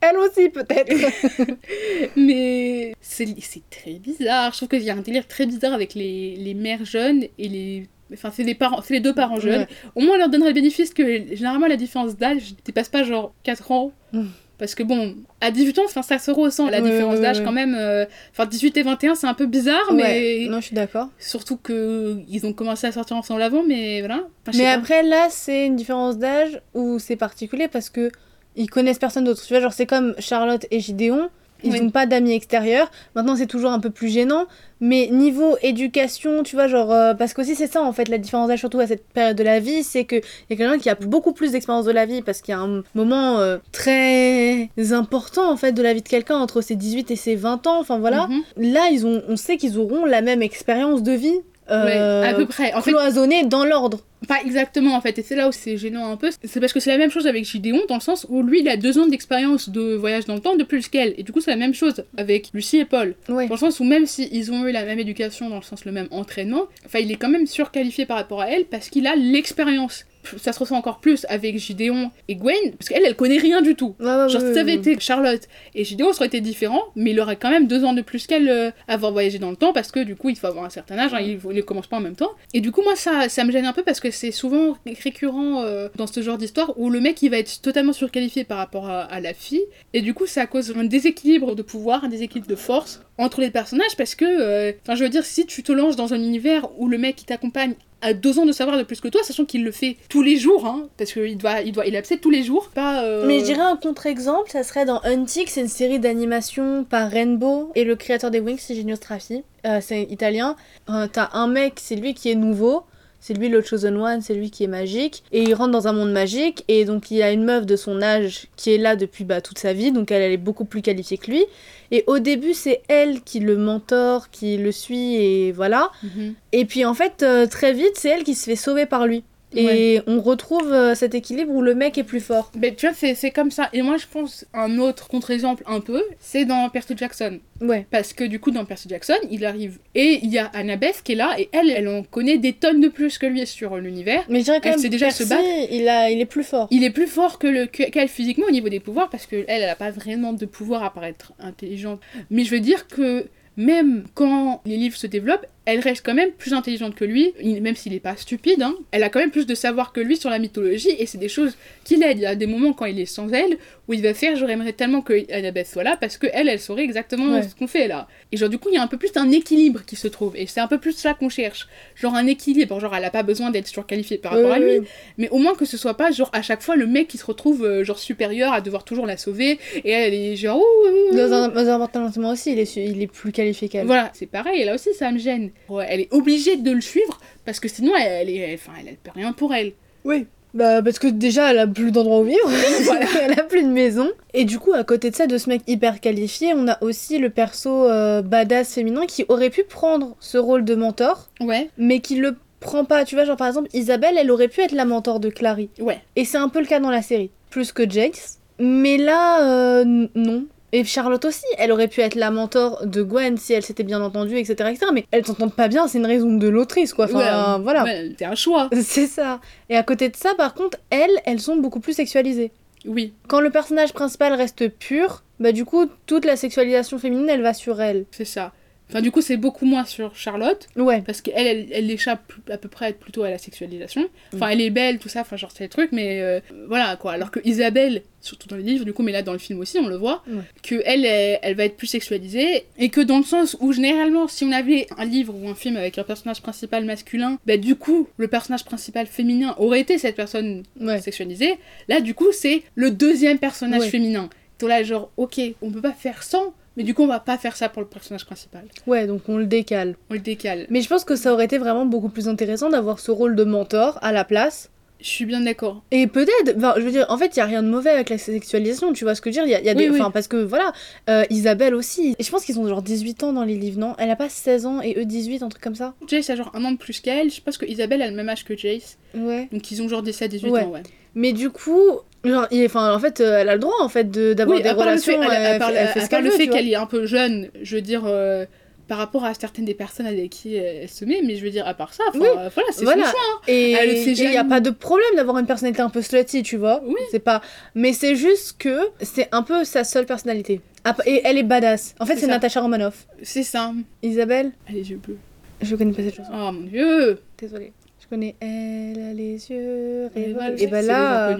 elle 0.00 0.16
aussi 0.18 0.48
peut-être. 0.48 0.92
Mais 2.16 2.94
c'est 3.00 3.26
très 3.70 3.94
bizarre. 3.94 4.52
Je 4.52 4.58
trouve 4.58 4.68
qu'il 4.68 4.82
y 4.82 4.90
a 4.90 4.94
un 4.94 5.00
délire 5.00 5.26
très 5.26 5.46
bizarre 5.46 5.72
avec 5.72 5.94
les, 5.94 6.36
les 6.36 6.54
mères 6.54 6.84
jeunes 6.84 7.24
et 7.38 7.48
les. 7.48 7.86
Enfin, 8.12 8.30
c'est 8.34 8.42
les, 8.42 8.54
parents, 8.54 8.80
les 8.88 9.00
deux 9.00 9.14
parents 9.14 9.38
jeunes. 9.38 9.60
Ouais. 9.62 9.68
Au 9.94 10.00
moins, 10.00 10.14
on 10.14 10.18
leur 10.18 10.28
donnerait 10.30 10.48
le 10.50 10.54
bénéfice 10.54 10.94
que 10.94 11.04
généralement, 11.34 11.66
la 11.66 11.76
différence 11.76 12.16
d'âge 12.16 12.54
dépasse 12.64 12.88
pas 12.88 13.02
genre 13.02 13.34
4 13.42 13.70
ans. 13.70 13.92
Mm. 14.12 14.22
Parce 14.56 14.74
que 14.74 14.82
bon, 14.82 15.14
à 15.40 15.52
18 15.52 15.78
ans, 15.78 15.82
ça 15.88 16.18
se 16.18 16.30
ressent 16.32 16.68
la 16.68 16.80
Ouais, 16.80 16.90
différence 16.90 17.16
ouais, 17.16 17.20
d'âge 17.22 17.44
quand 17.44 17.52
même. 17.52 17.76
euh, 17.78 18.06
Enfin, 18.32 18.44
18 18.46 18.76
et 18.78 18.82
21, 18.82 19.14
c'est 19.14 19.26
un 19.28 19.34
peu 19.34 19.46
bizarre, 19.46 19.92
mais. 19.92 20.46
Non, 20.48 20.60
je 20.60 20.66
suis 20.66 20.74
d'accord. 20.74 21.10
surtout 21.18 21.56
que 21.58 22.16
ils 22.28 22.44
ont 22.46 22.52
commencé 22.52 22.86
à 22.86 22.92
sortir 22.92 23.16
ensemble 23.16 23.42
avant, 23.42 23.62
mais 23.62 24.00
voilà. 24.00 24.22
Enfin, 24.46 24.56
Mais 24.58 24.64
pas. 24.64 24.72
après, 24.72 25.02
là, 25.04 25.28
c'est 25.30 25.66
une 25.66 25.76
différence 25.76 26.18
d'âge 26.18 26.60
où 26.74 26.98
c'est 26.98 27.14
particulier 27.16 27.68
parce 27.68 27.88
que 27.90 28.10
ils 28.58 28.68
connaissent 28.68 28.98
personne 28.98 29.24
d'autre. 29.24 29.42
Tu 29.42 29.52
vois, 29.54 29.60
genre, 29.62 29.72
c'est 29.72 29.86
comme 29.86 30.14
Charlotte 30.18 30.66
et 30.70 30.80
Gideon. 30.80 31.30
Ils 31.64 31.72
Oui. 31.72 31.80
n'ont 31.80 31.90
pas 31.90 32.06
d'amis 32.06 32.34
extérieurs. 32.34 32.88
Maintenant, 33.16 33.34
c'est 33.34 33.46
toujours 33.48 33.72
un 33.72 33.80
peu 33.80 33.90
plus 33.90 34.06
gênant. 34.08 34.46
Mais 34.80 35.08
niveau 35.10 35.56
éducation, 35.60 36.44
tu 36.44 36.54
vois, 36.54 36.68
genre. 36.68 36.92
euh, 36.92 37.14
parce 37.14 37.34
qu'aussi, 37.34 37.56
c'est 37.56 37.66
ça, 37.66 37.82
en 37.82 37.92
fait, 37.92 38.08
la 38.08 38.18
différence 38.18 38.46
d'âge, 38.46 38.60
surtout 38.60 38.78
à 38.78 38.86
cette 38.86 39.04
période 39.08 39.36
de 39.36 39.42
la 39.42 39.58
vie, 39.58 39.82
c'est 39.82 40.04
qu'il 40.04 40.20
y 40.50 40.52
a 40.52 40.56
quelqu'un 40.56 40.78
qui 40.78 40.88
a 40.88 40.94
beaucoup 40.94 41.32
plus 41.32 41.50
d'expérience 41.50 41.84
de 41.84 41.90
la 41.90 42.06
vie 42.06 42.22
parce 42.22 42.42
qu'il 42.42 42.52
y 42.52 42.56
a 42.56 42.60
un 42.60 42.84
moment 42.94 43.40
euh, 43.40 43.56
très 43.72 44.68
important, 44.92 45.50
en 45.50 45.56
fait, 45.56 45.72
de 45.72 45.82
la 45.82 45.94
vie 45.94 46.02
de 46.02 46.08
quelqu'un 46.08 46.36
entre 46.36 46.60
ses 46.60 46.76
18 46.76 47.10
et 47.10 47.16
ses 47.16 47.34
20 47.34 47.66
ans. 47.66 47.80
Enfin, 47.80 47.98
voilà. 47.98 48.28
Mhm. 48.28 48.72
Là, 48.72 48.88
ils 48.92 49.04
ont, 49.06 49.22
on 49.28 49.36
sait 49.36 49.56
qu'ils 49.56 49.78
auront 49.78 50.04
la 50.04 50.20
même 50.22 50.42
expérience 50.42 51.02
de 51.02 51.12
vie. 51.12 51.40
Euh, 51.70 52.22
Ouais, 52.22 52.28
à 52.28 52.34
peu 52.34 52.46
près. 52.46 52.72
En 52.74 52.82
fait, 52.82 52.90
cloisonnée 52.90 53.44
dans 53.44 53.64
l'ordre. 53.64 54.00
Pas 54.26 54.40
exactement 54.44 54.96
en 54.96 55.00
fait, 55.00 55.16
et 55.18 55.22
c'est 55.22 55.36
là 55.36 55.48
où 55.48 55.52
c'est 55.52 55.76
gênant 55.76 56.10
un 56.10 56.16
peu. 56.16 56.30
C'est 56.42 56.58
parce 56.58 56.72
que 56.72 56.80
c'est 56.80 56.90
la 56.90 56.98
même 56.98 57.10
chose 57.10 57.28
avec 57.28 57.44
Gideon, 57.44 57.80
dans 57.88 57.94
le 57.94 58.00
sens 58.00 58.26
où 58.28 58.42
lui 58.42 58.60
il 58.60 58.68
a 58.68 58.76
deux 58.76 58.98
ans 58.98 59.06
d'expérience 59.06 59.68
de 59.68 59.94
voyage 59.94 60.24
dans 60.24 60.34
le 60.34 60.40
temps 60.40 60.56
de 60.56 60.64
plus 60.64 60.88
qu'elle. 60.88 61.14
Et 61.16 61.22
du 61.22 61.30
coup, 61.30 61.40
c'est 61.40 61.52
la 61.52 61.56
même 61.56 61.72
chose 61.72 62.04
avec 62.16 62.50
Lucie 62.52 62.78
et 62.78 62.84
Paul. 62.84 63.14
Ouais. 63.28 63.46
Dans 63.46 63.54
le 63.54 63.60
sens 63.60 63.78
où 63.78 63.84
même 63.84 64.06
s'ils 64.06 64.50
ont 64.50 64.66
eu 64.66 64.72
la 64.72 64.84
même 64.84 64.98
éducation, 64.98 65.48
dans 65.48 65.56
le 65.56 65.62
sens 65.62 65.84
le 65.84 65.92
même 65.92 66.08
entraînement, 66.10 66.64
enfin 66.84 66.98
il 66.98 67.12
est 67.12 67.16
quand 67.16 67.28
même 67.28 67.46
surqualifié 67.46 68.06
par 68.06 68.16
rapport 68.16 68.40
à 68.40 68.50
elle 68.50 68.64
parce 68.64 68.88
qu'il 68.88 69.06
a 69.06 69.14
l'expérience. 69.14 70.04
Ça 70.36 70.52
se 70.52 70.58
ressent 70.58 70.76
encore 70.76 71.00
plus 71.00 71.26
avec 71.28 71.56
Gideon 71.58 72.10
et 72.28 72.36
Gwen, 72.36 72.72
parce 72.78 72.88
qu'elle, 72.88 73.04
elle 73.04 73.16
connaît 73.16 73.38
rien 73.38 73.62
du 73.62 73.74
tout. 73.74 73.94
Ouais, 74.00 74.06
Genre, 74.06 74.42
ouais, 74.42 74.48
si 74.48 74.54
ça 74.54 74.60
avait 74.60 74.74
été 74.74 74.98
Charlotte 75.00 75.42
et 75.74 75.84
Gideon, 75.84 76.12
ça 76.12 76.18
aurait 76.18 76.26
été 76.26 76.40
différent, 76.40 76.82
mais 76.96 77.10
il 77.12 77.20
aurait 77.20 77.36
quand 77.36 77.50
même 77.50 77.66
deux 77.66 77.84
ans 77.84 77.92
de 77.92 78.02
plus 78.02 78.26
qu'elle 78.26 78.48
euh, 78.48 78.70
à 78.86 78.94
avoir 78.94 79.12
voyagé 79.12 79.38
dans 79.38 79.50
le 79.50 79.56
temps, 79.56 79.72
parce 79.72 79.90
que 79.92 80.00
du 80.00 80.16
coup, 80.16 80.28
il 80.28 80.36
faut 80.36 80.46
avoir 80.46 80.64
un 80.64 80.70
certain 80.70 80.98
âge, 80.98 81.14
hein, 81.14 81.20
il 81.20 81.38
ne 81.44 81.60
commence 81.62 81.86
pas 81.86 81.96
en 81.96 82.00
même 82.00 82.16
temps. 82.16 82.30
Et 82.54 82.60
du 82.60 82.72
coup, 82.72 82.82
moi, 82.82 82.96
ça, 82.96 83.28
ça 83.28 83.44
me 83.44 83.52
gêne 83.52 83.64
un 83.64 83.72
peu 83.72 83.82
parce 83.82 84.00
que 84.00 84.10
c'est 84.10 84.32
souvent 84.32 84.76
récurrent 85.02 85.62
euh, 85.62 85.88
dans 85.96 86.06
ce 86.06 86.20
genre 86.22 86.38
d'histoire 86.38 86.78
où 86.78 86.90
le 86.90 87.00
mec, 87.00 87.22
il 87.22 87.30
va 87.30 87.38
être 87.38 87.60
totalement 87.62 87.92
surqualifié 87.92 88.44
par 88.44 88.58
rapport 88.58 88.88
à, 88.88 89.02
à 89.02 89.20
la 89.20 89.34
fille, 89.34 89.64
et 89.94 90.02
du 90.02 90.14
coup, 90.14 90.26
ça 90.26 90.46
cause 90.46 90.74
un 90.76 90.84
déséquilibre 90.84 91.54
de 91.54 91.62
pouvoir, 91.62 92.04
un 92.04 92.08
déséquilibre 92.08 92.48
de 92.48 92.54
force 92.56 93.00
entre 93.16 93.40
les 93.40 93.50
personnages, 93.50 93.96
parce 93.96 94.14
que, 94.14 94.24
euh, 94.24 94.72
enfin, 94.82 94.94
je 94.94 95.04
veux 95.04 95.10
dire, 95.10 95.24
si 95.24 95.46
tu 95.46 95.62
te 95.62 95.72
lances 95.72 95.96
dans 95.96 96.14
un 96.14 96.18
univers 96.18 96.68
où 96.78 96.88
le 96.88 96.98
mec 96.98 97.16
qui 97.16 97.24
t'accompagne 97.24 97.74
a 98.00 98.12
deux 98.12 98.38
ans 98.38 98.46
de 98.46 98.52
savoir 98.52 98.78
de 98.78 98.82
plus 98.82 99.00
que 99.00 99.08
toi, 99.08 99.22
sachant 99.22 99.44
qu'il 99.44 99.64
le 99.64 99.72
fait 99.72 99.96
tous 100.08 100.22
les 100.22 100.36
jours, 100.36 100.66
hein, 100.66 100.88
parce 100.96 101.12
qu'il 101.12 101.36
doit, 101.36 101.60
il 101.62 101.72
doit, 101.72 101.86
il 101.86 102.00
tous 102.20 102.30
les 102.30 102.42
jours, 102.42 102.70
euh, 102.76 103.26
Mais 103.26 103.40
je 103.40 103.44
dirais 103.44 103.62
un 103.62 103.76
contre-exemple, 103.76 104.50
ça 104.50 104.62
serait 104.62 104.84
dans 104.84 105.00
Hunting, 105.04 105.46
c'est 105.46 105.60
une 105.60 105.68
série 105.68 105.98
d'animation 105.98 106.84
par 106.84 107.10
Rainbow 107.10 107.72
et 107.74 107.84
le 107.84 107.96
créateur 107.96 108.30
des 108.30 108.40
Wings, 108.40 108.58
c'est 108.60 108.74
Genio 108.74 108.96
Straffi, 108.96 109.42
euh, 109.66 109.80
c'est 109.80 110.02
italien. 110.04 110.56
Euh, 110.90 111.06
T'as 111.12 111.30
un 111.32 111.48
mec, 111.48 111.74
c'est 111.76 111.96
lui 111.96 112.14
qui 112.14 112.30
est 112.30 112.34
nouveau, 112.34 112.84
c'est 113.20 113.34
lui 113.34 113.48
le 113.48 113.62
Chosen 113.62 113.96
One, 113.96 114.20
c'est 114.20 114.34
lui 114.34 114.50
qui 114.50 114.64
est 114.64 114.68
magique, 114.68 115.22
et 115.32 115.42
il 115.42 115.54
rentre 115.54 115.72
dans 115.72 115.88
un 115.88 115.92
monde 115.92 116.12
magique, 116.12 116.64
et 116.68 116.84
donc 116.84 117.10
il 117.10 117.18
y 117.18 117.22
a 117.22 117.32
une 117.32 117.44
meuf 117.44 117.66
de 117.66 117.76
son 117.76 118.00
âge 118.02 118.46
qui 118.56 118.74
est 118.74 118.78
là 118.78 118.96
depuis 118.96 119.24
bah, 119.24 119.40
toute 119.40 119.58
sa 119.58 119.72
vie, 119.72 119.92
donc 119.92 120.10
elle, 120.10 120.22
elle 120.22 120.32
est 120.32 120.36
beaucoup 120.36 120.64
plus 120.64 120.82
qualifiée 120.82 121.18
que 121.18 121.30
lui. 121.30 121.44
Et 121.90 122.04
au 122.06 122.18
début, 122.18 122.54
c'est 122.54 122.82
elle 122.88 123.22
qui 123.22 123.40
le 123.40 123.56
mentor, 123.56 124.30
qui 124.30 124.56
le 124.56 124.72
suit, 124.72 125.16
et 125.16 125.52
voilà. 125.52 125.90
mhm. 126.02 126.34
Et 126.52 126.64
puis 126.64 126.84
en 126.84 126.94
fait, 126.94 127.22
euh, 127.22 127.46
très 127.46 127.72
vite, 127.72 127.92
c'est 127.94 128.08
elle 128.08 128.24
qui 128.24 128.34
se 128.34 128.44
fait 128.44 128.56
sauver 128.56 128.86
par 128.86 129.06
lui. 129.06 129.24
Et 129.56 130.00
on 130.06 130.20
retrouve 130.20 130.72
euh, 130.72 130.94
cet 130.94 131.14
équilibre 131.14 131.50
où 131.52 131.62
le 131.62 131.74
mec 131.74 131.96
est 131.96 132.04
plus 132.04 132.20
fort. 132.20 132.50
Ben, 132.54 132.74
tu 132.74 132.86
vois, 132.86 132.94
c'est 132.94 133.30
comme 133.30 133.50
ça. 133.50 133.70
Et 133.72 133.80
moi, 133.82 133.96
je 133.96 134.06
pense 134.06 134.44
un 134.52 134.78
autre 134.78 135.08
contre-exemple 135.08 135.62
un 135.66 135.80
peu, 135.80 136.02
c'est 136.20 136.44
dans 136.44 136.68
Percy 136.68 136.94
Jackson. 136.96 137.40
Ouais. 137.60 137.86
Parce 137.90 138.12
que 138.12 138.24
du 138.24 138.38
coup, 138.40 138.50
dans 138.50 138.64
Percy 138.64 138.88
Jackson, 138.88 139.16
il 139.30 139.44
arrive 139.46 139.78
et 139.94 140.20
il 140.22 140.30
y 140.30 140.38
a 140.38 140.46
Annabeth 140.54 141.02
qui 141.02 141.12
est 141.12 141.16
là, 141.16 141.34
et 141.38 141.48
elle, 141.52 141.70
elle 141.70 141.88
en 141.88 142.02
connaît 142.02 142.38
des 142.38 142.52
tonnes 142.52 142.80
de 142.80 142.88
plus 142.88 143.16
que 143.18 143.26
lui 143.26 143.46
sur 143.46 143.76
l'univers. 143.78 144.24
Mais 144.28 144.40
je 144.40 144.44
dirais 144.44 144.60
quand 144.62 144.70
Elle 144.72 144.78
sait 144.80 144.88
déjà 144.90 145.06
Percy, 145.06 145.24
se 145.24 145.28
battre. 145.28 145.42
Il, 145.70 145.88
a, 145.88 146.10
il 146.10 146.20
est 146.20 146.26
plus 146.26 146.44
fort. 146.44 146.68
Il 146.70 146.84
est 146.84 146.90
plus 146.90 147.06
fort 147.06 147.38
que 147.38 147.46
le 147.46 147.66
que- 147.66 147.90
qu'elle 147.90 148.08
physiquement 148.08 148.46
au 148.46 148.52
niveau 148.52 148.68
des 148.68 148.80
pouvoirs, 148.80 149.08
parce 149.08 149.26
qu'elle, 149.26 149.44
elle 149.48 149.64
a 149.64 149.74
pas 149.76 149.90
vraiment 149.90 150.32
de 150.34 150.44
pouvoir 150.46 150.84
à 150.84 150.92
part 150.92 151.04
être 151.06 151.32
intelligente. 151.40 152.00
Mais 152.30 152.44
je 152.44 152.50
veux 152.50 152.60
dire 152.60 152.86
que 152.86 153.26
même 153.56 154.04
quand 154.14 154.60
les 154.66 154.76
livres 154.76 154.96
se 154.96 155.08
développent, 155.08 155.46
elle 155.70 155.80
reste 155.80 156.04
quand 156.04 156.14
même 156.14 156.30
plus 156.32 156.54
intelligente 156.54 156.94
que 156.94 157.04
lui, 157.04 157.34
même 157.60 157.76
s'il 157.76 157.92
est 157.92 158.00
pas 158.00 158.16
stupide. 158.16 158.62
hein. 158.62 158.74
Elle 158.90 159.02
a 159.02 159.10
quand 159.10 159.18
même 159.20 159.30
plus 159.30 159.46
de 159.46 159.54
savoir 159.54 159.92
que 159.92 160.00
lui 160.00 160.16
sur 160.16 160.30
la 160.30 160.38
mythologie, 160.38 160.94
et 160.98 161.04
c'est 161.04 161.18
des 161.18 161.28
choses 161.28 161.56
qui 161.84 161.96
l'aident. 161.96 162.18
Il 162.18 162.22
y 162.22 162.26
a 162.26 162.34
des 162.34 162.46
moments 162.46 162.72
quand 162.72 162.86
il 162.86 162.98
est 162.98 163.04
sans 163.06 163.28
elle, 163.32 163.58
où 163.86 163.92
il 163.92 164.02
va 164.02 164.14
faire 164.14 164.34
J'aurais 164.36 164.54
aimé 164.54 164.72
tellement 164.72 165.02
que 165.02 165.30
Annabeth 165.32 165.66
soit 165.66 165.82
là, 165.82 165.98
parce 166.00 166.16
que 166.16 166.26
elle, 166.32 166.48
elle 166.48 166.58
saurait 166.60 166.84
exactement 166.84 167.34
Ouais. 167.34 167.42
ce 167.42 167.54
qu'on 167.54 167.66
fait 167.66 167.86
là. 167.86 168.08
Et 168.32 168.36
genre, 168.38 168.48
du 168.48 168.58
coup, 168.58 168.70
il 168.70 168.76
y 168.76 168.78
a 168.78 168.82
un 168.82 168.86
peu 168.86 168.96
plus 168.96 169.12
d'un 169.12 169.30
équilibre 169.30 169.82
qui 169.86 169.96
se 169.96 170.08
trouve, 170.08 170.34
et 170.36 170.46
c'est 170.46 170.60
un 170.60 170.68
peu 170.68 170.78
plus 170.78 170.92
ça 170.96 171.12
qu'on 171.14 171.28
cherche. 171.28 171.68
Genre, 171.94 172.14
un 172.14 172.26
équilibre. 172.26 172.80
Genre, 172.80 172.96
elle 172.96 173.04
a 173.04 173.10
pas 173.10 173.22
besoin 173.22 173.50
d'être 173.50 173.66
surqualifiée 173.68 174.16
par 174.18 174.32
rapport 174.32 174.52
à 174.52 174.58
lui, 174.58 174.80
mais 175.18 175.28
au 175.30 175.38
moins 175.38 175.54
que 175.54 175.64
ce 175.66 175.76
soit 175.76 175.94
pas 175.98 176.10
genre 176.12 176.30
à 176.32 176.40
chaque 176.42 176.62
fois 176.62 176.76
le 176.76 176.86
mec 176.86 177.08
qui 177.08 177.18
se 177.18 177.26
retrouve 177.26 177.64
euh, 177.64 177.84
genre 177.84 177.98
supérieur 177.98 178.52
à 178.52 178.60
devoir 178.60 178.84
toujours 178.84 179.04
la 179.06 179.16
sauver 179.16 179.58
et 179.84 179.90
elle 179.90 180.14
est 180.14 180.36
genre 180.36 180.58
ouh, 180.58 180.62
ouh, 180.62 181.12
ouh. 181.12 181.16
Dans 181.16 181.32
un, 181.32 181.48
dans 181.48 181.68
un 181.68 182.32
aussi, 182.32 182.52
il 182.52 182.58
est, 182.58 182.76
il 182.76 183.02
est 183.02 183.06
plus 183.06 183.32
qualifié 183.32 183.68
qu'elle. 183.68 183.86
voilà 183.86 184.10
c'est 184.14 184.26
pareil 184.26 184.62
et 184.62 184.64
là 184.64 184.74
aussi 184.74 184.94
ça 184.94 185.10
me 185.10 185.18
gêne 185.18 185.50
elle 185.86 186.00
est 186.00 186.12
obligée 186.12 186.56
de 186.56 186.70
le 186.70 186.80
suivre 186.80 187.20
parce 187.44 187.60
que 187.60 187.68
sinon 187.68 187.92
elle 187.96 188.30
est 188.30 188.36
elle, 188.36 188.54
enfin 188.54 188.72
elle, 188.80 188.88
elle 188.88 188.96
peut 188.96 189.10
rien 189.14 189.32
pour 189.32 189.54
elle 189.54 189.72
Oui. 190.04 190.26
Bah, 190.54 190.82
parce 190.82 190.98
que 190.98 191.06
déjà, 191.06 191.50
elle 191.50 191.58
a 191.58 191.66
plus 191.66 191.92
d'endroit 191.92 192.20
où 192.20 192.24
vivre. 192.24 192.50
Voilà. 192.84 193.06
elle 193.22 193.38
a 193.38 193.44
plus 193.44 193.62
de 193.62 193.68
maison. 193.68 194.08
Et 194.32 194.44
du 194.44 194.58
coup, 194.58 194.72
à 194.72 194.82
côté 194.82 195.10
de 195.10 195.14
ça, 195.14 195.26
de 195.26 195.36
ce 195.36 195.48
mec 195.48 195.62
hyper 195.66 196.00
qualifié, 196.00 196.54
on 196.54 196.66
a 196.68 196.82
aussi 196.82 197.18
le 197.18 197.30
perso 197.30 197.84
euh, 197.84 198.22
badass 198.22 198.74
féminin 198.74 199.06
qui 199.06 199.24
aurait 199.28 199.50
pu 199.50 199.64
prendre 199.64 200.16
ce 200.20 200.38
rôle 200.38 200.64
de 200.64 200.74
mentor, 200.74 201.28
ouais 201.40 201.68
mais 201.76 202.00
qui 202.00 202.16
le 202.16 202.36
prend 202.60 202.84
pas. 202.84 203.04
Tu 203.04 203.14
vois, 203.14 203.24
genre 203.24 203.36
par 203.36 203.46
exemple, 203.46 203.68
Isabelle, 203.74 204.16
elle 204.18 204.30
aurait 204.30 204.48
pu 204.48 204.62
être 204.62 204.72
la 204.72 204.84
mentor 204.84 205.20
de 205.20 205.28
Clary. 205.28 205.68
ouais 205.80 206.00
Et 206.16 206.24
c'est 206.24 206.38
un 206.38 206.48
peu 206.48 206.60
le 206.60 206.66
cas 206.66 206.80
dans 206.80 206.90
la 206.90 207.02
série. 207.02 207.30
Plus 207.50 207.72
que 207.72 207.88
Jax. 207.88 208.38
Mais 208.58 208.96
là, 208.96 209.80
euh, 209.80 210.06
non. 210.14 210.46
Et 210.72 210.84
Charlotte 210.84 211.24
aussi, 211.24 211.46
elle 211.56 211.72
aurait 211.72 211.88
pu 211.88 212.00
être 212.02 212.14
la 212.14 212.30
mentor 212.30 212.84
de 212.86 213.02
Gwen 213.02 213.38
si 213.38 213.54
elle 213.54 213.62
s'était 213.62 213.84
bien 213.84 214.02
entendue, 214.02 214.36
etc. 214.36 214.68
etc. 214.70 214.86
mais 214.92 215.06
elles 215.10 215.24
s'entendent 215.24 215.54
pas 215.54 215.68
bien, 215.68 215.88
c'est 215.88 215.98
une 215.98 216.06
raison 216.06 216.30
de 216.34 216.48
l'autrice, 216.48 216.92
quoi. 216.92 217.06
Enfin, 217.06 217.56
Ouais, 217.56 217.62
voilà. 217.62 217.84
ouais, 217.84 218.12
c'est 218.18 218.24
un 218.26 218.34
choix 218.34 218.68
C'est 218.82 219.06
ça. 219.06 219.40
Et 219.70 219.76
à 219.76 219.82
côté 219.82 220.08
de 220.10 220.16
ça, 220.16 220.34
par 220.36 220.52
contre, 220.54 220.78
elles, 220.90 221.18
elles 221.24 221.40
sont 221.40 221.56
beaucoup 221.56 221.80
plus 221.80 221.94
sexualisées. 221.94 222.50
oui 222.86 223.14
Quand 223.28 223.40
le 223.40 223.48
personnage 223.50 223.92
principal 223.94 224.34
reste 224.34 224.68
pur, 224.68 225.22
bah 225.40 225.52
du 225.52 225.64
coup, 225.64 225.86
toute 226.06 226.24
la 226.26 226.36
sexualisation 226.36 226.98
féminine, 226.98 227.28
elle 227.30 227.42
va 227.42 227.54
sur 227.54 227.80
elle. 227.80 228.04
c'est 228.10 228.24
ça 228.26 228.52
enfin 228.90 229.00
du 229.02 229.10
coup 229.10 229.20
c'est 229.20 229.36
beaucoup 229.36 229.64
moins 229.66 229.84
sur 229.84 230.16
Charlotte 230.16 230.66
Ouais. 230.76 231.02
parce 231.02 231.20
qu'elle 231.20 231.46
elle, 231.46 231.66
elle 231.72 231.90
échappe 231.90 232.32
à 232.50 232.56
peu 232.58 232.68
près 232.68 232.92
plutôt 232.92 233.22
à 233.22 233.30
la 233.30 233.38
sexualisation 233.38 234.08
enfin 234.34 234.48
elle 234.48 234.60
est 234.60 234.70
belle 234.70 234.98
tout 234.98 235.08
ça 235.08 235.20
enfin 235.22 235.36
genre 235.36 235.50
c'est 235.54 235.64
le 235.64 235.70
truc 235.70 235.90
mais 235.92 236.20
euh, 236.20 236.40
voilà 236.68 236.96
quoi 236.96 237.12
alors 237.12 237.30
que 237.30 237.40
Isabelle 237.44 238.02
surtout 238.20 238.48
dans 238.48 238.56
les 238.56 238.62
livres 238.62 238.84
du 238.84 238.92
coup 238.92 239.02
mais 239.02 239.12
là 239.12 239.22
dans 239.22 239.32
le 239.32 239.38
film 239.38 239.60
aussi 239.60 239.78
on 239.78 239.86
le 239.88 239.96
voit 239.96 240.22
Ouais. 240.28 240.42
que 240.62 240.82
elle, 240.86 241.04
elle 241.04 241.38
elle 241.42 241.54
va 241.54 241.64
être 241.64 241.76
plus 241.76 241.86
sexualisée 241.86 242.64
et 242.78 242.88
que 242.88 243.00
dans 243.00 243.18
le 243.18 243.24
sens 243.24 243.56
où 243.60 243.72
généralement 243.72 244.26
si 244.28 244.44
on 244.44 244.52
avait 244.52 244.86
un 244.96 245.04
livre 245.04 245.34
ou 245.34 245.48
un 245.48 245.54
film 245.54 245.76
avec 245.76 245.98
un 245.98 246.04
personnage 246.04 246.40
principal 246.42 246.84
masculin 246.84 247.38
bah 247.46 247.56
du 247.56 247.76
coup 247.76 248.08
le 248.16 248.28
personnage 248.28 248.64
principal 248.64 249.06
féminin 249.06 249.54
aurait 249.58 249.80
été 249.80 249.98
cette 249.98 250.16
personne 250.16 250.62
Ouais. 250.80 251.00
sexualisée 251.00 251.54
là 251.88 252.00
du 252.00 252.14
coup 252.14 252.32
c'est 252.32 252.62
le 252.74 252.90
deuxième 252.90 253.38
personnage 253.38 253.82
Ouais. 253.82 253.88
féminin 253.90 254.28
donc 254.60 254.70
là 254.70 254.82
genre 254.82 255.10
ok 255.16 255.40
on 255.62 255.70
peut 255.70 255.80
pas 255.82 255.92
faire 255.92 256.22
sans 256.22 256.52
Mais 256.78 256.84
du 256.84 256.94
coup, 256.94 257.02
on 257.02 257.06
va 257.08 257.20
pas 257.20 257.36
faire 257.36 257.56
ça 257.56 257.68
pour 257.68 257.82
le 257.82 257.88
personnage 257.88 258.24
principal. 258.24 258.64
Ouais, 258.86 259.06
donc 259.06 259.22
on 259.28 259.36
le 259.36 259.44
décale. 259.46 259.96
On 260.08 260.14
le 260.14 260.20
décale. 260.20 260.66
Mais 260.70 260.80
je 260.80 260.88
pense 260.88 261.04
que 261.04 261.16
ça 261.16 261.32
aurait 261.34 261.44
été 261.44 261.58
vraiment 261.58 261.84
beaucoup 261.84 262.08
plus 262.08 262.28
intéressant 262.28 262.70
d'avoir 262.70 263.00
ce 263.00 263.10
rôle 263.10 263.34
de 263.36 263.44
mentor 263.44 263.98
à 264.00 264.12
la 264.12 264.24
place. 264.24 264.70
Je 265.00 265.08
suis 265.08 265.26
bien 265.26 265.40
d'accord. 265.40 265.82
Et 265.92 266.08
peut-être, 266.08 266.56
enfin, 266.56 266.74
je 266.76 266.82
veux 266.82 266.90
dire, 266.90 267.06
en 267.08 267.16
fait, 267.18 267.36
il 267.36 267.38
y 267.38 267.42
a 267.42 267.44
rien 267.44 267.62
de 267.62 267.68
mauvais 267.68 267.90
avec 267.90 268.10
la 268.10 268.18
sexualisation, 268.18 268.92
tu 268.92 269.04
vois 269.04 269.14
ce 269.14 269.20
que 269.20 269.30
je 269.30 269.38
veux 269.40 269.46
dire. 269.46 269.58
Il 269.58 269.62
y 269.64 269.66
y 269.66 269.70
a 269.70 269.74
des, 269.74 269.88
oui. 269.90 270.00
enfin, 270.00 270.10
parce 270.10 270.26
que 270.26 270.36
voilà, 270.36 270.72
euh, 271.08 271.24
Isabelle 271.30 271.74
aussi. 271.76 272.16
Et 272.18 272.24
je 272.24 272.30
pense 272.30 272.44
qu'ils 272.44 272.58
ont 272.58 272.66
genre 272.66 272.82
18 272.82 273.22
ans 273.22 273.32
dans 273.32 273.44
les 273.44 273.56
livres, 273.56 273.78
non? 273.78 273.94
Elle 273.98 274.10
a 274.10 274.16
pas 274.16 274.28
16 274.28 274.66
ans 274.66 274.80
et 274.80 274.98
eux 274.98 275.04
18, 275.04 275.42
un 275.44 275.48
truc 275.50 275.62
comme 275.62 275.76
ça? 275.76 275.94
Jace 276.08 276.30
a 276.30 276.34
genre 276.36 276.50
un 276.54 276.64
an 276.64 276.72
de 276.72 276.78
plus 276.78 276.98
qu'elle. 277.00 277.30
Je 277.30 277.40
pense 277.40 277.58
que 277.58 277.66
Isabelle 277.66 278.02
a 278.02 278.08
le 278.10 278.16
même 278.16 278.28
âge 278.28 278.44
que 278.44 278.56
Jace. 278.56 278.98
Ouais. 279.16 279.48
Donc 279.52 279.70
ils 279.70 279.80
ont 279.82 279.88
genre 279.88 280.02
17-18 280.02 280.48
Ouais. 280.50 280.62
ans, 280.64 280.70
ouais. 280.70 280.82
Mais 281.14 281.32
du 281.32 281.50
coup, 281.50 281.80
genre, 282.24 282.46
il- 282.50 282.64
enfin, 282.66 282.94
en 282.94 282.98
fait, 282.98 283.20
euh, 283.20 283.38
elle 283.40 283.48
a 283.48 283.54
le 283.54 283.60
droit 283.60 283.74
en 283.80 283.88
fait 283.88 284.10
de- 284.10 284.32
d'avoir 284.34 284.56
Oui, 284.58 284.62
des 284.62 284.68
part 284.70 284.78
le 284.78 284.96
fait, 284.98 285.14
relations. 285.16 285.22
elle- 285.22 285.30
à 285.30 285.48
elle, 285.54 285.58
part, 285.58 285.70
fait- 285.70 285.74
elle 285.76 285.88
fait 285.88 286.00
ce 286.00 286.22
le 286.22 286.30
fait 286.30 286.48
qu'elle 286.48 286.68
est 286.68 286.74
un 286.76 286.86
peu 286.86 287.06
jeune, 287.06 287.48
je 287.62 287.76
veux 287.76 287.82
dire, 287.82 288.02
euh, 288.06 288.44
par 288.88 288.96
rapport 288.96 289.24
à 289.26 289.34
certaines 289.34 289.66
des 289.66 289.74
personnes 289.74 290.06
avec 290.06 290.30
qui 290.30 290.56
elle 290.56 290.88
se 290.88 291.04
met, 291.04 291.20
mais 291.22 291.36
je 291.36 291.44
veux 291.44 291.50
dire, 291.50 291.66
à 291.68 291.74
part 291.74 291.92
ça, 291.92 292.04
Oui. 292.14 292.22
euh, 292.22 292.48
voilà, 292.54 292.68
c'est 292.72 292.84
Voilà. 292.84 293.04
son 293.04 293.10
choix. 293.10 293.20
hein. 293.34 293.40
Et 293.46 293.72
Elle 293.72 293.96
il 293.98 294.14
n'y 294.30 294.36
a 294.38 294.44
pas 294.44 294.60
de 294.60 294.70
problème 294.70 295.14
d'avoir 295.14 295.36
une 295.38 295.44
personnalité 295.46 295.82
un 295.82 295.90
peu 295.90 296.00
slutty, 296.00 296.42
tu 296.42 296.56
vois. 296.56 296.80
Oui. 296.86 296.94
C'est 297.10 297.18
pas. 297.18 297.42
Mais 297.74 297.92
c'est 297.92 298.16
juste 298.16 298.56
que 298.58 298.78
c'est 299.02 299.28
un 299.32 299.42
peu 299.42 299.64
sa 299.64 299.84
seule 299.84 300.06
personnalité. 300.06 300.62
Ah, 300.84 300.96
Et 301.04 301.20
elle 301.24 301.36
est 301.36 301.42
badass. 301.42 301.94
En 302.00 302.06
fait, 302.06 302.16
C'est. 302.16 302.26
Natasha 302.28 302.62
Romanoff. 302.62 303.06
C'est 303.22 303.42
ça. 303.42 303.72
Isabelle, 304.02 304.52
Elle 304.68 304.76
a 304.76 304.78
les 304.78 304.90
yeux 304.90 304.96
bleus. 304.96 305.18
je 305.60 305.76
connais 305.76 305.92
pas 305.92 306.02
cette 306.02 306.14
chanson. 306.16 306.30
Oh 306.32 306.52
mon 306.52 306.62
dieu 306.62 307.18
Désolée. 307.38 307.72
Je 308.00 308.06
connais. 308.08 308.36
Elle 308.40 308.98
a 309.10 309.12
les 309.12 309.50
yeux 309.50 310.08
Et 310.16 310.30
Et 310.30 310.66
bah 310.66 310.80
les 310.80 310.86
là, 310.86 311.28
euh. 311.30 311.36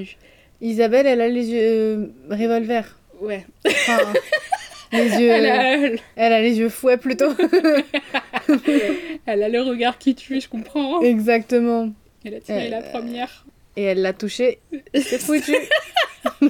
Isabelle, 0.60 1.06
elle 1.06 1.20
a 1.20 1.28
les 1.28 1.48
yeux 1.50 1.60
euh, 1.62 2.06
revolver. 2.30 2.96
Ouais. 3.20 3.44
Enfin, 3.66 3.98
les 4.92 5.04
yeux. 5.04 5.28
Elle 5.30 5.46
a, 5.46 5.72
elle, 5.74 5.98
Elle 6.16 6.32
a 6.32 6.40
les 6.40 6.58
yeux 6.58 6.68
fouets 6.68 6.96
plutôt. 6.96 7.30
elle 9.26 9.42
a 9.42 9.48
le 9.48 9.60
regard 9.62 9.98
qui 9.98 10.14
tue, 10.14 10.40
je 10.40 10.48
comprends. 10.48 11.00
Exactement. 11.02 11.90
Elle 12.24 12.34
a 12.34 12.40
tiré 12.40 12.66
Euh, 12.66 12.70
la 12.70 12.82
première. 12.82 13.44
Et 13.76 13.82
elle 13.84 14.02
l'a 14.02 14.12
touché. 14.12 14.58
C'est 14.94 15.18
foutu. 15.20 15.54
en 16.42 16.48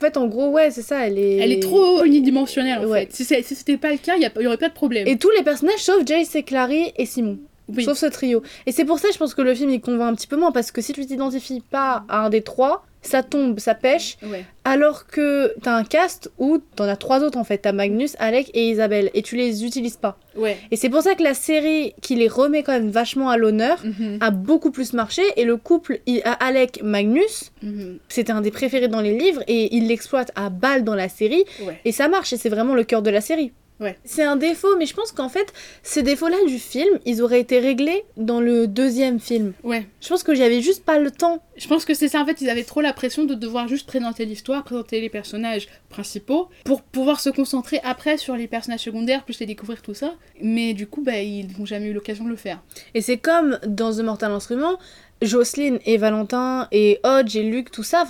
fait, 0.00 0.16
en 0.16 0.26
gros, 0.26 0.48
ouais, 0.50 0.70
c'est 0.70 0.82
ça. 0.82 1.06
Elle 1.06 1.18
est. 1.18 1.36
Elle 1.36 1.52
est 1.52 1.60
trop 1.62 2.04
unidimensionnelle 2.04 2.78
en 2.78 2.84
Ouais. 2.88 3.06
fait. 3.10 3.24
Si, 3.42 3.54
c'était 3.54 3.76
pas 3.76 3.92
le 3.92 3.98
cas, 3.98 4.14
il 4.16 4.22
y, 4.22 4.26
a- 4.26 4.30
il 4.36 4.42
y 4.42 4.46
aurait 4.46 4.56
pas 4.56 4.68
de 4.68 4.74
problème. 4.74 5.06
Et 5.06 5.16
tous 5.18 5.30
les 5.36 5.42
personnages 5.42 5.80
sauf 5.80 6.06
Jace 6.06 6.34
et 6.34 6.42
Clary 6.42 6.92
et 6.96 7.04
Simon. 7.06 7.38
Oui. 7.68 7.84
Sauf 7.84 7.98
ce 7.98 8.06
trio. 8.06 8.42
Et 8.66 8.72
c'est 8.72 8.84
pour 8.84 8.98
ça, 9.00 9.08
je 9.12 9.18
pense 9.18 9.34
que 9.34 9.42
le 9.42 9.52
film 9.54 9.70
il 9.70 9.80
convainc 9.80 10.12
un 10.12 10.14
petit 10.14 10.28
peu 10.28 10.36
moins 10.36 10.52
parce 10.52 10.70
que 10.70 10.80
si 10.80 10.92
tu 10.92 11.04
t'identifies 11.04 11.60
pas 11.68 12.04
à 12.08 12.24
un 12.24 12.30
des 12.30 12.42
trois, 12.42 12.85
ça 13.06 13.22
tombe, 13.22 13.58
ça 13.60 13.74
pêche. 13.74 14.16
Ouais. 14.22 14.44
Alors 14.64 15.06
que 15.06 15.54
t'as 15.62 15.74
un 15.74 15.84
cast 15.84 16.30
où 16.38 16.58
t'en 16.58 16.84
as 16.84 16.96
trois 16.96 17.22
autres 17.22 17.38
en 17.38 17.44
fait. 17.44 17.58
T'as 17.58 17.72
Magnus, 17.72 18.16
Alec 18.18 18.50
et 18.52 18.68
Isabelle. 18.68 19.10
Et 19.14 19.22
tu 19.22 19.36
les 19.36 19.64
utilises 19.64 19.96
pas. 19.96 20.18
Ouais. 20.36 20.56
Et 20.70 20.76
c'est 20.76 20.90
pour 20.90 21.02
ça 21.02 21.14
que 21.14 21.22
la 21.22 21.34
série 21.34 21.94
qui 22.02 22.16
les 22.16 22.28
remet 22.28 22.62
quand 22.62 22.72
même 22.72 22.90
vachement 22.90 23.30
à 23.30 23.36
l'honneur 23.36 23.78
Mhm. 23.84 24.18
a 24.20 24.30
beaucoup 24.30 24.70
plus 24.70 24.92
marché. 24.92 25.22
Et 25.36 25.44
le 25.44 25.56
couple 25.56 26.00
Alec-Magnus, 26.40 27.52
Mhm. 27.62 27.98
c'était 28.08 28.32
un 28.32 28.40
des 28.40 28.50
préférés 28.50 28.88
dans 28.88 29.00
les 29.00 29.16
livres 29.16 29.42
et 29.46 29.74
il 29.76 29.88
l'exploite 29.88 30.32
à 30.34 30.50
balle 30.50 30.84
dans 30.84 30.94
la 30.94 31.08
série. 31.08 31.44
Ouais. 31.64 31.78
Et 31.84 31.92
ça 31.92 32.08
marche 32.08 32.32
et 32.32 32.36
c'est 32.36 32.48
vraiment 32.48 32.74
le 32.74 32.84
cœur 32.84 33.02
de 33.02 33.10
la 33.10 33.20
série. 33.20 33.52
Ouais. 33.78 33.98
C'est 34.04 34.22
un 34.22 34.36
défaut, 34.36 34.76
mais 34.78 34.86
je 34.86 34.94
pense 34.94 35.12
qu'en 35.12 35.28
fait, 35.28 35.52
ces 35.82 36.02
défauts-là 36.02 36.36
du 36.46 36.58
film, 36.58 36.98
ils 37.04 37.22
auraient 37.22 37.40
été 37.40 37.58
réglés 37.58 38.04
dans 38.16 38.40
le 38.40 38.66
deuxième 38.66 39.20
film. 39.20 39.52
Ouais. 39.64 39.86
Je 40.00 40.08
pense 40.08 40.22
que 40.22 40.34
j'avais 40.34 40.62
juste 40.62 40.84
pas 40.84 40.98
le 40.98 41.10
temps. 41.10 41.42
Je 41.56 41.68
pense 41.68 41.84
que 41.84 41.92
c'est 41.92 42.08
ça, 42.08 42.20
en 42.20 42.26
fait, 42.26 42.40
ils 42.40 42.48
avaient 42.48 42.64
trop 42.64 42.80
la 42.80 42.92
pression 42.92 43.24
de 43.24 43.34
devoir 43.34 43.68
juste 43.68 43.86
présenter 43.86 44.24
l'histoire, 44.24 44.64
présenter 44.64 45.00
les 45.00 45.10
personnages 45.10 45.68
principaux, 45.90 46.48
pour 46.64 46.82
pouvoir 46.82 47.20
se 47.20 47.28
concentrer 47.28 47.80
après 47.84 48.16
sur 48.16 48.36
les 48.36 48.46
personnages 48.46 48.80
secondaires, 48.80 49.24
plus 49.24 49.40
les 49.40 49.46
découvrir 49.46 49.82
tout 49.82 49.94
ça. 49.94 50.14
Mais 50.40 50.72
du 50.72 50.86
coup, 50.86 51.02
bah, 51.02 51.20
ils 51.20 51.48
n'ont 51.58 51.66
jamais 51.66 51.88
eu 51.88 51.92
l'occasion 51.92 52.24
de 52.24 52.30
le 52.30 52.36
faire. 52.36 52.62
Et 52.94 53.02
c'est 53.02 53.18
comme 53.18 53.58
dans 53.66 53.92
The 53.92 54.00
Mortal 54.00 54.32
Instrument, 54.32 54.78
Jocelyne 55.22 55.78
et 55.84 55.96
Valentin 55.96 56.68
et 56.72 57.00
Hodge 57.04 57.36
et 57.36 57.42
Luc, 57.42 57.70
tout 57.70 57.82
ça, 57.82 58.06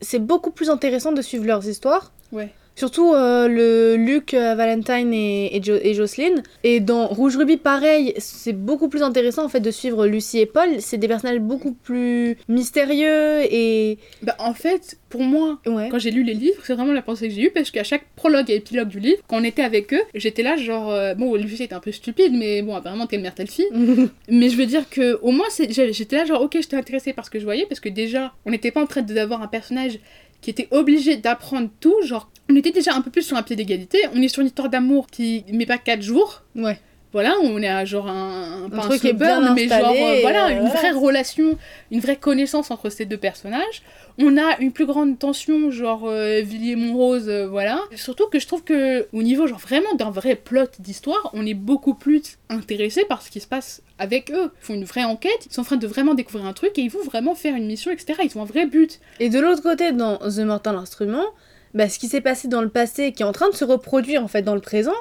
c'est 0.00 0.18
beaucoup 0.18 0.50
plus 0.50 0.70
intéressant 0.70 1.12
de 1.12 1.22
suivre 1.22 1.44
leurs 1.44 1.68
histoires. 1.68 2.12
Ouais. 2.32 2.50
Surtout 2.78 3.12
euh, 3.12 3.48
le 3.48 3.96
Luc, 3.96 4.34
euh, 4.34 4.54
Valentine 4.54 5.12
et, 5.12 5.56
et, 5.56 5.60
Jo- 5.60 5.80
et 5.82 5.94
Jocelyne. 5.94 6.44
Et 6.62 6.78
dans 6.78 7.08
Rouge 7.08 7.36
Ruby, 7.36 7.56
pareil, 7.56 8.14
c'est 8.18 8.52
beaucoup 8.52 8.88
plus 8.88 9.02
intéressant 9.02 9.44
en 9.44 9.48
fait 9.48 9.58
de 9.58 9.72
suivre 9.72 10.06
Lucie 10.06 10.38
et 10.38 10.46
Paul. 10.46 10.68
C'est 10.78 10.96
des 10.96 11.08
personnages 11.08 11.40
beaucoup 11.40 11.72
plus 11.72 12.36
mystérieux 12.48 13.40
et. 13.50 13.98
Bah, 14.22 14.36
en 14.38 14.54
fait, 14.54 14.96
pour 15.08 15.22
moi, 15.22 15.58
Ouais. 15.66 15.88
quand 15.90 15.98
j'ai 15.98 16.12
lu 16.12 16.22
les 16.22 16.34
livres, 16.34 16.60
c'est 16.62 16.74
vraiment 16.74 16.92
la 16.92 17.02
pensée 17.02 17.26
que 17.28 17.34
j'ai 17.34 17.42
eue, 17.42 17.50
parce 17.50 17.72
qu'à 17.72 17.82
chaque 17.82 18.04
prologue 18.14 18.48
et 18.48 18.54
épilogue 18.56 18.88
du 18.88 19.00
livre, 19.00 19.22
quand 19.26 19.40
on 19.40 19.44
était 19.44 19.62
avec 19.62 19.92
eux, 19.92 20.02
j'étais 20.14 20.44
là, 20.44 20.56
genre, 20.56 20.92
euh, 20.92 21.14
bon, 21.14 21.34
Lucie 21.34 21.64
était 21.64 21.74
un 21.74 21.80
peu 21.80 21.90
stupide, 21.90 22.32
mais 22.32 22.62
bon, 22.62 22.76
apparemment, 22.76 23.06
telle 23.08 23.22
mère, 23.22 23.34
telle 23.34 23.50
fille. 23.50 23.66
Mais 24.28 24.50
je 24.50 24.56
veux 24.56 24.66
dire 24.66 24.88
que 24.88 25.18
au 25.22 25.32
moins 25.32 25.46
j'étais 25.58 26.16
là 26.16 26.24
genre 26.24 26.42
ok 26.42 26.52
j'étais 26.60 26.76
intéressée 26.76 27.12
par 27.12 27.24
ce 27.24 27.30
que 27.30 27.38
je 27.38 27.44
voyais 27.44 27.66
parce 27.66 27.80
que 27.80 27.88
déjà 27.88 28.32
on 28.44 28.50
n'était 28.50 28.70
pas 28.70 28.82
en 28.82 28.86
train 28.86 29.02
d'avoir 29.02 29.42
un 29.42 29.46
personnage 29.48 29.98
qui 30.42 30.50
était 30.50 30.68
obligé 30.70 31.16
d'apprendre 31.16 31.68
tout 31.80 31.94
genre 32.04 32.30
on 32.50 32.56
était 32.56 32.70
déjà 32.72 32.94
un 32.94 33.00
peu 33.02 33.10
plus 33.10 33.22
sur 33.22 33.36
un 33.36 33.42
pied 33.42 33.56
d'égalité. 33.56 33.98
On 34.14 34.22
est 34.22 34.28
sur 34.28 34.40
une 34.40 34.46
histoire 34.48 34.68
d'amour 34.68 35.06
qui 35.08 35.44
met 35.52 35.66
pas 35.66 35.78
4 35.78 36.02
jours. 36.02 36.42
Ouais. 36.56 36.78
voilà 37.12 37.36
on 37.42 37.60
est 37.62 37.68
à 37.68 37.84
genre 37.84 38.08
un, 38.08 38.64
un, 38.64 38.70
pas 38.70 38.82
truc 38.82 39.00
qui 39.00 39.08
est 39.08 39.10
slow 39.10 39.18
bien 39.18 39.40
burn, 39.40 39.54
mais 39.54 39.68
genre 39.68 39.94
euh, 39.96 40.18
voilà 40.22 40.46
euh, 40.48 40.60
une 40.60 40.68
vraie 40.68 40.90
relation 40.90 41.56
une 41.90 42.00
vraie 42.00 42.16
connaissance 42.16 42.70
entre 42.70 42.90
ces 42.90 43.04
deux 43.06 43.16
personnages. 43.16 43.82
On 44.18 44.36
a 44.36 44.58
une 44.60 44.72
plus 44.72 44.84
grande 44.86 45.18
tension 45.18 45.70
genre 45.70 46.02
euh, 46.06 46.40
Villiers-Montrose 46.42 47.28
euh, 47.28 47.46
voilà. 47.48 47.80
Surtout 47.94 48.26
que 48.28 48.38
je 48.38 48.46
trouve 48.46 48.62
que 48.64 49.06
au 49.12 49.22
niveau 49.22 49.46
genre 49.46 49.58
vraiment 49.58 49.94
d'un 49.94 50.10
vrai 50.10 50.34
plot 50.34 50.66
d'histoire 50.80 51.30
on 51.34 51.46
est 51.46 51.54
beaucoup 51.54 51.94
plus 51.94 52.36
intéressé 52.50 53.04
par 53.04 53.22
ce 53.22 53.30
qui 53.30 53.40
se 53.40 53.46
passe 53.46 53.82
avec 53.98 54.30
eux. 54.30 54.50
Ils 54.62 54.66
font 54.66 54.74
une 54.74 54.84
vraie 54.84 55.04
enquête 55.04 55.46
ils 55.46 55.52
sont 55.52 55.62
en 55.62 55.64
train 55.64 55.76
de 55.76 55.86
vraiment 55.86 56.14
découvrir 56.14 56.46
un 56.46 56.52
truc 56.52 56.78
et 56.78 56.82
ils 56.82 56.90
vont 56.90 57.04
vraiment 57.04 57.34
faire 57.34 57.54
une 57.54 57.66
mission 57.66 57.90
etc 57.90 58.20
ils 58.24 58.36
ont 58.36 58.42
un 58.42 58.46
vrai 58.46 58.66
but. 58.66 59.00
Et 59.20 59.28
de 59.30 59.38
l'autre 59.38 59.62
côté, 59.62 59.92
dans 59.92 60.18
The 60.18 60.40
Mortal 60.40 60.76
Instrument, 60.76 61.24
bah, 61.74 61.88
ce 61.88 61.98
qui 61.98 62.08
s'est 62.08 62.20
passé 62.20 62.48
dans 62.48 62.62
le 62.62 62.68
passé 62.68 63.12
qui 63.12 63.22
est 63.22 63.26
en 63.26 63.32
train 63.32 63.48
de 63.50 63.54
se 63.54 63.64
reproduire 63.64 64.22
en 64.22 64.28
fait 64.28 64.42
dans 64.42 64.54
le 64.54 64.60
présent, 64.60 64.94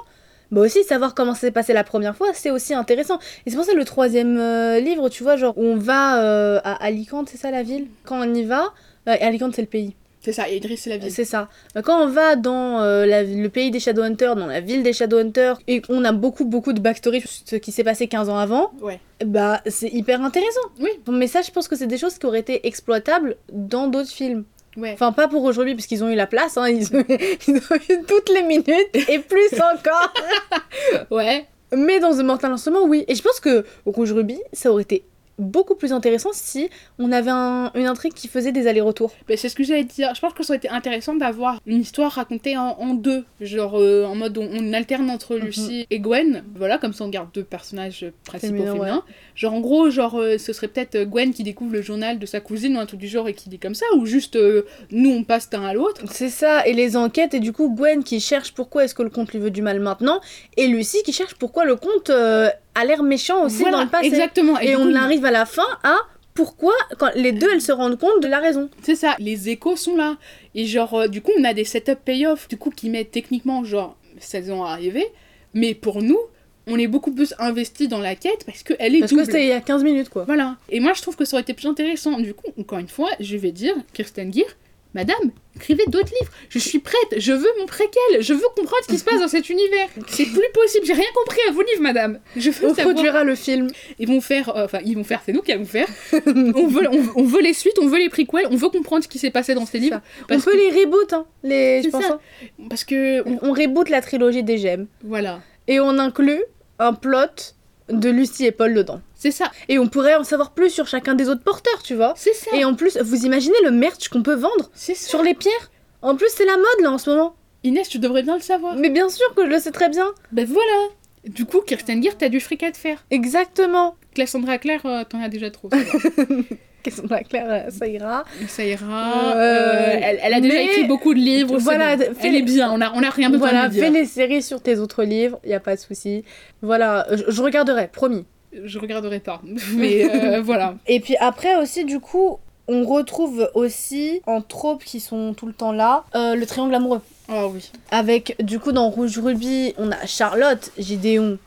bah 0.51 0.61
aussi 0.61 0.83
savoir 0.83 1.13
comment 1.13 1.35
s'est 1.35 1.51
passé 1.51 1.73
la 1.73 1.83
première 1.83 2.15
fois, 2.15 2.27
c'est 2.33 2.51
aussi 2.51 2.73
intéressant. 2.73 3.19
Et 3.45 3.49
c'est 3.49 3.55
pour 3.57 3.65
ça 3.65 3.73
le 3.73 3.83
troisième 3.83 4.37
euh, 4.37 4.79
livre, 4.79 5.09
tu 5.09 5.23
vois, 5.23 5.35
genre 5.35 5.53
on 5.57 5.75
va 5.75 6.23
euh, 6.23 6.59
à 6.63 6.83
Alicante, 6.85 7.27
c'est 7.29 7.37
ça 7.37 7.51
la 7.51 7.63
ville? 7.63 7.87
Quand 8.05 8.19
on 8.25 8.33
y 8.33 8.43
va, 8.43 8.73
euh, 9.09 9.15
Alicante 9.19 9.55
c'est 9.55 9.61
le 9.61 9.67
pays. 9.67 9.93
c'est 10.21 10.31
ça 10.31 10.49
et 10.49 10.55
Idriss 10.57 10.81
c'est 10.83 10.89
la 10.89 10.97
vie 10.97 11.11
C'est 11.11 11.25
ça. 11.25 11.49
Bah, 11.75 11.81
Quand 11.81 12.01
on 12.01 12.07
va 12.07 12.37
dans 12.37 12.79
la- 12.79 13.23
le 13.23 13.47
pays 13.49 13.71
des 13.71 13.79
Shadowhunters, 13.81 14.35
dans 14.37 14.47
la 14.47 14.61
ville 14.61 14.83
des 14.83 14.93
Shadowhunters, 14.93 15.59
et 15.67 15.81
qu'on 15.81 16.03
a 16.05 16.13
beaucoup 16.13 16.45
beaucoup 16.45 16.71
de 16.71 16.79
backstory 16.79 17.19
sur 17.21 17.29
ce 17.45 17.55
qui 17.57 17.71
s'est 17.73 17.83
passé 17.83 18.07
15 18.07 18.29
ans 18.29 18.37
avant, 18.37 18.71
ouais 18.81 18.99
bah 19.25 19.61
c'est 19.65 19.89
hyper 19.89 20.21
intéressant. 20.21 20.61
oui 20.79 20.91
Mais 21.09 21.27
ça, 21.27 21.41
je 21.41 21.51
pense 21.51 21.67
que 21.67 21.75
c'est 21.75 21.87
des 21.87 21.97
choses 21.97 22.17
qui 22.19 22.25
auraient 22.25 22.39
été 22.39 22.65
exploitables 22.67 23.35
dans 23.51 23.87
d'autres 23.87 24.11
films. 24.11 24.45
Ouais 24.77 24.93
Enfin, 24.93 25.11
pas 25.11 25.27
pour 25.27 25.43
aujourd'hui, 25.43 25.75
parce 25.75 25.87
qu'ils 25.87 26.03
ont 26.03 26.09
eu 26.09 26.15
la 26.15 26.27
place, 26.27 26.57
hein, 26.57 26.69
ils, 26.69 26.95
ont, 26.95 27.03
ils 27.47 27.57
ont 27.57 27.75
eu 27.89 28.03
toutes 28.07 28.29
les 28.29 28.43
minutes, 28.43 29.09
et 29.09 29.19
plus 29.19 29.53
encore. 29.53 30.13
ouais 31.11 31.45
Mais 31.75 31.99
dans 31.99 32.11
The 32.11 32.23
Mortal 32.23 32.51
Instrument, 32.51 32.83
oui. 32.83 33.03
Et 33.07 33.15
je 33.15 33.21
pense 33.21 33.39
que 33.39 33.65
Rouge 33.85 34.13
Ruby, 34.13 34.39
ça 34.53 34.71
aurait 34.71 34.83
été 34.83 35.03
beaucoup 35.39 35.75
plus 35.75 35.93
intéressant 35.93 36.29
si 36.33 36.69
on 36.99 37.11
avait 37.11 37.29
un- 37.31 37.71
une 37.75 37.85
intrigue 37.85 38.13
qui 38.13 38.27
faisait 38.27 38.51
des 38.51 38.67
allers-retours. 38.67 39.11
Ben, 39.27 39.37
c'est 39.37 39.49
ce 39.49 39.55
que 39.55 39.63
j'allais 39.63 39.83
dire. 39.83 40.13
Je 40.15 40.21
pense 40.21 40.33
que 40.33 40.43
ça 40.43 40.53
aurait 40.53 40.57
été 40.57 40.69
intéressant 40.69 41.15
d'avoir 41.15 41.59
une 41.65 41.81
histoire 41.81 42.11
racontée 42.11 42.57
en, 42.57 42.75
en 42.79 42.93
deux. 42.93 43.23
Genre 43.41 43.79
euh, 43.79 44.05
en 44.05 44.15
mode 44.15 44.37
on, 44.37 44.49
on 44.51 44.73
alterne 44.73 45.09
entre 45.09 45.35
Mhm. 45.37 45.45
Lucie 45.45 45.87
et 45.91 45.99
Gwen. 45.99 46.43
Voilà, 46.55 46.77
comme 46.77 46.93
ça 46.93 47.03
on 47.03 47.09
garde 47.09 47.29
deux 47.33 47.43
personnages 47.43 48.05
principaux 48.25 48.53
Féminins, 48.55 48.73
féminins. 48.73 48.95
ouais. 48.95 49.13
Genre 49.35 49.53
en 49.53 49.59
gros, 49.59 49.89
genre 49.89 50.19
euh, 50.19 50.37
ce 50.37 50.53
serait 50.53 50.67
peut-être 50.67 51.03
Gwen 51.03 51.33
qui 51.33 51.43
découvre 51.43 51.73
le 51.73 51.81
journal 51.81 52.17
de 52.19 52.25
sa 52.25 52.39
cousine 52.39 52.75
ou 52.75 52.79
un 52.79 52.85
truc 52.85 52.99
du 52.99 53.07
genre 53.07 53.27
et 53.27 53.33
qui 53.33 53.49
dit 53.49 53.59
comme 53.59 53.75
ça. 53.75 53.85
Ou 53.95 54.05
juste 54.05 54.35
euh, 54.35 54.65
nous 54.91 55.11
on 55.11 55.23
passe 55.23 55.49
d'un 55.49 55.63
à 55.63 55.73
l'autre. 55.73 56.01
C'est 56.11 56.29
ça, 56.29 56.65
et 56.65 56.73
les 56.73 56.97
enquêtes, 56.97 57.33
et 57.33 57.39
du 57.39 57.53
coup 57.53 57.69
Gwen 57.75 58.03
qui 58.03 58.19
cherche 58.19 58.53
pourquoi 58.53 58.85
est-ce 58.85 58.95
que 58.95 59.03
le 59.03 59.09
comte 59.09 59.31
lui 59.33 59.39
veut 59.39 59.51
du 59.51 59.61
mal 59.61 59.79
maintenant, 59.79 60.19
et 60.57 60.67
Lucie 60.67 61.03
qui 61.03 61.13
cherche 61.13 61.35
pourquoi 61.35 61.65
le 61.65 61.75
comte 61.75 62.09
euh, 62.09 62.49
a 62.77 62.85
l'air 62.85 63.03
méchant 63.03 63.45
aussi 63.45 63.59
Voilà, 63.59 63.77
dans 63.77 63.83
le 63.83 63.89
passé. 63.89 64.07
Exactement. 64.07 64.59
Et, 64.59 64.75
on 64.75 64.89
coup, 64.89 64.95
arrive 64.95 65.25
à 65.25 65.31
la 65.31 65.45
fin 65.45 65.67
à 65.83 65.97
pourquoi, 66.33 66.73
quand 66.99 67.09
les 67.15 67.31
deux 67.31 67.51
elles 67.51 67.61
se 67.61 67.71
rendent 67.71 67.97
compte 67.97 68.21
de 68.21 68.27
la 68.27 68.39
raison. 68.39 68.69
C'est 68.83 68.95
ça, 68.95 69.15
les 69.17 69.49
échos 69.49 69.75
sont 69.75 69.95
là. 69.95 70.17
Et 70.53 70.65
genre, 70.65 70.93
euh, 70.93 71.07
du 71.07 71.21
coup, 71.21 71.31
on 71.37 71.43
a 71.43 71.53
des 71.53 71.63
setup 71.63 71.97
payoff, 72.05 72.47
du 72.47 72.57
coup, 72.57 72.69
qui 72.69 72.91
mettent 72.91 73.11
techniquement, 73.11 73.63
genre, 73.63 73.97
16 74.19 74.51
ans 74.51 74.63
à 74.63 74.69
arriver. 74.69 75.07
Mais 75.55 75.73
pour 75.73 76.03
nous, 76.03 76.19
on 76.67 76.77
est 76.77 76.87
beaucoup 76.87 77.11
plus 77.11 77.33
investi 77.39 77.87
dans 77.87 77.99
la 77.99 78.15
quête 78.15 78.43
parce 78.45 78.61
qu'elle 78.61 78.95
est 78.95 78.99
Parce 78.99 79.11
que 79.11 79.15
double. 79.15 79.25
c'était 79.25 79.43
il 79.45 79.49
y 79.49 79.53
a 79.53 79.61
15 79.61 79.83
minutes 79.83 80.09
quoi. 80.09 80.25
Voilà. 80.25 80.57
Et 80.69 80.79
moi, 80.79 80.93
je 80.93 81.01
trouve 81.01 81.15
que 81.15 81.25
ça 81.25 81.37
aurait 81.37 81.41
été 81.41 81.53
plus 81.53 81.67
intéressant. 81.67 82.19
Du 82.19 82.33
coup, 82.33 82.51
encore 82.59 82.77
une 82.79 82.89
fois, 82.89 83.09
je 83.19 83.37
vais 83.37 83.51
dire, 83.51 83.73
Kirsten 83.93 84.31
Gear, 84.31 84.47
Madame, 84.93 85.31
écrivez 85.55 85.83
d'autres 85.87 86.11
livres. 86.19 86.31
Je 86.49 86.57
suis 86.59 86.79
prête, 86.79 87.15
je 87.17 87.31
veux 87.33 87.49
mon 87.59 87.65
préquel, 87.65 88.21
je 88.21 88.33
veux 88.33 88.45
comprendre 88.55 88.81
ce 88.83 88.87
qui 88.87 88.97
se 88.97 89.03
passe 89.03 89.19
dans 89.19 89.27
cet 89.27 89.49
univers. 89.49 89.87
C'est 90.07 90.25
plus 90.25 90.49
possible, 90.53 90.85
j'ai 90.85 90.93
rien 90.93 91.09
compris 91.13 91.39
à 91.47 91.51
vos 91.51 91.61
livres, 91.61 91.81
madame. 91.81 92.19
Je 92.35 92.49
veux 92.49 92.67
On 92.69 92.73
savoir. 92.73 92.93
produira 92.95 93.23
le 93.23 93.35
film. 93.35 93.67
Ils 93.99 94.07
vont 94.07 94.21
faire, 94.21 94.49
euh, 94.55 94.65
enfin, 94.65 94.79
ils 94.85 94.95
vont 94.95 95.03
faire, 95.03 95.21
c'est 95.25 95.33
nous 95.33 95.41
qui 95.41 95.51
allons 95.51 95.65
faire. 95.65 95.87
on, 96.25 96.67
veut, 96.67 96.87
on, 96.91 97.21
on 97.21 97.23
veut 97.25 97.41
les 97.41 97.53
suites, 97.53 97.77
on 97.79 97.87
veut 97.87 97.99
les 97.99 98.09
prequels, 98.09 98.47
on 98.49 98.55
veut 98.55 98.69
comprendre 98.69 99.03
ce 99.03 99.07
qui 99.09 99.19
s'est 99.19 99.29
passé 99.31 99.53
dans 99.53 99.65
ces 99.65 99.77
livres. 99.79 100.01
On 100.31 100.39
peut 100.39 100.51
que, 100.51 100.57
les 100.57 100.81
reboot, 100.83 101.13
hein, 101.13 101.25
les... 101.43 101.79
je 101.79 101.83
C'est 101.85 101.91
pense. 101.91 102.05
ça. 102.05 102.19
hein. 102.59 102.65
parce 102.69 102.83
que, 102.83 103.21
on- 103.27 103.39
On 103.49 103.53
reboot 103.53 103.89
la 103.89 104.01
trilogie 104.01 104.43
des 104.43 104.57
gemmes. 104.57 104.87
voilà, 105.03 105.41
Et 105.67 105.79
on 105.79 105.99
inclut 105.99 106.43
un 106.79 106.93
plot 106.93 107.55
de 107.89 108.09
Lucie 108.09 108.45
et 108.45 108.51
Paul 108.51 108.73
dedans. 108.73 109.01
c'est 109.15 109.31
ça, 109.31 109.51
Et 109.69 109.79
on 109.79 109.87
pourrait 109.87 110.15
en 110.15 110.23
savoir 110.23 110.51
plus 110.51 110.69
sur 110.69 110.87
chacun 110.87 111.15
des 111.15 111.29
autres 111.29 111.43
porteurs, 111.43 111.81
tu 111.83 111.95
vois. 111.95 112.13
c'est 112.17 112.33
ça, 112.33 112.51
Et 112.55 112.65
en 112.65 112.73
plus, 112.75 112.97
vous 112.97 113.25
imaginez 113.25 113.55
le 113.63 113.71
merch 113.71 114.09
qu'on 114.09 114.23
peut 114.23 114.35
vendre 114.35 114.69
ça. 114.73 114.93
sur 114.95 115.23
les 115.23 115.33
pierres 115.33 115.71
En 116.01 116.15
plus, 116.15 116.29
c'est 116.29 116.45
la 116.45 116.57
mode 116.57 116.81
là 116.81 116.91
en 116.91 116.97
ce 116.97 117.09
moment. 117.09 117.35
Inès, 117.63 117.89
tu 117.89 117.99
devrais 117.99 118.23
bien 118.23 118.35
le 118.35 118.41
savoir. 118.41 118.75
Mais 118.75 118.89
bien 118.89 119.09
sûr 119.09 119.33
que 119.35 119.43
je 119.45 119.49
le 119.49 119.59
sais 119.59 119.71
très 119.71 119.89
bien. 119.89 120.07
Ben 120.31 120.45
voilà. 120.45 120.89
Du 121.25 121.45
coup, 121.45 121.61
Kirsten 121.61 122.01
Gear, 122.01 122.13
t'as 122.17 122.29
du 122.29 122.39
fric 122.39 122.63
à 122.63 122.71
te 122.71 122.77
faire. 122.77 123.03
Exactement. 123.09 123.95
Cassandra 124.13 124.57
Claire, 124.59 124.85
euh, 124.85 125.03
t'en 125.03 125.21
as 125.21 125.27
déjà 125.29 125.49
trop. 125.51 125.69
Qu'est-ce 126.89 127.23
Claire, 127.29 127.47
euh, 127.67 127.69
ça 127.71 127.87
ira. 127.87 128.23
Ça 128.47 128.63
ira. 128.63 129.35
Euh, 129.35 129.37
euh, 129.37 129.99
elle, 130.01 130.19
elle 130.23 130.33
a 130.33 130.39
déjà 130.41 130.53
mais- 130.55 130.65
écrit 130.65 130.83
beaucoup 130.85 131.13
de 131.13 131.19
livres. 131.19 131.57
Voilà, 131.57 131.97
bon. 131.97 132.03
Elle 132.23 132.35
est 132.35 132.41
bien, 132.41 132.71
on 132.71 132.79
a, 132.81 132.91
on 132.93 133.03
a 133.03 133.09
rien 133.09 133.29
besoin 133.29 133.49
Voilà, 133.49 133.67
de 133.67 133.73
lui 133.73 133.81
fais 133.81 133.89
dire. 133.91 133.99
les 133.99 134.05
séries 134.05 134.41
sur 134.41 134.61
tes 134.61 134.77
autres 134.79 135.03
livres, 135.03 135.39
y 135.45 135.53
a 135.53 135.59
pas 135.59 135.75
de 135.75 135.81
souci. 135.81 136.23
Voilà, 136.61 137.05
je, 137.11 137.23
je 137.27 137.41
regarderai, 137.41 137.87
promis. 137.87 138.25
Je 138.63 138.79
regarderai 138.79 139.19
pas. 139.19 139.41
Mais 139.75 140.09
euh, 140.37 140.41
voilà. 140.41 140.75
Et 140.87 140.99
puis 140.99 141.15
après 141.19 141.55
aussi, 141.57 141.83
du 141.85 141.99
coup, 141.99 142.37
on 142.69 142.83
retrouve 142.85 143.49
aussi 143.53 144.21
en 144.25 144.41
tropes 144.41 144.83
qui 144.83 144.99
sont 144.99 145.33
tout 145.33 145.45
le 145.47 145.53
temps 145.53 145.71
là, 145.71 146.03
euh, 146.15 146.35
le 146.35 146.45
triangle 146.45 146.75
amoureux. 146.75 147.01
Oh 147.29 147.51
oui. 147.53 147.71
Avec, 147.91 148.35
du 148.41 148.59
coup, 148.59 148.71
dans 148.71 148.89
Rouge 148.89 149.19
Ruby, 149.19 149.73
on 149.77 149.91
a 149.91 150.05
Charlotte, 150.05 150.71
Gideon 150.77 151.37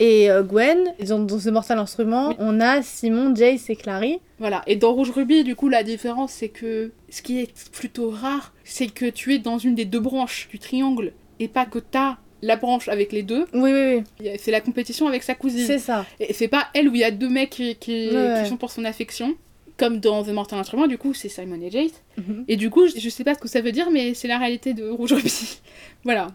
et 0.00 0.30
euh, 0.30 0.42
Gwen. 0.42 0.78
Dans, 1.06 1.18
dans 1.18 1.38
ce 1.38 1.48
Mortal 1.50 1.78
Instrument, 1.78 2.28
Oui. 2.28 2.34
on 2.38 2.60
a 2.60 2.82
Simon, 2.82 3.34
Jace 3.34 3.68
et 3.70 3.76
Clary. 3.76 4.18
Voilà. 4.38 4.62
Et 4.66 4.76
dans 4.76 4.92
Rouge 4.92 5.10
Ruby, 5.10 5.44
du 5.44 5.54
coup, 5.56 5.68
la 5.68 5.82
différence, 5.82 6.32
c'est 6.32 6.48
que 6.50 6.92
ce 7.08 7.22
qui 7.22 7.40
est 7.40 7.70
plutôt 7.70 8.10
rare, 8.10 8.52
c'est 8.64 8.88
que 8.88 9.06
tu 9.06 9.34
es 9.34 9.38
dans 9.38 9.58
une 9.58 9.74
des 9.74 9.84
deux 9.86 10.00
branches 10.00 10.48
du 10.50 10.58
triangle 10.58 11.12
et 11.40 11.48
pas 11.48 11.64
que 11.66 11.78
t'as 11.78 12.18
la 12.42 12.56
branche 12.56 12.88
avec 12.88 13.12
les 13.12 13.22
deux. 13.22 13.46
Oui, 13.54 13.70
oui, 14.20 14.28
a- 14.28 14.36
C'est 14.38 14.50
la 14.50 14.60
compétition 14.60 15.08
avec 15.08 15.22
sa 15.22 15.32
oui. 15.32 15.38
cousine. 15.38 15.66
C'est 15.66 15.78
ça. 15.78 16.04
Et 16.20 16.32
c'est 16.34 16.48
pas 16.48 16.68
elle 16.74 16.88
où 16.88 16.94
il 16.94 17.00
y 17.00 17.04
a 17.04 17.10
deux 17.10 17.30
mecs 17.30 17.50
qui, 17.50 17.76
qui, 17.76 18.08
Ouais, 18.10 18.14
ouais. 18.14 18.40
qui 18.42 18.48
sont 18.50 18.56
pour 18.58 18.70
son 18.70 18.84
affection. 18.84 19.34
Comme 19.78 20.00
dans 20.00 20.22
The 20.22 20.28
Mortal 20.28 20.58
Instrument, 20.58 20.86
du 20.86 20.96
coup, 20.96 21.12
c'est 21.12 21.28
Simon 21.28 21.60
et 21.60 21.70
Jace. 21.70 22.02
Mhm. 22.16 22.44
Et 22.48 22.56
du 22.56 22.70
coup, 22.70 22.86
je, 22.88 22.98
je 22.98 23.08
sais 23.10 23.24
pas 23.24 23.34
ce 23.34 23.38
que 23.38 23.48
ça 23.48 23.60
veut 23.60 23.72
dire, 23.72 23.90
mais 23.90 24.14
c'est 24.14 24.28
la 24.28 24.38
réalité 24.38 24.72
de 24.74 24.88
Rouge 24.88 25.12
Ruby. 25.12 25.58
voilà. 26.04 26.28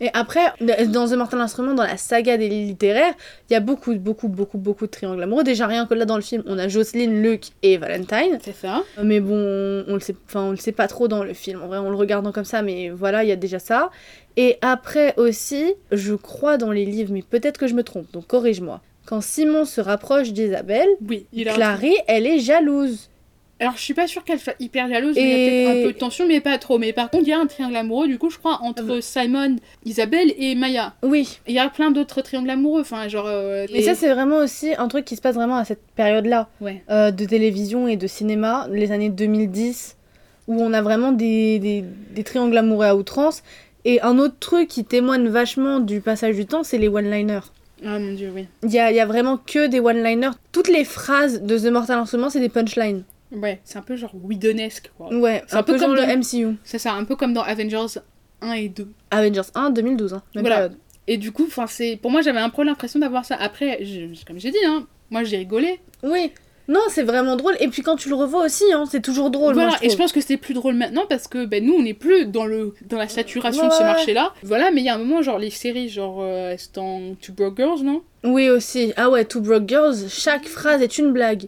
Et 0.00 0.08
après, 0.12 0.52
dans 0.60 1.08
The 1.08 1.12
Mortal 1.14 1.40
Instrument, 1.40 1.74
dans 1.74 1.84
la 1.84 1.96
saga 1.96 2.36
des 2.36 2.48
littéraires, 2.48 3.14
il 3.48 3.52
y 3.52 3.56
a 3.56 3.60
beaucoup, 3.60 3.94
beaucoup, 3.94 4.28
beaucoup, 4.28 4.58
beaucoup 4.58 4.86
de 4.86 4.90
triangles 4.90 5.22
amoureux. 5.22 5.44
Déjà, 5.44 5.66
rien 5.66 5.86
que 5.86 5.94
là 5.94 6.04
dans 6.04 6.16
le 6.16 6.22
film, 6.22 6.42
on 6.46 6.58
a 6.58 6.68
Jocelyn, 6.68 7.22
Luke 7.22 7.48
et 7.62 7.76
Valentine. 7.76 8.38
C'est 8.42 8.54
ça. 8.56 8.82
Mais 9.02 9.20
bon, 9.20 9.84
on 9.88 9.94
le 9.94 10.00
sait, 10.00 10.16
enfin, 10.26 10.42
on 10.42 10.50
le 10.50 10.56
sait 10.56 10.72
pas 10.72 10.88
trop 10.88 11.08
dans 11.08 11.24
le 11.24 11.34
film. 11.34 11.62
En 11.62 11.66
vrai, 11.66 11.78
on 11.78 11.90
le 11.90 11.96
regardant 11.96 12.32
comme 12.32 12.44
ça, 12.44 12.62
mais 12.62 12.90
voilà, 12.90 13.24
il 13.24 13.28
y 13.28 13.32
a 13.32 13.36
déjà 13.36 13.58
ça. 13.58 13.90
Et 14.36 14.58
après 14.62 15.14
aussi, 15.16 15.74
je 15.90 16.14
crois 16.14 16.56
dans 16.56 16.70
les 16.70 16.84
livres, 16.84 17.12
mais 17.12 17.22
peut-être 17.22 17.58
que 17.58 17.66
je 17.66 17.74
me 17.74 17.82
trompe, 17.82 18.10
donc 18.12 18.26
corrige-moi. 18.26 18.80
Quand 19.06 19.20
Simon 19.20 19.64
se 19.64 19.80
rapproche 19.80 20.32
d'Isabelle, 20.32 20.88
Oui, 21.06 21.26
il 21.32 21.48
a. 21.48 21.54
Clary, 21.54 21.94
elle 22.06 22.26
est 22.26 22.38
jalouse. 22.38 23.09
Alors, 23.60 23.74
je 23.76 23.82
suis 23.82 23.94
pas 23.94 24.06
sûre 24.06 24.24
qu'elle 24.24 24.40
soit 24.40 24.54
hyper 24.58 24.88
jalouse, 24.88 25.14
mais 25.16 25.22
il 25.22 25.28
y 25.28 25.32
a 25.32 25.36
peut-être 25.72 25.78
un 25.78 25.86
peu 25.88 25.92
de 25.92 25.98
tension, 25.98 26.26
mais 26.26 26.40
pas 26.40 26.56
trop. 26.58 26.78
Mais 26.78 26.92
par 26.94 27.10
contre, 27.10 27.24
il 27.24 27.28
y 27.28 27.32
a 27.32 27.38
un 27.38 27.46
triangle 27.46 27.76
amoureux, 27.76 28.08
du 28.08 28.16
coup, 28.18 28.30
je 28.30 28.38
crois, 28.38 28.58
entre 28.62 29.00
Simon, 29.02 29.56
Isabelle 29.84 30.32
et 30.38 30.54
Maya. 30.54 30.94
Oui. 31.02 31.38
Il 31.46 31.54
y 31.54 31.58
a 31.58 31.68
plein 31.68 31.90
d'autres 31.90 32.22
triangles 32.22 32.48
amoureux, 32.50 32.80
enfin, 32.80 33.06
genre. 33.08 33.26
euh, 33.28 33.66
Mais 33.72 33.82
ça, 33.82 33.94
c'est 33.94 34.12
vraiment 34.12 34.38
aussi 34.38 34.72
un 34.76 34.88
truc 34.88 35.04
qui 35.04 35.14
se 35.14 35.20
passe 35.20 35.34
vraiment 35.34 35.56
à 35.56 35.64
cette 35.66 35.82
période-là. 35.94 36.48
Ouais. 36.60 36.82
euh, 36.90 37.10
de 37.10 37.24
télévision 37.26 37.86
et 37.86 37.96
de 37.96 38.06
cinéma, 38.06 38.66
les 38.72 38.92
années 38.92 39.10
2010, 39.10 39.96
où 40.48 40.60
on 40.62 40.72
a 40.72 40.80
vraiment 40.82 41.12
des, 41.12 41.58
des, 41.58 41.84
des 42.14 42.24
triangles 42.24 42.56
amoureux 42.56 42.86
à 42.86 42.96
outrance. 42.96 43.42
Et 43.84 44.00
un 44.02 44.18
autre 44.18 44.36
truc 44.40 44.68
qui 44.68 44.84
témoigne 44.84 45.28
vachement 45.28 45.80
du 45.80 46.00
passage 46.00 46.34
du 46.36 46.46
temps, 46.46 46.62
c'est 46.64 46.78
les 46.78 46.88
one-liners. 46.88 47.40
Ah 47.84 47.98
mon 47.98 48.12
dieu, 48.14 48.30
oui. 48.34 48.46
Il 48.62 48.70
y 48.72 48.78
a, 48.78 48.90
y 48.92 49.00
a 49.00 49.06
vraiment 49.06 49.38
que 49.38 49.66
des 49.66 49.80
one-liners. 49.80 50.32
Toutes 50.52 50.68
les 50.68 50.84
phrases 50.84 51.42
de 51.42 51.58
The 51.58 51.66
Mortal 51.72 51.98
Instrument, 51.98 52.28
c'est 52.30 52.40
des 52.40 52.48
punchlines. 52.50 53.04
Ouais, 53.32 53.60
c'est 53.64 53.78
un 53.78 53.82
peu 53.82 53.96
genre 53.96 54.12
Whedоnesque, 54.22 54.90
quoi. 54.96 55.12
Ouais, 55.14 55.42
C'est 55.46 55.56
un, 55.56 55.60
un 55.60 55.62
peu 55.62 55.72
peu, 55.74 55.78
genre 55.78 55.88
comme 55.88 55.96
le 55.96 56.02
dans- 56.06 56.18
MCU. 56.18 56.56
C'est 56.64 56.78
ça, 56.78 56.92
un 56.94 57.04
peu 57.04 57.16
comme 57.16 57.32
dans 57.32 57.42
Avengers 57.42 57.98
1 58.42 58.52
et 58.52 58.68
2. 58.68 58.88
Avengers 59.10 59.42
1, 59.54 59.70
2012, 59.70 60.14
hein, 60.14 60.22
même 60.34 60.42
Voilà. 60.42 60.56
période. 60.56 60.76
Et 61.06 61.16
du 61.16 61.32
coup, 61.32 61.46
c'est 61.68 61.98
pour 62.00 62.10
moi, 62.10 62.22
j'avais 62.22 62.38
un 62.40 62.50
peu 62.50 62.62
l'impression 62.64 62.98
d'avoir 63.00 63.24
ça. 63.24 63.36
Après, 63.36 63.84
je- 63.84 64.24
comme 64.26 64.38
j'ai 64.38 64.50
dit, 64.50 64.58
hein, 64.66 64.86
moi 65.10 65.24
j'ai 65.24 65.38
rigolé. 65.38 65.80
Oui. 66.02 66.32
Non, 66.68 66.80
c'est 66.88 67.02
vraiment 67.02 67.34
drôle. 67.34 67.56
Et 67.58 67.66
puis 67.66 67.82
quand 67.82 67.96
tu 67.96 68.08
le 68.08 68.14
revois 68.14 68.44
aussi, 68.44 68.62
hein, 68.72 68.84
c'est 68.88 69.00
toujours 69.02 69.30
drôle. 69.30 69.54
voilà, 69.54 69.70
moi, 69.70 69.78
je 69.82 69.86
et 69.86 69.90
je 69.90 69.96
pense 69.96 70.12
que 70.12 70.20
c'est 70.20 70.36
plus 70.36 70.54
drôle 70.54 70.74
maintenant 70.76 71.02
parce 71.08 71.26
que 71.26 71.44
ben, 71.44 71.64
nous, 71.64 71.74
on 71.74 71.82
n'est 71.82 71.94
plus 71.94 72.26
dans, 72.26 72.46
le, 72.46 72.74
dans 72.88 72.96
la 72.96 73.08
saturation 73.08 73.66
de 73.66 73.72
ce 73.72 73.82
marché-là. 73.82 74.32
Voilà, 74.44 74.70
mais 74.70 74.80
il 74.82 74.84
y 74.84 74.88
a 74.88 74.94
un 74.94 74.98
moment, 74.98 75.20
genre 75.20 75.38
les 75.38 75.50
séries, 75.50 75.88
genre, 75.88 76.18
euh, 76.20 76.54
c'est 76.58 76.78
en 76.78 77.14
Two 77.20 77.32
Broke 77.34 77.56
Girls, 77.56 77.80
non? 77.82 78.02
Oui, 78.22 78.48
aussi. 78.50 78.92
Ah 78.96 79.10
ouais, 79.10 79.24
Two 79.24 79.40
Broke 79.40 79.68
Girls, 79.68 79.96
chaque 80.08 80.46
phrase 80.46 80.80
est 80.80 80.96
une 80.98 81.12
blague. 81.12 81.46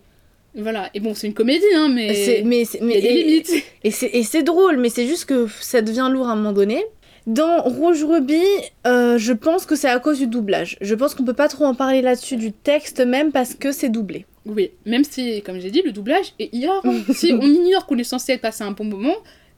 Voilà, 0.54 0.90
et 0.94 1.00
bon, 1.00 1.14
c'est 1.14 1.26
une 1.26 1.34
comédie, 1.34 1.64
hein, 1.74 1.88
mais. 1.88 2.12
C'est- 2.14 2.42
mais, 2.42 2.64
c'est- 2.64 2.78
Il 2.78 2.84
mais 2.86 2.94
y 2.94 2.98
a 2.98 3.00
des 3.00 3.06
et- 3.08 3.22
limites. 3.24 3.52
Et 3.84 3.90
c'est, 3.90 4.10
et 4.12 4.22
c'est 4.22 4.42
drôle, 4.42 4.76
mais 4.76 4.90
c'est 4.90 5.06
juste 5.06 5.24
que 5.24 5.46
ça 5.60 5.80
devient 5.80 6.08
lourd 6.12 6.28
à 6.28 6.32
un 6.32 6.36
moment 6.36 6.52
donné. 6.52 6.84
Dans 7.26 7.62
Rouge 7.62 8.02
Ruby, 8.04 8.42
euh, 8.86 9.16
je 9.16 9.32
pense 9.32 9.64
que 9.64 9.76
c'est 9.76 9.88
à 9.88 9.98
cause 10.00 10.18
du 10.18 10.26
doublage. 10.26 10.76
Je 10.80 10.94
pense 10.94 11.14
qu'on 11.14 11.24
peut 11.24 11.32
pas 11.34 11.48
trop 11.48 11.64
en 11.64 11.74
parler 11.74 12.02
là-dessus 12.02 12.36
du 12.36 12.52
texte 12.52 13.00
même 13.00 13.30
parce 13.30 13.54
que 13.54 13.70
c'est 13.72 13.88
doublé. 13.90 14.26
Oui, 14.44 14.72
même 14.86 15.04
si, 15.04 15.40
comme 15.42 15.60
j'ai 15.60 15.70
dit, 15.70 15.82
le 15.84 15.92
doublage 15.92 16.34
est 16.40 16.52
hilarant. 16.52 16.82
si 17.14 17.32
on 17.32 17.40
ignore 17.42 17.86
qu'on 17.86 17.96
est 17.96 18.02
censé 18.04 18.38
passer 18.38 18.64
un 18.64 18.72
bon 18.72 18.84
moment, 18.84 19.14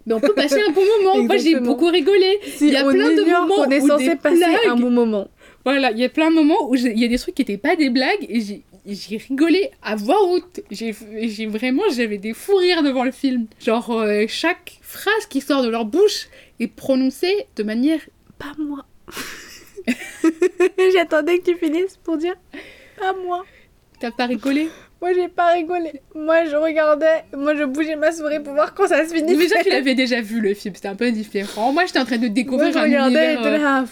ben 0.06 0.16
on 0.16 0.20
peut 0.20 0.34
passer 0.34 0.60
un 0.60 0.72
bon 0.72 0.82
moment. 0.98 1.24
Moi, 1.24 1.38
j'ai 1.38 1.58
beaucoup 1.58 1.86
rigolé. 1.86 2.38
Si 2.54 2.66
Il 2.68 2.74
y 2.74 2.76
a 2.76 2.86
on 2.86 2.90
plein 2.92 3.10
de 3.14 3.22
moments 3.22 3.54
qu'on 3.64 3.70
est 3.70 3.80
où 3.80 3.88
censé 3.88 4.14
passer 4.16 4.44
un 4.68 4.76
bon 4.76 4.90
moment. 4.90 5.28
Voilà, 5.64 5.90
il 5.90 5.98
y 5.98 6.04
a 6.04 6.10
plein 6.10 6.28
de 6.30 6.34
moments 6.34 6.68
où 6.68 6.74
il 6.74 6.98
y 7.00 7.04
a 7.06 7.08
des 7.08 7.18
trucs 7.18 7.34
qui 7.34 7.40
étaient 7.42 7.56
pas 7.56 7.74
des 7.76 7.88
blagues 7.88 8.26
et 8.28 8.40
j'ai 8.86 9.16
rigolé 9.16 9.70
à 9.82 9.96
voix 9.96 10.22
haute. 10.24 10.60
J'ai 10.70 10.94
j'ai 11.22 11.46
vraiment, 11.46 11.82
j'avais 11.94 12.18
des 12.18 12.34
fous 12.34 12.56
rires 12.56 12.82
devant 12.82 13.04
le 13.04 13.12
film. 13.12 13.46
Genre, 13.64 13.90
euh, 13.92 14.24
chaque 14.28 14.78
phrase 14.82 15.26
qui 15.28 15.40
sort 15.40 15.62
de 15.62 15.68
leur 15.68 15.84
bouche 15.84 16.28
est 16.60 16.68
prononcée 16.68 17.46
de 17.56 17.62
manière. 17.62 18.00
Pas 18.38 18.52
moi. 18.58 18.84
J'attendais 20.94 21.38
que 21.38 21.50
tu 21.50 21.56
finisses 21.56 21.96
pour 22.02 22.16
dire 22.16 22.34
pas 22.98 23.12
moi. 23.26 23.44
T'as 24.00 24.10
pas 24.10 24.26
rigolé? 24.26 24.68
Moi 25.00 25.12
j'ai 25.14 25.28
pas 25.28 25.52
rigolé. 25.52 26.00
Moi 26.14 26.44
je 26.46 26.56
regardais, 26.56 27.24
moi 27.36 27.54
je 27.54 27.64
bougeais 27.64 27.96
ma 27.96 28.10
souris 28.12 28.40
pour 28.40 28.54
voir 28.54 28.74
quand 28.74 28.86
ça 28.88 29.06
se 29.06 29.14
finissait. 29.14 29.36
Déjà, 29.36 29.62
tu 29.62 29.68
l'avais 29.70 29.94
déjà 29.94 30.20
vu 30.20 30.40
le 30.40 30.54
film, 30.54 30.74
c'était 30.74 30.88
un 30.88 30.94
peu 30.94 31.10
différent. 31.10 31.72
Moi, 31.72 31.84
j'étais 31.86 31.98
en 31.98 32.04
train 32.04 32.16
de 32.16 32.22
Moi 32.22 32.28
découvrir 32.30 32.72
je 32.72 32.78
un 32.78 32.82
regardais, 32.82 33.34
univers. 33.34 33.46
euh, 33.46 33.58
là. 33.58 33.84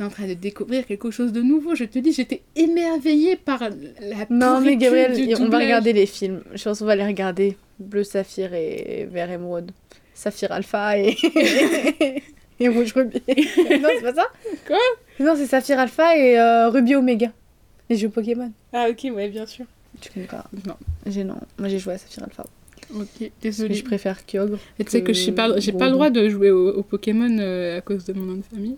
J'étais 0.00 0.12
en 0.12 0.14
train 0.14 0.28
de 0.28 0.32
découvrir 0.32 0.86
quelque 0.86 1.10
chose 1.10 1.30
de 1.30 1.42
nouveau. 1.42 1.74
Je 1.74 1.84
te 1.84 1.98
dis, 1.98 2.14
j'étais 2.14 2.40
émerveillée 2.56 3.36
par 3.36 3.60
la 3.60 4.24
Non 4.30 4.62
mais 4.62 4.78
Gabriel, 4.78 5.14
du 5.14 5.34
on 5.38 5.50
va 5.50 5.58
regarder 5.58 5.92
les 5.92 6.06
films. 6.06 6.40
Je 6.54 6.64
pense 6.64 6.78
qu'on 6.78 6.86
va 6.86 6.96
les 6.96 7.04
regarder. 7.04 7.58
Bleu 7.78 8.02
Saphir 8.02 8.54
et 8.54 9.06
Vert 9.12 9.30
Émeraude. 9.30 9.72
Saphir 10.14 10.52
Alpha 10.52 10.96
et... 10.98 11.18
et 12.60 12.68
Rouge 12.68 12.94
Ruby. 12.94 13.20
non, 13.28 13.88
c'est 13.94 14.02
pas 14.02 14.14
ça? 14.14 14.26
Quoi? 14.66 14.78
Non, 15.18 15.34
c'est 15.36 15.44
Saphir 15.44 15.78
Alpha 15.78 16.16
et 16.16 16.38
euh, 16.38 16.70
Ruby 16.70 16.94
Omega. 16.94 17.30
Les 17.90 17.96
jeux 17.96 18.08
Pokémon. 18.08 18.50
Ah, 18.72 18.86
ok, 18.88 19.06
ouais, 19.14 19.28
bien 19.28 19.44
sûr. 19.44 19.66
Tu 20.00 20.10
connais 20.12 20.26
pas? 20.26 20.46
Non, 20.66 20.76
J'ai 21.04 21.24
non. 21.24 21.36
Moi 21.58 21.68
j'ai 21.68 21.78
joué 21.78 21.92
à 21.92 21.98
Saphir 21.98 22.22
Alpha. 22.24 22.44
ok, 22.94 23.06
Mais 23.20 23.32
désolée. 23.42 23.74
je 23.74 23.84
préfère 23.84 24.24
Kyogre. 24.24 24.58
Et 24.78 24.84
tu 24.84 24.92
sais 24.92 25.02
que 25.02 25.12
je 25.12 25.20
suis 25.20 25.32
pas, 25.32 25.58
j'ai 25.60 25.72
pas 25.72 25.86
le 25.88 25.92
droit 25.92 26.08
de 26.08 26.26
jouer 26.30 26.50
au, 26.50 26.70
au 26.72 26.82
Pokémon 26.82 27.36
euh, 27.38 27.76
à 27.76 27.80
cause 27.82 28.06
de 28.06 28.14
mon 28.14 28.24
nom 28.24 28.36
de 28.36 28.44
famille. 28.44 28.76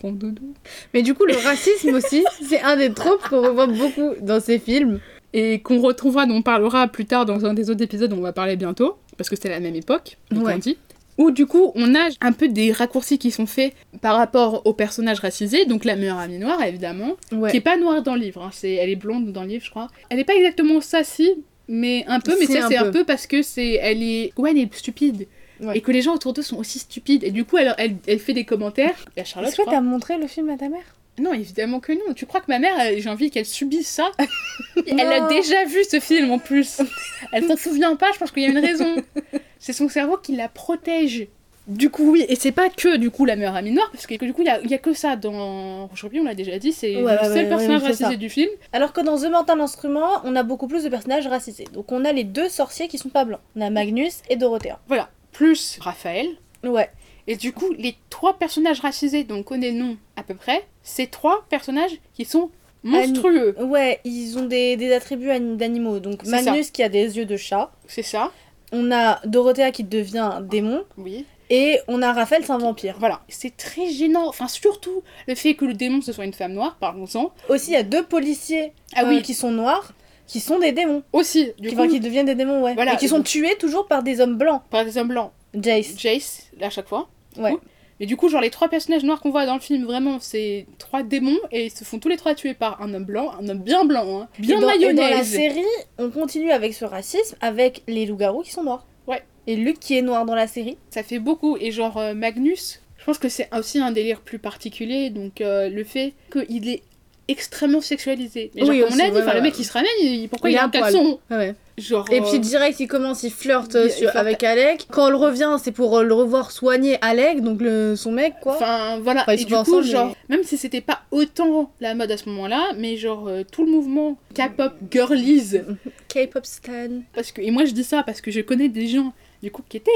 Rondoudou. 0.00 0.54
Mais 0.94 1.02
du 1.02 1.14
coup, 1.14 1.24
le 1.26 1.36
racisme 1.36 1.94
aussi, 1.94 2.24
c'est 2.42 2.60
un 2.62 2.76
des 2.76 2.92
tropes 2.92 3.22
qu'on 3.28 3.42
revoit 3.42 3.66
beaucoup 3.66 4.14
dans 4.20 4.40
ces 4.40 4.58
films. 4.58 5.00
Et 5.32 5.60
qu'on 5.60 5.80
retrouvera, 5.80 6.26
dont 6.26 6.34
on 6.34 6.42
parlera 6.42 6.88
plus 6.88 7.06
tard 7.06 7.24
dans 7.24 7.46
un 7.46 7.54
des 7.54 7.70
autres 7.70 7.82
épisodes 7.84 8.10
dont 8.10 8.18
on 8.18 8.22
va 8.22 8.32
parler 8.32 8.56
bientôt, 8.56 8.96
parce 9.16 9.30
que 9.30 9.36
c'était 9.36 9.48
la 9.50 9.60
même 9.60 9.76
époque, 9.76 10.18
donc 10.32 10.46
Ouais. 10.46 10.54
on 10.54 10.58
dit. 10.58 10.76
Où 11.18 11.30
du 11.30 11.46
coup, 11.46 11.70
on 11.76 11.94
a 11.94 12.08
un 12.20 12.32
peu 12.32 12.48
des 12.48 12.72
raccourcis 12.72 13.16
qui 13.16 13.30
sont 13.30 13.46
faits 13.46 13.72
par 14.00 14.16
rapport 14.16 14.62
au 14.66 14.72
personnage 14.72 15.20
racisé, 15.20 15.66
donc 15.66 15.84
la 15.84 15.94
meilleure 15.94 16.18
amie 16.18 16.38
noire 16.38 16.60
évidemment, 16.64 17.12
Ouais. 17.30 17.52
qui 17.52 17.58
est 17.58 17.60
pas 17.60 17.76
noire 17.76 18.02
dans 18.02 18.14
le 18.16 18.22
livre, 18.22 18.42
hein, 18.42 18.50
c'est, 18.52 18.72
elle 18.72 18.90
est 18.90 18.96
blonde 18.96 19.30
dans 19.30 19.42
le 19.42 19.48
livre 19.50 19.64
je 19.64 19.70
crois. 19.70 19.86
Elle 20.08 20.18
est 20.18 20.24
pas 20.24 20.34
exactement 20.34 20.80
sassy, 20.80 21.30
mais 21.68 22.04
un 22.08 22.18
peu, 22.18 22.34
mais 22.40 22.46
ça 22.46 22.66
c'est 22.66 22.76
un 22.76 22.90
peu. 22.90 23.04
parce 23.04 23.28
que 23.28 23.42
c'est, 23.42 23.74
elle 23.74 24.02
est, 24.02 24.32
Gwen 24.36 24.56
est 24.58 24.74
stupide. 24.74 25.28
Ouais. 25.62 25.78
Et 25.78 25.80
que 25.80 25.92
les 25.92 26.02
gens 26.02 26.14
autour 26.14 26.32
d'eux 26.32 26.42
sont 26.42 26.56
aussi 26.56 26.78
stupides. 26.78 27.24
Et 27.24 27.30
du 27.30 27.44
coup, 27.44 27.58
elle, 27.58 27.74
elle, 27.78 27.96
elle 28.06 28.18
fait 28.18 28.32
des 28.32 28.44
commentaires. 28.44 28.94
Et 29.16 29.20
à 29.20 29.24
Charlotte, 29.24 29.52
Est-ce 29.52 29.60
que 29.62 29.68
t'as 29.68 29.80
montré 29.80 30.16
le 30.18 30.26
film 30.26 30.48
à 30.50 30.56
ta 30.56 30.68
mère? 30.68 30.82
Non, 31.18 31.32
évidemment 31.34 31.80
que 31.80 31.92
non. 31.92 32.14
Tu 32.14 32.24
crois 32.24 32.40
que 32.40 32.46
ma 32.48 32.58
mère, 32.58 32.72
elle- 32.80 33.00
j'ai 33.00 33.10
envie 33.10 33.30
qu'elle 33.30 33.44
subisse 33.46 33.88
ça? 33.88 34.10
Elle 34.86 35.00
a 35.00 35.28
déjà 35.28 35.64
vu 35.64 35.84
ce 35.84 36.00
film 36.00 36.30
en 36.30 36.38
plus. 36.38 36.80
Elle 37.32 37.46
s'en 37.46 37.56
souvient 37.56 37.94
pas, 37.96 38.06
je 38.14 38.18
pense 38.18 38.30
qu'il 38.30 38.42
y 38.42 38.46
a 38.46 38.48
une 38.48 38.58
raison. 38.58 38.96
c'est 39.58 39.72
son 39.74 39.88
cerveau 39.88 40.16
qui 40.16 40.34
la 40.34 40.48
protège. 40.48 41.28
Du 41.66 41.90
coup, 41.90 42.10
oui, 42.10 42.24
et 42.28 42.34
c'est 42.36 42.50
pas 42.52 42.68
que 42.68 42.96
du 42.96 43.10
coup 43.10 43.24
la 43.26 43.36
meilleure 43.36 43.54
amie 43.54 43.70
noire, 43.70 43.88
parce 43.92 44.06
que 44.06 44.14
du 44.16 44.32
coup, 44.32 44.42
il 44.42 44.46
y 44.66 44.68
y 44.70 44.74
a 44.74 44.78
que 44.78 44.92
ça 44.92 45.14
dans 45.14 45.86
Rouge 45.86 46.06
on 46.14 46.24
l'a 46.24 46.34
déjà 46.34 46.58
dit, 46.58 46.72
c'est 46.72 46.96
Ouais, 46.96 47.12
le 47.12 47.24
seul 47.28 47.36
ouais, 47.44 47.48
personnage 47.48 47.82
racisé 47.82 48.16
du 48.16 48.28
film. 48.28 48.48
Alors 48.72 48.92
que 48.92 49.00
dans 49.00 49.18
The 49.18 49.30
Mental 49.30 49.60
Instrument, 49.60 50.20
on 50.24 50.34
a 50.34 50.42
beaucoup 50.42 50.66
plus 50.66 50.82
de 50.82 50.88
personnages 50.88 51.28
racisés. 51.28 51.66
Donc 51.72 51.92
on 51.92 52.04
a 52.04 52.12
les 52.12 52.24
deux 52.24 52.48
sorciers 52.48 52.88
qui 52.88 52.98
sont 52.98 53.10
pas 53.10 53.24
blancs. 53.24 53.40
On 53.54 53.60
a 53.60 53.70
Magnus 53.70 54.22
et 54.30 54.36
Dorothea. 54.36 54.80
Voilà, 54.88 55.10
plus 55.40 55.78
Raphaël. 55.80 56.28
Ouais. 56.64 56.90
Et 57.26 57.36
du 57.36 57.52
coup, 57.54 57.72
les 57.78 57.96
trois 58.10 58.34
personnages 58.38 58.80
racisés 58.80 59.24
dont 59.24 59.36
on 59.36 59.42
connaît 59.42 59.70
le 59.70 59.78
nom 59.78 59.96
à 60.16 60.22
peu 60.22 60.34
près, 60.34 60.66
c'est 60.82 61.10
trois 61.10 61.46
personnages 61.48 61.92
qui 62.12 62.26
sont 62.26 62.50
monstrueux. 62.82 63.54
Ouais, 63.58 64.00
ils 64.04 64.36
ont 64.38 64.44
des, 64.44 64.76
des 64.76 64.92
attributs 64.92 65.30
anim- 65.30 65.56
d'animaux. 65.56 65.98
Donc 65.98 66.24
Magnus 66.26 66.70
qui 66.70 66.82
a 66.82 66.90
des 66.90 67.16
yeux 67.16 67.24
de 67.24 67.36
chat. 67.38 67.72
C'est 67.86 68.02
ça, 68.02 68.32
On 68.72 68.92
a 68.92 69.20
Dorothea 69.26 69.70
qui 69.72 69.84
devient 69.84 70.18
un 70.18 70.40
démon. 70.42 70.84
oui. 70.98 71.24
Et 71.52 71.80
on 71.88 72.00
a 72.00 72.12
Raphaël, 72.12 72.44
c'est 72.44 72.52
un 72.52 72.58
vampire. 72.58 72.94
Voilà, 73.00 73.22
c'est 73.28 73.56
très 73.56 73.88
gênant. 73.90 74.28
Enfin, 74.28 74.46
surtout 74.46 75.02
le 75.26 75.34
fait 75.34 75.54
que 75.54 75.64
le 75.64 75.74
démon 75.74 76.00
ce 76.00 76.12
soit 76.12 76.24
une 76.24 76.32
femme 76.32 76.52
noire, 76.52 76.76
parlons-en. 76.78 77.32
Aussi, 77.48 77.70
il 77.70 77.74
y 77.74 77.76
a 77.76 77.82
deux 77.82 78.04
policiers 78.04 78.72
Ah 78.94 79.02
euh, 79.04 79.08
oui. 79.08 79.22
qui 79.22 79.34
sont 79.34 79.50
noirs, 79.50 79.92
qui 80.30 80.40
sont 80.40 80.58
des 80.60 80.72
démons. 80.72 81.02
Aussi, 81.12 81.52
du 81.58 81.68
Qui, 81.70 81.74
coup, 81.76 81.88
qui 81.88 81.98
deviennent 82.00 82.26
des 82.26 82.34
démons, 82.36 82.62
ouais. 82.62 82.74
Voilà, 82.74 82.94
et 82.94 82.96
qui 82.96 83.08
sont 83.08 83.16
donc- 83.16 83.26
tués 83.26 83.56
toujours 83.58 83.86
par 83.88 84.02
des 84.02 84.20
hommes 84.20 84.36
blancs. 84.38 84.62
par 84.70 84.84
des 84.84 84.96
hommes 84.96 85.08
blancs, 85.08 85.32
Jace. 85.54 85.94
Jace, 85.98 86.46
à 86.60 86.70
chaque 86.70 86.88
fois. 86.88 87.08
Ouais. 87.36 87.54
Mais 87.98 88.06
du 88.06 88.16
coup, 88.16 88.28
genre, 88.28 88.40
les 88.40 88.50
trois 88.50 88.68
personnages 88.68 89.02
noirs 89.04 89.20
qu'on 89.20 89.30
voit 89.30 89.44
dans 89.44 89.54
le 89.54 89.60
film, 89.60 89.84
vraiment, 89.84 90.18
c'est 90.20 90.66
trois 90.78 91.02
démons 91.02 91.38
et 91.50 91.66
ils 91.66 91.70
se 91.70 91.84
font 91.84 91.98
tous 91.98 92.08
les 92.08 92.16
trois 92.16 92.34
tuer 92.34 92.54
par 92.54 92.80
un 92.80 92.94
homme 92.94 93.04
blanc, 93.04 93.32
un 93.38 93.46
homme 93.48 93.58
bien 93.58 93.84
blanc, 93.84 94.20
hein, 94.22 94.28
bien 94.38 94.56
et 94.58 94.60
dans, 94.60 94.70
et 94.70 94.78
dans 94.94 95.02
la 95.02 95.08
mayonnaise. 95.08 95.26
série, 95.30 95.64
on 95.98 96.10
continue 96.10 96.50
avec 96.52 96.72
ce 96.74 96.84
racisme 96.84 97.36
avec 97.40 97.82
les 97.88 98.06
loups-garous 98.06 98.42
qui 98.42 98.52
sont 98.52 98.62
noirs. 98.62 98.86
Ouais. 99.06 99.22
Et 99.48 99.56
Luc 99.56 99.80
qui 99.80 99.98
est 99.98 100.02
noir 100.02 100.24
dans 100.24 100.34
la 100.36 100.46
série. 100.46 100.78
Ça 100.90 101.02
fait 101.02 101.18
beaucoup. 101.18 101.56
Et 101.60 101.72
genre, 101.72 101.98
euh, 101.98 102.14
Magnus, 102.14 102.80
je 102.98 103.04
pense 103.04 103.18
que 103.18 103.28
c'est 103.28 103.48
aussi 103.54 103.78
un 103.80 103.90
délire 103.90 104.20
plus 104.20 104.38
particulier. 104.38 105.10
Donc, 105.10 105.40
euh, 105.40 105.68
le 105.68 105.82
fait 105.84 106.14
qu'il 106.32 106.68
est 106.68 106.82
extrêmement 107.30 107.80
sexualisé. 107.80 108.50
Mais 108.54 108.60
genre, 108.62 108.70
Oui, 108.70 108.80
comme 108.80 108.88
on 108.90 108.92
a 108.92 108.96
dit, 109.08 109.10
ouais, 109.12 109.22
enfin, 109.22 109.30
le 109.32 109.36
ouais. 109.36 109.42
mec 109.42 109.58
il 109.58 109.64
se 109.64 109.72
ramène, 109.72 109.90
il- 110.02 110.28
pourquoi 110.28 110.50
Il 110.50 110.54
il, 110.54 110.56
est 110.56 110.58
a 110.60 110.64
un 110.64 110.68
poil. 110.68 110.82
caleçon 110.82 111.18
Ouais. 111.30 111.54
Genre. 111.78 112.04
Et 112.10 112.20
euh, 112.20 112.24
puis 112.28 112.38
direct, 112.40 112.78
il 112.80 112.88
commence, 112.88 113.22
il 113.22 113.30
flirte, 113.32 113.72
il- 113.72 113.76
euh, 113.78 113.84
il 113.86 113.90
sur- 113.90 113.98
flirte. 114.10 114.16
avec 114.16 114.42
Alec. 114.42 114.86
Quand 114.90 115.08
elle 115.08 115.14
revient, 115.14 115.56
c'est 115.62 115.72
pour 115.72 115.96
euh, 115.98 116.02
le 116.02 116.12
revoir 116.12 116.50
soigner 116.50 116.98
Alec, 117.02 117.40
donc 117.40 117.60
le, 117.62 117.96
son 117.96 118.12
mec, 118.12 118.34
quoi. 118.42 118.54
Enfin 118.56 118.98
voilà, 119.00 119.22
Enfin, 119.22 119.32
et 119.32 119.36
du 119.36 119.46
coup, 119.46 119.54
ensemble, 119.54 119.84
genre, 119.84 120.14
même 120.28 120.42
si 120.44 120.58
c'était 120.58 120.80
pas 120.82 121.00
autant 121.10 121.72
la 121.80 121.94
mode 121.94 122.10
à 122.10 122.16
ce 122.18 122.28
moment-là, 122.28 122.72
mais 122.76 122.96
genre 122.96 123.28
euh, 123.28 123.42
tout 123.50 123.64
le 123.64 123.70
mouvement 123.70 124.18
K-pop 124.34 124.74
girlies, 124.90 125.60
K-pop 126.08 126.44
stan. 126.44 127.00
parce 127.14 127.32
que, 127.32 127.40
et 127.40 127.50
moi 127.50 127.64
je 127.64 127.72
dis 127.72 127.84
ça 127.84 128.02
parce 128.02 128.20
que 128.20 128.30
je 128.30 128.40
connais 128.40 128.68
des 128.68 128.86
gens, 128.86 129.12
du 129.42 129.50
coup, 129.50 129.62
qui 129.68 129.76
étaient, 129.78 129.90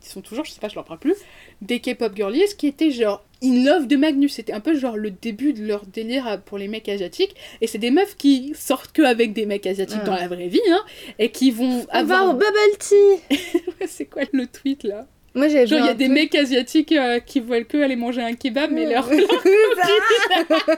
qui 0.00 0.08
sont 0.10 0.20
toujours, 0.20 0.44
je 0.44 0.50
sais 0.50 0.60
pas, 0.60 0.68
je 0.68 0.74
leur 0.74 0.84
parle 0.84 0.98
plus, 0.98 1.14
des 1.62 1.80
K-pop 1.80 2.14
girlies 2.14 2.54
qui 2.58 2.66
étaient 2.66 2.90
genre 2.90 3.24
in 3.42 3.64
love 3.64 3.86
de 3.88 3.96
Magnus, 3.96 4.34
c'était 4.34 4.52
un 4.52 4.60
peu 4.60 4.74
genre 4.78 4.96
le 4.96 5.10
début 5.10 5.52
de 5.52 5.64
leur 5.66 5.84
délire 5.86 6.40
pour 6.44 6.58
les 6.58 6.68
mecs 6.68 6.88
asiatiques, 6.88 7.34
et 7.60 7.66
c'est 7.66 7.78
des 7.78 7.90
meufs 7.90 8.16
qui 8.16 8.52
sortent 8.54 8.92
que 8.92 9.02
avec 9.02 9.32
des 9.32 9.46
mecs 9.46 9.66
asiatiques 9.66 9.98
Ah. 10.02 10.06
dans 10.06 10.14
la 10.14 10.28
vraie 10.28 10.46
vie, 10.48 10.60
hein, 10.70 10.84
et 11.18 11.30
qui 11.30 11.50
vont 11.50 11.80
On 11.92 12.04
va 12.04 12.24
au 12.24 12.30
avoir... 12.30 12.34
bubble 12.34 12.78
tea. 12.78 13.36
C'est 13.88 14.04
quoi 14.06 14.22
le 14.32 14.46
tweet 14.46 14.84
là? 14.84 15.06
Moi 15.34 15.48
j'ai 15.48 15.66
Genre, 15.66 15.80
il 15.80 15.86
y 15.86 15.88
a 15.88 15.94
des 15.94 16.08
mecs 16.08 16.34
asiatiques 16.34 16.92
euh, 16.92 17.18
qui 17.18 17.40
veulent 17.40 17.64
que 17.64 17.78
aller 17.78 17.96
manger 17.96 18.22
un 18.22 18.34
kebab, 18.34 18.70
mais 18.70 18.86
leur. 18.86 19.08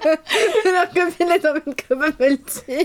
Leur 0.64 0.88
copine 0.90 1.30
est 1.30 1.46
en 1.46 1.54
que 1.72 1.94
bubble 1.94 2.38
tea. 2.38 2.82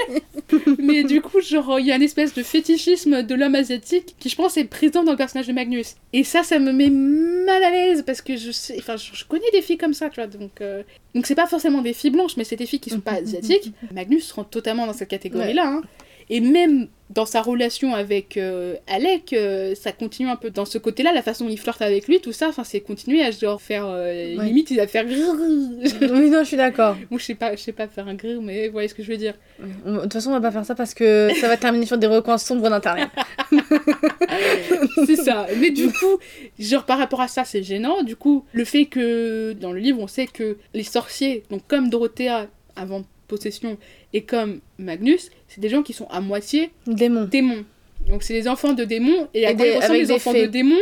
Mais 0.79 1.03
du 1.03 1.21
coup, 1.21 1.41
genre, 1.41 1.79
il 1.79 1.87
y 1.87 1.91
a 1.91 1.95
une 1.95 2.01
espèce 2.01 2.33
de 2.33 2.43
fétichisme 2.43 3.23
de 3.23 3.35
l'homme 3.35 3.55
asiatique 3.55 4.15
qui, 4.19 4.29
je 4.29 4.35
pense, 4.35 4.57
est 4.57 4.65
présent 4.65 5.03
dans 5.03 5.11
le 5.11 5.17
personnage 5.17 5.47
de 5.47 5.53
Magnus. 5.53 5.95
Et 6.13 6.23
ça, 6.23 6.43
ça 6.43 6.59
me 6.59 6.71
met 6.71 6.89
mal 6.89 7.63
à 7.63 7.71
l'aise 7.71 8.03
parce 8.05 8.21
que 8.21 8.37
je 8.37 8.51
sais, 8.51 8.75
enfin, 8.79 8.95
je 8.97 9.23
connais 9.25 9.49
des 9.53 9.61
filles 9.61 9.77
comme 9.77 9.93
ça, 9.93 10.09
tu 10.09 10.15
vois. 10.15 10.27
Donc, 10.27 10.61
euh, 10.61 10.83
donc 11.15 11.25
c'est 11.25 11.35
pas 11.35 11.47
forcément 11.47 11.81
des 11.81 11.93
filles 11.93 12.11
blanches, 12.11 12.37
mais 12.37 12.43
c'est 12.43 12.55
des 12.55 12.65
filles 12.65 12.79
qui 12.79 12.89
sont 12.89 12.99
pas 12.99 13.13
asiatiques. 13.21 13.71
Magnus 13.93 14.31
rentre 14.31 14.49
totalement 14.49 14.87
dans 14.87 14.93
cette 14.93 15.09
catégorie-là. 15.09 15.67
hein. 15.67 15.81
Et 16.29 16.41
même 16.41 16.87
dans 17.09 17.25
sa 17.25 17.41
relation 17.41 17.95
avec 17.95 18.37
euh, 18.37 18.75
Alec, 18.87 19.33
euh, 19.33 19.73
ça 19.73 19.91
continue 19.91 20.29
un 20.29 20.35
peu 20.35 20.51
dans 20.51 20.65
ce 20.65 20.77
côté-là, 20.77 21.11
la 21.11 21.23
façon 21.23 21.45
dont 21.45 21.49
il 21.49 21.57
flirte 21.59 21.81
avec 21.81 22.07
lui, 22.07 22.21
tout 22.21 22.31
ça, 22.33 22.49
enfin, 22.49 22.63
c'est 22.63 22.81
continuer 22.81 23.23
à 23.23 23.31
genre 23.31 23.59
faire. 23.59 23.87
euh, 23.87 24.35
Ouais. 24.37 24.45
Limite, 24.45 24.69
il 24.69 24.77
va 24.77 24.85
faire. 24.85 25.05
oui, 25.09 26.29
non, 26.29 26.39
je 26.43 26.47
suis 26.47 26.57
d'accord. 26.57 26.95
Moi, 27.09 27.19
je 27.19 27.25
sais 27.25 27.33
pas, 27.35 27.55
je 27.55 27.61
sais 27.61 27.71
pas 27.71 27.87
faire 27.87 28.07
un 28.07 28.13
grrr, 28.13 28.41
mais 28.43 28.67
vous 28.67 28.73
voyez 28.73 28.87
ce 28.87 28.93
que 28.93 29.01
je 29.01 29.11
veux 29.11 29.17
dire. 29.17 29.33
De 29.59 30.01
toute 30.01 30.13
façon, 30.13 30.29
on 30.29 30.33
va 30.33 30.41
pas 30.41 30.51
faire 30.51 30.65
ça 30.65 30.75
parce 30.75 30.93
que 30.93 31.29
ça 31.41 31.47
va 31.47 31.57
terminer 31.57 31.87
sur 31.87 31.97
des 31.97 32.05
recoins 32.05 32.37
sombres 32.37 32.69
d'internet. 32.69 33.09
c'est 35.05 35.15
ça. 35.15 35.47
Mais 35.59 35.71
du 35.71 35.87
coup, 35.91 36.17
genre 36.59 36.85
par 36.85 36.97
rapport 36.97 37.21
à 37.21 37.27
ça, 37.27 37.43
c'est 37.45 37.63
gênant. 37.63 38.03
Du 38.03 38.15
coup, 38.15 38.45
le 38.53 38.65
fait 38.65 38.85
que 38.85 39.53
dans 39.53 39.71
le 39.71 39.79
livre, 39.79 39.99
on 39.99 40.07
sait 40.07 40.27
que 40.27 40.57
les 40.73 40.83
sorciers, 40.83 41.43
donc 41.49 41.61
comme 41.67 41.89
Dorothea 41.89 42.47
avant 42.75 43.03
possession 43.29 43.77
et 44.13 44.23
comme 44.23 44.59
Magnus, 44.77 45.29
c'est 45.47 45.61
des 45.61 45.69
gens 45.69 45.83
qui 45.83 45.93
sont 45.93 46.07
à 46.09 46.19
moitié 46.19 46.71
Démon. 46.87 47.23
démons. 47.25 47.63
Donc 48.09 48.23
c'est 48.23 48.33
des 48.33 48.47
enfants 48.49 48.73
de 48.73 48.83
démons 48.83 49.27
et 49.33 49.45
à 49.45 49.53
des- 49.53 49.71
avec 49.75 49.89
les 49.91 50.05
des 50.07 50.11
enfants 50.13 50.31
fées. 50.33 50.47
de 50.47 50.51
démons 50.51 50.75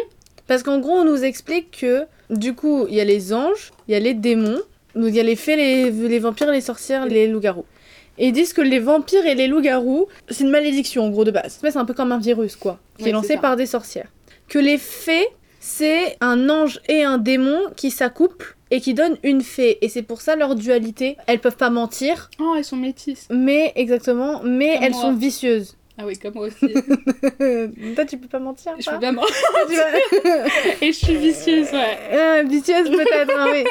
Parce 0.48 0.64
qu'en 0.64 0.80
gros, 0.80 0.94
on 0.94 1.04
nous 1.06 1.24
explique 1.24 1.80
que 1.82 2.06
du 2.30 2.54
coup, 2.56 2.86
il 2.90 2.96
y 2.96 3.00
a 3.02 3.06
les 3.06 3.34
anges, 3.34 3.72
il 3.88 3.92
y 3.92 3.96
a 3.96 4.00
les 4.00 4.14
démons, 4.14 4.62
donc 4.96 5.10
il 5.10 5.16
y 5.16 5.20
a 5.20 5.24
les 5.24 5.36
fées, 5.36 5.56
les, 5.56 5.92
les 5.92 6.20
vampires, 6.20 6.52
les 6.52 6.62
sorcières, 6.62 7.06
les 7.06 7.28
loups-garous. 7.28 7.66
Et 8.18 8.28
ils 8.28 8.32
disent 8.34 8.54
que 8.54 8.62
les 8.62 8.80
vampires 8.80 9.26
et 9.28 9.36
les 9.36 9.48
loups-garous, 9.48 10.08
c'est 10.30 10.44
une 10.44 10.50
malédiction 10.50 11.04
en 11.06 11.10
gros 11.10 11.24
de 11.24 11.32
base. 11.32 11.60
C'est 11.62 11.78
un 11.78 11.86
peu 11.86 11.94
comme 11.94 12.12
un 12.12 12.18
virus 12.20 12.56
quoi, 12.56 12.80
qui 12.98 13.04
Ouais, 13.04 13.10
est 13.10 13.14
lancé 13.14 13.38
par 13.38 13.56
des 13.56 13.66
sorcières. 13.68 14.12
Que 14.48 14.58
les 14.60 14.78
fées, 14.80 15.28
c'est 15.60 16.18
un 16.22 16.50
ange 16.50 16.80
et 16.90 17.04
un 17.04 17.18
démon 17.20 17.60
qui 17.76 17.92
s'accouplent 17.92 18.57
et 18.72 18.82
qui 18.82 18.94
donnent 18.94 19.18
une 19.24 19.42
fée. 19.42 19.78
Et 19.86 19.90
c'est 19.90 20.02
pour 20.04 20.22
ça 20.22 20.36
leur 20.36 20.56
dualité. 20.56 21.18
Elles 21.28 21.40
peuvent 21.40 21.58
pas 21.58 21.70
mentir, 21.70 22.30
Oh, 22.40 22.54
elles 22.58 22.64
sont 22.66 22.76
métisses. 22.78 23.28
mais 23.30 23.72
exactement, 23.76 24.42
mais 24.44 24.76
Comme 24.76 24.84
elles 24.84 24.92
moi. 24.94 25.02
sont 25.02 25.14
vicieuses. 25.14 25.76
Ah 26.00 26.04
oui, 26.06 26.16
comme 26.18 26.36
moi 26.36 26.46
aussi. 26.48 26.74
Toi, 27.96 28.06
tu 28.06 28.18
peux 28.18 28.28
pas 28.28 28.38
mentir. 28.40 28.74
je 28.80 28.86
pas 28.86 28.98
vraiment... 28.98 29.24
Tu 29.68 29.76
vas- 29.76 30.46
Et 30.82 30.92
je 30.92 30.98
suis 31.06 31.16
vicieuse, 31.18 31.72
ouais. 31.72 31.98
Euh, 32.12 32.44
vicieuse 32.48 32.90
peut-être, 32.90 33.34
hein, 33.36 33.48
oui. 33.52 33.64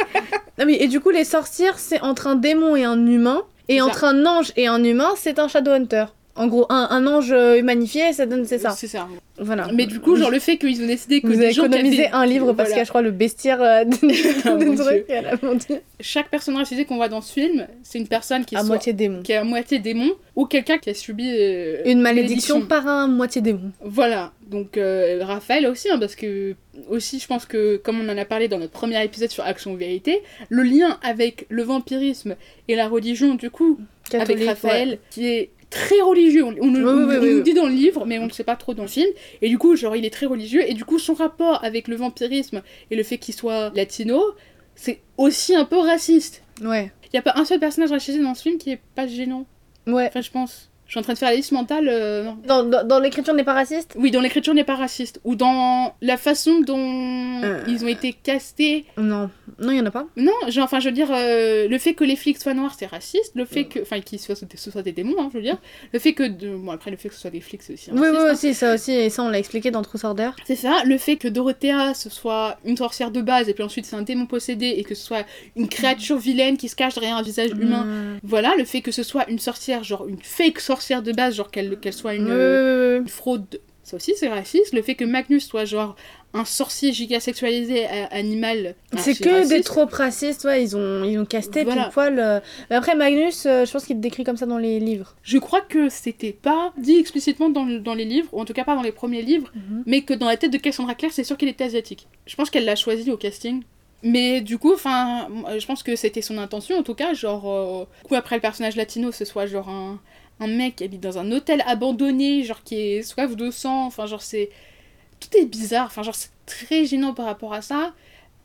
Non, 0.58 0.66
mais, 0.66 0.74
et 0.82 0.88
du 0.88 0.98
coup, 1.00 1.10
les 1.10 1.24
sorcières, 1.24 1.78
c'est 1.78 2.00
entre 2.00 2.26
un 2.26 2.34
démon 2.34 2.74
et 2.74 2.84
un 2.84 3.06
humain. 3.06 3.42
Et 3.68 3.80
entre 3.80 4.04
un 4.04 4.26
ange 4.26 4.52
et 4.56 4.66
un 4.68 4.82
humain, 4.82 5.10
c'est 5.16 5.38
un 5.38 5.48
Shadowhunter. 5.48 6.06
En 6.36 6.46
gros, 6.48 6.66
un, 6.68 6.88
un 6.90 7.06
ange 7.06 7.32
euh, 7.32 7.62
magnifié, 7.62 8.12
ça 8.12 8.26
donne, 8.26 8.44
c'est 8.44 8.58
ça. 8.58 8.70
C'est 8.70 8.86
ça. 8.88 9.08
Voilà. 9.38 9.68
Mais 9.74 9.86
du 9.86 10.00
coup, 10.00 10.16
genre 10.16 10.30
le 10.30 10.38
fait 10.38 10.56
qu'ils 10.56 10.82
ont 10.82 10.86
décidé 10.86 11.20
que 11.20 11.26
vous 11.26 11.34
avez 11.34 11.50
économisé 11.50 12.06
avaient- 12.06 12.14
un 12.14 12.24
livre 12.26 12.52
parce 12.52 12.68
Voilà. 12.68 12.70
qu'il 12.70 12.76
y 12.78 12.80
a, 12.80 12.84
je 12.84 12.88
crois, 12.88 13.02
le 13.02 13.10
bestiaire 13.10 13.60
euh, 13.62 13.84
de, 13.84 14.64
mon 14.66 14.74
trucs 14.76 15.10
à 15.10 16.00
chaque 16.00 16.28
personne 16.30 16.56
racisée 16.56 16.84
qu'on 16.84 16.96
voit 16.96 17.08
dans 17.08 17.20
ce 17.20 17.32
film, 17.32 17.66
c'est 17.82 17.98
une 17.98 18.08
personne 18.08 18.44
qui 18.44 18.56
À 18.56 18.60
soit 18.60 18.68
moitié 18.68 18.92
démon. 18.94 19.22
qui 19.22 19.32
est 19.32 19.36
à 19.36 19.44
moitié 19.44 19.78
démon 19.78 20.10
ou 20.36 20.46
quelqu'un 20.46 20.78
qui 20.78 20.90
a 20.90 20.94
subi 20.94 21.28
euh, 21.38 21.82
Une 21.84 22.00
malédiction 22.00 22.62
par 22.62 22.86
un 22.86 23.08
moitié 23.08 23.40
démon. 23.42 23.72
Voilà, 23.82 24.32
donc 24.50 24.76
euh, 24.78 25.18
Raphaël 25.22 25.66
aussi, 25.66 25.90
hein, 25.90 25.98
parce 25.98 26.14
que 26.16 26.54
aussi 26.88 27.18
je 27.18 27.26
pense 27.26 27.44
que 27.46 27.76
comme 27.76 28.00
on 28.00 28.08
en 28.10 28.16
a 28.18 28.24
parlé 28.24 28.48
dans 28.48 28.58
notre 28.58 28.72
premier 28.72 29.02
épisode 29.04 29.30
sur 29.30 29.44
Action 29.44 29.72
ou 29.72 29.76
Vérité, 29.76 30.22
le 30.50 30.62
lien 30.62 30.98
avec 31.02 31.46
le 31.50 31.62
vampirisme 31.62 32.36
et 32.68 32.74
la 32.76 32.88
religion 32.88 33.34
du 33.34 33.50
coup 33.50 33.78
avec 34.12 34.42
Raphaël 34.44 34.98
qui 35.10 35.26
est 35.26 35.50
très 35.70 36.00
religieux, 36.00 36.44
on, 36.44 36.48
on, 36.48 36.52
Oui, 36.52 36.80
on- 36.82 37.08
oui, 37.08 37.16
on 37.18 37.22
oui, 37.22 37.34
nous 37.34 37.42
dit 37.42 37.54
dans 37.54 37.66
le 37.66 37.72
livre 37.74 38.04
mais 38.06 38.18
on 38.18 38.26
ne 38.26 38.30
sait 38.32 38.44
pas 38.44 38.56
trop 38.56 38.72
dans 38.74 38.82
le 38.84 38.88
film, 38.88 39.08
et 39.42 39.48
du 39.48 39.58
coup 39.58 39.74
genre 39.76 39.96
il 39.96 40.04
est 40.04 40.10
très 40.10 40.26
religieux, 40.26 40.62
et 40.68 40.74
du 40.74 40.84
coup 40.84 40.98
son 40.98 41.14
rapport 41.14 41.62
avec 41.64 41.88
le 41.88 41.96
vampirisme 41.96 42.62
et 42.90 42.96
le 42.96 43.02
fait 43.02 43.18
qu'il 43.18 43.34
soit 43.34 43.72
latino, 43.74 44.22
c'est 44.74 45.00
aussi 45.16 45.54
un 45.54 45.64
peu 45.64 45.78
raciste. 45.78 46.42
ouais. 46.60 46.68
Ouais. 46.68 46.92
Il 47.04 47.10
n'y 47.14 47.18
a 47.20 47.22
pas 47.22 47.34
un 47.40 47.44
seul 47.44 47.58
personnage 47.60 47.90
racisé 47.92 48.20
dans 48.20 48.34
ce 48.34 48.42
film 48.42 48.58
qui 48.58 48.70
est 48.72 48.80
pas 48.94 49.06
gênant, 49.06 49.46
Ouais. 49.86 50.06
enfin 50.08 50.20
je 50.20 50.30
pense. 50.30 50.70
Je 50.86 50.92
suis 50.92 51.00
en 51.00 51.02
train 51.02 51.14
de 51.14 51.18
faire 51.18 51.30
la 51.30 51.34
liste 51.36 51.50
mentale, 51.50 51.88
euh. 51.90 52.30
Dans, 52.46 52.62
dans, 52.62 52.86
dans 52.86 53.00
l'écriture 53.00 53.34
n'est 53.34 53.42
pas 53.42 53.54
raciste? 53.54 53.94
Oui, 53.98 54.12
dans 54.12 54.20
l'écriture 54.20 54.54
n'est 54.54 54.62
pas 54.62 54.76
raciste. 54.76 55.20
Ou 55.24 55.34
dans 55.34 55.94
la 56.00 56.16
façon 56.16 56.60
dont 56.60 57.40
Euh. 57.42 57.60
ils 57.66 57.84
ont 57.84 57.88
été 57.88 58.12
castés. 58.12 58.84
Non. 58.96 59.28
Non, 59.58 59.72
il 59.72 59.78
y 59.78 59.80
en 59.80 59.86
a 59.86 59.90
pas? 59.90 60.06
Non, 60.16 60.32
genre, 60.48 60.64
enfin, 60.64 60.78
je 60.78 60.88
veux 60.88 60.94
dire, 60.94 61.08
euh, 61.10 61.66
le 61.66 61.78
fait 61.78 61.94
que 61.94 62.04
les 62.04 62.14
flics 62.14 62.38
soient 62.40 62.54
noirs, 62.54 62.76
c'est 62.78 62.86
raciste. 62.86 63.32
Le 63.34 63.44
fait 63.44 63.64
que. 63.64 63.80
Enfin, 63.80 64.00
qu'ils 64.00 64.20
soient, 64.20 64.36
ce 64.36 64.70
soient 64.70 64.82
des 64.82 64.92
démons, 64.92 65.16
hein, 65.18 65.28
je 65.32 65.38
veux 65.38 65.42
dire. 65.42 65.58
Le 65.92 65.98
fait 65.98 66.12
que. 66.12 66.22
De... 66.22 66.54
Bon, 66.56 66.70
après, 66.70 66.92
le 66.92 66.96
fait 66.96 67.08
que 67.08 67.14
ce 67.16 67.20
soit 67.22 67.30
des 67.30 67.40
flics, 67.40 67.62
c'est 67.62 67.72
aussi 67.72 67.90
Oui, 67.92 67.98
raciste. 67.98 68.12
oui, 68.20 68.28
hein. 68.28 68.32
aussi, 68.32 68.54
ça 68.54 68.74
aussi, 68.74 68.92
et 68.92 69.10
ça 69.10 69.22
on 69.24 69.28
l'a 69.28 69.38
expliqué 69.40 69.72
dans 69.72 69.82
Truth 69.82 70.04
Order. 70.04 70.30
C'est 70.44 70.54
ça. 70.56 70.82
Le 70.84 70.98
fait 70.98 71.16
que 71.16 71.26
Dorothea, 71.26 71.94
ce 71.94 72.10
soit 72.10 72.58
une 72.64 72.76
sorcière 72.76 73.10
de 73.10 73.22
base, 73.22 73.48
et 73.48 73.54
puis 73.54 73.64
ensuite 73.64 73.86
c'est 73.86 73.96
un 73.96 74.02
démon 74.02 74.26
possédé, 74.26 74.74
et 74.76 74.84
que 74.84 74.94
ce 74.94 75.04
soit 75.04 75.24
une 75.56 75.68
créature 75.68 76.18
vilaine 76.18 76.56
qui 76.56 76.68
se 76.68 76.76
cache 76.76 76.94
derrière 76.94 77.16
un 77.16 77.22
visage 77.22 77.50
humain. 77.50 77.84
Mm. 77.84 78.18
Voilà, 78.22 78.54
le 78.56 78.64
fait 78.64 78.82
que 78.82 78.92
ce 78.92 79.02
soit 79.02 79.28
une 79.28 79.40
sorcière, 79.40 79.82
genre 79.82 80.06
une 80.06 80.22
fake 80.22 80.60
sorcière 80.60 80.75
de 81.02 81.12
base, 81.12 81.34
genre 81.36 81.50
qu'elle 81.50 81.78
qu'elle 81.78 81.92
soit 81.92 82.14
une, 82.14 83.06
fraude 83.08 83.60
ça 83.82 83.96
aussi 83.96 84.14
c'est 84.16 84.26
raciste. 84.28 84.74
Le 84.74 84.82
fait 84.82 84.96
que 84.96 85.04
Magnus 85.04 85.46
soit 85.46 85.64
genre 85.64 85.94
un 86.34 86.44
sorcier 86.44 86.92
giga 86.92 87.20
sexualisé 87.20 87.86
euh, 87.86 88.04
animal. 88.10 88.74
C'est 88.98 89.14
que 89.14 89.48
des 89.48 89.60
tropes 89.62 89.92
racistes, 89.92 90.44
ouais, 90.44 90.60
ils 90.62 90.76
ont, 90.76 91.04
ils 91.04 91.16
ont 91.20 91.24
casté 91.24 91.62
Voilà. 91.62 91.84
pile 91.84 91.92
poil. 91.92 92.18
euh. 92.18 92.40
Mais 92.68 92.74
Après, 92.76 92.96
Magnus, 92.96 93.46
euh, 93.46 93.64
je 93.64 93.70
pense 93.72 93.84
qu'il 93.84 94.00
décrit 94.00 94.24
comme 94.24 94.36
ça 94.36 94.44
dans 94.44 94.58
les 94.58 94.80
livres. 94.80 95.14
Je 95.22 95.38
crois 95.38 95.60
que 95.60 95.88
c'était 95.88 96.32
pas 96.32 96.72
dit 96.76 96.96
explicitement 96.98 97.48
dans, 97.48 97.64
dans 97.64 97.94
les 97.94 98.04
livres, 98.04 98.28
ou 98.32 98.40
en 98.40 98.44
tout 98.44 98.52
cas 98.54 98.64
pas 98.64 98.74
dans 98.74 98.82
les 98.82 98.90
premiers 98.92 99.22
livres, 99.22 99.52
Mhm. 99.54 99.84
mais 99.86 100.02
que 100.02 100.14
dans 100.14 100.26
la 100.26 100.36
tête 100.36 100.50
de 100.52 100.58
Cassandra 100.58 100.96
Clare, 100.96 101.12
c'est 101.12 101.24
sûr 101.24 101.36
qu'il 101.38 101.48
était 101.48 101.64
asiatique. 101.64 102.08
Je 102.26 102.34
pense 102.34 102.50
qu'elle 102.50 102.64
l'a 102.64 102.76
choisi 102.76 103.10
au 103.12 103.16
casting. 103.16 103.62
Mais 104.02 104.40
du 104.42 104.58
coup, 104.58 104.74
enfin, 104.74 105.28
je 105.58 105.64
pense 105.64 105.82
que 105.84 105.94
c'était 105.96 106.22
son 106.22 106.36
intention 106.38 106.76
en 106.76 106.82
tout 106.82 106.94
cas, 106.94 107.14
genre, 107.14 107.48
euh, 107.50 107.84
du 108.02 108.08
coup 108.08 108.14
après 108.16 108.34
le 108.34 108.42
personnage 108.42 108.74
latino, 108.76 109.10
ce 109.12 109.24
soit 109.24 109.46
genre 109.46 109.68
un, 109.68 110.00
un 110.40 110.46
mec 110.46 110.76
qui 110.76 110.84
habite 110.84 111.00
dans 111.00 111.18
un 111.18 111.30
hôtel 111.32 111.62
abandonné, 111.66 112.42
genre 112.44 112.62
qui 112.62 112.76
est 112.76 113.02
soif 113.02 113.36
de 113.36 113.50
sang, 113.50 113.86
enfin 113.86 114.06
genre 114.06 114.22
c'est... 114.22 114.50
Tout 115.20 115.36
est 115.38 115.46
bizarre, 115.46 115.86
enfin 115.86 116.02
genre 116.02 116.14
c'est 116.14 116.30
très 116.44 116.84
gênant 116.84 117.14
par 117.14 117.26
rapport 117.26 117.54
à 117.54 117.62
ça. 117.62 117.94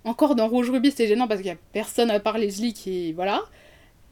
Encore 0.03 0.35
dans 0.35 0.47
Rouge 0.47 0.69
Ruby, 0.69 0.91
c'est 0.91 1.07
gênant 1.07 1.27
parce 1.27 1.41
qu'il 1.41 1.49
y 1.49 1.53
a 1.53 1.57
personne 1.73 2.09
à 2.09 2.19
part 2.19 2.37
Leslie 2.37 2.73
qui... 2.73 3.13
Voilà. 3.13 3.41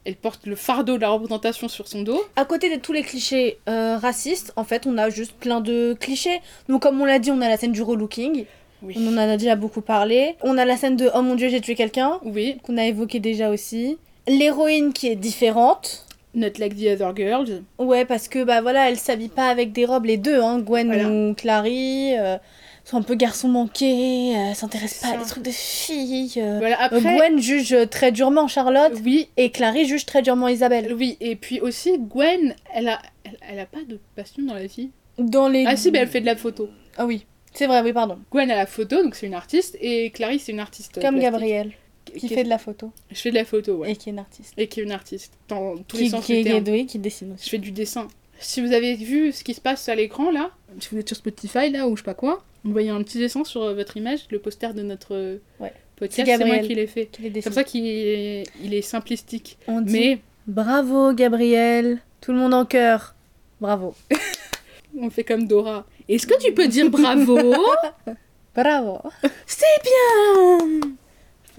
Elle 0.06 0.16
porte 0.16 0.46
le 0.46 0.56
fardeau 0.56 0.96
de 0.96 1.02
la 1.02 1.10
représentation 1.10 1.68
sur 1.68 1.88
son 1.88 2.04
dos. 2.04 2.22
À 2.36 2.46
côté 2.46 2.76
de 2.76 2.82
tous 2.82 2.94
les 2.94 3.04
clichés 3.04 3.58
euh, 3.68 3.98
racistes, 3.98 4.54
en 4.56 4.64
fait, 4.64 4.88
on 4.88 4.98
a 4.98 5.10
juste 5.10 5.34
plein 5.34 5.62
de 5.62 5.96
clichés. 6.00 6.42
Donc, 6.68 6.82
comme 6.82 7.02
on 7.02 7.06
l'a 7.06 7.20
dit, 7.20 7.32
on 7.32 7.42
a 7.42 7.50
la 7.50 7.58
scène 7.58 7.74
du 7.74 7.82
relooking. 7.82 8.46
Oui. 8.82 8.96
On 8.98 9.14
en 9.14 9.18
a 9.18 9.38
déjà 9.38 9.56
beaucoup 9.56 9.82
parlé. 9.82 10.36
On 10.42 10.58
a 10.58 10.66
la 10.66 10.78
scène 10.78 10.96
de 10.96 11.10
Oh 11.14 11.22
mon 11.22 11.36
dieu, 11.36 11.50
j'ai 11.50 11.60
tué 11.60 11.76
quelqu'un, 11.76 12.20
Oui, 12.24 12.58
qu'on 12.64 12.78
a 12.78 12.86
évoqué 12.86 13.20
déjà 13.20 13.50
aussi. 13.50 13.98
L'héroïne 14.28 14.94
qui 14.94 15.08
est 15.08 15.16
différente. 15.16 16.06
Not 16.36 16.60
like 16.60 16.76
the 16.76 16.88
other 16.94 17.14
girls. 17.16 17.64
Ouais, 17.80 18.06
parce 18.06 18.28
que 18.28 18.44
bah 18.44 18.62
voilà, 18.62 18.90
elle 18.90 18.98
s'habille 18.98 19.30
pas 19.30 19.50
avec 19.50 19.72
des 19.72 19.86
robes, 19.86 20.06
les 20.06 20.18
deux, 20.18 20.40
hein, 20.42 20.60
Gwen 20.60 20.88
Voilà. 20.88 21.10
ou 21.10 21.34
Clary. 21.34 22.16
euh, 22.18 22.38
sont 22.86 22.98
un 22.98 23.02
peu 23.04 23.14
garçons 23.16 23.48
manqués, 23.50 24.36
euh, 24.36 24.54
s'intéressent 24.56 25.02
pas 25.12 25.16
à 25.16 25.22
des 25.22 25.30
trucs 25.30 25.44
de 25.44 25.52
filles. 25.52 26.34
euh. 26.38 26.58
Voilà, 26.60 26.76
Euh, 26.82 26.86
après. 26.98 27.16
Gwen 27.18 27.40
juge 27.40 27.76
très 27.92 28.12
durement 28.12 28.48
Charlotte 28.48 28.94
Oui, 29.06 29.28
et 29.38 29.52
Clary 29.52 29.86
juge 29.86 30.06
très 30.08 30.22
durement 30.24 30.48
Isabelle. 30.48 30.94
oui, 30.98 31.18
et 31.20 31.36
puis 31.36 31.60
aussi, 31.62 31.98
Gwen, 32.00 32.56
elle 32.74 32.88
a, 32.90 33.00
elle, 33.26 33.38
elle 33.52 33.60
a 33.60 33.66
pas 33.68 33.84
de 33.88 34.00
passion 34.16 34.42
dans 34.44 34.56
la 34.56 34.66
vie. 34.66 34.90
Dans 35.20 35.48
les... 35.50 35.66
Ah 35.68 35.76
si, 35.76 35.92
mais 35.92 36.00
elle 36.00 36.08
fait 36.08 36.22
de 36.22 36.26
la 36.26 36.36
photo. 36.36 36.70
Ah 36.98 37.06
oui, 37.06 37.26
c'est 37.54 37.68
vrai, 37.68 37.82
oui, 37.82 37.94
pardon. 37.94 38.18
Gwen 38.32 38.50
a 38.50 38.56
la 38.56 38.66
photo, 38.66 39.04
donc 39.04 39.14
c'est 39.16 39.28
une 39.28 39.34
artiste, 39.36 39.78
et 39.82 40.10
Clarisse, 40.12 40.44
c'est 40.46 40.52
une 40.52 40.60
artiste. 40.60 40.94
Comme 40.96 41.16
plastique. 41.16 41.22
Gabrielle, 41.32 41.72
qui 42.12 42.28
Qui- 42.28 42.34
fait 42.36 42.44
de 42.44 42.50
la 42.50 42.58
photo 42.58 42.92
Je 43.12 43.16
fais 43.20 43.30
de 43.32 43.36
la 43.36 43.46
photo, 43.46 43.78
ouais. 43.78 43.92
et 43.92 43.96
qui 43.96 44.10
est 44.10 44.12
une 44.14 44.20
artiste. 44.20 44.54
Et 44.58 44.68
qui 44.68 44.80
est 44.80 44.84
une 44.84 44.92
artiste, 44.92 45.34
dans 45.48 45.78
tous 45.78 45.98
les 45.98 46.04
Qui, 46.04 46.10
sens 46.10 46.26
qui 46.26 46.34
du 46.44 46.50
est 46.50 46.62
terme. 46.62 46.86
qui 46.86 47.00
dessine 47.00 47.30
Je 47.30 47.34
aussi. 47.36 47.50
fais 47.50 47.58
du 47.58 47.72
dessin. 47.72 48.08
Si 48.40 48.62
vous 48.62 48.72
avez 48.72 48.96
vu 48.96 49.32
ce 49.34 49.44
qui 49.44 49.54
se 49.54 49.60
passe 49.62 49.90
à 49.90 49.96
l'écran, 49.96 50.32
là, 50.32 50.52
si 50.80 50.90
vous 50.92 50.98
êtes 50.98 51.08
sur 51.08 51.18
Spotify, 51.18 51.70
là, 51.70 51.88
ou 51.88 51.96
je 51.98 52.02
sais 52.02 52.06
pas 52.06 52.14
quoi, 52.14 52.44
vous 52.64 52.72
voyez 52.72 52.90
un 52.90 53.02
petit 53.04 53.18
dessin 53.18 53.44
sur 53.44 53.64
euh, 53.64 53.74
votre 53.74 53.98
image, 53.98 54.20
le 54.32 54.40
poster 54.40 54.74
de 54.74 54.82
notre 54.82 55.14
euh, 55.16 55.38
Ouais. 55.60 55.74
podcast, 55.98 56.26
C'est 56.26 56.38
moi 56.38 56.46
Gabriel. 56.56 56.68
qui 56.68 56.76
l'ai 56.76 56.88
fait. 56.88 57.10
Les 57.20 57.30
C'est 57.36 57.42
comme 57.44 57.54
ça 57.54 57.64
qu'il 57.66 57.86
est, 57.86 58.44
il 58.64 58.74
est 58.74 58.82
simplistique. 58.82 59.58
On 59.68 59.82
dit 59.82 59.92
Mais 59.94 60.20
bravo 60.48 61.14
Gabrielle, 61.14 62.00
tout 62.22 62.32
le 62.32 62.38
monde 62.38 62.54
en 62.54 62.66
cœur. 62.66 63.16
Bravo. 63.60 63.94
on 64.98 65.10
fait 65.10 65.24
comme 65.26 65.46
Dora. 65.48 65.86
Est-ce 66.08 66.26
que 66.26 66.42
tu 66.42 66.54
peux 66.54 66.68
dire 66.68 66.90
bravo 66.90 67.38
Bravo. 68.56 69.00
C'est 69.46 69.66
bien 69.84 70.80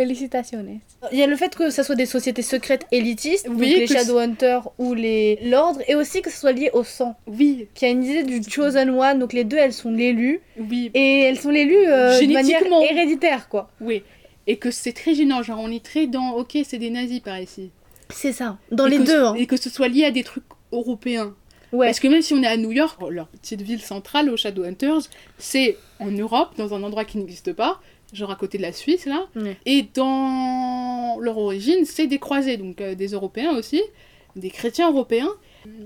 Félicitations. 0.00 0.64
Il 1.12 1.18
y 1.18 1.22
a 1.22 1.26
le 1.26 1.36
fait 1.36 1.54
que 1.54 1.68
ça 1.68 1.84
soit 1.84 1.94
des 1.94 2.06
sociétés 2.06 2.40
secrètes 2.40 2.86
élitistes, 2.90 3.46
donc 3.46 3.60
les 3.60 3.86
Shadowhunters 3.86 4.70
ou 4.78 4.94
les 4.94 5.38
l'ordre, 5.42 5.82
et 5.88 5.94
aussi 5.94 6.22
que 6.22 6.30
ce 6.30 6.40
soit 6.40 6.52
lié 6.52 6.70
au 6.72 6.84
sang. 6.84 7.16
Oui, 7.26 7.68
Qu'il 7.74 7.86
y 7.86 7.90
a 7.90 7.92
une 7.92 8.02
idée 8.02 8.22
du 8.22 8.50
Chosen 8.50 8.88
One, 8.88 9.18
donc 9.18 9.34
les 9.34 9.44
deux 9.44 9.58
elles 9.58 9.74
sont 9.74 9.90
l'élu, 9.90 10.40
oui, 10.58 10.90
et 10.94 11.20
elles 11.24 11.38
sont 11.38 11.50
l'élu 11.50 11.76
euh, 11.76 12.18
de 12.18 12.32
manière 12.32 12.62
héréditaire 12.90 13.50
quoi. 13.50 13.70
oui. 13.82 14.02
Et 14.46 14.56
que 14.56 14.70
c'est 14.70 14.94
très 14.94 15.14
gênant, 15.14 15.42
genre 15.42 15.60
on 15.60 15.70
est 15.70 15.84
très 15.84 16.06
dans 16.06 16.30
ok, 16.30 16.56
c'est 16.64 16.78
des 16.78 16.88
nazis 16.88 17.20
par 17.20 17.38
ici. 17.38 17.70
C'est 18.08 18.32
ça. 18.32 18.56
Dans 18.72 18.86
Et 18.86 18.92
les 18.92 18.98
deux. 19.00 19.22
Hein. 19.22 19.34
Et 19.34 19.46
que 19.46 19.58
ce 19.58 19.68
soit 19.68 19.88
lié 19.88 20.06
à 20.06 20.10
des 20.10 20.24
trucs 20.24 20.44
européens. 20.72 21.34
Ouais. 21.72 21.86
Parce 21.88 22.00
que 22.00 22.08
même 22.08 22.22
si 22.22 22.32
on 22.32 22.42
est 22.42 22.46
à 22.48 22.56
New 22.56 22.72
York, 22.72 22.98
leur 23.10 23.28
petite 23.28 23.60
ville 23.62 23.82
centrale 23.82 24.30
aux 24.30 24.36
Shadowhunters, 24.38 25.02
c'est 25.38 25.76
en 26.00 26.10
Europe, 26.10 26.54
dans 26.56 26.74
un 26.74 26.82
endroit 26.82 27.04
qui 27.04 27.18
n'existe 27.18 27.52
pas, 27.52 27.80
genre 28.12 28.30
à 28.30 28.36
côté 28.36 28.58
de 28.58 28.62
la 28.62 28.72
Suisse 28.72 29.06
là. 29.06 29.26
Ouais. 29.36 29.56
Et 29.66 29.86
dans 29.94 31.18
leur 31.20 31.38
origine, 31.38 31.84
c'est 31.84 32.06
des 32.06 32.18
croisés, 32.18 32.56
donc 32.56 32.80
euh, 32.80 32.94
des 32.94 33.08
Européens 33.08 33.52
aussi, 33.56 33.82
des 34.36 34.50
chrétiens 34.50 34.90
européens 34.90 35.28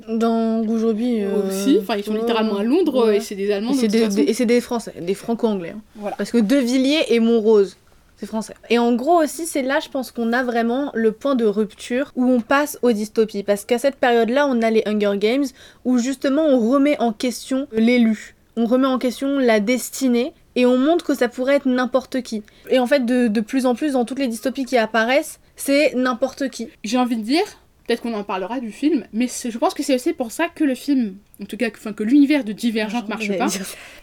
Dans 0.09 0.63
Ruby, 0.63 1.21
euh, 1.23 1.49
aussi. 1.49 1.79
Enfin, 1.81 1.97
ils 1.97 2.05
sont 2.05 2.15
littéralement 2.15 2.59
à 2.59 2.63
Londres 2.63 3.07
ouais. 3.09 3.17
et 3.17 3.21
c'est 3.21 3.35
des 3.35 3.51
Allemands. 3.53 3.73
Et 3.73 3.75
c'est 3.75 3.89
des, 3.89 4.47
des- 4.47 4.61
Français, 4.61 4.93
des 5.01 5.15
Franco-Anglais. 5.15 5.75
hein. 5.77 5.81
Voilà. 5.97 6.17
Parce 6.17 6.31
que 6.31 6.39
De 6.39 6.57
Villiers 6.57 7.05
et 7.09 7.21
Montrose, 7.21 7.77
c'est 8.17 8.27
français. 8.27 8.55
Et 8.71 8.79
en 8.79 8.95
gros 8.95 9.23
aussi, 9.23 9.47
c'est 9.47 9.63
là, 9.63 9.81
je 9.81 9.89
pense 9.89 10.13
qu'on 10.13 10.33
a 10.33 10.43
vraiment 10.45 10.91
le 10.95 11.11
point 11.13 11.35
de 11.35 11.45
rupture 11.47 12.13
où 12.17 12.25
on 12.25 12.41
passe 12.41 12.79
aux 12.83 12.93
dystopies. 12.93 13.43
Parce 13.43 13.65
qu'à 13.65 13.79
cette 13.79 13.97
période-là, 13.97 14.47
on 14.49 14.63
a 14.63 14.71
les 14.71 14.83
Hunger 14.87 15.19
Games 15.19 15.47
où 15.85 15.99
justement 15.99 16.43
on 16.47 16.71
remet 16.71 16.99
en 17.01 17.13
question 17.13 17.67
l'élu. 17.73 18.37
On 18.57 18.67
remet 18.67 18.87
en 18.87 18.99
question 18.99 19.39
la 19.41 19.59
destinée 19.59 20.33
et 20.57 20.67
on 20.67 20.79
montre 20.79 21.05
que 21.05 21.15
ça 21.15 21.29
pourrait 21.29 21.57
être 21.57 21.69
n'importe 21.69 22.23
qui. 22.23 22.43
Et 22.71 22.79
en 22.79 22.87
fait, 22.87 23.05
de, 23.05 23.29
de 23.29 23.41
plus 23.41 23.67
en 23.67 23.75
plus, 23.75 23.93
dans 23.93 24.05
toutes 24.05 24.19
les 24.19 24.29
dystopies 24.29 24.65
qui 24.65 24.77
apparaissent, 24.77 25.41
c'est 25.57 25.95
n'importe 25.95 26.49
qui. 26.51 26.69
J'ai 26.85 26.99
envie 26.99 27.17
de 27.17 27.23
dire, 27.23 27.45
peut-être 27.87 28.03
qu'on 28.03 28.15
en 28.15 28.25
parlera 28.25 28.61
du 28.61 28.73
film, 28.73 29.05
mais 29.13 29.27
je 29.29 29.59
pense 29.59 29.75
que 29.75 29.83
c'est 29.83 29.95
aussi 29.95 30.13
pour 30.13 30.33
ça 30.33 30.49
que 30.49 30.65
le 30.65 30.75
film, 30.75 31.17
en 31.43 31.45
tout 31.45 31.57
cas 31.57 31.71
que, 31.71 31.89
que 31.91 32.03
l'univers 32.03 32.43
de 32.45 32.53
Divergente 32.53 33.09
marche 33.09 33.29
pas. 33.37 33.47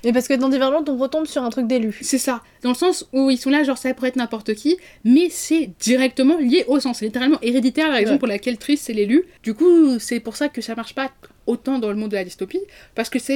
Mais 0.05 0.13
parce 0.13 0.27
que 0.27 0.33
dans 0.35 0.49
Divergente, 0.49 0.87
on 0.89 0.97
retombe 0.97 1.25
sur 1.25 1.43
un 1.43 1.49
truc 1.49 1.67
d'élu. 1.67 1.97
C'est 2.01 2.17
ça, 2.19 2.41
dans 2.61 2.69
le 2.69 2.75
sens 2.75 3.07
où 3.11 3.29
ils 3.31 3.37
sont 3.37 3.49
là, 3.49 3.63
genre 3.63 3.77
ça 3.77 3.93
pourrait 3.93 4.09
être 4.09 4.17
n'importe 4.17 4.53
qui, 4.53 4.77
mais 5.03 5.29
c'est 5.29 5.71
directement 5.79 6.37
lié 6.37 6.63
au 6.67 6.79
sens, 6.79 6.99
c'est 6.99 7.05
littéralement 7.05 7.39
héréditaire, 7.41 7.87
la 7.89 7.95
raison 7.95 8.11
Ouais. 8.13 8.19
pour 8.19 8.27
laquelle 8.27 8.57
Triss 8.57 8.81
c'est 8.81 8.93
l'élu. 8.93 9.23
Du 9.43 9.53
coup, 9.55 9.97
c'est 9.99 10.19
pour 10.19 10.35
ça 10.35 10.47
que 10.49 10.61
ça 10.61 10.75
marche 10.75 10.93
pas 10.93 11.09
autant 11.51 11.77
dans 11.79 11.89
le 11.89 11.95
monde 11.95 12.11
de 12.11 12.15
la 12.15 12.23
dystopie, 12.23 12.61
parce 12.95 13.09
que 13.09 13.19
ça 13.19 13.33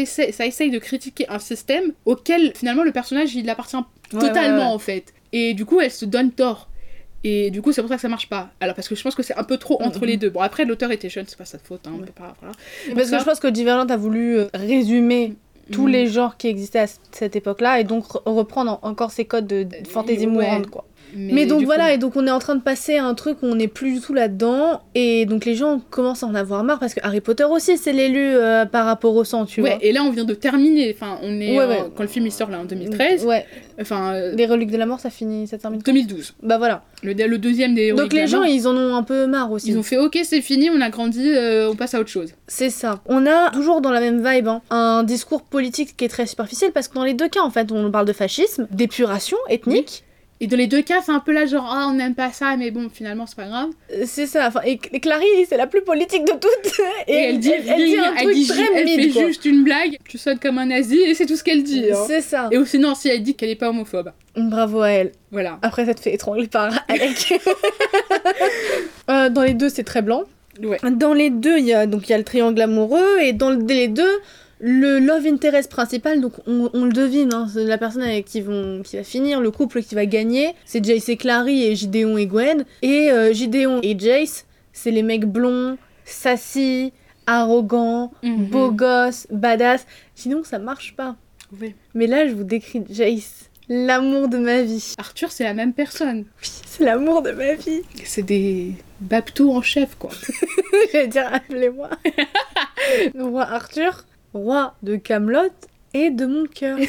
essaye 0.52 0.72
de 0.72 0.80
critiquer 0.80 1.28
un 1.30 1.40
système 1.40 1.92
auquel 2.06 2.54
finalement 2.56 2.84
le 2.84 2.92
personnage 2.92 3.36
il 3.36 3.50
appartient 3.50 3.78
totalement 4.10 4.74
en 4.74 4.80
fait. 4.80 5.14
Et 5.34 5.54
du 5.54 5.66
coup, 5.66 5.82
elle 5.82 5.92
se 5.92 6.06
donne 6.06 6.32
tort. 6.32 6.70
Et 7.28 7.50
du 7.50 7.62
coup, 7.64 7.72
c'est 7.72 7.82
pour 7.82 7.90
ça 7.90 7.96
que 7.96 8.02
ça 8.02 8.08
marche 8.08 8.30
pas. 8.30 8.52
Alors, 8.62 8.76
parce 8.76 8.88
que 8.88 8.94
je 8.96 9.02
pense 9.02 9.16
que 9.16 9.24
c'est 9.24 9.36
un 9.36 9.44
peu 9.44 9.58
trop 9.58 9.82
entre 9.82 10.06
les 10.06 10.16
deux. 10.16 10.30
Bon, 10.30 10.42
après, 10.42 10.64
l'auteur 10.64 10.92
était 10.92 11.10
jeune, 11.10 11.26
c'est 11.28 11.38
pas 11.38 11.44
sa 11.46 11.58
faute, 11.58 11.82
hein, 11.88 11.94
on 11.96 12.00
Ouais. 12.02 12.06
peut 12.06 12.12
pas. 12.14 12.36
Voilà. 12.40 12.54
Parce 12.96 13.10
que 13.10 13.18
je 13.20 13.24
pense 13.24 13.40
que 13.40 13.48
Divergente 13.48 13.90
a 13.90 13.98
voulu 13.98 14.38
euh, 14.38 14.46
résumer 14.54 15.34
tous 15.72 15.88
Mhm. 15.88 15.92
les 15.92 16.08
genres 16.08 16.38
qui 16.38 16.48
existaient 16.48 16.80
à 16.80 16.88
cette 17.12 17.36
époque-là 17.36 17.80
et 17.80 17.84
donc 17.84 18.06
re- 18.06 18.22
reprendre 18.32 18.80
en- 18.84 18.88
encore 18.88 19.10
ces 19.12 19.26
codes 19.26 19.48
de, 19.48 19.64
de 19.64 19.88
fantasy 19.90 20.28
mourante 20.28 20.68
quoi. 20.70 20.86
Mais, 21.14 21.46
donc 21.46 21.64
voilà, 21.64 21.86
coup- 21.88 21.94
et 21.94 21.98
donc 21.98 22.16
on 22.16 22.26
est 22.28 22.32
en 22.32 22.40
train 22.40 22.56
de 22.56 22.62
passer 22.62 22.98
à 22.98 23.06
un 23.06 23.14
truc 23.14 23.38
où 23.42 23.46
on 23.48 23.56
n'est 23.56 23.68
plus 23.68 23.94
du 23.94 24.02
tout 24.02 24.14
là-dedans 24.14 24.82
et 24.96 25.26
donc 25.26 25.46
les 25.46 25.56
gens 25.56 25.80
commencent 25.90 26.24
à 26.24 26.28
en 26.28 26.36
avoir 26.36 26.64
marre 26.64 26.80
parce 26.80 26.94
que 26.94 27.00
Harry 27.04 27.22
Potter 27.22 27.44
aussi 27.46 27.78
c'est 27.78 27.94
l'élu 27.94 28.20
euh, 28.22 28.66
par 28.66 28.86
rapport 28.86 29.16
au 29.16 29.24
sang, 29.24 29.46
tu 29.46 29.62
Ouais, 29.62 29.72
vois. 29.72 29.80
et 29.82 29.92
là 29.92 30.04
on 30.04 30.12
vient 30.12 30.24
de 30.26 30.34
terminer. 30.34 30.94
Enfin, 30.96 31.18
on 31.22 31.40
est 31.40 31.58
Ouais, 31.58 31.64
en- 31.66 31.70
ouais. 31.70 31.84
quand 31.96 32.04
le 32.04 32.10
film 32.10 32.26
il 32.26 32.32
sort 32.32 32.50
là 32.50 32.60
en 32.60 32.66
2013. 32.66 33.26
Ouais, 33.26 33.46
Enfin, 33.80 34.14
euh, 34.14 34.34
les 34.36 34.46
reliques 34.46 34.72
de 34.72 34.78
la 34.78 34.86
mort 34.86 35.00
ça 35.00 35.10
finit, 35.10 35.48
ça 35.48 35.58
termine. 35.58 35.82
quand 35.84 35.92
2012. 35.92 36.34
Bah 36.44 36.58
voilà. 36.58 36.84
Le, 37.04 37.14
le 37.14 37.38
deuxième 37.38 37.76
des. 37.76 37.90
donc 37.90 38.00
Reliques 38.00 38.12
de 38.12 38.16
les 38.16 38.22
la 38.22 38.28
gens 38.28 38.38
Mort. 38.40 38.48
ils 38.48 38.68
en 38.68 38.76
ont 38.76 38.96
un 38.96 39.04
peu 39.04 39.28
marre 39.28 39.52
aussi. 39.52 39.70
Ils 39.70 39.78
ont 39.78 39.84
fait 39.84 39.98
ok, 39.98 40.18
c'est 40.24 40.42
fini, 40.42 40.70
on 40.70 40.80
a 40.82 40.90
grandi, 40.90 41.30
euh, 41.34 41.70
on 41.70 41.76
passe 41.76 41.94
à 41.94 42.00
autre 42.00 42.10
chose. 42.10 42.34
C'est 42.48 42.70
ça. 42.70 43.02
On 43.06 43.26
a 43.28 43.52
toujours 43.52 43.82
dans 43.82 43.92
la 43.92 44.00
même 44.00 44.26
vibe 44.26 44.48
hein, 44.48 44.62
un 44.70 45.04
discours 45.04 45.42
politique 45.44 45.96
qui 45.98 46.06
est 46.06 46.10
très 46.10 46.26
superficiel 46.26 46.72
parce 46.72 46.88
que 46.88 46.96
dans 46.96 47.04
les 47.04 47.14
deux 47.14 47.28
cas 47.30 47.42
en 47.42 47.50
fait 47.52 47.72
on 47.72 47.92
parle 47.92 48.06
de 48.08 48.14
fascisme, 48.14 48.68
d'épuration 48.72 49.38
ethnique. 49.50 50.04
Et 50.42 50.48
dans 50.48 50.58
les 50.58 50.68
deux 50.68 50.82
cas, 50.82 51.02
c'est 51.06 51.14
un 51.14 51.20
peu 51.22 51.32
là 51.32 51.46
genre 51.46 51.66
ah 51.72 51.88
on 51.90 51.94
n'aime 51.94 52.14
pas 52.14 52.30
ça, 52.34 52.58
mais 52.58 52.70
bon 52.70 52.90
finalement 52.94 53.26
c'est 53.26 53.38
pas 53.38 53.48
grave. 53.48 53.70
Euh, 53.94 54.04
C'est 54.06 54.26
ça, 54.28 54.48
enfin, 54.48 54.60
et, 54.66 54.78
Clary, 54.78 55.26
c'est 55.48 55.56
la 55.56 55.66
plus 55.66 55.82
politique 55.82 56.26
de 56.26 56.32
toutes. 56.34 56.82
Et, 57.08 57.14
Et, 57.14 57.16
elle 57.30 57.40
dit 57.40 57.52
elle, 57.56 57.64
elle 57.70 57.86
dit 57.86 57.94
rien, 57.96 58.12
un 58.12 58.16
elle 58.18 58.24
truc 58.24 58.36
dit 58.36 58.48
très 58.48 58.64
ju- 58.64 58.70
elle 58.76 58.86
mid, 58.86 59.02
fait 59.02 59.10
quoi. 59.20 59.28
juste 59.28 59.46
une 59.46 59.64
blague. 59.64 59.98
Tu 60.10 60.18
sonnes 60.18 60.38
comme 60.40 60.58
un 60.58 60.66
nazi 60.66 61.00
et 61.00 61.14
c'est 61.14 61.26
tout 61.26 61.38
ce 61.38 61.44
qu'elle 61.44 61.64
dit. 61.64 61.86
hein. 61.90 62.04
C'est 62.06 62.20
ça. 62.22 62.50
Et 62.52 62.58
sinon 62.66 62.96
si 62.96 63.08
elle 63.08 63.24
dit 63.24 63.36
qu'elle 63.36 63.50
est 63.50 63.56
pas 63.56 63.70
homophobe. 63.70 64.12
Bravo 64.36 64.82
à 64.82 64.90
elle. 64.90 65.14
Voilà. 65.32 65.58
Après, 65.62 65.86
ça 65.86 65.94
te 65.94 66.02
fait 66.02 66.14
étrangler 66.14 66.48
par 66.48 66.70
Alec. 66.90 67.34
Euh, 69.10 69.30
dans 69.30 69.44
les 69.44 69.54
deux, 69.54 69.70
c'est 69.70 69.84
très 69.84 70.02
blanc. 70.02 70.24
Ouais. 70.62 70.78
Dans 70.92 71.14
les 71.14 71.30
deux, 71.30 71.58
il 71.60 71.66
y 71.66 71.74
a 71.74 71.86
donc 71.86 72.08
il 72.08 72.12
y 72.12 72.14
a 72.14 72.18
le 72.18 72.24
triangle 72.24 72.62
amoureux 72.62 73.20
et 73.22 73.34
dans 73.34 73.50
le- 73.50 73.66
les 73.66 73.88
deux, 73.88 74.20
le 74.60 75.00
love 75.00 75.26
interest 75.26 75.70
principal, 75.70 76.22
donc 76.22 76.34
on, 76.48 76.70
on 76.74 76.86
le 76.86 76.92
devine, 76.94 77.34
hein, 77.34 77.48
c'est 77.52 77.66
la 77.66 77.78
personne 77.78 78.02
avec 78.04 78.26
qui 78.26 78.42
vont 78.42 78.82
qui 78.84 78.96
va 78.98 79.04
finir, 79.04 79.42
le 79.42 79.52
couple 79.52 79.82
qui 79.84 79.96
va 79.96 80.06
gagner, 80.06 80.54
c'est 80.66 80.84
Jace 80.84 81.10
et 81.10 81.18
Clary 81.18 81.64
et 81.66 81.76
Gideon 81.76 82.18
et 82.18 82.26
Gwen. 82.26 82.66
Et 82.82 83.12
euh, 83.12 83.34
Gideon 83.34 83.80
et 83.84 83.98
Jace, 84.00 84.46
c'est 84.74 84.92
les 84.92 85.04
mecs 85.04 85.26
blonds, 85.26 85.78
sassy, 86.06 86.94
arrogants, 87.28 88.12
Mhm. 88.24 88.46
beaux 88.48 88.72
gosses, 88.72 89.28
badass. 89.32 89.86
Sinon, 90.16 90.44
ça 90.44 90.60
marche 90.60 90.96
pas. 90.96 91.16
Oui. 91.60 91.74
Mais 91.94 92.08
là, 92.08 92.28
je 92.28 92.34
vous 92.34 92.44
décris 92.44 92.84
Jace, 92.90 93.50
l'amour 93.68 94.28
de 94.30 94.38
ma 94.38 94.62
vie. 94.62 94.94
Arthur 94.98 95.32
c'est 95.32 95.44
la 95.44 95.54
même 95.54 95.74
personne. 95.74 96.26
Oui, 96.42 96.50
c'est 96.66 96.84
l'amour 96.84 97.22
de 97.24 97.32
ma 97.32 97.54
vie. 97.56 97.82
C'est 98.04 98.24
des 98.24 98.72
Bapto 99.02 99.52
en 99.52 99.62
chef 99.62 99.96
quoi. 100.00 100.12
J'allais 100.94 101.08
dire, 101.08 101.28
appelez-moi. 101.32 101.90
Le 103.14 103.24
roi 103.26 103.44
Arthur, 103.44 104.06
roi 104.40 104.76
de 104.84 104.96
Camelot 104.96 105.50
et 105.94 106.10
de 106.10 106.26
mon 106.26 106.46
cœur. 106.46 106.78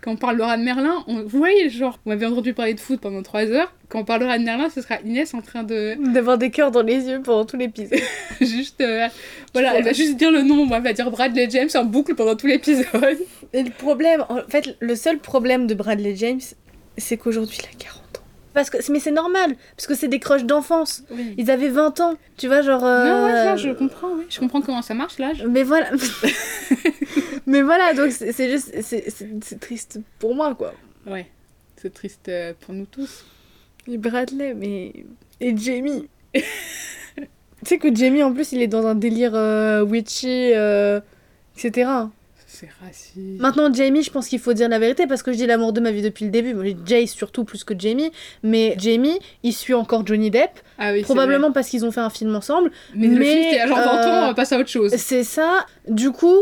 Quand 0.00 0.12
on 0.12 0.16
parlera 0.16 0.56
de 0.56 0.62
Merlin, 0.62 1.04
on... 1.08 1.22
vous 1.24 1.38
voyez, 1.38 1.68
genre, 1.68 1.98
on 2.06 2.10
m'avait 2.10 2.24
entendu 2.24 2.54
parler 2.54 2.72
de 2.72 2.80
foot 2.80 3.00
pendant 3.00 3.22
3 3.22 3.50
heures. 3.50 3.72
Quand 3.90 4.00
on 4.00 4.04
parlera 4.04 4.38
de 4.38 4.44
Merlin, 4.44 4.70
ce 4.70 4.80
sera 4.80 4.98
Inès 5.04 5.34
en 5.34 5.42
train 5.42 5.62
de. 5.62 5.94
D'avoir 6.12 6.38
des 6.38 6.50
cœurs 6.50 6.70
dans 6.70 6.82
les 6.82 7.06
yeux 7.06 7.20
pendant 7.22 7.44
tout 7.44 7.56
l'épisode. 7.58 7.98
juste. 8.40 8.80
euh, 8.80 9.08
Voilà, 9.52 9.74
elle 9.76 9.84
va 9.84 9.92
juste 9.92 10.16
dire 10.16 10.30
le 10.30 10.42
nom, 10.42 10.64
moi, 10.64 10.78
elle 10.78 10.84
va 10.84 10.92
dire 10.94 11.10
Bradley 11.10 11.48
James 11.50 11.68
en 11.74 11.84
boucle 11.84 12.14
pendant 12.14 12.34
tout 12.34 12.46
l'épisode. 12.46 13.18
Et 13.52 13.62
le 13.62 13.70
problème, 13.70 14.24
en 14.30 14.40
fait, 14.48 14.76
le 14.80 14.94
seul 14.94 15.18
problème 15.18 15.66
de 15.66 15.74
Bradley 15.74 16.16
James, 16.16 16.40
c'est 16.96 17.16
qu'aujourd'hui 17.18 17.58
il 17.60 17.66
a 17.66 17.78
40 17.78 17.96
ans. 17.98 18.07
Parce 18.58 18.70
que, 18.70 18.78
mais 18.90 18.98
c'est 18.98 19.12
normal, 19.12 19.54
parce 19.76 19.86
que 19.86 19.94
c'est 19.94 20.08
des 20.08 20.18
crushs 20.18 20.42
d'enfance. 20.44 21.04
Oui. 21.12 21.32
Ils 21.38 21.48
avaient 21.48 21.68
20 21.68 22.00
ans, 22.00 22.16
tu 22.36 22.48
vois, 22.48 22.60
genre. 22.60 22.84
euh, 22.84 23.04
Non, 23.04 23.24
ouais, 23.26 23.32
ça, 23.44 23.56
je 23.56 23.70
comprends, 23.70 24.10
oui. 24.16 24.24
Je 24.28 24.40
comprends 24.40 24.60
comment 24.60 24.82
ça 24.82 24.94
marche, 24.94 25.18
l'âge. 25.20 25.44
Mais 25.48 25.62
voilà. 25.62 25.90
mais 27.46 27.62
voilà, 27.62 27.94
donc 27.94 28.10
c'est 28.10 28.50
juste. 28.50 28.74
c'est- 28.82 29.60
triste 29.60 30.00
pour 30.18 30.34
moi, 30.34 30.56
quoi. 30.56 30.74
Ouais. 31.06 31.26
C'est 31.76 31.94
triste 31.94 32.28
euh, 32.28 32.52
pour 32.60 32.74
nous 32.74 32.86
tous. 32.86 33.24
Et 33.86 33.96
Bradley, 33.96 34.54
mais. 34.54 34.92
Et 35.40 35.56
Jamie. 35.56 36.08
tu 36.34 36.42
sais 37.64 37.78
que 37.78 37.94
Jamie, 37.94 38.24
en 38.24 38.32
plus, 38.32 38.50
il 38.50 38.60
est 38.60 38.66
dans 38.66 38.86
un 38.88 38.96
délire 38.96 39.36
euh, 39.36 39.82
witchy, 39.84 40.52
euh, 40.54 41.00
etc. 41.56 41.88
C'est 42.60 42.68
raciste. 42.84 43.14
Maintenant, 43.40 43.72
Jamie, 43.72 44.02
je 44.02 44.10
pense 44.10 44.26
qu'il 44.28 44.40
faut 44.40 44.52
dire 44.52 44.68
la 44.68 44.78
vérité 44.78 45.06
parce 45.06 45.22
que 45.22 45.32
je 45.32 45.36
dis 45.36 45.46
l'amour 45.46 45.72
de 45.72 45.80
ma 45.80 45.92
vie 45.92 46.02
depuis 46.02 46.24
le 46.24 46.30
début. 46.32 46.54
Moi, 46.54 46.74
Jay 46.84 47.06
surtout 47.06 47.44
plus 47.44 47.62
que 47.62 47.74
Jamie. 47.78 48.10
Mais 48.42 48.74
Jamie, 48.78 49.18
il 49.44 49.52
suit 49.52 49.74
encore 49.74 50.04
Johnny 50.06 50.30
Depp. 50.30 50.50
Ah 50.78 50.92
oui, 50.92 51.02
probablement 51.02 51.52
parce 51.52 51.68
qu'ils 51.68 51.84
ont 51.84 51.92
fait 51.92 52.00
un 52.00 52.10
film 52.10 52.34
ensemble. 52.34 52.70
vrai. 52.70 52.78
Mais, 52.96 53.06
le 53.06 53.18
mais, 53.18 53.24
film, 53.26 53.44
c'était 53.50 53.60
à 53.60 53.66
genre 53.68 53.78
20 53.78 53.84
ans, 53.84 53.92
euh, 53.92 54.22
on 54.22 54.26
va 54.28 54.34
passer 54.34 54.54
à 54.56 54.58
autre 54.58 54.68
chose. 54.70 54.92
C'est 54.96 55.24
ça. 55.24 55.66
Du 55.88 56.10
coup, 56.10 56.36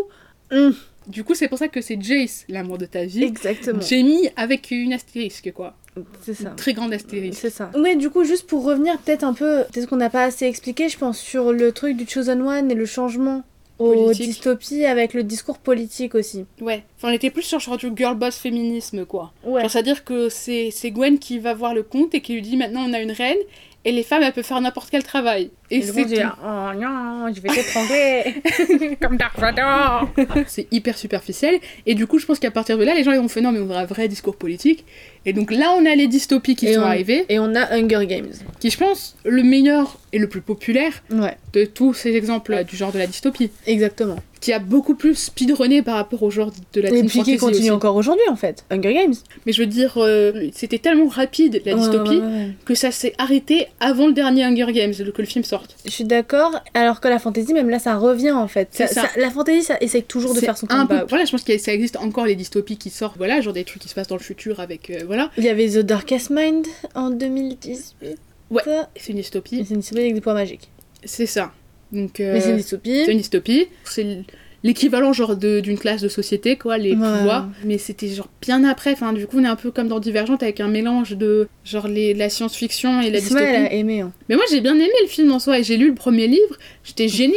hum, 0.51 0.74
Du 1.06 1.22
coup, 1.22 1.34
c'est 1.34 1.48
pour 1.48 1.59
ça 1.59 1.68
que 1.68 1.80
c'est 1.80 2.01
Jace, 2.01 2.44
l'amour 2.48 2.78
de 2.78 2.86
ta 2.86 3.05
vie. 3.05 3.22
exactement. 3.22 3.80
Jamie 3.80 4.28
avec 4.36 4.70
une 4.70 4.93
astérisque, 4.94 5.52
quoi. 5.52 5.76
C'est 6.22 6.34
ça. 6.34 6.48
Une 6.51 6.56
très 6.56 6.72
grande 6.74 6.93
astérisque. 6.93 7.38
C'est 7.40 7.51
ça. 7.51 7.70
Ouais, 7.74 7.97
du 7.97 8.10
coup, 8.10 8.24
juste 8.24 8.47
pour 8.47 8.64
revenir 8.64 8.98
peut-être 8.98 9.24
un 9.24 9.32
peu, 9.34 9.64
peut-être 9.72 9.88
qu'on 9.88 9.97
n'a 9.97 10.10
pas 10.10 10.24
assez 10.24 10.47
expliqué, 10.47 10.88
je 10.88 10.98
pense, 10.98 11.18
sur 11.18 11.52
le 11.52 11.72
truc 11.72 11.97
du 11.97 12.06
Chosen 12.09 12.43
One 12.43 12.70
et 12.70 12.74
le 12.74 12.86
changement 12.86 13.44
aux 13.78 14.12
dystopies 14.12 14.85
avec 14.86 15.15
le 15.15 15.23
discours 15.23 15.59
politique 15.59 16.15
aussi. 16.15 16.47
Ouais. 16.61 16.85
Enfin, 16.97 17.09
on 17.11 17.12
était 17.12 17.31
plus 17.31 17.43
sur 17.43 17.61
genre 17.61 17.77
du 17.77 17.90
girl 17.94 18.16
boss 18.16 18.36
féminisme, 18.36 19.05
quoi. 19.05 19.32
Ouais. 19.44 19.69
C'est-à-dire 19.69 20.05
que 20.05 20.28
c'est 20.28 20.70
c'est 20.70 20.90
Gwen 20.90 21.19
qui 21.19 21.39
va 21.39 21.55
voir 21.55 21.74
le 21.74 21.82
comte 21.82 22.15
et 22.15 22.20
qui 22.20 22.35
lui 22.35 22.43
dit 22.43 22.57
maintenant 22.57 22.89
on 22.89 22.93
a 22.93 23.01
une 23.01 23.12
reine 23.12 23.39
et 23.87 23.93
les 23.93 24.03
femmes 24.03 24.23
elles 24.23 24.33
peuvent 24.35 24.45
faire 24.45 24.61
n'importe 24.61 24.91
quel 24.91 25.03
travail. 25.03 25.51
Et, 25.71 25.77
Et 25.79 25.83
c'est 25.83 26.05
tout. 26.05 26.11
oh 26.45 26.71
non, 26.79 27.33
je 27.35 27.41
vais 27.41 27.49
t'étrangler. 27.49 28.97
Comme 29.01 29.17
Dark 29.17 29.39
Vador 29.39 30.09
C'est 30.47 30.67
hyper 30.73 30.99
superficiel. 30.99 31.59
Et 31.87 31.95
du 31.95 32.07
coup, 32.07 32.19
je 32.19 32.27
pense 32.27 32.39
qu'à 32.39 32.51
partir 32.51 32.77
de 32.79 32.85
là, 32.85 32.95
les 32.95 33.03
gens 33.05 33.13
ils 33.13 33.19
ont 33.21 33.29
fait 33.29 33.41
non, 33.41 33.53
mais 33.53 33.61
on 33.61 33.71
a 33.71 33.79
un 33.79 33.85
vrai 33.87 34.09
discours 34.09 34.37
politique. 34.37 34.85
Et 35.25 35.33
donc 35.33 35.51
là, 35.51 35.73
on 35.77 35.87
a 35.87 35.95
les 35.95 36.07
dystopies 36.09 36.55
qui 36.57 36.67
Et 36.69 36.75
sont 36.75 36.81
on- 36.83 36.85
arrivées, 36.85 37.25
et 37.29 37.39
on 37.39 37.55
a 37.55 37.73
Hunger 37.75 38.07
Games. 38.07 38.31
qui, 38.61 38.71
je 38.71 38.79
pense, 38.79 39.17
le 39.25 39.43
meilleur 39.43 39.99
et 40.13 40.19
le 40.19 40.29
plus 40.29 40.41
populaire 40.41 41.03
Ouais, 41.11 41.37
de 41.53 41.65
tous 41.65 41.95
ces 41.95 42.15
exemples 42.15 42.53
euh, 42.55 42.63
du 42.63 42.77
genre 42.77 42.93
de 42.93 42.99
la 42.99 43.07
dystopie. 43.07 43.51
exactement. 43.67 44.17
Qui 44.47 44.52
a 44.52 44.60
beaucoup 44.60 44.94
plus 44.94 45.16
speedrunné 45.16 45.82
par 45.82 45.97
rapport 45.97 46.23
au 46.23 46.31
genre 46.31 46.52
de 46.73 46.81
la 46.81 46.90
Et 46.90 46.93
teen 46.93 47.06
puis 47.09 47.23
qui 47.24 47.36
continue 47.36 47.62
aussi. 47.62 47.70
encore 47.73 47.97
aujourd'hui 47.97 48.23
en 48.31 48.36
fait. 48.36 48.64
Hunger 48.70 48.94
Games. 48.94 49.14
Mais 49.44 49.51
je 49.52 49.60
veux 49.60 49.66
dire, 49.66 49.94
euh, 49.97 50.48
c'était 50.52 50.78
tellement 50.78 51.09
rapide 51.09 51.60
la 51.66 51.74
dystopie 51.74 52.10
Ouais, 52.10 52.16
ouais, 52.18 52.23
ouais. 52.23 52.51
que 52.64 52.77
ça 52.77 52.93
s'est 52.93 53.12
arrêté 53.18 53.66
avant 53.81 54.06
le 54.06 54.12
dernier 54.12 54.44
Hunger 54.44 54.73
Games, 54.73 54.94
que 54.94 55.20
le 55.20 55.27
film 55.27 55.44
sorte. 55.44 55.74
Je 55.85 55.90
suis 55.90 56.05
d'accord, 56.05 56.52
alors 56.74 57.01
que 57.01 57.09
la 57.09 57.18
fantasy, 57.18 57.55
même 57.55 57.68
là, 57.70 57.81
ça 57.81 57.97
revient 57.97 58.31
en 58.31 58.47
fait. 58.47 58.68
Ça- 58.70 58.86
ça. 58.86 59.02
ça- 59.02 59.10
la 59.16 59.31
fantasy, 59.31 59.64
ça 59.64 59.78
essaye 59.81 60.05
toujours 60.05 60.32
de 60.32 60.39
faire 60.39 60.56
son 60.56 60.68
un 60.70 60.86
peu. 60.86 61.01
Voilà, 61.09 61.24
je 61.24 61.32
pense 61.32 61.43
que 61.43 61.59
ça 61.59 61.73
existe 61.73 61.97
encore 61.97 62.27
les 62.27 62.36
dystopies 62.36 62.77
qui 62.77 62.90
sortent, 62.90 63.16
voilà, 63.16 63.40
genre 63.40 63.52
des 63.52 63.64
trucs 63.64 63.82
qui 63.82 63.89
se 63.89 63.94
passent 63.97 64.06
dans 64.06 64.14
le 64.16 64.20
futur 64.23 64.60
avec. 64.60 64.90
euh, 64.90 65.01
voilà. 65.06 65.32
Il 65.39 65.43
y 65.43 65.48
avait 65.48 65.68
The 65.68 65.78
Darkest 65.78 66.31
Mind 66.31 66.66
en 66.94 67.10
2018. 67.10 68.16
Ouais. 68.51 68.62
C'est 68.94 69.10
une 69.10 69.18
dystopie. 69.18 69.64
C'est 69.66 69.74
une 69.74 69.81
dystopie 69.81 70.02
avec 70.02 70.14
des 70.14 70.20
poids 70.20 70.35
magiques. 70.35 70.68
C'est 71.05 71.27
ça. 71.27 71.51
Donc. 71.97 72.20
euh, 72.20 72.32
Mais 72.35 72.40
c'est 72.40 72.51
une 72.51 72.56
dystopie. 72.59 73.02
c'est 73.05 73.12
une 73.12 73.18
dystopie. 73.18 73.66
C'est 73.85 74.18
l'équivalent 74.64 75.12
genre 75.12 75.36
de- 75.36 75.60
d'une 75.60 75.78
classe 75.78 76.01
de 76.02 76.09
société, 76.09 76.56
quoi, 76.56 76.77
les 76.78 76.90
Ouais. 76.90 76.97
pouvoirs. 76.97 77.48
Mais 77.64 77.78
c'était 77.78 78.09
genre 78.09 78.28
bien 78.43 78.64
après. 78.64 78.93
Enfin, 78.93 79.12
du 79.12 79.27
coup, 79.27 79.39
on 79.39 79.44
est 79.44 79.48
un 79.48 79.56
peu 79.56 79.70
comme 79.70 79.89
dans 79.89 80.01
Divergente 80.01 80.43
avec 80.43 80.60
un 80.60 80.68
mélange 80.68 81.12
de 81.16 81.48
genre 81.64 81.86
les, 81.89 82.14
la 82.14 82.28
science-fiction 82.28 83.01
et 83.01 83.10
la 83.10 83.20
dystopie. 83.20 83.43
a 83.43 83.73
aimé. 83.73 84.01
hein. 84.01 84.12
Mais 84.28 84.35
moi, 84.36 84.44
j'ai 84.51 84.60
bien 84.60 84.74
aimé 84.74 84.90
le 85.02 85.09
film 85.09 85.31
en 85.32 85.39
soi 85.39 85.59
et 85.59 85.62
j'ai 85.64 85.77
lu 85.77 85.89
le 85.89 85.94
premier 85.94 86.27
livre. 86.27 86.56
J'étais 86.85 87.09
gênée 87.09 87.35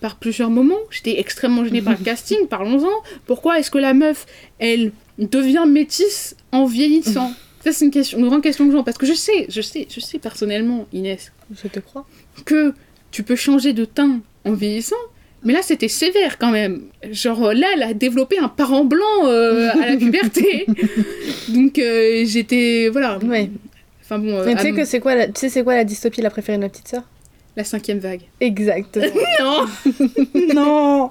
par 0.00 0.16
plusieurs 0.16 0.50
moments. 0.50 0.80
J'étais 0.90 1.18
extrêmement 1.20 1.64
gênée 1.64 1.82
par 1.82 1.92
le 1.98 2.04
casting. 2.04 2.46
Parlons-en. 2.48 2.90
Pourquoi 3.26 3.58
est-ce 3.58 3.70
que 3.70 3.78
la 3.78 3.94
meuf, 3.94 4.26
elle 4.58 4.90
devient 5.18 5.64
métisse 5.68 6.36
en 6.52 6.66
vieillissant? 6.66 7.32
Ça, 7.64 7.72
c'est 7.72 7.86
une, 7.86 7.90
question, 7.90 8.18
une 8.18 8.26
grande 8.26 8.42
question 8.42 8.68
que 8.68 8.76
j'ai. 8.76 8.82
Parce 8.82 8.98
que 8.98 9.06
je 9.06 9.14
sais, 9.14 9.46
je 9.48 9.62
sais, 9.62 9.86
je 9.88 9.98
sais 10.00 10.18
personnellement, 10.18 10.86
Inès, 10.92 11.32
Je 11.62 11.68
te 11.68 11.78
crois. 11.80 12.04
que 12.44 12.74
tu 13.14 13.22
peux 13.22 13.36
changer 13.36 13.72
de 13.74 13.84
teint 13.84 14.18
en 14.44 14.52
vieillissant. 14.54 14.96
Mais 15.44 15.52
là, 15.52 15.60
c'était 15.62 15.86
sévère 15.86 16.36
quand 16.36 16.50
même. 16.50 16.82
Genre 17.12 17.52
là, 17.54 17.68
elle 17.74 17.84
a 17.84 17.94
développé 17.94 18.38
un 18.40 18.48
parent 18.48 18.84
blanc 18.84 19.04
euh, 19.26 19.70
à 19.70 19.90
la 19.90 19.96
puberté. 19.96 20.66
Donc 21.48 21.78
euh, 21.78 22.24
j'étais. 22.26 22.88
Voilà. 22.90 23.18
Ouais. 23.18 23.50
Enfin 24.02 24.18
bon. 24.18 24.32
euh, 24.40 24.44
Mais 24.46 24.56
tu 24.56 24.62
sais 24.62 24.72
que 24.72 24.84
c'est 24.84 24.98
quoi, 24.98 25.14
la... 25.14 25.26
tu 25.28 25.32
sais 25.36 25.48
c'est 25.48 25.62
quoi 25.62 25.76
la 25.76 25.84
dystopie 25.84 26.22
la 26.22 26.30
préférée 26.30 26.58
de 26.58 26.62
ma 26.64 26.68
petite 26.68 26.88
sœur? 26.88 27.02
La 27.56 27.62
cinquième 27.62 28.00
vague. 28.00 28.22
Exactement. 28.40 29.06
Non 29.44 29.66
non 30.54 31.10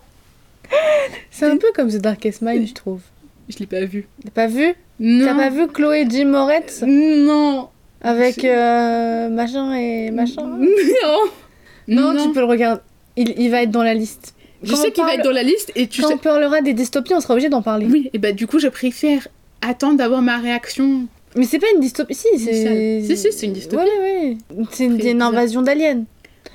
C'est 1.32 1.46
un 1.46 1.56
peu 1.58 1.68
comme 1.74 1.90
The 1.90 1.98
Darkest 2.02 2.42
Mind, 2.42 2.68
je 2.68 2.74
trouve. 2.74 3.00
Je 3.48 3.60
l'ai 3.60 3.66
pas 3.66 3.86
vu. 3.86 4.08
T'as 4.26 4.32
pas 4.32 4.48
vu? 4.48 4.74
Non. 5.00 5.26
T'as 5.26 5.36
pas 5.36 5.50
vu 5.52 5.68
Chloé 5.68 6.06
Jim 6.10 6.26
Moretz? 6.26 6.84
Non. 6.86 7.70
avec 8.02 8.44
euh, 8.44 9.30
machin 9.30 9.74
et 9.76 10.12
machin 10.12 10.44
Non. 10.60 11.30
Non, 11.88 12.14
tu 12.22 12.32
peux 12.34 12.40
le 12.40 12.46
regarder. 12.46 12.82
Il, 13.16 13.34
il 13.38 13.50
va 13.50 13.64
être 13.64 13.72
dans 13.72 13.84
la 13.84 13.94
liste. 13.94 14.34
Je 14.64 14.72
Quand 14.72 14.78
sais 14.78 14.92
qu'il 14.92 15.04
va 15.04 15.16
être 15.16 15.24
dans 15.24 15.32
la 15.32 15.44
liste 15.44 15.72
et 15.76 15.88
tu 15.88 16.02
Quand 16.02 16.08
sais. 16.08 16.14
on 16.14 16.18
parlera 16.18 16.62
des 16.62 16.74
dystopies, 16.74 17.14
on 17.14 17.20
sera 17.20 17.34
obligé 17.34 17.50
d'en 17.50 17.62
parler. 17.62 17.86
Oui, 17.86 18.10
et 18.14 18.18
bah 18.18 18.32
du 18.32 18.48
coup, 18.48 18.60
je 18.60 18.70
préfère 18.70 19.28
attendre 19.62 19.98
d'avoir 19.98 20.22
ma 20.22 20.38
réaction. 20.38 21.06
Mais 21.36 21.46
c'est 21.46 21.60
pas 21.60 21.68
une 21.74 21.82
dystopie, 21.82 22.16
si, 22.16 22.28
c'est. 22.40 23.02
Si, 23.04 23.18
si, 23.18 23.32
c'est 23.34 23.46
une 23.46 23.54
dystopie. 23.54 23.84
Ouais, 23.84 24.38
ouais. 24.56 24.66
C'est 24.72 24.86
une, 24.86 25.22
invasion 25.22 25.62
d'aliens. 25.62 26.04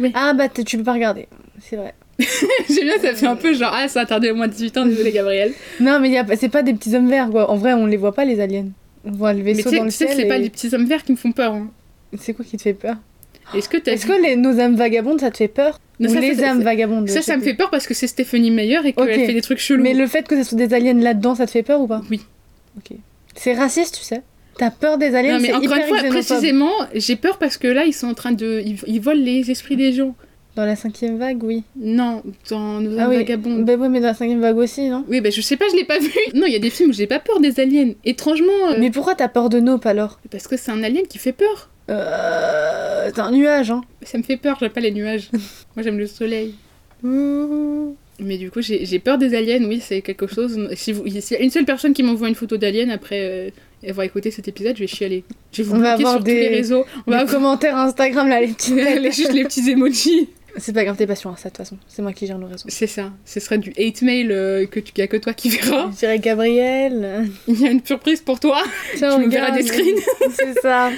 Oui. 0.01 0.11
Ah 0.15 0.33
bah 0.35 0.49
tu 0.49 0.77
peux 0.79 0.85
pas 0.85 0.93
regarder, 0.95 1.27
c'est 1.61 1.77
vrai. 1.77 1.95
J'aime 2.69 2.85
bien, 2.85 2.99
ça 3.01 3.15
fait 3.15 3.27
un 3.27 3.37
peu 3.37 3.53
genre, 3.55 3.73
ah, 3.75 3.89
ça 3.89 4.01
attendait 4.01 4.31
au 4.31 4.35
moins 4.35 4.49
18 4.49 4.77
ans, 4.79 4.87
désolé 4.87 5.13
Gabriel. 5.13 5.53
Non, 5.81 6.01
mais 6.01 6.21
c'est 6.37 6.49
pas 6.49 6.63
des 6.63 6.75
petits 6.75 6.95
hommes 6.97 7.09
verts, 7.09 7.31
quoi. 7.31 7.51
En 7.51 7.57
vrai, 7.57 7.75
on 7.75 7.87
les 7.87 7.97
voit 7.97 8.13
pas, 8.15 8.25
les 8.25 8.41
aliens. 8.41 8.67
On 9.05 9.13
voit 9.13 9.33
le 9.33 9.43
Mais 9.43 9.53
vaisseau 9.53 9.69
tu 9.71 9.77
sais, 9.77 9.79
dans 9.79 9.85
le 9.85 9.91
tu 9.91 9.97
sais 9.97 10.07
que 10.07 10.13
ciel. 10.13 10.23
c'est 10.23 10.29
pas 10.29 10.39
les 10.39 10.51
petits 10.51 10.75
hommes 10.75 10.87
verts 10.87 11.05
qui 11.05 11.13
me 11.13 11.17
font 11.17 11.33
peur. 11.33 11.53
hein. 11.53 11.69
C'est 12.19 12.35
quoi 12.35 12.45
qui 12.45 12.57
te 12.57 12.63
fait 12.63 12.75
peur? 12.75 12.97
Est-ce 13.55 13.69
que 13.69 13.77
Est-ce 13.89 14.23
les, 14.23 14.37
nos 14.37 14.59
âmes 14.61 14.75
vagabondes, 14.77 15.21
ça 15.21 15.31
te 15.31 15.37
fait 15.39 15.49
peur 15.49 15.81
Non, 16.01 16.11
Ou 16.11 16.15
ça, 16.15 16.21
les 16.21 16.35
ça, 16.35 16.51
âmes 16.51 16.63
vagabondes 16.63 17.09
Ça, 17.09 17.23
ça 17.23 17.37
me 17.37 17.43
fait 17.43 17.55
peur 17.55 17.71
parce 17.71 17.87
que 17.87 17.95
c'est 17.95 18.07
Stephanie 18.07 18.51
Meyer 18.51 18.81
et 18.85 18.93
qu'elle 18.93 19.05
Ok. 19.05 19.27
fait 19.27 19.33
des 19.33 19.41
trucs 19.43 19.59
chelous. 19.59 19.83
Mais 19.83 19.95
le 19.95 20.07
fait 20.07 20.27
que 20.27 20.37
ce 20.37 20.49
soit 20.51 20.59
des 20.59 20.75
aliens 20.75 20.95
là-dedans, 20.95 21.35
ça 21.35 21.47
te 21.47 21.51
fait 21.51 21.63
peur 21.63 21.81
ou 21.81 21.87
pas 21.87 22.03
Oui. 22.11 22.21
Ok. 22.77 22.97
C'est 23.35 23.55
raciste, 23.55 23.97
tu 23.99 24.05
sais. 24.05 24.23
T'as 24.59 24.71
peur 24.71 24.99
des 24.99 25.15
aliens, 25.15 25.35
Non, 25.35 25.41
mais 25.41 25.53
encore 25.53 25.65
hyper 25.65 25.77
une 25.79 25.85
fois, 25.85 25.99
xénophobe. 25.99 26.25
précisément, 26.25 26.73
j'ai 26.95 27.15
peur 27.17 27.39
parce 27.39 27.57
que 27.57 27.69
là, 27.69 27.85
ils 27.85 27.93
sont 27.93 28.09
en 28.09 28.15
train 28.15 28.33
de. 28.33 28.61
Ils, 28.67 28.77
ils 28.89 29.01
volent 29.01 29.23
les 29.23 29.51
esprits 29.51 29.77
des 29.77 29.93
gens. 29.93 30.15
Dans 30.57 30.65
la 30.65 30.75
cinquième 30.75 31.19
vague, 31.19 31.45
oui. 31.45 31.63
Non, 31.77 32.25
dans 32.51 32.81
Nos 32.81 32.99
Ah 32.99 33.03
âmes 33.05 33.11
oui. 33.11 33.17
vagabondes. 33.19 33.65
Bah 33.65 33.77
ouais, 33.77 33.89
mais 33.89 34.01
dans 34.01 34.09
la 34.09 34.15
cinquième 34.15 34.41
vague 34.41 34.57
aussi, 34.57 34.89
non? 34.89 35.05
Oui, 35.09 35.21
bah 35.21 35.31
je 35.31 35.41
sais 35.41 35.57
pas, 35.57 35.67
je 35.71 35.77
l'ai 35.77 35.85
pas 35.85 36.01
vu. 36.01 36.11
Non, 36.35 36.47
il 36.47 36.53
y 36.53 36.57
a 36.57 36.59
des 36.59 36.71
films 36.71 36.91
où 36.91 36.93
j'ai 36.93 37.07
pas 37.07 37.21
peur 37.21 37.39
des 37.39 37.61
aliens. 37.61 37.93
Étrangement, 38.05 38.49
euh, 38.73 38.77
Mais 38.81 38.91
pourquoi 38.91 39.15
t'as 39.15 39.29
peur 39.29 39.49
de 39.51 39.61
Nope 39.61 39.87
alors? 39.87 40.19
parce 40.33 40.49
que 40.49 40.57
c'est 40.57 40.73
un 40.73 40.83
alien 40.83 41.07
qui 41.07 41.19
fait 41.19 41.31
peur. 41.33 41.71
Euh. 41.91 43.11
C'est 43.15 43.21
un 43.21 43.31
nuage, 43.31 43.71
hein. 43.71 43.81
Ça 44.03 44.19
me 44.19 44.23
fait 44.23 44.37
peur, 44.37 44.57
j'aime 44.61 44.71
pas 44.71 44.81
les 44.81 44.91
nuages. 44.91 45.31
Moi, 45.77 45.83
j'aime 45.83 45.99
le 45.99 46.07
soleil. 46.07 46.55
Mais 48.21 48.37
du 48.37 48.51
coup, 48.51 48.61
j'ai 48.61 48.99
peur 48.99 49.17
des 49.17 49.35
aliens, 49.35 49.65
oui, 49.65 49.81
c'est 49.81 50.03
quelque 50.03 50.27
chose. 50.27 50.69
Si 50.75 50.93
vous- 50.93 51.05
s'il 51.09 51.37
y 51.37 51.41
a 51.41 51.43
une 51.43 51.51
seule 51.51 51.65
personne 51.65 51.93
qui 51.93 52.03
m'envoie 52.03 52.29
une 52.29 52.35
photo 52.35 52.57
d'alien 52.57 52.91
après 52.91 53.21
euh, 53.21 53.51
avoir 53.89 54.05
écouté 54.05 54.31
cet 54.33 54.49
épisode, 54.49 54.75
je 54.77 54.81
vais 54.81 54.87
chialer. 54.89 55.23
Je 55.53 55.63
vais 55.63 55.69
vous 55.69 55.77
On 55.77 55.79
va 55.79 55.93
avoir 55.93 56.13
sur 56.15 56.19
tous 56.19 56.25
des- 56.25 56.35
les 56.41 56.49
réseaux. 56.49 56.85
On 57.07 57.11
va 57.13 57.19
Les 57.19 57.23
avoir 57.23 57.35
commentaires 57.37 57.77
Instagram 57.77 58.29
là, 58.29 58.41
les 58.41 58.49
les, 58.99 59.13
juste 59.13 59.33
les 59.33 59.45
petits 59.45 59.71
emojis. 59.71 60.29
C'est 60.59 60.73
pas 60.73 60.85
grave, 60.85 60.97
t'es 60.97 61.07
pas 61.07 61.15
sur 61.15 61.31
Insta 61.31 61.49
de 61.49 61.55
toute 61.55 61.59
façon. 61.59 61.77
C'est 61.89 62.03
moi 62.03 62.13
qui 62.13 62.27
gère 62.27 62.39
nos 62.39 62.47
réseaux. 62.47 62.65
C'est 62.69 62.87
ça. 62.87 63.11
Ce 63.25 63.41
serait 63.41 63.59
du 63.59 63.73
hate 63.79 64.03
mail 64.03 64.31
euh, 64.33 64.67
que 64.67 64.81
tu 64.81 64.93
y 64.97 65.03
a 65.03 65.07
que 65.07 65.17
toi 65.17 65.33
qui 65.35 65.49
verras. 65.51 65.91
Je 65.93 65.97
dirais 65.99 66.19
Gabriel. 66.19 67.27
Il 67.47 67.61
y 67.61 67.67
a 67.67 67.71
une 67.71 67.85
surprise 67.85 68.21
pour 68.21 68.41
toi. 68.41 68.63
Tiens, 68.97 69.19
Tu 69.19 69.27
me 69.27 69.31
verras 69.31 69.51
des 69.53 69.63
screens. 69.63 70.01
C'est 70.31 70.61
ça. 70.61 70.91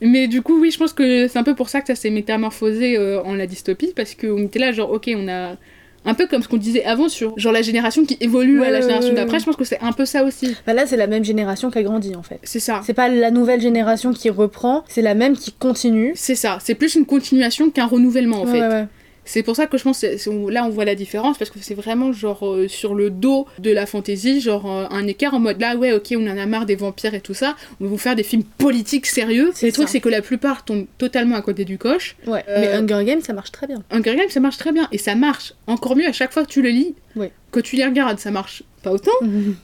Mais 0.00 0.26
du 0.28 0.42
coup, 0.42 0.60
oui, 0.60 0.70
je 0.70 0.78
pense 0.78 0.92
que 0.92 1.28
c'est 1.28 1.38
un 1.38 1.42
peu 1.44 1.54
pour 1.54 1.68
ça 1.68 1.80
que 1.80 1.86
ça 1.86 1.94
s'est 1.94 2.10
métamorphosé 2.10 2.96
euh, 2.96 3.22
en 3.22 3.34
la 3.34 3.46
dystopie, 3.46 3.92
parce 3.94 4.14
qu'on 4.14 4.38
était 4.44 4.58
là, 4.58 4.72
genre, 4.72 4.90
ok, 4.92 5.10
on 5.16 5.28
a. 5.28 5.56
Un 6.04 6.14
peu 6.14 6.28
comme 6.28 6.42
ce 6.42 6.48
qu'on 6.48 6.56
disait 6.58 6.84
avant 6.84 7.08
sur 7.08 7.36
genre 7.38 7.52
la 7.52 7.60
génération 7.60 8.04
qui 8.04 8.16
évolue 8.20 8.62
à 8.62 8.70
la 8.70 8.80
génération 8.80 9.12
d'après, 9.12 9.40
je 9.40 9.44
pense 9.44 9.56
que 9.56 9.64
c'est 9.64 9.80
un 9.82 9.92
peu 9.92 10.06
ça 10.06 10.22
aussi. 10.22 10.56
Bah 10.64 10.72
là, 10.72 10.86
c'est 10.86 10.96
la 10.96 11.08
même 11.08 11.24
génération 11.24 11.70
qui 11.72 11.78
a 11.78 11.82
grandi 11.82 12.14
en 12.14 12.22
fait. 12.22 12.38
C'est 12.44 12.60
ça. 12.60 12.80
C'est 12.86 12.94
pas 12.94 13.08
la 13.08 13.32
nouvelle 13.32 13.60
génération 13.60 14.12
qui 14.12 14.30
reprend, 14.30 14.84
c'est 14.88 15.02
la 15.02 15.14
même 15.14 15.36
qui 15.36 15.52
continue. 15.52 16.12
C'est 16.14 16.36
ça. 16.36 16.58
C'est 16.62 16.76
plus 16.76 16.94
une 16.94 17.04
continuation 17.04 17.68
qu'un 17.70 17.84
renouvellement 17.86 18.42
en 18.42 18.46
Ouais, 18.46 18.52
fait. 18.52 18.60
ouais, 18.60 18.68
ouais. 18.68 18.86
C'est 19.28 19.42
pour 19.42 19.56
ça 19.56 19.66
que 19.66 19.76
je 19.76 19.84
pense 19.84 20.00
que 20.00 20.50
là 20.50 20.64
on 20.64 20.70
voit 20.70 20.86
la 20.86 20.94
différence 20.94 21.36
parce 21.36 21.50
que 21.50 21.58
c'est 21.60 21.74
vraiment 21.74 22.12
genre 22.12 22.46
euh, 22.46 22.66
sur 22.66 22.94
le 22.94 23.10
dos 23.10 23.46
de 23.58 23.70
la 23.70 23.84
fantaisie, 23.84 24.40
genre 24.40 24.70
euh, 24.70 24.86
un 24.90 25.06
écart 25.06 25.34
en 25.34 25.38
mode 25.38 25.60
là 25.60 25.76
ouais 25.76 25.92
ok 25.92 26.14
on 26.16 26.26
en 26.26 26.38
a 26.38 26.46
marre 26.46 26.64
des 26.64 26.76
vampires 26.76 27.12
et 27.14 27.20
tout 27.20 27.34
ça, 27.34 27.54
on 27.80 27.84
va 27.84 27.90
vous 27.90 27.98
faire 27.98 28.16
des 28.16 28.22
films 28.22 28.42
politiques 28.42 29.04
sérieux. 29.06 29.50
C'est 29.54 29.66
Le 29.66 29.72
truc 29.72 29.88
c'est 29.88 30.00
que 30.00 30.08
la 30.08 30.22
plupart 30.22 30.64
tombent 30.64 30.86
totalement 30.96 31.36
à 31.36 31.42
côté 31.42 31.64
du 31.66 31.76
coche. 31.76 32.16
Ouais. 32.26 32.42
Euh, 32.48 32.60
Mais 32.60 32.72
Hunger 32.72 33.04
Games, 33.04 33.20
ça 33.20 33.34
marche 33.34 33.52
très 33.52 33.66
bien. 33.66 33.82
Hunger 33.90 34.16
Games 34.16 34.30
ça 34.30 34.40
marche 34.40 34.56
très 34.56 34.72
bien 34.72 34.88
et 34.92 34.98
ça 34.98 35.14
marche 35.14 35.52
encore 35.66 35.94
mieux 35.94 36.06
à 36.08 36.12
chaque 36.12 36.32
fois 36.32 36.44
que 36.44 36.50
tu 36.50 36.62
le 36.62 36.70
lis. 36.70 36.94
Ouais. 37.14 37.30
Que 37.50 37.60
tu 37.60 37.76
les 37.76 37.84
regardes 37.84 38.18
ça 38.18 38.30
marche 38.30 38.62
pas 38.82 38.92
autant. 38.92 39.10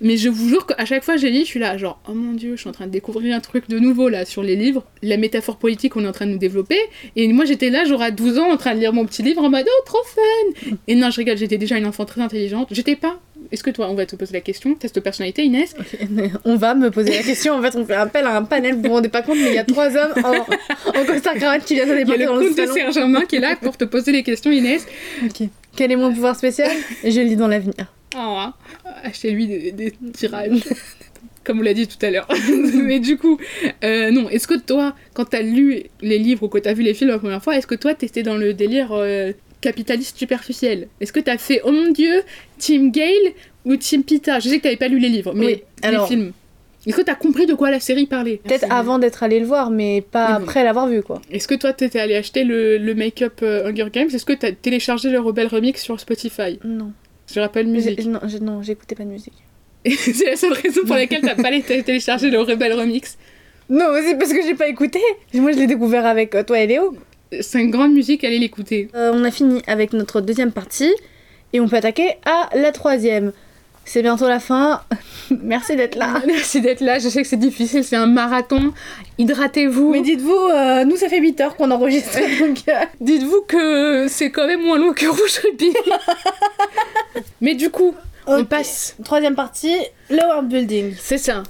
Mais 0.00 0.16
je 0.16 0.28
vous 0.28 0.48
jure 0.48 0.66
qu'à 0.66 0.84
chaque 0.84 1.04
fois 1.04 1.16
j'ai 1.16 1.30
lu, 1.30 1.40
je 1.40 1.44
suis 1.44 1.60
là, 1.60 1.76
genre, 1.76 2.00
oh 2.08 2.14
mon 2.14 2.32
dieu, 2.32 2.56
je 2.56 2.60
suis 2.60 2.68
en 2.68 2.72
train 2.72 2.86
de 2.86 2.90
découvrir 2.90 3.36
un 3.36 3.40
truc 3.40 3.68
de 3.68 3.78
nouveau 3.78 4.08
là 4.08 4.24
sur 4.24 4.42
les 4.42 4.56
livres, 4.56 4.84
la 5.02 5.16
métaphore 5.16 5.56
politique 5.56 5.92
qu'on 5.92 6.04
est 6.04 6.08
en 6.08 6.12
train 6.12 6.26
de 6.26 6.32
nous 6.32 6.38
développer. 6.38 6.78
Et 7.16 7.28
moi 7.32 7.44
j'étais 7.44 7.70
là, 7.70 7.84
à 8.00 8.10
12 8.10 8.38
ans, 8.38 8.50
en 8.50 8.56
train 8.56 8.74
de 8.74 8.80
lire 8.80 8.92
mon 8.92 9.06
petit 9.06 9.22
livre 9.22 9.42
en 9.42 9.50
mode, 9.50 9.66
oh 9.66 9.82
trop 9.86 10.02
fun 10.04 10.74
Et 10.88 10.94
non, 10.94 11.10
je 11.10 11.18
rigole, 11.18 11.36
j'étais 11.36 11.58
déjà 11.58 11.78
une 11.78 11.86
enfant 11.86 12.04
très 12.04 12.20
intelligente. 12.20 12.68
J'étais 12.70 12.96
pas. 12.96 13.20
Est-ce 13.52 13.62
que 13.62 13.70
toi, 13.70 13.88
on 13.90 13.94
va 13.94 14.06
te 14.06 14.16
poser 14.16 14.32
la 14.32 14.40
question? 14.40 14.74
Test 14.74 14.94
de 14.94 15.00
personnalité, 15.00 15.44
Inès? 15.44 15.74
On 16.44 16.56
va 16.56 16.74
me 16.74 16.90
poser 16.90 17.10
la 17.12 17.22
question. 17.22 17.54
En 17.54 17.62
fait, 17.62 17.76
on 17.76 17.84
fait 17.84 17.94
appel 17.94 18.24
à 18.24 18.36
un 18.36 18.42
panel. 18.42 18.74
Vous 18.74 18.82
vous 18.82 18.88
rendez 18.88 19.08
pas 19.08 19.22
compte, 19.22 19.36
mais 19.36 19.48
il 19.48 19.54
y 19.54 19.58
a 19.58 19.64
trois 19.64 19.96
hommes 19.96 20.12
en, 20.24 20.98
en 20.98 21.04
costard 21.04 21.34
cravate 21.34 21.64
qui 21.64 21.74
viennent 21.74 21.88
se 21.88 21.92
Il 21.94 21.98
y 21.98 22.02
a 22.02 22.04
débarquer 22.04 22.22
le 22.22 22.26
dans 22.26 22.36
le 22.36 22.48
comte 22.48 22.56
de 22.56 22.66
salon. 22.66 22.74
Saint-Germain 22.74 23.24
qui 23.26 23.36
est 23.36 23.40
là 23.40 23.56
pour 23.56 23.76
te 23.76 23.84
poser 23.84 24.12
les 24.12 24.22
questions, 24.22 24.50
Inès. 24.50 24.86
Ok. 25.24 25.48
Quel 25.76 25.92
est 25.92 25.96
mon 25.96 26.12
pouvoir 26.12 26.36
spécial? 26.36 26.70
Je 27.02 27.20
lis 27.20 27.36
dans 27.36 27.48
l'avenir. 27.48 27.92
Oh, 28.16 28.18
hein. 28.20 28.54
achetez-lui 29.02 29.46
des, 29.46 29.72
des 29.72 29.92
tirages. 30.12 30.62
Comme 31.42 31.58
on 31.58 31.62
l'a 31.62 31.74
dit 31.74 31.86
tout 31.86 31.98
à 32.04 32.10
l'heure. 32.10 32.28
Mais 32.74 33.00
du 33.00 33.18
coup, 33.18 33.38
euh, 33.82 34.10
non, 34.10 34.28
est-ce 34.30 34.46
que 34.46 34.54
toi, 34.58 34.94
quand 35.12 35.26
t'as 35.26 35.42
lu 35.42 35.82
les 36.00 36.18
livres 36.18 36.44
ou 36.44 36.48
que 36.48 36.58
t'as 36.58 36.72
vu 36.72 36.82
les 36.82 36.94
films 36.94 37.10
la 37.10 37.18
première 37.18 37.42
fois, 37.42 37.56
est-ce 37.56 37.66
que 37.66 37.74
toi 37.74 37.92
t'étais 37.94 38.22
dans 38.22 38.36
le 38.36 38.54
délire 38.54 38.92
euh, 38.92 39.32
capitaliste 39.60 40.16
superficiel? 40.16 40.88
Est-ce 41.00 41.12
que 41.12 41.20
t'as 41.20 41.36
fait, 41.38 41.60
oh 41.64 41.72
mon 41.72 41.90
dieu, 41.90 42.22
Team 42.58 42.90
Gale 42.92 43.32
ou 43.66 43.76
Team 43.76 44.04
Pita? 44.04 44.38
Je 44.40 44.48
sais 44.48 44.58
que 44.58 44.62
t'avais 44.62 44.76
pas 44.76 44.88
lu 44.88 44.98
les 44.98 45.08
livres, 45.10 45.34
mais 45.34 45.46
Oui, 45.46 45.62
alors- 45.82 46.08
les 46.08 46.16
films. 46.16 46.32
Est-ce 46.86 46.96
que 46.96 47.02
t'as 47.02 47.14
compris 47.14 47.46
de 47.46 47.54
quoi 47.54 47.70
la 47.70 47.80
série 47.80 48.06
parlait? 48.06 48.40
Peut-être 48.44 48.66
avant 48.70 48.98
d'être 48.98 49.22
allé 49.22 49.40
le 49.40 49.46
voir, 49.46 49.70
mais 49.70 50.02
pas 50.02 50.26
Oui, 50.26 50.32
bon. 50.38 50.42
après 50.44 50.64
l'avoir 50.64 50.86
vu, 50.86 51.02
quoi. 51.02 51.20
Est-ce 51.30 51.48
que 51.48 51.54
toi 51.54 51.72
t'étais 51.72 51.98
allé 52.00 52.14
acheter 52.14 52.44
le, 52.44 52.76
le 52.78 52.94
make-up 52.94 53.40
euh, 53.42 53.68
Hunger 53.70 53.86
Games? 53.92 54.08
Est-ce 54.12 54.24
que 54.26 54.32
t'as 54.34 54.52
téléchargé 54.52 55.10
le 55.10 55.18
Rebel 55.20 55.46
Remix 55.46 55.82
sur 55.82 55.98
Spotify? 55.98 56.58
Non. 56.64 56.92
Je 57.32 57.40
rappelle 57.40 57.66
musique. 57.68 58.04
Non, 58.04 58.20
j'ai- 58.26 58.40
non, 58.40 58.62
j'écoutais 58.62 58.94
pas 58.94 59.04
de 59.04 59.08
musique. 59.08 59.32
C'est 59.86 60.26
la 60.26 60.36
seule 60.36 60.52
raison 60.52 60.82
pour 60.86 60.94
laquelle 60.96 61.22
t'as 61.22 61.34
pas 61.34 61.48
allé 61.48 61.62
télécharger 61.62 62.30
le 62.30 62.40
Rebel 62.40 62.72
Remix. 62.74 63.16
Non, 63.70 63.86
c'est 64.02 64.18
parce 64.18 64.30
que 64.32 64.42
j'ai 64.42 64.54
pas 64.54 64.68
écouté. 64.68 65.00
Moi, 65.32 65.52
je 65.52 65.58
l'ai 65.58 65.66
découvert 65.66 66.04
avec 66.04 66.34
euh, 66.34 66.42
toi 66.42 66.60
et 66.60 66.66
Léo. 66.66 66.94
C'est 67.40 67.60
une 67.62 67.70
grande 67.70 67.94
musique, 67.94 68.22
allez 68.24 68.38
l'écouter. 68.38 68.88
Euh, 68.94 69.10
on 69.14 69.24
a 69.24 69.30
fini 69.30 69.62
avec 69.66 69.94
notre 69.94 70.20
deuxième 70.20 70.52
partie 70.52 70.92
et 71.54 71.60
on 71.60 71.66
peut 71.68 71.76
attaquer 71.76 72.10
à 72.26 72.50
la 72.54 72.72
troisième. 72.72 73.32
C'est 73.84 74.02
bientôt 74.02 74.26
la 74.28 74.40
fin. 74.40 74.82
Merci 75.30 75.76
d'être 75.76 75.94
là. 75.94 76.22
Merci 76.26 76.60
d'être 76.60 76.80
là, 76.80 76.98
je 76.98 77.08
sais 77.08 77.22
que 77.22 77.28
c'est 77.28 77.36
difficile, 77.36 77.84
c'est 77.84 77.96
un 77.96 78.06
marathon. 78.06 78.72
Hydratez-vous. 79.18 79.90
Mais 79.90 80.00
dites-vous, 80.00 80.32
euh, 80.32 80.84
nous 80.84 80.96
ça 80.96 81.08
fait 81.08 81.20
8 81.20 81.40
heures 81.40 81.56
qu'on 81.56 81.70
enregistre. 81.70 82.18
donc, 82.40 82.58
euh, 82.68 82.72
Dites-vous 83.00 83.42
que 83.42 84.06
c'est 84.08 84.30
quand 84.30 84.46
même 84.46 84.62
moins 84.62 84.78
long 84.78 84.92
que 84.92 85.06
Rouge 85.06 85.40
Rubis. 85.44 85.74
Mais 87.40 87.54
du 87.54 87.70
coup, 87.70 87.94
on 88.26 88.44
passe. 88.44 88.96
Troisième 89.04 89.34
partie, 89.34 89.76
le 90.10 90.26
world 90.26 90.48
building. 90.48 90.94
C'est 90.98 91.18
ça. 91.18 91.42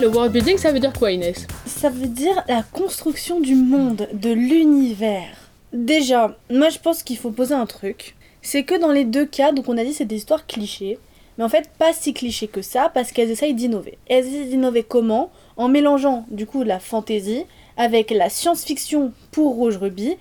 Le 0.00 0.08
world 0.08 0.32
building, 0.32 0.58
ça 0.58 0.72
veut 0.72 0.80
dire 0.80 0.92
quoi, 0.92 1.12
Inès? 1.12 1.46
Ça 1.66 1.90
veut 1.90 2.08
dire 2.08 2.42
la 2.48 2.62
construction 2.72 3.40
du 3.40 3.54
monde, 3.54 4.08
de 4.12 4.32
l'univers. 4.32 5.41
Déjà, 5.72 6.36
moi 6.50 6.68
je 6.68 6.78
pense 6.78 7.02
qu'il 7.02 7.16
faut 7.16 7.30
poser 7.30 7.54
un 7.54 7.64
truc. 7.64 8.14
C'est 8.42 8.64
que 8.64 8.78
dans 8.78 8.92
les 8.92 9.04
deux 9.04 9.24
cas, 9.24 9.52
donc 9.52 9.68
on 9.68 9.78
a 9.78 9.84
dit 9.84 9.94
c'est 9.94 10.04
des 10.04 10.16
histoires 10.16 10.46
clichés, 10.46 10.98
mais 11.38 11.44
en 11.44 11.48
fait 11.48 11.70
pas 11.78 11.94
si 11.94 12.12
clichés 12.12 12.48
que 12.48 12.60
ça 12.60 12.90
parce 12.92 13.10
qu'elles 13.10 13.30
essayent 13.30 13.54
d'innover. 13.54 13.96
Elles 14.06 14.26
essayent 14.26 14.48
d'innover 14.48 14.82
comment? 14.82 15.30
En 15.56 15.68
mélangeant 15.68 16.26
du 16.30 16.46
coup 16.46 16.62
la 16.62 16.78
fantasy 16.78 17.44
avec 17.78 18.10
la 18.10 18.28
science-fiction 18.28 19.12
pour 19.30 19.54
Rouge 19.54 19.78
Ruby 19.78 20.16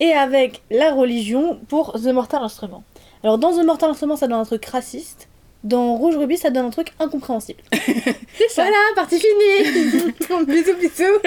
et 0.00 0.12
avec 0.12 0.62
la 0.70 0.92
religion 0.92 1.60
pour 1.68 1.92
The 1.92 2.06
Mortal 2.06 2.42
Instrument. 2.42 2.82
Alors 3.22 3.38
dans 3.38 3.52
The 3.52 3.64
Mortal 3.64 3.90
Instrument 3.90 4.16
ça 4.16 4.26
donne 4.26 4.40
un 4.40 4.44
truc 4.44 4.64
raciste, 4.66 5.27
dans 5.64 5.94
Rouge 5.96 6.16
Ruby 6.16 6.36
ça 6.36 6.50
donne 6.50 6.66
un 6.66 6.70
truc 6.70 6.88
incompréhensible. 7.00 7.60
C'est 7.72 8.48
ça. 8.50 8.62
Voilà, 8.62 8.76
partie 8.94 9.18
finie 9.18 10.12
Bisous 10.46 10.74
bisous 10.76 11.18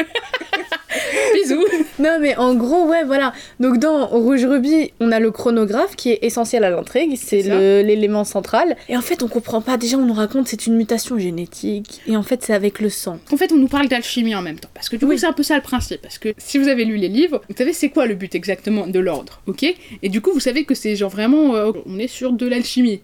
Bisous. 1.34 1.66
Non 2.00 2.18
mais 2.20 2.36
en 2.38 2.54
gros 2.56 2.86
ouais 2.88 3.04
voilà 3.04 3.34
donc 3.60 3.78
dans 3.78 4.06
Rouge 4.08 4.46
Ruby 4.46 4.92
on 5.00 5.12
a 5.12 5.20
le 5.20 5.32
chronographe 5.32 5.96
qui 5.96 6.12
est 6.12 6.20
essentiel 6.24 6.64
à 6.64 6.70
l'intrigue 6.70 7.18
c'est 7.18 7.42
l'élément 7.84 8.24
central 8.24 8.76
et 8.90 8.98
en 8.98 9.02
fait 9.02 9.24
on 9.24 9.28
comprend 9.28 9.62
pas 9.62 9.78
déjà 9.78 9.98
on 9.98 10.06
nous 10.06 10.14
raconte 10.14 10.48
c'est 10.48 10.68
une 10.68 10.76
mutation 10.76 11.18
génétique 11.18 12.02
et 12.08 12.16
en 12.18 12.24
fait 12.24 12.44
c'est 12.44 12.54
avec 12.54 12.80
le 12.80 12.90
sang 12.90 13.20
En 13.32 13.38
fait, 13.38 13.52
on 13.52 13.58
nous 13.58 13.68
parle 13.68 13.88
d'alchimie 13.88 14.36
en 14.36 14.42
même 14.42 14.60
temps. 14.60 14.70
Parce 14.74 14.90
que 14.90 14.96
du 14.96 15.06
coup, 15.06 15.12
Oui. 15.12 15.20
c'est 15.20 15.26
un 15.26 15.34
peu 15.34 15.44
ça 15.44 15.56
le 15.56 15.62
principe. 15.62 16.02
Parce 16.02 16.18
que 16.18 16.30
si 16.38 16.58
vous 16.58 16.68
avez 16.68 16.86
lu 16.86 16.98
les 16.98 17.08
livres, 17.08 17.42
vous 17.50 17.56
savez 17.56 17.74
c'est 17.74 17.90
quoi 17.90 18.06
le 18.06 18.16
but 18.16 18.34
exactement 18.36 18.88
de 18.88 19.00
l'ordre, 19.00 19.42
ok? 19.48 19.64
Et 20.02 20.10
du 20.10 20.22
coup, 20.22 20.32
vous 20.34 20.40
savez 20.40 20.64
que 20.66 20.74
c'est 20.76 20.96
genre 20.96 21.10
vraiment. 21.10 21.56
euh, 21.56 21.72
on 21.86 21.98
est 22.00 22.08
sur 22.08 22.32
de 22.34 22.46
l'alchimie. 22.48 23.02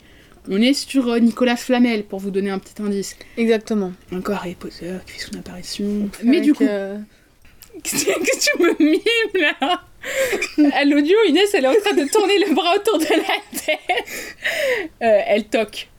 On 0.50 0.62
est 0.62 0.74
sur 0.74 1.10
euh, 1.10 1.20
Nicolas 1.20 1.58
Flamel, 1.58 2.04
pour 2.04 2.20
vous 2.20 2.32
donner 2.32 2.50
un 2.50 2.60
petit 2.60 2.82
indice. 2.82 3.16
exactement 3.38 3.92
Encore 4.14 4.38
Harry 4.38 4.56
Potter 4.56 4.94
qui 5.06 5.14
fait 5.14 5.20
son 5.32 5.38
apparition. 5.38 6.10
Mais 6.24 6.40
du 6.42 6.54
coup, 6.54 6.64
euh, 6.64 6.98
qu'est-ce 7.84 8.06
que 8.06 8.58
tu 8.58 8.64
me 8.64 8.76
mimes 8.80 9.52
là 9.60 9.82
À 10.74 10.86
l'audio, 10.86 11.16
Inès, 11.28 11.54
elle 11.54 11.66
est 11.66 11.68
en 11.68 11.82
train 11.84 11.94
de 11.94 12.10
tourner 12.10 12.40
le 12.48 12.54
bras 12.54 12.76
autour 12.76 12.98
de 12.98 13.06
la 13.06 13.60
tête. 13.66 13.80
Euh, 15.02 15.22
elle 15.28 15.46
toque. 15.46 15.90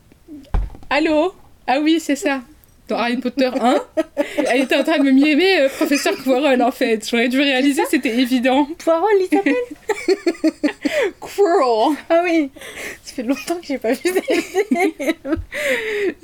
Allô? 0.89 1.35
Ah 1.67 1.81
oui, 1.81 2.01
c'est 2.01 2.17
ça. 2.17 2.43
Dans 2.89 2.97
Harry 2.97 3.19
Potter 3.19 3.51
1, 3.61 3.83
elle 4.47 4.63
était 4.63 4.77
en 4.77 4.83
train 4.83 4.99
de 4.99 5.05
me 5.05 5.11
mimer 5.11 5.61
euh, 5.61 5.69
professeur 5.69 6.15
Quirrell 6.23 6.63
en 6.63 6.71
fait. 6.71 7.07
J'aurais 7.09 7.29
dû 7.29 7.39
réaliser, 7.39 7.83
c'était 7.91 8.19
évident. 8.19 8.67
Poirot 8.79 9.07
il 9.21 9.27
s'appelle 9.27 9.53
Quirrell 11.21 11.97
ah 12.09 12.23
oui 12.25 12.51
ça 13.05 13.15
fait 13.15 13.23
longtemps 13.23 13.57
que 13.57 13.67
j'ai 13.67 13.79
pas 13.79 13.93
vu 13.93 14.01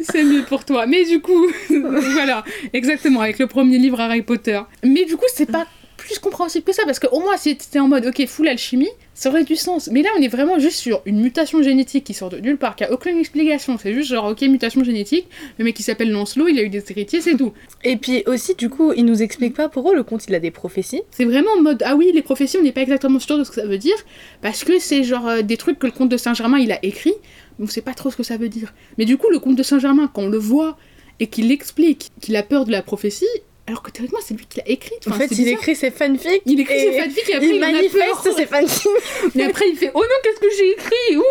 C'est 0.00 0.24
mieux 0.24 0.44
pour 0.44 0.64
toi. 0.64 0.86
Mais 0.86 1.04
du 1.04 1.20
coup, 1.20 1.46
voilà, 1.68 2.44
exactement, 2.72 3.20
avec 3.20 3.38
le 3.38 3.46
premier 3.46 3.78
livre 3.78 4.00
Harry 4.00 4.22
Potter. 4.22 4.60
Mais 4.82 5.04
du 5.04 5.16
coup, 5.16 5.26
c'est 5.34 5.50
pas 5.50 5.66
plus 5.96 6.18
compréhensible 6.18 6.64
que 6.64 6.72
ça, 6.72 6.82
parce 6.84 6.98
qu'au 6.98 7.20
moins, 7.20 7.36
si 7.36 7.56
c'était 7.58 7.78
en 7.78 7.88
mode, 7.88 8.06
ok, 8.06 8.26
full 8.26 8.48
alchimie, 8.48 8.90
ça 9.14 9.30
aurait 9.30 9.44
du 9.44 9.56
sens. 9.56 9.88
Mais 9.92 10.02
là, 10.02 10.10
on 10.18 10.22
est 10.22 10.28
vraiment 10.28 10.58
juste 10.58 10.78
sur 10.78 11.00
une 11.06 11.20
mutation 11.20 11.62
génétique 11.62 12.04
qui 12.04 12.14
sort 12.14 12.30
de 12.30 12.38
nulle 12.38 12.58
part, 12.58 12.76
qui 12.76 12.84
a 12.84 12.92
aucune 12.92 13.18
explication. 13.18 13.78
C'est 13.78 13.94
juste 13.94 14.10
genre, 14.10 14.26
ok, 14.26 14.42
mutation 14.42 14.82
génétique, 14.84 15.26
le 15.58 15.64
mec 15.64 15.74
qui 15.74 15.82
s'appelle 15.82 16.10
Lancelot, 16.10 16.48
il 16.48 16.58
a 16.58 16.62
eu 16.62 16.68
des 16.68 16.84
héritiers, 16.90 17.20
c'est 17.20 17.36
tout. 17.36 17.52
et 17.84 17.96
puis 17.96 18.24
aussi 18.26 18.54
du 18.54 18.68
coup 18.68 18.92
il 18.92 19.04
nous 19.04 19.22
explique 19.22 19.54
pas 19.54 19.68
pour 19.68 19.90
eux 19.90 19.94
le 19.94 20.02
conte 20.02 20.26
il 20.28 20.34
a 20.34 20.40
des 20.40 20.50
prophéties 20.50 21.02
C'est 21.10 21.24
vraiment 21.24 21.50
en 21.56 21.62
mode, 21.62 21.82
ah 21.86 21.96
oui, 21.96 22.10
les 22.12 22.22
prophéties, 22.22 22.58
on 22.58 22.62
n'est 22.62 22.72
pas 22.72 22.82
exactement 22.82 23.18
sûr 23.18 23.38
de 23.38 23.44
ce 23.44 23.50
que 23.50 23.56
ça 23.56 23.66
veut 23.66 23.78
dire, 23.78 23.96
parce 24.42 24.64
que 24.64 24.78
c'est 24.78 25.04
genre 25.04 25.28
euh, 25.28 25.42
des 25.42 25.56
trucs 25.56 25.78
que 25.78 25.86
le 25.86 25.92
comte 25.92 26.08
de 26.08 26.16
Saint-Germain, 26.16 26.58
il 26.58 26.72
a 26.72 26.84
écrit, 26.84 27.14
mais 27.58 27.64
on 27.64 27.68
sait 27.68 27.82
pas 27.82 27.94
trop 27.94 28.10
ce 28.10 28.16
que 28.16 28.22
ça 28.22 28.36
veut 28.36 28.48
dire. 28.48 28.74
Mais 28.98 29.04
du 29.04 29.16
coup, 29.16 29.30
le 29.30 29.38
comte 29.38 29.56
de 29.56 29.62
Saint-Germain, 29.62 30.10
quand 30.12 30.22
on 30.22 30.28
le 30.28 30.38
voit 30.38 30.76
et 31.20 31.28
qu'il 31.28 31.50
explique 31.52 32.10
qu'il 32.20 32.36
a 32.36 32.42
peur 32.42 32.64
de 32.64 32.72
la 32.72 32.82
prophétie, 32.82 33.26
alors 33.66 33.82
que 33.82 33.90
théoriquement, 33.90 34.18
c'est 34.22 34.34
lui 34.34 34.44
qui 34.46 34.58
l'a 34.58 34.68
écrite. 34.68 35.06
en 35.06 35.10
Enfin, 35.10 35.20
fait 35.20 35.28
c'est 35.28 35.34
il 35.36 35.44
bizarre. 35.44 35.58
écrit 35.60 35.74
ses 35.76 35.90
fanfics 35.90 36.42
Il 36.44 36.60
écrit 36.60 36.78
ses 36.78 37.00
fanfics 37.00 37.28
et 37.30 37.34
après 37.34 37.46
il 37.48 37.54
il, 37.56 37.64
en 37.64 37.66
manifeste 37.72 38.36
ses 38.36 38.46
fanfics 38.46 38.88
Et 39.36 39.42
après 39.42 39.64
il 39.70 39.76
fait 39.76 39.90
Oh 39.94 40.00
non, 40.00 40.08
qu'est-ce 40.22 40.40
que 40.40 40.54
j'ai 40.58 40.70
écrit? 40.72 41.16
Ouh 41.16 41.22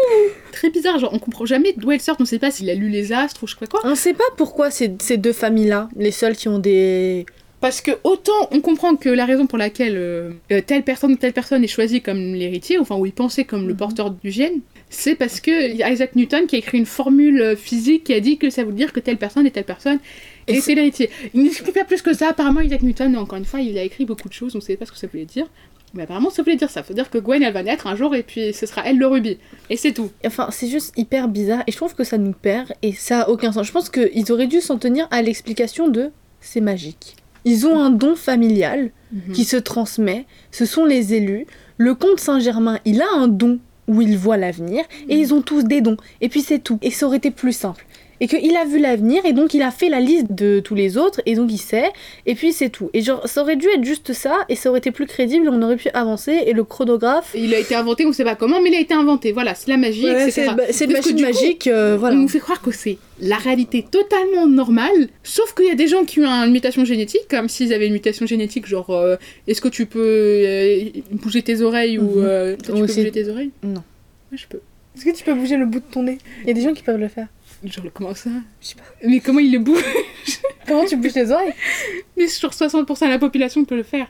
Très 0.52 0.70
bizarre, 0.72 0.98
genre 1.00 1.14
on 1.14 1.20
comprend 1.20 1.46
jamais 1.46 1.74
d'où 1.78 1.92
elle 1.92 2.02
sort, 2.02 2.16
on 2.20 2.26
sait 2.26 2.40
pas 2.40 2.50
s'il 2.52 2.70
a 2.70 2.74
lu 2.76 2.90
les 2.90 3.12
astres 3.14 3.44
ou 3.44 3.48
je 3.48 3.54
sais 3.54 3.60
pas 3.60 3.68
quoi. 3.68 3.82
on 3.84 3.94
sait 3.96 4.14
pas 4.14 4.24
pourquoi 4.38 4.72
ces, 4.72 4.92
ces 5.00 5.18
deux 5.18 5.34
familles 5.34 5.68
là 5.68 5.90
les 5.96 6.12
seules 6.12 6.36
qui 6.36 6.48
ont 6.48 6.58
des 6.60 7.26
Parce 7.62 7.82
que 7.82 7.92
autant 8.04 8.48
on 8.52 8.62
comprend 8.62 8.96
que 8.96 9.10
la 9.10 9.26
raison 9.26 9.46
pour 9.46 9.58
laquelle 9.60 9.96
euh, 9.96 10.32
euh, 10.52 10.62
telle 10.66 10.84
personne 10.84 11.12
ou 11.12 11.16
telle 11.18 11.34
personne 11.34 11.64
est 11.64 11.68
choisie 11.68 12.02
comme 12.02 12.34
l'héritier, 12.34 12.80
enfin 12.80 12.96
où 12.96 13.06
il 13.06 13.14
pensait 13.14 13.44
comme 13.46 13.68
le 13.68 13.74
Mhm. 13.74 13.78
porteur 13.80 14.10
du 14.12 14.32
gène, 14.32 14.62
c'est 14.94 15.16
parce 15.16 15.40
que 15.42 15.70
il 15.72 15.76
y 15.76 15.84
a 15.84 15.92
Isaac 15.92 16.16
Newton 16.16 16.46
qui 16.48 16.56
a 16.56 16.60
écrit 16.60 16.78
une 16.78 16.86
formule 16.86 17.42
euh, 17.42 17.56
physique 17.56 18.04
qui 18.06 18.14
a 18.14 18.20
dit 18.20 18.38
que 18.38 18.50
ça 18.50 18.64
veut 18.64 18.72
dire 18.74 18.94
que 18.94 19.00
telle 19.00 19.18
personne 19.18 19.46
et 19.48 19.52
telle 19.52 19.64
personne 19.66 20.00
Et 20.48 20.54
et 20.58 20.62
c'est 20.62 20.76
l'héritier. 20.76 21.10
Il 21.34 21.44
n'explique 21.44 21.74
pas 21.74 21.84
plus 21.84 22.02
que 22.02 22.14
ça, 22.14 22.30
apparemment 22.30 22.62
Isaac 22.62 22.82
Newton, 22.84 23.16
encore 23.18 23.38
une 23.38 23.46
fois, 23.46 23.60
il 23.62 23.78
a 23.78 23.84
écrit 23.84 24.06
beaucoup 24.06 24.30
de 24.30 24.34
choses, 24.34 24.54
on 24.56 24.60
ne 24.60 24.64
sait 24.64 24.78
pas 24.78 24.86
ce 24.86 24.92
que 24.92 24.98
ça 24.98 25.08
voulait 25.08 25.26
dire. 25.26 25.48
Mais 25.96 26.04
apparemment 26.04 26.30
ça 26.32 26.42
voulait 26.42 26.56
dire 26.56 26.70
ça, 26.72 26.82
faut 26.82 26.94
dire 26.96 27.10
que 27.12 27.20
Gwen 27.20 27.44
elle 27.44 27.54
va 27.54 27.62
naître 27.62 27.86
un 27.86 27.96
jour 27.96 28.16
et 28.16 28.24
puis 28.24 28.52
ce 28.54 28.66
sera 28.66 28.82
elle 28.86 28.98
le 28.98 29.06
rubis. 29.08 29.38
Et 29.70 29.78
c'est 29.78 29.92
tout. 29.94 30.10
Enfin, 30.26 30.48
c'est 30.52 30.68
juste 30.68 30.92
hyper 30.98 31.28
bizarre 31.28 31.64
et 31.68 31.72
je 31.72 31.78
trouve 31.78 31.94
que 31.94 32.04
ça 32.04 32.18
nous 32.18 32.34
perd 32.34 32.74
et 32.82 32.94
ça 32.94 33.22
a 33.22 33.30
aucun 33.30 33.52
sens. 33.52 33.68
Je 33.68 33.72
pense 33.72 33.90
qu'ils 33.92 34.32
auraient 34.32 34.48
dû 34.48 34.60
s'en 34.60 34.78
tenir 34.80 35.08
à 35.12 35.22
l'explication 35.22 35.88
de 35.90 36.10
c'est 36.42 36.62
magique. 36.62 37.16
Ils 37.46 37.68
ont 37.68 37.80
un 37.80 37.90
don 37.92 38.16
familial 38.16 38.92
Mhm. 39.12 39.34
qui 39.34 39.44
se 39.46 39.58
transmet, 39.58 40.26
ce 40.50 40.66
sont 40.66 40.86
les 40.86 41.14
élus. 41.14 41.46
Le 41.78 41.94
comte 41.94 42.20
Saint-Germain, 42.20 42.80
il 42.86 43.00
a 43.02 43.08
un 43.16 43.28
don 43.28 43.60
où 43.88 44.02
il 44.02 44.18
voit 44.18 44.38
l'avenir 44.38 44.84
et 45.10 45.16
ils 45.16 45.34
ont 45.34 45.42
tous 45.42 45.64
des 45.64 45.82
dons. 45.82 45.98
Et 46.22 46.30
puis 46.30 46.42
c'est 46.42 46.60
tout. 46.60 46.80
Et 46.82 46.92
ça 46.92 47.06
aurait 47.06 47.18
été 47.18 47.32
plus 47.32 47.54
simple. 47.54 47.86
Et 48.22 48.28
qu'il 48.28 48.56
a 48.56 48.64
vu 48.66 48.80
l'avenir, 48.80 49.26
et 49.26 49.34
donc 49.34 49.54
il 49.54 49.62
a 49.62 49.72
fait 49.72 49.90
la 49.90 50.00
liste 50.00 50.32
de 50.32 50.60
tous 50.60 50.76
les 50.76 50.98
autres, 50.98 51.22
et 51.26 51.36
donc 51.36 51.52
il 51.52 51.58
sait, 51.58 51.92
et 52.26 52.36
puis 52.36 52.54
c'est 52.54 52.70
tout. 52.70 52.90
Et 52.94 53.02
genre, 53.02 53.28
ça 53.28 53.42
aurait 53.42 53.56
dû 53.56 53.68
être 53.68 53.84
juste 53.84 54.14
ça, 54.14 54.46
et 54.50 54.56
ça 54.56 54.70
aurait 54.70 54.80
été 54.80 54.92
plus 54.92 55.06
crédible, 55.08 55.50
on 55.50 55.62
aurait 55.62 55.76
pu 55.76 55.90
avancer, 55.94 56.44
et 56.46 56.54
le 56.54 56.64
chronographe. 56.64 57.32
Il 57.36 57.54
a 57.54 57.60
été 57.60 57.76
inventé, 57.76 58.06
on 58.06 58.14
sait 58.14 58.24
pas 58.24 58.36
comment, 58.36 58.62
mais 58.62 58.70
il 58.70 58.76
a 58.76 58.80
été 58.80 58.94
inventé. 58.94 59.32
Voilà, 59.32 59.56
c'est 59.56 59.70
la 59.70 59.78
magie, 59.78 60.06
Ouais, 60.06 60.30
etc. 60.30 60.52
c'est 60.72 60.86
une 60.86 60.94
machine 60.94 61.16
du 61.16 61.24
coup, 61.24 61.30
magique, 61.32 61.68
euh, 61.68 61.98
voilà. 62.00 62.16
On 62.16 62.20
nous 62.20 62.28
fait 62.28 62.40
croire 62.40 62.62
que 62.62 62.72
c'est 62.72 62.98
la 63.20 63.36
réalité 63.38 63.86
totalement 63.90 64.48
normale, 64.48 65.08
sauf 65.24 65.54
qu'il 65.54 65.66
y 65.66 65.72
a 65.72 65.76
des 65.76 65.88
gens 65.88 66.04
qui 66.06 66.20
ont 66.22 66.26
une 66.26 66.52
mutation 66.52 66.86
génétique, 66.86 67.28
comme 67.30 67.50
s'ils 67.50 67.74
avaient 67.74 67.88
une 67.88 67.94
mutation 67.94 68.26
génétique, 68.26 68.66
genre 68.68 68.90
euh, 68.92 69.16
est-ce 69.48 69.60
que 69.62 69.68
tu 69.70 69.86
peux 69.86 70.00
euh, 70.02 70.86
bouger 71.12 71.42
tes 71.42 71.62
oreilles 71.62 71.98
ou 71.98 72.04
Mhm. 72.20 72.24
euh, 72.26 72.56
toi, 72.58 72.76
tu 72.76 72.82
peux 72.82 72.88
bouger 72.88 73.12
tes 73.12 73.28
oreilles? 73.30 73.52
Non. 73.64 73.72
Moi 73.74 74.36
je 74.36 74.46
peux. 74.48 74.60
Est-ce 74.96 75.06
que 75.06 75.10
tu 75.16 75.24
peux 75.24 75.34
bouger 75.34 75.58
le 75.58 75.66
bout 75.66 75.80
de 75.80 75.86
ton 75.92 76.04
nez? 76.04 76.20
Il 76.44 76.48
y 76.48 76.52
a 76.52 76.54
des 76.54 76.62
gens 76.62 76.74
qui 76.74 76.84
peuvent 76.84 77.00
le 77.00 77.08
faire. 77.08 77.28
Genre 77.64 77.86
comment 77.94 78.14
ça 78.14 78.30
Je 78.62 78.68
sais 78.68 78.76
pas. 78.76 78.84
Mais 79.04 79.20
comment 79.20 79.40
ils 79.40 79.52
le 79.52 79.60
bougent 79.60 79.84
Comment 80.68 80.86
tu 80.86 80.98
bouges 80.98 81.14
les 81.14 81.32
oreilles 81.32 81.54
Mais 82.18 82.28
sur 82.28 82.50
60% 82.50 83.06
de 83.06 83.10
la 83.10 83.20
population 83.20 83.64
peut 83.64 83.76
le 83.76 83.84
faire. 83.84 84.08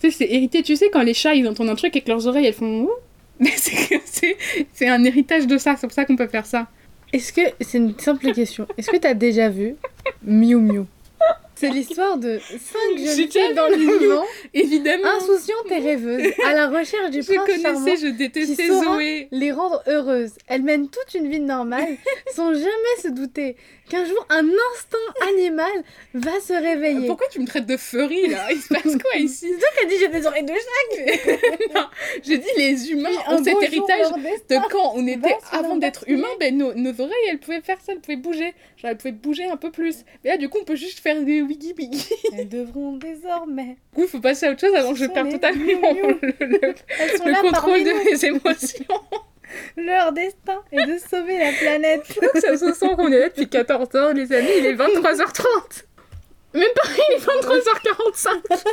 Tu 0.00 0.10
sais, 0.10 0.18
c'est 0.18 0.32
hérité, 0.32 0.62
tu 0.62 0.76
sais, 0.76 0.90
quand 0.90 1.02
les 1.02 1.14
chats 1.14 1.34
ils 1.34 1.46
entendent 1.46 1.70
un 1.70 1.74
truc 1.74 1.94
et 1.96 2.00
que 2.00 2.08
leurs 2.08 2.26
oreilles 2.26 2.46
elles 2.46 2.54
font 2.54 2.88
Mais 3.40 3.52
c'est 4.72 4.88
un 4.88 5.04
héritage 5.04 5.46
de 5.46 5.58
ça, 5.58 5.76
c'est 5.76 5.86
pour 5.86 5.94
ça 5.94 6.06
qu'on 6.06 6.16
peut 6.16 6.26
faire 6.26 6.46
ça. 6.46 6.68
Est-ce 7.12 7.32
que, 7.32 7.42
c'est 7.60 7.78
une 7.78 7.98
simple 7.98 8.32
question, 8.32 8.66
est-ce 8.78 8.90
que 8.90 8.96
t'as 8.96 9.14
déjà 9.14 9.48
vu 9.48 9.76
Miu 10.24 10.56
Miu? 10.56 10.84
C'est 11.58 11.70
l'histoire 11.70 12.18
de 12.18 12.38
cinq 12.38 12.98
jeunes 12.98 13.30
filles 13.30 13.54
dans 13.54 13.68
vent, 13.70 14.24
Insouciante 14.54 15.04
insouciantes 15.16 15.70
et 15.70 15.78
rêveuses, 15.78 16.32
à 16.44 16.52
la 16.52 16.68
recherche 16.68 17.10
du 17.10 17.22
Je 17.22 17.32
prince 17.32 17.62
charmant, 17.62 17.80
connaissais, 17.80 18.06
je 18.06 18.12
détestais 18.12 18.62
qui 18.62 18.68
saura 18.68 18.94
Zoé. 18.96 19.28
les 19.30 19.52
rendre 19.52 19.82
heureuses. 19.86 20.32
Elles 20.48 20.62
mènent 20.62 20.88
toute 20.88 21.14
une 21.14 21.30
vie 21.30 21.40
normale, 21.40 21.96
sans 22.34 22.52
jamais 22.52 22.96
se 23.02 23.08
douter 23.08 23.56
qu'un 23.88 24.04
jour 24.04 24.26
un 24.30 24.44
instinct 24.44 25.28
animal 25.28 25.84
va 26.14 26.40
se 26.40 26.52
réveiller. 26.52 27.06
Pourquoi 27.06 27.28
tu 27.30 27.40
me 27.40 27.46
traites 27.46 27.66
de 27.66 27.76
furry 27.76 28.28
là? 28.28 28.48
Il 28.50 28.60
se 28.60 28.68
passe 28.68 28.82
quoi 28.82 29.16
ici? 29.16 29.46
C'est 29.52 29.58
toi 29.58 29.68
qui 29.78 29.86
as 29.86 29.88
dit 29.88 29.94
j'ai 30.00 30.08
des 30.08 30.26
oreilles 30.26 30.44
de 30.44 31.74
Non, 31.74 31.86
j'ai 32.22 32.38
dit 32.38 32.48
les 32.56 32.90
humains 32.90 33.10
ont 33.28 33.42
cet 33.42 33.62
héritage 33.62 34.12
de 34.48 34.56
quand 34.70 34.92
on 34.94 35.06
était 35.06 35.36
avant 35.52 35.76
d'être 35.76 36.04
humain, 36.08 36.28
ben 36.40 36.56
nos, 36.56 36.74
nos 36.74 37.00
oreilles 37.00 37.14
elles 37.30 37.38
pouvaient 37.38 37.60
faire 37.60 37.78
ça, 37.80 37.92
elles 37.92 38.00
pouvaient 38.00 38.16
bouger. 38.16 38.54
Genre 38.76 38.90
elles 38.90 38.96
pouvaient 38.96 39.12
bouger 39.12 39.44
un 39.44 39.56
peu 39.56 39.70
plus. 39.70 40.04
Mais 40.24 40.30
là 40.30 40.36
du 40.36 40.48
coup 40.48 40.58
on 40.60 40.64
peut 40.64 40.76
juste 40.76 40.98
faire 40.98 41.22
des 41.22 41.40
wiggy 41.46 41.74
wiggy. 41.78 42.06
Elles 42.36 42.48
devront 42.48 42.96
désormais. 42.96 43.76
Du 43.92 43.94
coup 43.94 44.02
il 44.02 44.08
faut 44.08 44.20
passer 44.20 44.46
à 44.46 44.50
autre 44.52 44.60
chose 44.60 44.74
avant 44.74 44.92
que 44.92 44.98
je 44.98 45.06
perde 45.06 45.30
totalement 45.30 45.64
le, 45.64 46.18
le- 46.46 46.74
le 47.24 47.42
contrôle 47.42 47.84
de 47.84 47.92
mes 48.04 48.24
émotions. 48.24 49.00
Leur 49.76 50.12
destin 50.12 50.60
est 50.72 50.84
de 50.86 50.98
sauver 50.98 51.38
la 51.38 51.52
planète. 51.52 52.04
ça 52.40 52.56
se 52.58 52.72
sent 52.74 52.94
qu'on 52.96 53.10
est 53.12 53.18
là 53.18 53.28
depuis 53.28 53.48
14 53.48 53.94
heures 53.94 54.12
les 54.12 54.32
amis, 54.32 54.48
il 54.58 54.66
est 54.66 54.74
23h30. 54.74 55.84
Même 56.54 56.64
pas, 56.74 56.88
il 57.10 57.14
est 57.14 57.18
23h45. 57.18 58.64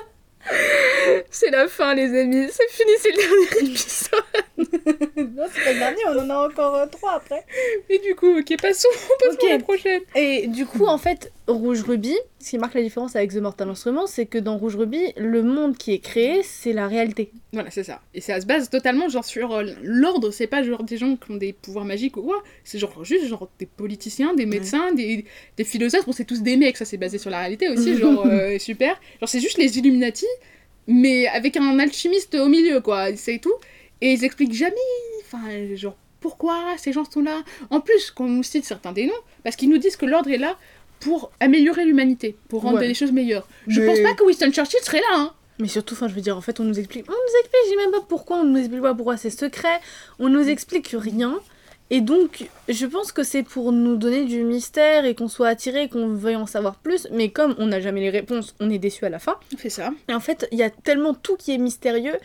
C'est 1.32 1.52
la 1.52 1.68
fin 1.70 1.96
les 1.96 2.20
amis, 2.20 2.48
c'est 2.52 2.70
fini, 2.70 2.92
c'est 3.00 3.12
le 3.12 3.18
dernier 3.18 3.70
épisode. 3.72 5.36
non, 5.38 5.46
c'est 5.54 5.64
pas 5.64 5.72
le 5.74 5.80
dernier, 5.80 6.02
on 6.10 6.20
en 6.20 6.30
a 6.30 6.48
encore 6.50 6.76
euh, 6.76 6.86
trois 6.88 7.14
après. 7.14 7.46
Et 7.90 8.00
du 8.00 8.14
coup, 8.16 8.38
ok, 8.40 8.62
passons, 8.62 8.90
passons 9.22 9.38
Ok. 9.42 9.44
à 9.50 9.54
la 9.54 9.60
prochaine. 9.60 10.02
Et 10.16 10.48
du 10.48 10.66
coup, 10.66 10.86
en 10.86 10.98
fait, 10.98 11.32
Rouge 11.48 11.84
Ruby, 11.84 12.16
ce 12.40 12.52
qui 12.52 12.58
marque 12.58 12.74
la 12.74 12.82
différence 12.82 13.18
avec 13.18 13.32
The 13.32 13.38
Mortal 13.38 13.70
Instrument, 13.70 14.08
c'est 14.08 14.26
que 14.26 14.38
dans 14.38 14.58
Rouge 14.58 14.78
Ruby, 14.78 15.14
le 15.18 15.44
monde 15.44 15.76
qui 15.78 15.92
est 15.92 16.00
créé, 16.00 16.42
c'est 16.42 16.72
la 16.72 16.88
réalité. 16.88 17.32
Voilà, 17.52 17.70
c'est 17.70 17.84
ça. 17.84 18.02
Et 18.14 18.22
ça 18.22 18.40
se 18.40 18.46
base 18.46 18.70
totalement 18.70 19.10
genre 19.10 19.26
sur 19.26 19.52
euh, 19.54 19.66
l'ordre, 19.82 20.32
c'est 20.32 20.48
pas 20.48 20.64
genre 20.64 20.84
des 20.84 20.96
gens 20.96 21.18
qui 21.18 21.32
ont 21.32 21.36
des 21.36 21.52
pouvoirs 21.52 21.84
magiques 21.84 22.16
ou 22.16 22.22
quoi, 22.22 22.42
c'est 22.64 22.80
genre 22.80 23.04
juste 23.04 23.28
genre 23.28 23.50
des 23.60 23.66
politiciens, 23.66 24.34
des 24.34 24.46
médecins, 24.46 24.94
des, 24.94 25.26
des 25.58 25.64
philosophes, 25.66 26.06
bon 26.06 26.14
c'est 26.14 26.24
tous 26.24 26.42
des 26.42 26.56
mecs, 26.56 26.78
ça 26.78 26.86
c'est 26.86 26.98
basé 26.98 27.18
sur 27.18 27.30
la 27.30 27.40
réalité 27.40 27.68
aussi, 27.68 27.98
genre 27.98 28.26
euh, 28.26 28.58
super. 28.58 29.00
Genre 29.20 29.28
c'est 29.28 29.42
juste 29.42 29.58
les 29.58 29.78
Illuminati, 29.78 30.28
mais 30.88 31.28
avec 31.28 31.58
un 31.58 31.78
alchimiste 31.78 32.36
au 32.36 32.48
milieu 32.48 32.80
quoi, 32.80 33.14
c'est 33.18 33.40
tout. 33.40 33.54
Et 34.00 34.14
ils 34.14 34.24
expliquent 34.24 34.54
jamais, 34.54 34.76
enfin 35.26 35.76
genre 35.76 35.98
pourquoi 36.24 36.58
ces 36.78 36.94
gens 36.94 37.04
sont 37.04 37.22
là. 37.22 37.44
En 37.70 37.82
plus, 37.82 38.10
qu'on 38.10 38.30
nous 38.30 38.44
cite 38.44 38.64
certains 38.64 38.94
des 38.94 39.06
noms, 39.06 39.24
parce 39.44 39.58
qu'ils 39.58 39.70
nous 39.70 39.78
disent 39.78 39.98
que 39.98 40.06
l'ordre 40.06 40.30
est 40.32 40.38
là 40.38 40.58
pour 41.04 41.32
améliorer 41.40 41.86
l'humanité, 41.86 42.36
pour 42.50 42.62
rendre 42.62 42.80
Ouais. 42.80 42.88
les 42.88 42.94
choses 42.94 43.12
meilleures. 43.12 43.48
Je 43.68 43.82
Mais- 43.82 43.88
pense 43.88 44.00
pas 44.00 44.14
que 44.14 44.24
Winston 44.24 44.52
Churchill 44.52 44.80
serait 44.82 45.00
là, 45.02 45.18
hein. 45.18 45.34
Mais 45.60 45.68
surtout, 45.68 45.94
enfin, 45.94 46.08
je 46.08 46.14
veux 46.16 46.22
dire, 46.22 46.36
en 46.36 46.42
fait, 46.42 46.60
on 46.60 46.64
nous 46.64 46.80
explique. 46.80 47.06
On 47.08 47.12
nous 47.12 47.40
explique, 47.42 47.62
je 47.66 47.70
sais 47.72 47.76
même 47.78 47.92
pas 47.92 48.06
pourquoi, 48.08 48.38
on 48.38 48.44
nous 48.44 48.58
explique 48.58 48.82
pas 48.82 48.96
pourquoi 48.96 49.18
c'est 49.18 49.30
secret, 49.30 49.80
on 50.20 50.30
nous 50.30 50.48
explique 50.50 50.96
rien. 50.98 51.40
Et 51.90 52.02
donc, 52.02 52.46
je 52.70 52.86
pense 52.88 53.12
que 53.12 53.22
c'est 53.22 53.44
pour 53.44 53.72
nous 53.72 53.96
donner 53.98 54.24
du 54.24 54.44
mystère 54.44 55.06
et 55.06 55.14
qu'on 55.14 55.28
soit 55.28 55.50
attiré, 55.50 55.90
qu'on 55.90 56.08
veuille 56.16 56.38
en 56.38 56.48
savoir 56.48 56.76
plus. 56.76 57.08
Mais 57.12 57.30
comme 57.30 57.54
on 57.60 57.68
n'a 57.68 57.80
jamais 57.82 58.02
les 58.02 58.10
réponses, 58.10 58.56
on 58.60 58.70
est 58.72 58.80
déçu 58.80 59.06
à 59.06 59.10
la 59.10 59.20
fin. 59.20 59.36
On 59.54 59.58
fait 59.58 59.70
ça. 59.70 59.92
Et 60.10 60.14
en 60.14 60.20
fait, 60.20 60.48
il 60.52 60.58
y 60.58 60.64
a 60.64 60.72
tellement 60.72 61.14
tout 61.14 61.36
qui 61.36 61.54
est 61.54 61.58
mystérieux 61.60 62.16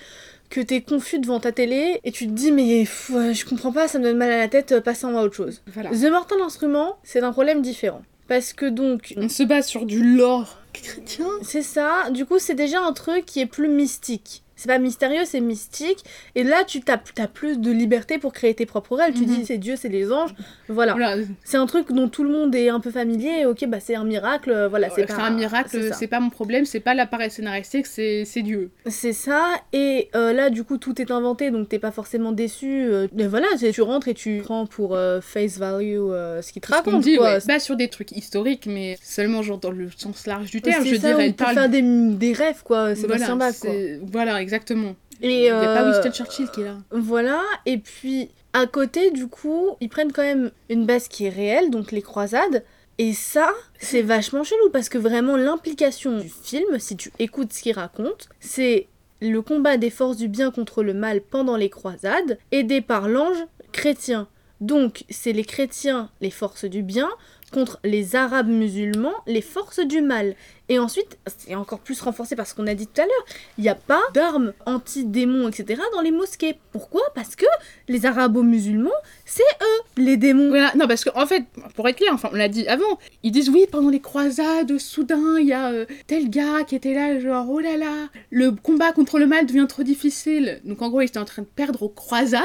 que 0.49 0.63
t'es 0.63 0.81
confus 0.81 1.19
devant 1.19 1.41
ta 1.41 1.53
télé 1.53 2.01
et 2.05 2.13
tu 2.13 2.27
te 2.27 2.33
dis, 2.33 2.51
mais 2.51 2.85
pff, 2.85 3.11
je 3.35 3.45
comprends 3.45 3.73
pas, 3.73 3.89
ça 3.89 3.99
me 3.99 4.05
donne 4.05 4.17
mal 4.17 4.31
à 4.31 4.39
la 4.39 4.49
tête, 4.49 4.73
euh, 4.73 4.81
passons 4.81 5.15
à 5.19 5.23
autre 5.23 5.35
chose. 5.35 5.61
Voilà. 5.75 5.91
The 5.91 6.11
Mortal 6.11 6.41
Instrument, 6.41 6.97
c'est 7.03 7.21
un 7.23 7.33
problème 7.33 7.61
différent. 7.61 8.01
Parce 8.29 8.53
que 8.53 8.67
donc, 8.67 9.15
On 9.17 9.29
se 9.29 9.43
base 9.43 9.67
sur 9.67 9.87
du 9.87 10.17
lore 10.17 10.59
chrétien? 10.73 11.27
c'est 11.43 11.63
ça, 11.63 12.11
du 12.11 12.27
coup, 12.27 12.39
c'est 12.39 12.55
déjà 12.55 12.81
un 12.81 12.93
truc 12.93 13.25
qui 13.25 13.41
est 13.41 13.47
plus 13.47 13.69
mystique. 13.69 14.43
C'est 14.59 14.69
pas 14.69 14.79
mystérieux, 14.79 15.23
c'est 15.25 15.41
mystique. 15.41 16.05
Et 16.35 16.43
là, 16.45 16.65
tu 16.67 16.81
t'as 16.83 16.99
as 17.19 17.29
plus 17.29 17.59
de 17.59 17.71
liberté 17.73 18.19
pour 18.19 18.33
créer 18.35 18.53
tes 18.55 18.67
propres 18.67 18.97
règles. 18.97 19.17
Tu 19.17 19.25
Mhm. 19.25 19.35
dis, 19.37 19.47
c'est 19.47 19.57
Dieu, 19.59 19.77
c'est 19.77 19.89
les 19.89 20.13
anges. 20.13 20.35
Voilà. 20.69 20.93
Voilà, 20.93 21.17
C'est 21.45 21.57
un 21.57 21.67
truc 21.67 21.91
dont 21.93 22.09
tout 22.09 22.25
le 22.25 22.31
monde 22.31 22.55
est 22.55 22.69
un 22.69 22.81
peu 22.81 22.91
familier. 22.91 23.47
Ok, 23.47 23.65
bah 23.67 23.79
c'est 23.81 23.95
un 23.95 24.05
miracle. 24.05 24.51
euh, 24.51 24.69
Voilà, 24.69 24.91
c'est 24.91 25.07
pas 25.07 25.15
un 25.23 25.31
miracle, 25.31 25.93
c'est 25.95 26.07
pas 26.09 26.21
mon 26.21 26.29
problème, 26.31 26.65
c'est 26.67 26.81
pas 26.81 26.93
l'appareil 26.95 27.31
scénaristique, 27.31 27.87
c'est 27.87 28.25
Dieu. 28.43 28.71
C'est 28.87 29.13
ça, 29.13 29.47
et 29.73 30.09
euh, 30.15 30.33
là 30.33 30.51
du 30.51 30.65
coup 30.65 30.77
tout 30.79 31.01
est 31.01 31.11
inventé 31.11 31.51
donc 31.51 31.69
t'es 31.69 31.79
pas 31.79 31.91
forcément 31.93 32.33
déçu. 32.33 32.67
euh, 32.83 33.07
mais 33.15 33.27
voilà, 33.27 33.47
tu 33.73 33.81
rentres 33.83 34.09
et 34.09 34.15
tu 34.15 34.41
prends 34.45 34.67
pour 34.67 34.97
euh, 34.97 35.21
face 35.21 35.59
value 35.59 35.97
euh, 35.99 36.43
ce 36.43 36.53
qu'il 36.53 36.61
te 36.63 36.67
Ce 36.67 36.73
qu'on 36.73 36.79
raconte. 36.79 37.03
dit, 37.03 37.17
quoi. 37.17 37.35
ouais, 37.35 37.41
pas 37.47 37.61
sur 37.61 37.77
des 37.77 37.89
trucs 37.89 38.13
historiques, 38.13 38.67
mais 38.67 38.99
seulement 39.03 39.43
genre 39.43 39.59
dans 39.59 39.71
le 39.71 39.89
sens 39.97 40.27
large 40.27 40.51
du 40.51 40.61
terme. 40.63 40.85
Je 40.85 40.97
ça, 40.97 41.09
dirais, 41.13 41.25
on 41.29 41.33
peut 41.33 41.45
parle. 41.45 41.55
faire 41.55 41.69
des, 41.69 41.83
des 41.83 42.33
rêves 42.33 42.63
quoi, 42.65 42.95
c'est 42.97 43.07
voilà, 43.07 43.35
Bach 43.37 43.55
quoi. 43.61 43.71
voilà, 44.03 44.35
exactement. 44.49 44.97
Et 45.21 45.41
Il 45.41 45.45
y 45.45 45.49
a 45.49 45.61
pas 45.61 45.83
euh, 45.83 45.93
Winston 45.93 46.13
Churchill 46.13 46.49
qui 46.51 46.63
est 46.63 46.65
là. 46.65 46.77
Voilà, 46.91 47.43
et 47.67 47.79
puis 47.79 48.31
à 48.55 48.67
côté 48.67 49.11
du 49.11 49.29
coup 49.29 49.77
ils 49.81 49.91
prennent 49.91 50.13
quand 50.13 50.23
même 50.23 50.51
une 50.71 50.87
base 50.87 51.09
qui 51.09 51.27
est 51.27 51.31
réelle, 51.31 51.71
donc 51.71 51.93
les 51.93 52.03
croisades. 52.03 52.65
Et 53.01 53.13
ça, 53.13 53.53
c'est 53.79 54.03
vachement 54.03 54.43
chelou 54.43 54.71
parce 54.73 54.89
que 54.89 54.99
vraiment 54.99 55.37
l'implication 55.37 56.19
du 56.19 56.29
film, 56.29 56.81
si 56.81 56.97
tu 56.97 57.13
écoutes 57.21 57.53
ce 57.53 57.63
qu'il 57.63 57.75
raconte, 57.75 58.29
c'est 58.41 58.89
le 59.21 59.41
combat 59.41 59.77
des 59.77 59.91
forces 59.91 60.17
du 60.17 60.27
bien 60.27 60.51
contre 60.51 60.83
le 60.83 60.95
mal 60.95 61.21
pendant 61.21 61.57
les 61.57 61.71
croisades, 61.71 62.39
aidé 62.51 62.81
par 62.81 63.09
l'ange 63.09 63.39
chrétien. 63.71 64.27
Donc, 64.61 65.05
c'est 65.11 65.33
les 65.33 65.45
chrétiens, 65.45 66.11
les 66.21 66.33
forces 66.33 66.65
du 66.65 66.83
bien, 66.83 67.09
contre 67.51 67.79
les 67.85 68.17
arabes 68.17 68.49
musulmans, 68.49 69.15
les 69.27 69.43
forces 69.43 69.81
du 69.81 70.01
mal. 70.01 70.35
Et 70.71 70.79
ensuite, 70.79 71.19
c'est 71.39 71.55
encore 71.55 71.79
plus 71.79 71.99
renforcé 72.03 72.37
par 72.37 72.47
ce 72.47 72.55
qu'on 72.55 72.67
a 72.67 72.75
dit 72.75 72.87
tout 72.87 73.01
à 73.01 73.05
l'heure, 73.05 73.25
il 73.57 73.63
n'y 73.63 73.71
a 73.71 73.75
pas 73.75 74.03
d'armes 74.13 74.53
anti-démons, 74.67 75.49
etc. 75.49 75.81
dans 75.95 76.03
les 76.03 76.11
mosquées. 76.11 76.59
Pourquoi? 76.73 77.01
Parce 77.15 77.37
que 77.37 77.47
les 77.89 78.05
arabo-musulmans, 78.05 78.91
c'est 79.25 79.43
eux, 79.63 80.03
les 80.03 80.19
démons. 80.19 80.51
Voilà, 80.51 80.73
non, 80.77 80.87
parce 80.87 81.05
qu'en 81.05 81.23
en 81.23 81.27
fait, 81.27 81.45
pour 81.75 81.89
être 81.89 81.97
clair, 81.97 82.13
enfin, 82.13 82.29
on 82.33 82.37
l'a 82.37 82.49
dit 82.49 82.69
avant, 82.69 82.99
ils 83.23 83.33
disent 83.33 83.49
oui, 83.49 83.67
pendant 83.71 83.89
les 83.89 84.01
croisades, 84.01 84.79
soudain, 84.79 85.39
il 85.39 85.47
y 85.47 85.55
a 85.55 85.71
euh, 85.71 85.87
tel 86.07 86.29
gars 86.29 86.65
qui 86.65 86.75
était 86.75 86.93
là, 86.93 87.19
genre, 87.19 87.47
oh 87.49 87.61
là 87.61 87.79
là, 87.79 88.09
le 88.31 88.53
combat 88.53 88.93
contre 88.93 89.19
le 89.19 89.27
mal 89.27 89.47
devient 89.47 89.67
trop 89.67 89.85
difficile. 89.85 90.61
Donc 90.65 90.83
en 90.83 90.91
gros, 90.91 91.01
ils 91.01 91.07
étaient 91.07 91.19
en 91.19 91.25
train 91.25 91.43
de 91.43 91.47
perdre 91.47 91.83
aux 91.83 91.89
croisades, 91.89 92.43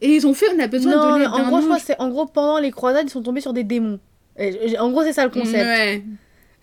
et 0.00 0.16
ils 0.16 0.26
ont 0.26 0.34
fait, 0.34 0.46
on 0.52 0.58
a 0.58 0.66
besoin 0.66 0.96
non, 0.96 1.14
de 1.14 1.20
l'aide 1.20 1.28
en 1.28 1.48
gros, 1.48 1.60
je 1.60 1.84
c'est 1.84 2.00
en 2.00 2.08
gros 2.08 2.26
pendant 2.26 2.58
les 2.58 2.72
croisades, 2.72 3.06
ils 3.06 3.10
sont 3.10 3.22
tombés 3.22 3.40
sur 3.40 3.52
des 3.52 3.64
démons. 3.64 4.00
Et, 4.38 4.78
en 4.78 4.90
gros, 4.90 5.02
c'est 5.02 5.12
ça 5.12 5.24
le 5.24 5.30
concept. 5.30 5.54
Ouais. 5.64 6.02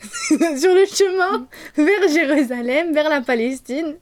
sur 0.58 0.74
le 0.74 0.86
chemin 0.86 1.48
vers 1.76 2.08
Jérusalem, 2.14 2.94
vers 2.94 3.10
la 3.10 3.20
Palestine. 3.22 3.96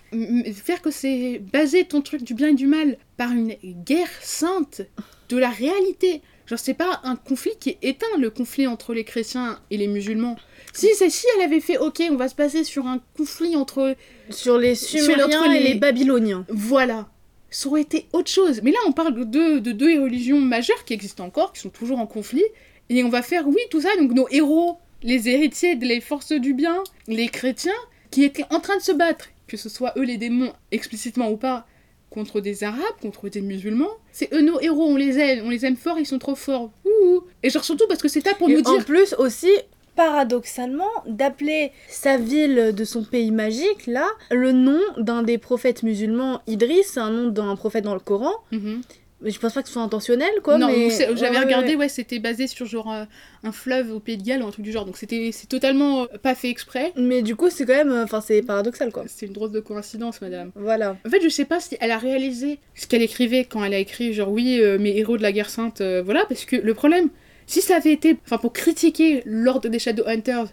Faire 0.54 0.82
que 0.82 0.92
c'est 0.92 1.42
baser 1.52 1.86
ton 1.86 2.02
truc 2.02 2.24
du 2.24 2.34
bien 2.36 2.50
et 2.50 2.54
du 2.54 2.68
mal 2.68 2.98
par 3.18 3.32
une 3.32 3.56
guerre 3.84 4.10
sainte 4.22 4.82
de 5.30 5.38
la 5.38 5.50
réalité. 5.50 6.22
Genre, 6.46 6.60
c'est 6.60 6.76
pas 6.76 7.02
un 7.04 7.16
conflit 7.16 7.52
qui 7.60 7.72
est 7.72 7.78
éteint, 7.82 8.06
le 8.20 8.30
conflit 8.30 8.68
entre 8.68 8.94
les 8.94 9.04
chrétiens 9.04 9.60
et 9.72 9.78
les 9.78 9.88
musulmans. 9.88 10.38
Si, 10.72 10.88
c'est 10.96 11.10
si 11.10 11.26
elle 11.36 11.44
avait 11.44 11.60
fait, 11.60 11.78
ok, 11.78 12.02
on 12.12 12.16
va 12.16 12.30
se 12.30 12.36
baser 12.36 12.64
sur 12.64 12.86
un 12.86 13.02
conflit 13.18 13.56
entre. 13.56 13.96
Sur 14.30 14.58
les 14.60 14.76
Sur 14.76 15.02
Sumériens 15.02 15.52
et 15.52 15.60
les- 15.60 15.74
les 15.74 15.76
Babyloniens. 15.76 16.46
Voilà. 16.48 17.08
Ça 17.50 17.70
aurait 17.70 17.82
été 17.82 18.08
autre 18.14 18.30
chose. 18.30 18.62
Mais 18.64 18.72
là, 18.72 18.78
on 18.88 18.92
parle 18.92 19.16
de, 19.30 19.60
de 19.60 19.72
deux 19.72 20.02
religions 20.02 20.40
majeures 20.40 20.84
qui 20.86 20.94
existent 20.94 21.26
encore, 21.26 21.54
qui 21.54 21.62
sont 21.62 21.70
toujours 21.70 22.00
en 22.00 22.06
conflit. 22.06 22.44
Et 22.90 23.04
on 23.04 23.10
va 23.10 23.22
faire, 23.22 23.48
oui, 23.48 23.60
tout 23.70 23.82
ça. 23.82 23.90
Donc, 23.98 24.12
nos 24.12 24.28
héros, 24.30 24.78
les 25.04 25.30
héritiers 25.30 25.76
des 25.76 26.02
forces 26.02 26.32
du 26.32 26.54
bien, 26.54 26.84
les 27.08 27.28
chrétiens, 27.28 27.72
qui 28.12 28.24
étaient 28.24 28.46
en 28.50 28.60
train 28.60 28.78
de 28.78 28.82
se 28.82 28.92
battre, 28.92 29.30
que 29.48 29.58
ce 29.58 29.70
soit 29.70 29.94
eux 29.98 30.04
les 30.04 30.18
démons, 30.18 30.54
explicitement 30.72 31.30
ou 31.30 31.38
pas, 31.38 31.68
contre 32.10 32.40
des 32.40 32.64
arabes, 32.64 32.82
contre 33.02 33.30
des 33.30 33.42
musulmans. 33.42 33.92
C'est 34.12 34.34
eux 34.34 34.42
nos 34.42 34.60
héros, 34.62 34.86
on 34.86 34.96
les 34.96 35.20
aime, 35.20 35.46
on 35.46 35.50
les 35.50 35.66
aime 35.66 35.76
fort, 35.76 36.00
ils 36.00 36.06
sont 36.06 36.20
trop 36.20 36.36
forts. 36.36 36.72
Ouh. 36.86 37.22
Et 37.44 37.50
genre 37.50 37.64
surtout 37.64 37.86
parce 37.88 38.02
que 38.02 38.08
c'est 38.08 38.26
là 38.26 38.34
pour 38.36 38.50
Et 38.50 38.54
nous 38.54 38.62
en 38.62 38.76
dire 38.76 38.86
plus 38.86 39.14
aussi, 39.18 39.52
paradoxalement, 39.96 40.90
d'appeler 41.06 41.72
sa 41.90 42.18
ville 42.18 42.74
de 42.74 42.86
son 42.86 43.04
pays 43.04 43.32
magique, 43.32 43.88
là, 43.88 44.08
le 44.32 44.52
nom 44.52 44.80
d'un 44.98 45.24
des 45.24 45.38
prophètes 45.38 45.84
musulmans, 45.84 46.42
Idris, 46.48 46.84
c'est 46.86 47.00
un 47.00 47.10
nom 47.10 47.28
d'un 47.28 47.56
prophète 47.56 47.84
dans 47.84 47.94
le 47.94 48.00
Coran. 48.00 48.34
Mhm. 48.52 48.82
Mais 49.22 49.32
je 49.32 49.40
pense 49.40 49.54
pas 49.54 49.62
que 49.64 49.68
ce 49.68 49.74
soit 49.74 49.82
intentionnel, 49.82 50.30
quoi. 50.44 50.60
non, 50.60 50.68
mais... 50.68 50.90
j'avais 50.92 51.38
Ouais, 51.38 51.44
regardé, 51.44 51.70
ouais. 51.70 51.76
ouais, 51.76 51.90
c'était 51.90 52.20
basé 52.20 52.46
sur 52.46 52.68
genre 52.68 52.94
euh, 52.94 53.06
un 53.44 53.52
fleuve 53.52 53.92
au 53.92 54.00
Pays 54.00 54.18
de 54.18 54.24
Galles 54.24 54.44
ou 54.44 54.48
un 54.48 54.52
truc 54.52 54.64
du 54.64 54.72
genre. 54.72 54.86
Donc 54.86 54.96
c'était 54.98 55.32
c'est 55.34 55.48
totalement 55.48 56.04
euh, 56.04 56.18
pas 56.22 56.36
fait 56.36 56.50
exprès. 56.50 56.94
Mais 56.96 57.24
du 57.24 57.36
coup, 57.36 57.50
c'est 57.50 57.66
quand 57.66 57.74
même. 57.74 57.92
euh, 57.92 58.04
Enfin, 58.04 58.22
c'est 58.22 58.42
paradoxal, 58.44 58.92
quoi. 58.92 59.06
C'est 59.08 59.26
une 59.26 59.34
drôle 59.34 59.52
de 59.52 59.60
coïncidence, 59.60 60.22
madame. 60.22 60.52
Voilà. 60.56 60.98
En 61.06 61.10
fait, 61.10 61.20
je 61.24 61.30
sais 61.30 61.46
pas 61.46 61.60
si 61.60 61.78
elle 61.80 61.90
a 61.92 61.98
réalisé 61.98 62.60
ce 62.76 62.86
qu'elle 62.86 63.02
écrivait 63.02 63.46
quand 63.46 63.64
elle 63.64 63.74
a 63.74 63.80
écrit, 63.80 64.14
genre, 64.14 64.30
oui, 64.32 64.62
mes 64.80 64.96
héros 64.98 65.18
de 65.18 65.24
la 65.24 65.32
guerre 65.32 65.50
sainte, 65.50 65.82
voilà, 65.82 66.26
parce 66.30 66.46
que 66.46 66.56
le 66.56 66.74
problème, 66.76 67.10
si 67.48 67.62
ça 67.62 67.78
avait 67.78 67.94
été, 67.94 68.18
enfin, 68.26 68.38
pour 68.38 68.54
critiquer 68.54 69.24
l'ordre 69.26 69.68
des 69.70 69.80
Shadowhunters 69.80 70.48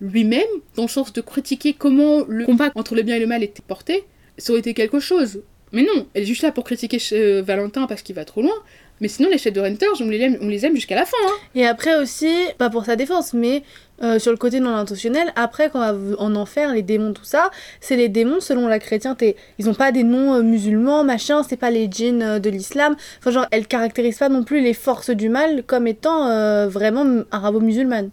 lui-même, 0.00 0.42
dans 0.76 0.82
le 0.82 0.88
sens 0.88 1.12
de 1.12 1.20
critiquer 1.20 1.72
comment 1.74 2.24
le 2.28 2.44
combat 2.44 2.70
entre 2.74 2.94
le 2.94 3.02
bien 3.02 3.16
et 3.16 3.20
le 3.20 3.26
mal 3.26 3.42
était 3.42 3.62
porté, 3.66 4.04
ça 4.38 4.52
aurait 4.52 4.60
été 4.60 4.74
quelque 4.74 5.00
chose. 5.00 5.42
Mais 5.72 5.82
non, 5.82 6.06
elle 6.14 6.22
est 6.22 6.26
juste 6.26 6.42
là 6.42 6.52
pour 6.52 6.64
critiquer 6.64 6.98
euh, 7.12 7.42
Valentin 7.42 7.86
parce 7.86 8.02
qu'il 8.02 8.14
va 8.14 8.24
trop 8.24 8.42
loin. 8.42 8.54
Mais 9.00 9.08
sinon, 9.08 9.30
les 9.30 9.38
Shadowhunters, 9.38 10.00
on 10.00 10.08
les 10.08 10.20
aime, 10.20 10.36
on 10.42 10.48
les 10.48 10.66
aime 10.66 10.74
jusqu'à 10.74 10.94
la 10.94 11.06
fin. 11.06 11.16
Hein. 11.26 11.32
Et 11.54 11.66
après 11.66 11.96
aussi, 11.96 12.28
pas 12.58 12.68
pour 12.68 12.84
sa 12.84 12.96
défense, 12.96 13.32
mais 13.32 13.62
euh, 14.02 14.18
sur 14.18 14.30
le 14.30 14.36
côté 14.36 14.60
non 14.60 14.74
intentionnel, 14.74 15.32
après, 15.36 15.70
quand 15.70 15.78
on 15.78 15.92
va 15.92 16.16
en 16.18 16.34
enfer, 16.34 16.74
les 16.74 16.82
démons, 16.82 17.14
tout 17.14 17.24
ça, 17.24 17.50
c'est 17.80 17.96
les 17.96 18.10
démons 18.10 18.40
selon 18.40 18.68
la 18.68 18.78
chrétienté. 18.78 19.36
Ils 19.58 19.70
ont 19.70 19.74
pas 19.74 19.90
des 19.90 20.02
noms 20.02 20.34
euh, 20.34 20.42
musulmans, 20.42 21.02
machin, 21.02 21.42
c'est 21.42 21.56
pas 21.56 21.70
les 21.70 21.88
djinns 21.90 22.38
de 22.38 22.50
l'islam. 22.50 22.94
Enfin, 23.20 23.30
genre, 23.30 23.46
elle 23.52 23.66
caractérise 23.66 24.18
pas 24.18 24.28
non 24.28 24.42
plus 24.44 24.60
les 24.60 24.74
forces 24.74 25.10
du 25.10 25.30
mal 25.30 25.62
comme 25.66 25.86
étant 25.86 26.68
vraiment 26.68 27.24
arabo-musulmanes. 27.30 28.10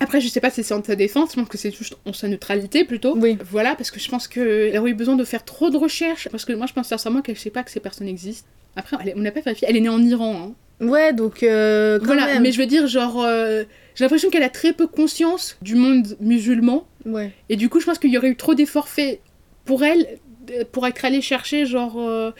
Après, 0.00 0.20
je 0.20 0.28
sais 0.28 0.40
pas 0.40 0.50
si 0.50 0.62
c'est 0.62 0.74
en 0.74 0.82
sa 0.82 0.94
défense, 0.94 1.30
je 1.32 1.36
pense 1.40 1.48
que 1.48 1.58
c'est 1.58 1.74
juste 1.76 1.96
en 2.04 2.12
sa 2.12 2.28
neutralité 2.28 2.84
plutôt. 2.84 3.16
Oui. 3.16 3.36
Voilà, 3.50 3.74
parce 3.74 3.90
que 3.90 3.98
je 3.98 4.08
pense 4.08 4.28
qu'elle 4.28 4.78
aurait 4.78 4.90
eu 4.90 4.94
besoin 4.94 5.16
de 5.16 5.24
faire 5.24 5.44
trop 5.44 5.70
de 5.70 5.76
recherches. 5.76 6.28
Parce 6.30 6.44
que 6.44 6.52
moi, 6.52 6.66
je 6.66 6.72
pense 6.72 6.88
sincèrement 6.88 7.20
qu'elle 7.20 7.36
sait 7.38 7.50
pas 7.50 7.62
que 7.64 7.70
ces 7.70 7.80
personnes 7.80 8.06
existent. 8.08 8.46
Après, 8.76 8.96
est- 9.08 9.14
on 9.16 9.20
n'a 9.20 9.32
pas 9.32 9.40
vérifié. 9.40 9.66
Elle 9.68 9.76
est 9.76 9.80
née 9.80 9.88
en 9.88 10.00
Iran. 10.02 10.54
hein. 10.80 10.84
Ouais, 10.86 11.12
donc 11.12 11.42
euh, 11.42 11.98
quand 11.98 12.04
Voilà, 12.06 12.26
même. 12.26 12.42
mais 12.42 12.52
je 12.52 12.58
veux 12.60 12.66
dire, 12.66 12.86
genre, 12.86 13.24
euh, 13.24 13.64
j'ai 13.96 14.04
l'impression 14.04 14.30
qu'elle 14.30 14.44
a 14.44 14.48
très 14.48 14.72
peu 14.72 14.86
conscience 14.86 15.56
du 15.62 15.74
monde 15.74 16.16
musulman. 16.20 16.86
Ouais. 17.04 17.32
Et 17.48 17.56
du 17.56 17.68
coup, 17.68 17.80
je 17.80 17.86
pense 17.86 17.98
qu'il 17.98 18.10
y 18.12 18.18
aurait 18.18 18.28
eu 18.28 18.36
trop 18.36 18.54
d'efforts 18.54 18.88
faits 18.88 19.20
pour 19.64 19.82
elle, 19.82 20.06
euh, 20.52 20.62
pour 20.70 20.86
être 20.86 21.04
allée 21.04 21.20
chercher, 21.22 21.66
genre, 21.66 21.96
euh, 21.98 22.30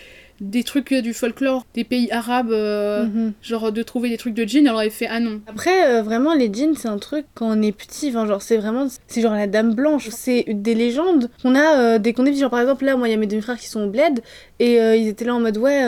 des 0.41 0.63
trucs 0.63 0.93
euh, 0.93 1.01
du 1.03 1.15
folklore 1.15 1.65
des 1.75 1.85
pays 1.85 2.11
arabes, 2.11 2.51
euh, 2.53 3.05
Mhm. 3.05 3.33
genre 3.43 3.73
de 3.73 3.83
trouver 3.83 4.09
des 4.09 4.17
trucs 4.17 4.35
de 4.35 4.45
djinn. 4.45 4.67
Elle 4.67 4.73
aurait 4.73 4.91
fait 4.91 5.07
Ah 5.11 5.21
non. 5.21 5.41
Après, 5.47 5.87
euh, 5.95 6.03
vraiment, 6.03 6.35
les 6.35 6.53
djinns, 6.53 6.75
c'est 6.77 6.89
un 6.89 6.99
truc 6.99 7.27
quand 7.35 7.47
on 7.49 7.63
est 7.63 7.73
petit. 7.73 8.09
Enfin, 8.11 8.27
genre, 8.27 8.43
c'est 8.43 8.57
vraiment. 8.57 8.87
C'est 9.07 9.21
genre 9.21 9.35
la 9.35 9.47
dame 9.47 9.75
blanche. 9.75 10.09
C'est 10.11 10.45
des 10.49 10.75
légendes. 10.75 11.31
On 11.45 11.55
a 11.55 11.79
euh, 11.79 11.99
des 11.99 12.13
contes. 12.13 12.33
Genre, 12.35 12.51
par 12.51 12.61
exemple, 12.61 12.85
là, 12.85 12.97
moi, 12.97 13.09
il 13.09 13.11
y 13.11 13.15
a 13.15 13.17
mes 13.19 13.27
demi-frères 13.27 13.59
qui 13.59 13.69
sont 13.69 13.83
au 13.85 13.91
bled. 13.91 14.21
Et 14.61 14.75
ils 14.77 15.07
étaient 15.09 15.25
là 15.25 15.35
en 15.37 15.41
mode, 15.41 15.57
ouais, 15.59 15.85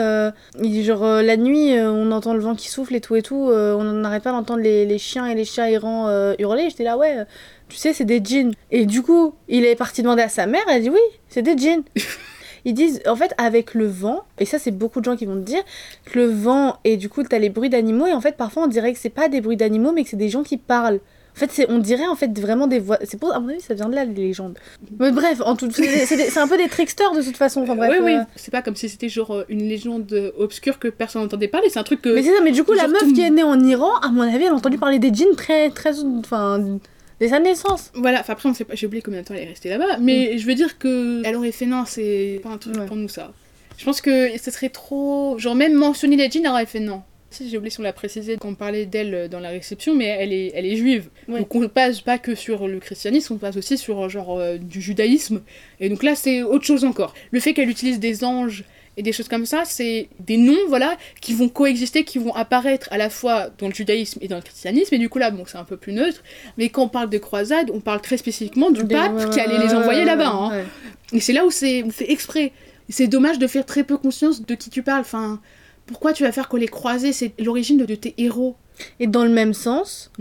ils- 0.61 0.83
genre, 0.85 1.03
la 1.03 1.35
nuit, 1.35 1.73
on 1.77 2.09
entend 2.13 2.33
le 2.33 2.39
vent 2.39 2.55
qui 2.55 2.69
souffle 2.69 2.95
et 2.95 3.01
tout 3.01 3.15
et 3.17 3.21
tout. 3.21 3.35
on 3.51 3.83
n'arrête 3.83 4.23
pas 4.23 4.31
d'entendre 4.31 4.61
les, 4.61 4.85
les 4.85 4.97
chiens 4.97 5.25
et 5.25 5.35
les 5.35 5.43
chats 5.45 5.69
errants 5.69 6.09
hurler. 6.39 6.69
J'étais 6.69 6.85
là, 6.85 6.97
ouais. 6.97 7.17
tu 7.67 7.75
sais, 7.77 7.91
c'est 7.93 8.05
des 8.05 8.21
djinns. 8.23 8.53
Et 8.71 8.85
du 8.85 9.01
coup, 9.01 9.33
il 9.49 9.65
est 9.65 9.75
parti 9.75 10.01
demander 10.03 10.21
à 10.23 10.29
sa 10.29 10.45
mère. 10.45 10.61
Elle 10.69 10.81
dit, 10.83 10.89
oui, 10.89 10.99
c'est 11.27 11.41
des 11.41 11.57
djinns. 11.57 11.83
Ils 12.65 12.73
disent, 12.73 13.01
en 13.07 13.15
fait, 13.15 13.33
avec 13.37 13.73
le 13.73 13.87
vent, 13.87 14.21
et 14.39 14.45
ça, 14.45 14.59
c'est 14.59 14.71
beaucoup 14.71 14.99
de 14.99 15.05
gens 15.05 15.15
qui 15.15 15.25
vont 15.25 15.35
te 15.35 15.39
dire, 15.45 15.63
que 16.05 16.19
le 16.19 16.25
vent, 16.27 16.77
et 16.83 16.97
du 16.97 17.09
coup, 17.09 17.23
t'as 17.23 17.39
les 17.39 17.49
bruits 17.49 17.69
d'animaux, 17.69 18.07
et 18.07 18.13
en 18.13 18.21
fait, 18.21 18.37
parfois, 18.37 18.63
on 18.63 18.67
dirait 18.67 18.93
que 18.93 18.99
c'est 18.99 19.09
pas 19.09 19.29
des 19.29 19.41
bruits 19.41 19.57
d'animaux, 19.57 19.91
mais 19.93 20.03
que 20.03 20.09
c'est 20.09 20.17
des 20.17 20.29
gens 20.29 20.43
qui 20.43 20.57
parlent. 20.57 20.99
En 21.33 21.39
fait, 21.39 21.49
c'est, 21.49 21.71
on 21.71 21.77
dirait 21.79 22.07
en 22.07 22.15
fait 22.17 22.37
vraiment 22.37 22.67
des 22.67 22.79
voix. 22.79 22.97
C'est 23.05 23.17
pour, 23.17 23.33
à 23.33 23.39
mon 23.39 23.47
avis, 23.47 23.61
ça 23.61 23.73
vient 23.73 23.87
de 23.87 23.95
là, 23.95 24.03
les 24.03 24.13
légendes. 24.13 24.59
Mais 24.99 25.11
bref, 25.13 25.39
en 25.45 25.55
tout, 25.55 25.69
c'est, 25.71 26.37
un 26.37 26.45
peu 26.47 26.57
des 26.57 26.67
tricksters 26.67 27.13
de 27.15 27.21
toute 27.21 27.37
façon. 27.37 27.61
Enfin 27.61 27.77
bref. 27.77 27.89
oui, 27.89 27.99
oui. 28.03 28.15
euh, 28.15 28.23
C'est 28.35 28.51
pas 28.51 28.61
comme 28.61 28.75
si 28.75 28.89
c'était 28.89 29.07
genre 29.07 29.31
euh, 29.33 29.45
une 29.47 29.63
légende 29.63 30.33
obscure 30.37 30.77
que 30.77 30.89
personne 30.89 31.21
n'entendait 31.21 31.47
parler. 31.47 31.69
C'est 31.69 31.79
un 31.79 31.83
truc 31.83 32.01
que. 32.01 32.09
Mais 32.09 32.21
c'est 32.21 32.35
ça, 32.35 32.41
mais 32.43 32.51
du 32.51 32.65
coup, 32.65 32.73
la 32.73 32.89
meuf 32.89 32.99
tout- 33.03 33.13
qui 33.13 33.21
est 33.21 33.29
née 33.29 33.43
en 33.43 33.57
Iran, 33.63 33.95
à 34.01 34.09
mon 34.09 34.23
avis, 34.23 34.43
elle 34.43 34.51
a 34.51 34.55
entendu 34.55 34.77
parler 34.77 34.99
des 34.99 35.13
djinns 35.13 35.33
très, 35.37 35.69
très. 35.69 35.91
Enfin, 36.19 36.59
dès 37.21 37.29
sa 37.29 37.39
naissance. 37.39 37.91
Voilà, 37.93 38.19
enfin 38.19 38.33
après 38.33 38.49
on 38.49 38.53
sait 38.53 38.65
pas, 38.65 38.75
j'ai 38.75 38.87
oublié 38.87 39.01
combien 39.01 39.21
de 39.21 39.25
temps 39.25 39.33
elle 39.35 39.43
est 39.43 39.49
restée 39.49 39.69
là-bas, 39.69 39.97
mais 39.99 40.37
je 40.37 40.45
veux 40.45 40.55
dire 40.55 40.77
que 40.77 41.21
elle 41.23 41.35
aurait 41.37 41.53
fait 41.53 41.65
non, 41.67 41.85
c'est 41.87 42.41
pas 42.43 42.49
un 42.49 42.57
truc 42.57 42.75
Ouais. 42.75 42.85
pour 42.87 42.97
nous 42.97 43.07
ça. 43.07 43.31
Je 43.77 43.85
pense 43.85 44.01
que 44.01 44.37
ce 44.37 44.51
serait 44.51 44.69
trop. 44.69 45.37
Genre 45.39 45.55
même 45.55 45.73
mentionner 45.73 46.15
les 46.17 46.29
jeans, 46.29 46.43
elle 46.45 46.51
aurait 46.51 46.65
fait 46.65 46.79
non. 46.81 47.01
Si 47.29 47.49
j'ai 47.49 47.57
oublié 47.57 47.71
si 47.71 47.79
on 47.79 47.83
l'a 47.83 47.93
précisé 47.93 48.35
quand 48.37 48.49
on 48.49 48.55
parlait 48.55 48.85
d'elle 48.85 49.29
dans 49.29 49.39
la 49.39 49.49
réception, 49.49 49.95
mais 49.95 50.05
elle 50.05 50.33
est, 50.33 50.51
elle 50.53 50.65
est 50.65 50.75
juive. 50.75 51.07
Ouais. 51.29 51.39
Donc 51.39 51.55
on 51.55 51.65
passe 51.69 52.01
pas 52.01 52.17
que 52.17 52.35
sur 52.35 52.67
le 52.67 52.79
christianisme, 52.79 53.35
on 53.35 53.37
passe 53.37 53.55
aussi 53.55 53.77
sur 53.77 54.09
genre 54.09 54.37
euh, 54.37 54.57
du 54.57 54.81
judaïsme. 54.81 55.41
Et 55.79 55.87
donc 55.87 56.03
là 56.03 56.13
c'est 56.15 56.43
autre 56.43 56.65
chose 56.65 56.83
encore. 56.83 57.13
Le 57.31 57.39
fait 57.39 57.53
qu'elle 57.53 57.69
utilise 57.69 57.99
des 58.01 58.23
anges 58.25 58.65
et 58.97 59.03
des 59.03 59.11
choses 59.13 59.27
comme 59.29 59.45
ça, 59.45 59.63
c'est 59.65 60.09
des 60.19 60.37
noms, 60.37 60.57
voilà, 60.67 60.97
qui 61.21 61.33
vont 61.33 61.47
coexister, 61.49 62.03
qui 62.03 62.17
vont 62.19 62.35
apparaître 62.35 62.87
à 62.91 62.97
la 62.97 63.09
fois 63.09 63.49
dans 63.57 63.67
le 63.67 63.73
judaïsme 63.73 64.19
et 64.21 64.27
dans 64.27 64.35
le 64.35 64.41
christianisme. 64.41 64.93
Et 64.95 64.97
du 64.97 65.07
coup 65.09 65.17
là, 65.19 65.31
bon, 65.31 65.43
c'est 65.47 65.57
un 65.57 65.63
peu 65.63 65.77
plus 65.77 65.93
neutre. 65.93 66.21
Mais 66.57 66.69
quand 66.69 66.83
on 66.83 66.89
parle 66.89 67.09
de 67.09 67.17
croisade, 67.17 67.71
on 67.73 67.79
parle 67.79 68.01
très 68.01 68.17
spécifiquement 68.17 68.69
du 68.71 68.81
pape 68.85 69.29
qui 69.31 69.39
allait 69.39 69.59
les 69.59 69.73
envoyer 69.73 70.03
là-bas. 70.05 70.29
hein. 70.29 70.49
ouais. 70.51 70.65
Et 71.13 71.19
c'est 71.19 71.33
là 71.33 71.45
où 71.45 71.51
c'est 71.51 71.83
où 71.83 71.91
c'est 71.91 72.09
exprès. 72.09 72.51
C'est 72.89 73.07
dommage 73.07 73.39
de 73.39 73.47
faire 73.47 73.65
très 73.65 73.83
peu 73.83 73.97
conscience 73.97 74.45
de 74.45 74.55
qui 74.55 74.69
tu 74.69 74.83
parles. 74.83 75.01
Enfin, 75.01 75.39
pourquoi 75.85 76.11
tu 76.13 76.23
vas 76.23 76.31
faire 76.31 76.49
que 76.49 76.57
les 76.57 76.67
croisés, 76.67 77.13
c'est 77.13 77.31
l'origine 77.39 77.77
de, 77.77 77.85
de 77.85 77.95
tes 77.95 78.13
héros 78.17 78.55
Et 78.99 79.07
dans 79.07 79.23
le 79.23 79.29
même 79.31 79.53
sens, 79.53 80.11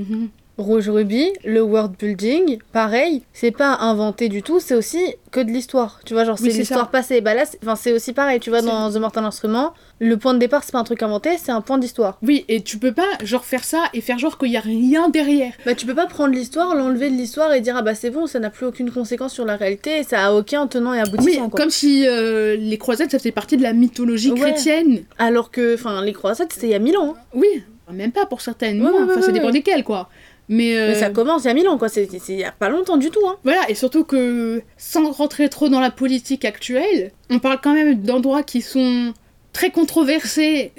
Rouge 0.62 0.88
Ruby, 0.88 1.32
le 1.44 1.62
world 1.62 1.92
building, 1.98 2.58
pareil, 2.72 3.22
c'est 3.32 3.50
pas 3.50 3.76
inventé 3.80 4.28
du 4.28 4.42
tout, 4.42 4.60
c'est 4.60 4.74
aussi 4.74 4.98
que 5.30 5.40
de 5.40 5.50
l'histoire. 5.50 6.00
Tu 6.04 6.14
vois, 6.14 6.24
genre 6.24 6.36
Oui, 6.40 6.50
c'est 6.50 6.58
l'histoire 6.58 6.90
passée. 6.90 7.20
Bah 7.20 7.34
là, 7.34 7.44
c'est- 7.46 7.58
enfin, 7.62 7.76
c'est 7.76 7.92
aussi 7.92 8.12
pareil, 8.12 8.40
tu 8.40 8.50
vois, 8.50 8.62
dans 8.62 8.90
The 8.92 8.96
Mortal 8.96 9.24
Instrument, 9.24 9.72
le 10.00 10.16
point 10.16 10.34
de 10.34 10.38
départ, 10.38 10.64
c'est 10.64 10.72
pas 10.72 10.78
un 10.78 10.84
truc 10.84 11.02
inventé, 11.02 11.30
c'est 11.38 11.52
un 11.52 11.60
point 11.60 11.78
d'histoire. 11.78 12.18
Oui, 12.22 12.44
et 12.48 12.62
tu 12.62 12.78
peux 12.78 12.92
pas 12.92 13.06
genre 13.22 13.44
faire 13.44 13.64
ça 13.64 13.84
et 13.94 14.00
faire 14.00 14.18
genre 14.18 14.38
qu'il 14.38 14.50
y 14.50 14.56
a 14.56 14.60
rien 14.60 15.08
derrière. 15.08 15.52
Bah 15.64 15.74
tu 15.74 15.86
peux 15.86 15.94
pas 15.94 16.06
prendre 16.06 16.34
l'histoire, 16.34 16.74
l'enlever 16.74 17.10
de 17.10 17.14
l'histoire 17.16 17.52
et 17.52 17.60
dire 17.60 17.76
ah 17.76 17.82
bah 17.82 17.94
c'est 17.94 18.10
bon, 18.10 18.26
ça 18.26 18.38
n'a 18.40 18.50
plus 18.50 18.66
aucune 18.66 18.90
conséquence 18.90 19.32
sur 19.32 19.44
la 19.44 19.56
réalité, 19.56 20.02
ça 20.02 20.26
a 20.26 20.32
aucun 20.32 20.66
tenant 20.66 20.94
et 20.94 20.98
Oui, 21.02 21.08
aboutissant. 21.08 21.48
quoi. 21.50 21.60
comme 21.60 21.70
si 21.70 22.06
euh, 22.08 22.56
les 22.56 22.78
croisades 22.78 23.10
ça 23.10 23.18
faisait 23.18 23.30
partie 23.32 23.56
de 23.56 23.62
la 23.62 23.72
mythologie 23.72 24.32
Ouais. 24.32 24.40
chrétienne. 24.40 25.04
Alors 25.18 25.50
que, 25.50 25.74
enfin, 25.74 26.02
les 26.04 26.12
croisades, 26.12 26.48
c'était 26.52 26.66
il 26.68 26.70
y 26.70 26.74
a 26.74 26.78
1000 26.78 26.96
ans. 26.96 27.14
hein. 27.16 27.20
Oui, 27.34 27.46
même 27.92 28.12
pas 28.12 28.24
pour 28.26 28.40
certaines. 28.40 28.80
Ouais, 28.82 28.90
enfin, 29.02 29.20
ça 29.20 29.32
dépend 29.32 29.50
desquelles 29.50 29.84
quoi. 29.84 30.08
Mais, 30.52 30.76
euh, 30.76 30.88
Mais 30.88 30.94
ça 30.96 31.10
commence 31.10 31.44
il 31.44 31.46
y 31.46 31.50
a 31.50 31.54
1000 31.54 31.68
ans, 31.68 31.78
quoi. 31.78 31.88
C'est 31.88 32.08
il 32.28 32.34
y 32.38 32.44
a 32.44 32.50
pas 32.52 32.68
longtemps 32.68 32.96
du 32.96 33.10
tout, 33.10 33.24
hein. 33.26 33.36
Voilà, 33.44 33.70
et 33.70 33.74
surtout 33.74 34.02
que 34.04 34.62
sans 34.76 35.10
rentrer 35.12 35.48
trop 35.48 35.68
dans 35.68 35.80
la 35.80 35.90
politique 35.92 36.44
actuelle, 36.44 37.12
on 37.30 37.38
parle 37.38 37.60
quand 37.62 37.72
même 37.72 37.94
d'endroits 38.02 38.42
qui 38.42 38.60
sont 38.60 39.14
très 39.52 39.70
controversés 39.70 40.72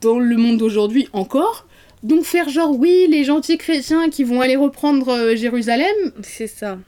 dans 0.00 0.18
le 0.18 0.36
monde 0.36 0.56
d'aujourd'hui 0.58 1.08
encore. 1.12 1.66
Donc 2.02 2.24
faire 2.24 2.48
genre 2.48 2.76
oui, 2.76 3.06
les 3.08 3.22
gentils 3.22 3.58
chrétiens 3.58 4.08
qui 4.10 4.24
vont 4.24 4.40
aller 4.40 4.56
reprendre 4.56 5.08
euh, 5.10 5.36
Jérusalem, 5.36 5.94
C'est 6.22 6.46
ça. 6.48 6.78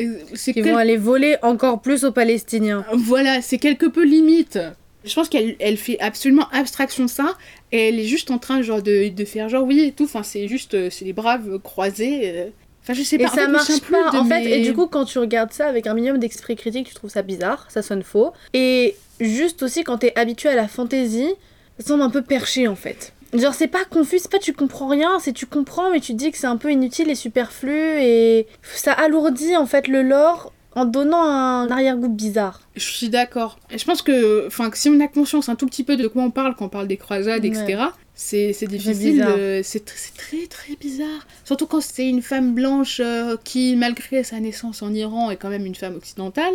euh, 0.00 0.18
quel- 0.52 0.64
vont 0.64 0.76
aller 0.76 0.96
voler 0.96 1.36
encore 1.42 1.80
plus 1.82 2.04
aux 2.04 2.10
Palestiniens. 2.12 2.84
voilà, 2.94 3.40
c'est 3.42 3.58
quelque 3.58 3.86
peu 3.86 4.04
limite. 4.04 4.58
Je 5.04 5.14
pense 5.14 5.28
qu'elle 5.28 5.56
elle 5.58 5.76
fait 5.76 5.98
absolument 6.00 6.48
abstraction 6.52 7.04
de 7.04 7.10
ça 7.10 7.36
et 7.72 7.88
elle 7.88 7.98
est 8.00 8.04
juste 8.06 8.30
en 8.30 8.38
train 8.38 8.62
genre 8.62 8.82
de, 8.82 9.08
de 9.08 9.24
faire 9.24 9.48
genre 9.48 9.64
oui 9.64 9.80
et 9.80 9.92
tout. 9.92 10.04
Enfin 10.04 10.22
c'est 10.22 10.48
juste 10.48 10.74
euh, 10.74 10.88
c'est 10.90 11.04
les 11.04 11.12
braves 11.12 11.58
croisés. 11.60 12.20
euh. 12.24 12.48
Enfin 12.82 12.94
je 12.94 13.02
sais 13.02 13.16
pas. 13.18 13.24
Et 13.24 13.26
en 13.26 13.30
ça 13.30 13.40
fait, 13.42 13.48
marche 13.48 13.80
pas, 13.82 14.10
en 14.18 14.24
fait. 14.24 14.44
Et 14.44 14.60
du 14.62 14.74
coup, 14.74 14.86
quand 14.86 15.04
tu 15.06 15.18
regardes 15.18 15.52
ça 15.52 15.66
avec 15.66 15.86
un 15.86 15.94
minimum 15.94 16.18
d'esprit 16.18 16.54
critique, 16.56 16.86
tu 16.88 16.94
trouves 16.94 17.10
ça 17.10 17.22
bizarre, 17.22 17.66
ça 17.70 17.82
sonne 17.82 18.02
faux. 18.02 18.32
Et 18.52 18.94
juste 19.20 19.62
aussi, 19.62 19.84
quand 19.84 19.98
t'es 19.98 20.12
habitué 20.18 20.50
à 20.50 20.54
la 20.54 20.68
fantaisie, 20.68 21.30
ça 21.78 21.86
semble 21.86 22.02
un 22.02 22.10
peu 22.10 22.22
perché, 22.22 22.68
en 22.68 22.76
fait. 22.76 23.12
Genre, 23.32 23.52
c'est 23.54 23.68
pas 23.68 23.84
confus, 23.84 24.18
c'est 24.20 24.30
pas 24.30 24.38
tu 24.38 24.52
comprends 24.52 24.86
rien, 24.88 25.18
c'est 25.18 25.32
tu 25.32 25.46
comprends, 25.46 25.90
mais 25.90 25.98
tu 26.00 26.12
dis 26.14 26.30
que 26.30 26.38
c'est 26.38 26.46
un 26.46 26.56
peu 26.56 26.70
inutile 26.70 27.10
et 27.10 27.14
superflu, 27.16 27.74
et 28.00 28.46
ça 28.62 28.92
alourdit, 28.92 29.56
en 29.56 29.66
fait, 29.66 29.88
le 29.88 30.02
lore 30.02 30.52
en 30.74 30.84
donnant 30.84 31.22
un 31.22 31.70
arrière-goût 31.70 32.08
bizarre. 32.08 32.60
Je 32.74 32.84
suis 32.84 33.08
d'accord. 33.08 33.58
Je 33.74 33.84
pense 33.84 34.02
que, 34.02 34.46
enfin, 34.46 34.70
si 34.74 34.88
on 34.88 35.00
a 35.00 35.08
conscience 35.08 35.48
un 35.48 35.54
tout 35.54 35.66
petit 35.66 35.84
peu 35.84 35.96
de 35.96 36.06
quoi 36.06 36.22
on 36.22 36.30
parle 36.30 36.54
quand 36.56 36.66
on 36.66 36.68
parle 36.68 36.88
des 36.88 36.96
croisades, 36.96 37.44
etc., 37.44 37.82
c'est 38.14 38.52
c'est 38.52 38.66
difficile. 38.66 39.26
c'est 39.64 39.84
très 39.84 40.46
très 40.48 40.76
bizarre. 40.76 41.26
Surtout 41.44 41.66
quand 41.66 41.80
c'est 41.80 42.08
une 42.08 42.22
femme 42.22 42.54
blanche 42.54 43.00
euh, 43.00 43.36
qui, 43.42 43.74
malgré 43.76 44.22
sa 44.22 44.38
naissance 44.38 44.82
en 44.82 44.92
Iran, 44.94 45.30
est 45.30 45.36
quand 45.36 45.48
même 45.50 45.66
une 45.66 45.74
femme 45.74 45.96
occidentale. 45.96 46.54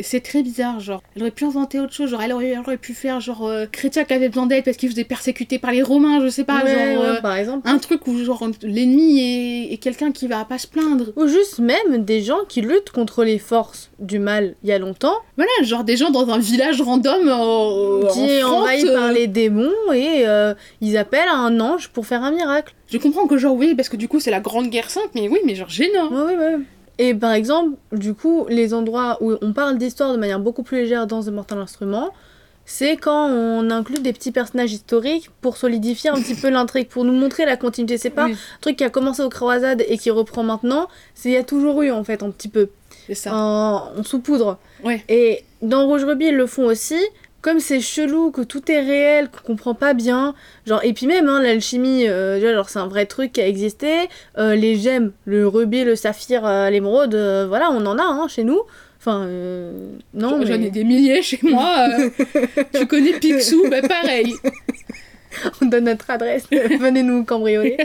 C'est 0.00 0.20
très 0.22 0.42
bizarre, 0.42 0.80
genre, 0.80 1.02
elle 1.14 1.22
aurait 1.22 1.30
pu 1.30 1.44
inventer 1.44 1.80
autre 1.80 1.92
chose, 1.92 2.10
genre, 2.10 2.22
elle 2.22 2.32
aurait, 2.32 2.48
elle 2.50 2.60
aurait 2.60 2.76
pu 2.76 2.92
faire, 2.94 3.20
genre, 3.20 3.46
euh, 3.46 3.66
Chrétien 3.70 4.04
qui 4.04 4.12
avait 4.12 4.28
besoin 4.28 4.46
d'aide 4.46 4.64
parce 4.64 4.76
qu'il 4.76 4.90
faisait 4.90 5.04
persécuter 5.04 5.58
par 5.58 5.72
les 5.72 5.82
Romains, 5.82 6.20
je 6.22 6.28
sais 6.28 6.44
pas, 6.44 6.62
Ouais, 6.64 6.70
genre, 6.94 7.02
ouais, 7.02 7.08
euh, 7.08 7.20
par 7.20 7.36
exemple. 7.36 7.68
un 7.68 7.78
truc 7.78 8.06
où, 8.06 8.16
genre, 8.24 8.46
l'ennemi 8.62 9.20
est, 9.20 9.72
est 9.72 9.76
quelqu'un 9.78 10.12
qui 10.12 10.26
va 10.28 10.44
pas 10.44 10.58
se 10.58 10.66
plaindre. 10.66 11.06
Ou 11.16 11.26
juste 11.26 11.58
même 11.58 12.04
des 12.04 12.22
gens 12.22 12.40
qui 12.48 12.60
luttent 12.60 12.90
contre 12.90 13.24
les 13.24 13.38
forces 13.38 13.90
du 13.98 14.18
mal 14.18 14.54
il 14.62 14.68
y 14.68 14.72
a 14.72 14.78
longtemps, 14.78 15.14
Voilà, 15.36 15.50
genre 15.62 15.82
des 15.84 15.96
gens 15.96 16.10
dans 16.10 16.28
un 16.30 16.38
village 16.38 16.82
random 16.82 17.28
euh, 17.28 18.06
qui 18.12 18.20
est 18.28 18.42
en 18.42 18.48
France, 18.48 18.60
envahi 18.62 18.86
euh, 18.86 18.94
par 18.94 19.12
les 19.12 19.26
démons 19.26 19.72
et 19.94 20.26
euh, 20.26 20.54
ils 20.80 20.96
appellent 20.98 21.28
un 21.32 21.58
ange 21.60 21.88
pour 21.88 22.06
faire 22.06 22.22
un 22.22 22.30
miracle. 22.30 22.74
Je 22.90 22.98
comprends 22.98 23.26
que, 23.26 23.36
genre, 23.38 23.54
oui, 23.54 23.74
parce 23.74 23.88
que 23.88 23.96
du 23.96 24.06
coup, 24.08 24.20
c'est 24.20 24.30
la 24.30 24.40
grande 24.40 24.68
guerre 24.68 24.90
sainte, 24.90 25.10
mais 25.14 25.28
oui, 25.28 25.38
mais 25.44 25.54
genre, 25.54 25.68
gênant. 25.70 26.08
Ouais, 26.10 26.34
ouais, 26.34 26.36
ouais. 26.36 26.56
Et 26.98 27.14
par 27.14 27.32
exemple, 27.32 27.76
du 27.92 28.14
coup, 28.14 28.46
les 28.48 28.72
endroits 28.72 29.18
où 29.20 29.34
on 29.42 29.52
parle 29.52 29.78
d'histoire 29.78 30.12
de 30.12 30.18
manière 30.18 30.40
beaucoup 30.40 30.62
plus 30.62 30.78
légère 30.78 31.06
dans 31.06 31.22
The 31.22 31.28
Mortal 31.28 31.58
Instrument, 31.58 32.10
c'est 32.64 32.96
quand 32.96 33.28
on 33.30 33.70
inclut 33.70 34.00
des 34.00 34.12
petits 34.12 34.32
personnages 34.32 34.72
historiques 34.72 35.30
pour 35.40 35.56
solidifier 35.56 36.10
un 36.10 36.14
petit 36.14 36.34
peu 36.34 36.48
l'intrigue, 36.48 36.88
pour 36.88 37.04
nous 37.04 37.12
montrer 37.12 37.44
la 37.46 37.56
continuité. 37.56 37.96
C'est 37.96 38.10
pas 38.10 38.26
Oui, 38.26 38.32
un 38.32 38.60
truc 38.60 38.76
qui 38.76 38.84
a 38.84 38.90
commencé 38.90 39.22
aux 39.22 39.28
croisades 39.28 39.84
et 39.88 39.98
qui 39.98 40.10
reprend 40.10 40.42
maintenant, 40.42 40.88
c'est 41.14 41.28
il 41.28 41.32
y 41.32 41.36
a 41.36 41.44
toujours 41.44 41.82
eu 41.82 41.92
en 41.92 42.02
fait 42.02 42.22
un 42.24 42.30
petit 42.30 42.48
peu 42.48 42.70
c'est 43.06 43.14
ça. 43.14 43.32
en, 43.34 43.92
en. 43.96 44.58
Et 45.08 45.44
dans 45.62 45.86
Rouge 45.86 46.04
Rubis, 46.04 46.26
ils 46.26 46.34
le 46.34 46.46
font 46.46 46.64
aussi. 46.64 46.98
Comme 47.46 47.60
c'est 47.60 47.78
chelou, 47.78 48.32
que 48.32 48.40
tout 48.40 48.72
est 48.72 48.80
réel, 48.80 49.28
qu'on 49.30 49.52
comprend 49.52 49.74
pas 49.74 49.94
bien. 49.94 50.34
Genre, 50.66 50.80
et 50.82 50.92
puis 50.92 51.06
même, 51.06 51.28
hein, 51.28 51.40
l'alchimie, 51.40 52.08
euh, 52.08 52.64
c'est 52.66 52.80
un 52.80 52.88
vrai 52.88 53.06
truc 53.06 53.34
qui 53.34 53.40
a 53.40 53.46
existé. 53.46 54.08
Euh, 54.36 54.56
les 54.56 54.74
gemmes, 54.74 55.12
le 55.26 55.46
rubis, 55.46 55.84
le 55.84 55.94
saphir, 55.94 56.44
euh, 56.44 56.70
l'émeraude, 56.70 57.14
euh, 57.14 57.46
voilà, 57.46 57.70
on 57.70 57.86
en 57.86 57.98
a 58.00 58.02
hein, 58.02 58.26
chez 58.26 58.42
nous. 58.42 58.62
Enfin, 58.98 59.28
non, 60.12 60.40
J'en 60.44 60.58
mais 60.58 60.66
ai 60.66 60.70
des 60.72 60.82
milliers 60.82 61.22
chez 61.22 61.38
moi. 61.44 61.86
tu 62.74 62.86
connais 62.88 63.12
Picsou, 63.12 63.70
bah 63.70 63.80
pareil. 63.80 64.34
on 65.62 65.66
donne 65.66 65.84
notre 65.84 66.10
adresse, 66.10 66.48
venez 66.50 67.04
nous 67.04 67.24
cambrioler. 67.24 67.76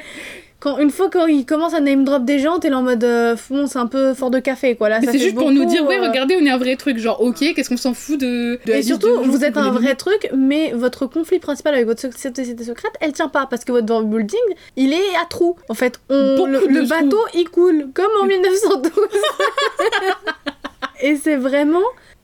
Quand, 0.61 0.77
une 0.77 0.91
fois 0.91 1.09
qu'il 1.09 1.43
commence 1.47 1.73
à 1.73 1.79
name 1.79 2.03
drop 2.03 2.23
des 2.23 2.37
gens, 2.37 2.59
t'es 2.59 2.69
là 2.69 2.77
en 2.77 2.83
mode, 2.83 3.03
euh, 3.03 3.35
bon, 3.49 3.65
c'est 3.65 3.79
un 3.79 3.87
peu 3.87 4.13
fort 4.13 4.29
de 4.29 4.37
café, 4.37 4.75
quoi. 4.75 4.89
Là, 4.89 4.99
Mais 5.01 5.07
c'est 5.07 5.17
juste 5.17 5.33
pour 5.35 5.49
nous 5.51 5.65
dire, 5.65 5.83
ouais, 5.87 5.97
euh, 5.97 6.07
regardez, 6.07 6.37
on 6.39 6.45
est 6.45 6.51
un 6.51 6.59
vrai 6.59 6.75
truc. 6.75 6.99
Genre, 6.99 7.19
ok, 7.19 7.39
qu'est-ce 7.55 7.67
qu'on 7.67 7.77
s'en 7.77 7.95
fout 7.95 8.19
de. 8.19 8.59
Et 8.67 8.83
surtout, 8.83 9.07
de- 9.07 9.27
vous 9.27 9.43
êtes 9.43 9.57
un 9.57 9.71
vrai 9.71 9.95
truc, 9.95 10.29
mais 10.37 10.71
votre 10.73 11.07
conflit 11.07 11.39
principal 11.39 11.73
avec 11.73 11.87
votre 11.87 12.01
société 12.01 12.45
secrète, 12.63 12.91
elle 13.01 13.11
tient 13.11 13.27
pas 13.27 13.47
parce 13.47 13.65
que 13.65 13.71
votre 13.71 14.03
building, 14.03 14.37
il 14.75 14.93
est 14.93 15.15
à 15.19 15.25
trous. 15.27 15.55
En 15.67 15.73
fait, 15.73 15.99
on, 16.09 16.45
le, 16.45 16.67
le 16.67 16.87
bateau, 16.87 17.17
il 17.33 17.49
coule, 17.49 17.87
comme 17.95 18.11
en 18.21 18.27
1912. 18.27 18.91
et 21.01 21.15
c'est 21.15 21.37
vraiment 21.37 21.81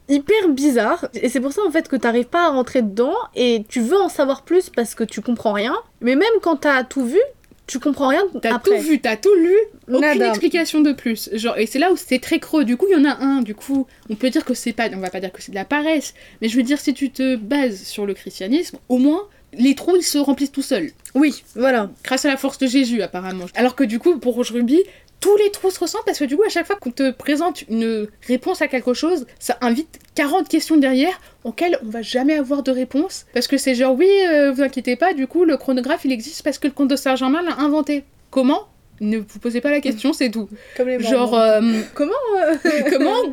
hyper 0.09 0.49
bizarre. 0.49 1.05
Et 1.15 1.29
c'est 1.29 1.39
pour 1.41 1.51
ça, 1.53 1.61
en 1.67 1.71
fait, 1.71 1.87
que 1.87 1.95
t'arrives 1.95 2.27
pas 2.27 2.45
à 2.45 2.49
rentrer 2.49 2.81
dedans 2.81 3.13
et 3.35 3.63
tu 3.67 3.81
veux 3.81 3.97
en 3.97 4.09
savoir 4.09 4.43
plus 4.43 4.69
parce 4.69 4.95
que 4.95 5.03
tu 5.03 5.21
comprends 5.21 5.53
rien. 5.53 5.75
Mais 6.01 6.15
même 6.15 6.27
quand 6.41 6.57
t'as 6.57 6.83
tout 6.83 7.05
vu, 7.05 7.19
tu 7.67 7.79
comprends 7.79 8.07
rien 8.07 8.23
T'as 8.41 8.59
tout 8.59 8.77
vu, 8.77 8.99
t'as 8.99 9.17
tout 9.17 9.33
lu, 9.35 9.55
aucune 9.89 10.01
Nada. 10.01 10.29
explication 10.29 10.81
de 10.81 10.93
plus. 10.93 11.29
Genre, 11.33 11.57
et 11.57 11.65
c'est 11.65 11.79
là 11.79 11.91
où 11.91 11.97
c'est 11.97 12.19
très 12.19 12.39
creux. 12.39 12.63
Du 12.65 12.77
coup, 12.77 12.85
il 12.89 12.93
y 12.93 12.95
en 12.95 13.05
a 13.05 13.17
un. 13.17 13.41
Du 13.41 13.53
coup, 13.55 13.85
on 14.09 14.15
peut 14.15 14.29
dire 14.29 14.45
que 14.45 14.53
c'est 14.53 14.73
pas, 14.73 14.89
on 14.93 14.99
va 14.99 15.09
pas 15.09 15.19
dire 15.19 15.31
que 15.31 15.41
c'est 15.41 15.51
de 15.51 15.55
la 15.57 15.65
paresse, 15.65 16.13
mais 16.41 16.47
je 16.49 16.55
veux 16.55 16.63
dire, 16.63 16.79
si 16.79 16.93
tu 16.93 17.11
te 17.11 17.35
bases 17.35 17.83
sur 17.83 18.05
le 18.05 18.13
christianisme, 18.13 18.77
au 18.89 18.97
moins 18.97 19.27
les 19.57 19.75
trous 19.75 19.95
ils 19.97 20.03
se 20.03 20.17
remplissent 20.17 20.51
tout 20.51 20.61
seuls, 20.61 20.91
Oui, 21.15 21.43
voilà. 21.55 21.89
grâce 22.03 22.25
à 22.25 22.29
la 22.29 22.37
force 22.37 22.57
de 22.57 22.67
Jésus 22.67 23.01
apparemment. 23.01 23.45
Alors 23.55 23.75
que 23.75 23.83
du 23.83 23.99
coup, 23.99 24.17
pour 24.19 24.35
Rouge 24.35 24.51
Ruby, 24.51 24.81
tous 25.19 25.35
les 25.37 25.49
trous 25.49 25.71
se 25.71 25.79
ressentent 25.79 26.05
parce 26.05 26.19
que 26.19 26.25
du 26.25 26.37
coup, 26.37 26.43
à 26.43 26.49
chaque 26.49 26.67
fois 26.67 26.75
qu'on 26.75 26.91
te 26.91 27.09
présente 27.11 27.63
une 27.69 28.07
réponse 28.27 28.61
à 28.61 28.67
quelque 28.67 28.93
chose, 28.93 29.25
ça 29.39 29.57
invite 29.61 29.99
40 30.15 30.47
questions 30.47 30.77
derrière 30.77 31.19
auxquelles 31.43 31.79
on 31.83 31.89
va 31.89 32.01
jamais 32.03 32.35
avoir 32.35 32.61
de 32.61 32.71
réponse. 32.71 33.25
Parce 33.33 33.47
que 33.47 33.57
c'est 33.57 33.73
genre, 33.73 33.95
oui, 33.95 34.09
euh, 34.27 34.51
vous 34.51 34.61
inquiétez 34.61 34.95
pas, 34.95 35.13
du 35.13 35.25
coup, 35.25 35.43
le 35.43 35.57
chronographe 35.57 36.01
il 36.05 36.11
existe 36.11 36.43
parce 36.43 36.59
que 36.59 36.67
le 36.67 36.73
comte 36.73 36.89
de 36.89 36.95
Saint-Germain 36.95 37.41
l'a 37.41 37.55
inventé. 37.59 38.03
Comment? 38.29 38.67
Ne 38.99 39.17
vous 39.19 39.39
posez 39.39 39.61
pas 39.61 39.69
la 39.71 39.79
question, 39.79 40.11
c'est 40.13 40.29
tout. 40.31 40.49
Comme 40.75 40.87
les 40.87 40.99
Genre, 40.99 41.35
euh, 41.37 41.61
Comment 41.93 42.11
euh, 42.37 42.55
comment 42.91 43.23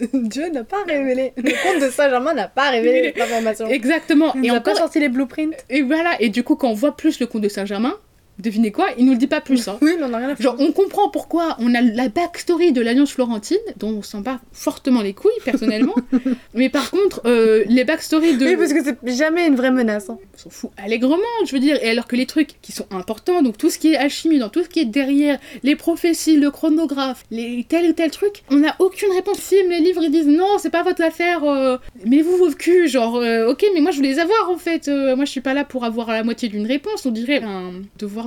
Dieu 0.14 0.48
n'a 0.50 0.64
pas 0.64 0.82
révélé. 0.86 1.32
Le 1.36 1.42
comte 1.62 1.82
de 1.82 1.90
Saint-Germain 1.90 2.34
n'a 2.34 2.48
pas 2.48 2.70
révélé 2.70 3.12
l'information. 3.16 3.66
Exactement. 3.68 4.32
Il 4.36 4.44
Et 4.44 4.48
pas 4.48 4.56
encore, 4.58 4.76
sorti 4.76 5.00
les 5.00 5.08
blueprints. 5.08 5.54
et 5.70 5.82
voilà. 5.82 6.10
Et 6.20 6.28
du 6.28 6.42
coup, 6.44 6.56
quand 6.56 6.68
on 6.68 6.74
voit 6.74 6.96
plus 6.96 7.20
le 7.20 7.26
comte 7.26 7.42
de 7.42 7.48
Saint-Germain, 7.48 7.94
devinez 8.38 8.72
quoi 8.72 8.88
Il 8.98 9.04
nous 9.06 9.12
le 9.12 9.18
dit 9.18 9.26
pas 9.26 9.40
plus. 9.40 9.68
Hein. 9.68 9.78
Oui, 9.82 9.92
mais 9.98 10.04
on 10.04 10.12
a 10.12 10.18
rien 10.18 10.28
à 10.30 10.36
faire. 10.36 10.44
Genre, 10.44 10.56
on 10.58 10.72
comprend 10.72 11.08
pourquoi 11.08 11.56
on 11.58 11.74
a 11.74 11.80
la 11.80 12.08
backstory 12.08 12.72
de 12.72 12.80
l'Alliance 12.80 13.12
Florentine, 13.12 13.58
dont 13.78 13.90
on 13.90 14.02
s'en 14.02 14.20
bat 14.20 14.40
fortement 14.52 15.02
les 15.02 15.12
couilles, 15.14 15.30
personnellement. 15.44 15.94
mais 16.54 16.68
par 16.68 16.90
contre, 16.90 17.20
euh, 17.26 17.64
les 17.68 17.84
backstories 17.84 18.36
de. 18.36 18.46
Oui, 18.46 18.56
parce 18.56 18.72
que 18.72 18.82
c'est 18.84 19.16
jamais 19.16 19.46
une 19.46 19.56
vraie 19.56 19.70
menace. 19.70 20.08
hein. 20.10 20.18
On 20.34 20.38
s'en 20.38 20.50
fout 20.50 20.70
allègrement, 20.76 21.16
je 21.46 21.52
veux 21.52 21.60
dire. 21.60 21.78
Et 21.82 21.90
alors 21.90 22.06
que 22.06 22.16
les 22.16 22.26
trucs 22.26 22.60
qui 22.62 22.72
sont 22.72 22.86
importants, 22.90 23.42
donc 23.42 23.58
tout 23.58 23.70
ce 23.70 23.78
qui 23.78 23.92
est 23.92 23.96
alchimie, 23.96 24.38
dans 24.38 24.48
tout 24.48 24.62
ce 24.62 24.68
qui 24.68 24.80
est 24.80 24.84
derrière, 24.84 25.38
les 25.62 25.76
prophéties, 25.76 26.36
le 26.36 26.50
chronographe, 26.50 27.24
les 27.30 27.64
tel 27.68 27.90
ou 27.90 27.92
tel 27.92 28.10
truc, 28.10 28.42
on 28.50 28.56
n'a 28.56 28.74
aucune 28.78 29.12
réponse. 29.12 29.38
Film, 29.38 29.70
les 29.70 29.80
livres, 29.80 30.02
ils 30.04 30.10
disent 30.10 30.26
non, 30.26 30.58
c'est 30.58 30.70
pas 30.70 30.82
votre 30.82 31.02
affaire, 31.02 31.44
euh, 31.44 31.76
mais 32.06 32.22
vous, 32.22 32.36
vos 32.36 32.50
culs, 32.50 32.88
genre, 32.88 33.16
euh, 33.16 33.50
ok, 33.50 33.64
mais 33.74 33.80
moi 33.80 33.90
je 33.90 33.96
voulais 33.96 34.10
les 34.10 34.18
avoir 34.18 34.50
en 34.50 34.56
fait. 34.58 34.88
Euh, 34.88 35.16
moi 35.16 35.24
je 35.24 35.30
suis 35.30 35.40
pas 35.40 35.54
là 35.54 35.64
pour 35.64 35.84
avoir 35.84 36.08
la 36.08 36.22
moitié 36.22 36.48
d'une 36.48 36.66
réponse, 36.66 37.04
on 37.06 37.10
dirait 37.10 37.42
un 37.42 37.72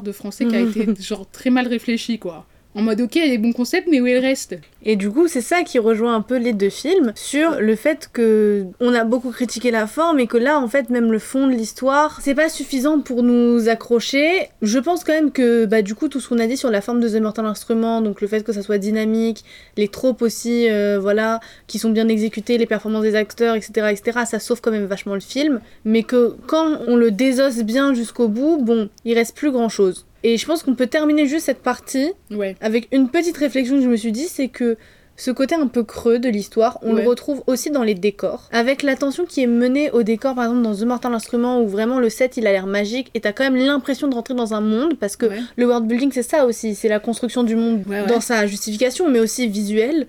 devoir 0.01 0.03
de 0.03 0.11
français 0.11 0.45
qui 0.45 0.55
a 0.55 0.61
été 0.61 0.87
genre 1.01 1.29
très 1.29 1.49
mal 1.49 1.67
réfléchi, 1.67 2.19
quoi. 2.19 2.45
En 2.77 2.81
mode, 2.81 2.99
ok, 2.99 3.15
il 3.15 3.21
y 3.21 3.25
a 3.25 3.29
des 3.29 3.37
bons 3.37 3.53
concepts, 3.53 3.87
mais 3.89 4.01
où 4.01 4.07
est 4.07 4.15
le 4.15 4.19
reste 4.19 4.57
Et 4.83 4.97
du 4.97 5.09
coup, 5.09 5.29
c'est 5.29 5.39
ça 5.39 5.63
qui 5.63 5.79
rejoint 5.79 6.13
un 6.13 6.19
peu 6.19 6.35
les 6.35 6.51
deux 6.51 6.69
films 6.69 7.13
sur 7.15 7.61
le 7.61 7.73
fait 7.77 8.09
que 8.11 8.65
on 8.81 8.93
a 8.93 9.05
beaucoup 9.05 9.31
critiqué 9.31 9.71
la 9.71 9.87
forme 9.87 10.19
et 10.19 10.27
que 10.27 10.35
là, 10.35 10.59
en 10.59 10.67
fait, 10.67 10.89
même 10.89 11.09
le 11.09 11.19
fond 11.19 11.47
de 11.47 11.53
l'histoire, 11.53 12.19
c'est 12.21 12.35
pas 12.35 12.49
suffisant 12.49 12.99
pour 12.99 13.23
nous 13.23 13.69
accrocher. 13.69 14.49
Je 14.61 14.77
pense 14.77 15.05
quand 15.05 15.13
même 15.13 15.31
que, 15.31 15.63
bah, 15.63 15.83
du 15.83 15.95
coup, 15.95 16.09
tout 16.09 16.19
ce 16.19 16.27
qu'on 16.27 16.39
a 16.39 16.47
dit 16.47 16.57
sur 16.57 16.69
la 16.69 16.81
forme 16.81 16.99
de 16.99 17.07
The 17.07 17.21
Mortal 17.21 17.45
Instrument, 17.45 18.01
donc 18.01 18.19
le 18.19 18.27
fait 18.27 18.43
que 18.43 18.51
ça 18.51 18.61
soit 18.61 18.77
dynamique, 18.77 19.45
les 19.77 19.87
tropes 19.87 20.21
aussi, 20.21 20.69
euh, 20.69 20.99
voilà, 20.99 21.39
qui 21.67 21.79
sont 21.79 21.91
bien 21.91 22.09
exécutées, 22.09 22.57
les 22.57 22.65
performances 22.65 23.03
des 23.03 23.15
acteurs, 23.15 23.55
etc., 23.55 23.87
etc., 23.89 24.25
ça 24.25 24.39
sauve 24.39 24.59
quand 24.59 24.71
même 24.71 24.85
vachement 24.85 25.13
le 25.13 25.21
film. 25.21 25.61
Mais 25.85 26.03
que 26.03 26.35
quand 26.45 26.79
on 26.87 26.97
le 26.97 27.11
désosse 27.11 27.59
bien 27.59 27.93
jusqu'au 27.93 28.27
bout, 28.27 28.57
bon, 28.61 28.89
il 29.05 29.13
reste 29.13 29.33
plus 29.33 29.51
grand 29.51 29.69
chose. 29.69 30.05
Et 30.27 30.37
je 30.37 30.45
pense 30.47 30.63
qu'on 30.63 30.73
peut 30.73 30.87
terminer 30.87 31.27
juste 31.27 31.45
cette 31.45 31.61
partie 31.61 32.11
Ouais. 32.31 32.55
avec 32.59 32.87
une 32.91 33.09
petite 33.09 33.37
réflexion 33.37 33.75
que 33.75 33.83
je 33.83 33.87
me 33.89 33.95
suis 33.95 34.11
dit, 34.11 34.23
c'est 34.25 34.47
que 34.47 34.75
ce 35.17 35.29
côté 35.29 35.53
un 35.53 35.67
peu 35.67 35.83
creux 35.83 36.17
de 36.17 36.27
l'histoire, 36.29 36.79
on 36.81 36.95
Ouais. 36.95 37.03
le 37.03 37.07
retrouve 37.07 37.43
aussi 37.45 37.69
dans 37.69 37.83
les 37.83 37.93
décors. 37.93 38.49
Avec 38.51 38.81
l'attention 38.81 39.25
qui 39.25 39.43
est 39.43 39.47
menée 39.47 39.91
au 39.91 40.01
décor, 40.01 40.33
par 40.33 40.45
exemple 40.45 40.63
dans 40.63 40.75
The 40.75 40.81
Mortal 40.81 41.13
Instrument, 41.13 41.61
où 41.61 41.67
vraiment 41.67 41.99
le 41.99 42.09
set 42.09 42.37
il 42.37 42.47
a 42.47 42.51
l'air 42.51 42.65
magique 42.65 43.11
et 43.13 43.21
t'as 43.21 43.33
quand 43.33 43.43
même 43.43 43.55
l'impression 43.55 44.07
de 44.07 44.15
rentrer 44.15 44.33
dans 44.33 44.53
un 44.55 44.61
monde, 44.61 44.95
parce 44.99 45.15
que 45.15 45.27
Ouais. 45.27 45.39
le 45.57 45.67
world 45.67 45.85
building 45.87 46.11
c'est 46.11 46.23
ça 46.23 46.45
aussi, 46.47 46.73
c'est 46.73 46.89
la 46.89 46.99
construction 46.99 47.43
du 47.43 47.55
monde 47.55 47.83
ouais. 47.87 48.07
dans 48.07 48.19
sa 48.19 48.47
justification, 48.47 49.07
mais 49.09 49.19
aussi 49.19 49.47
visuelle. 49.47 50.07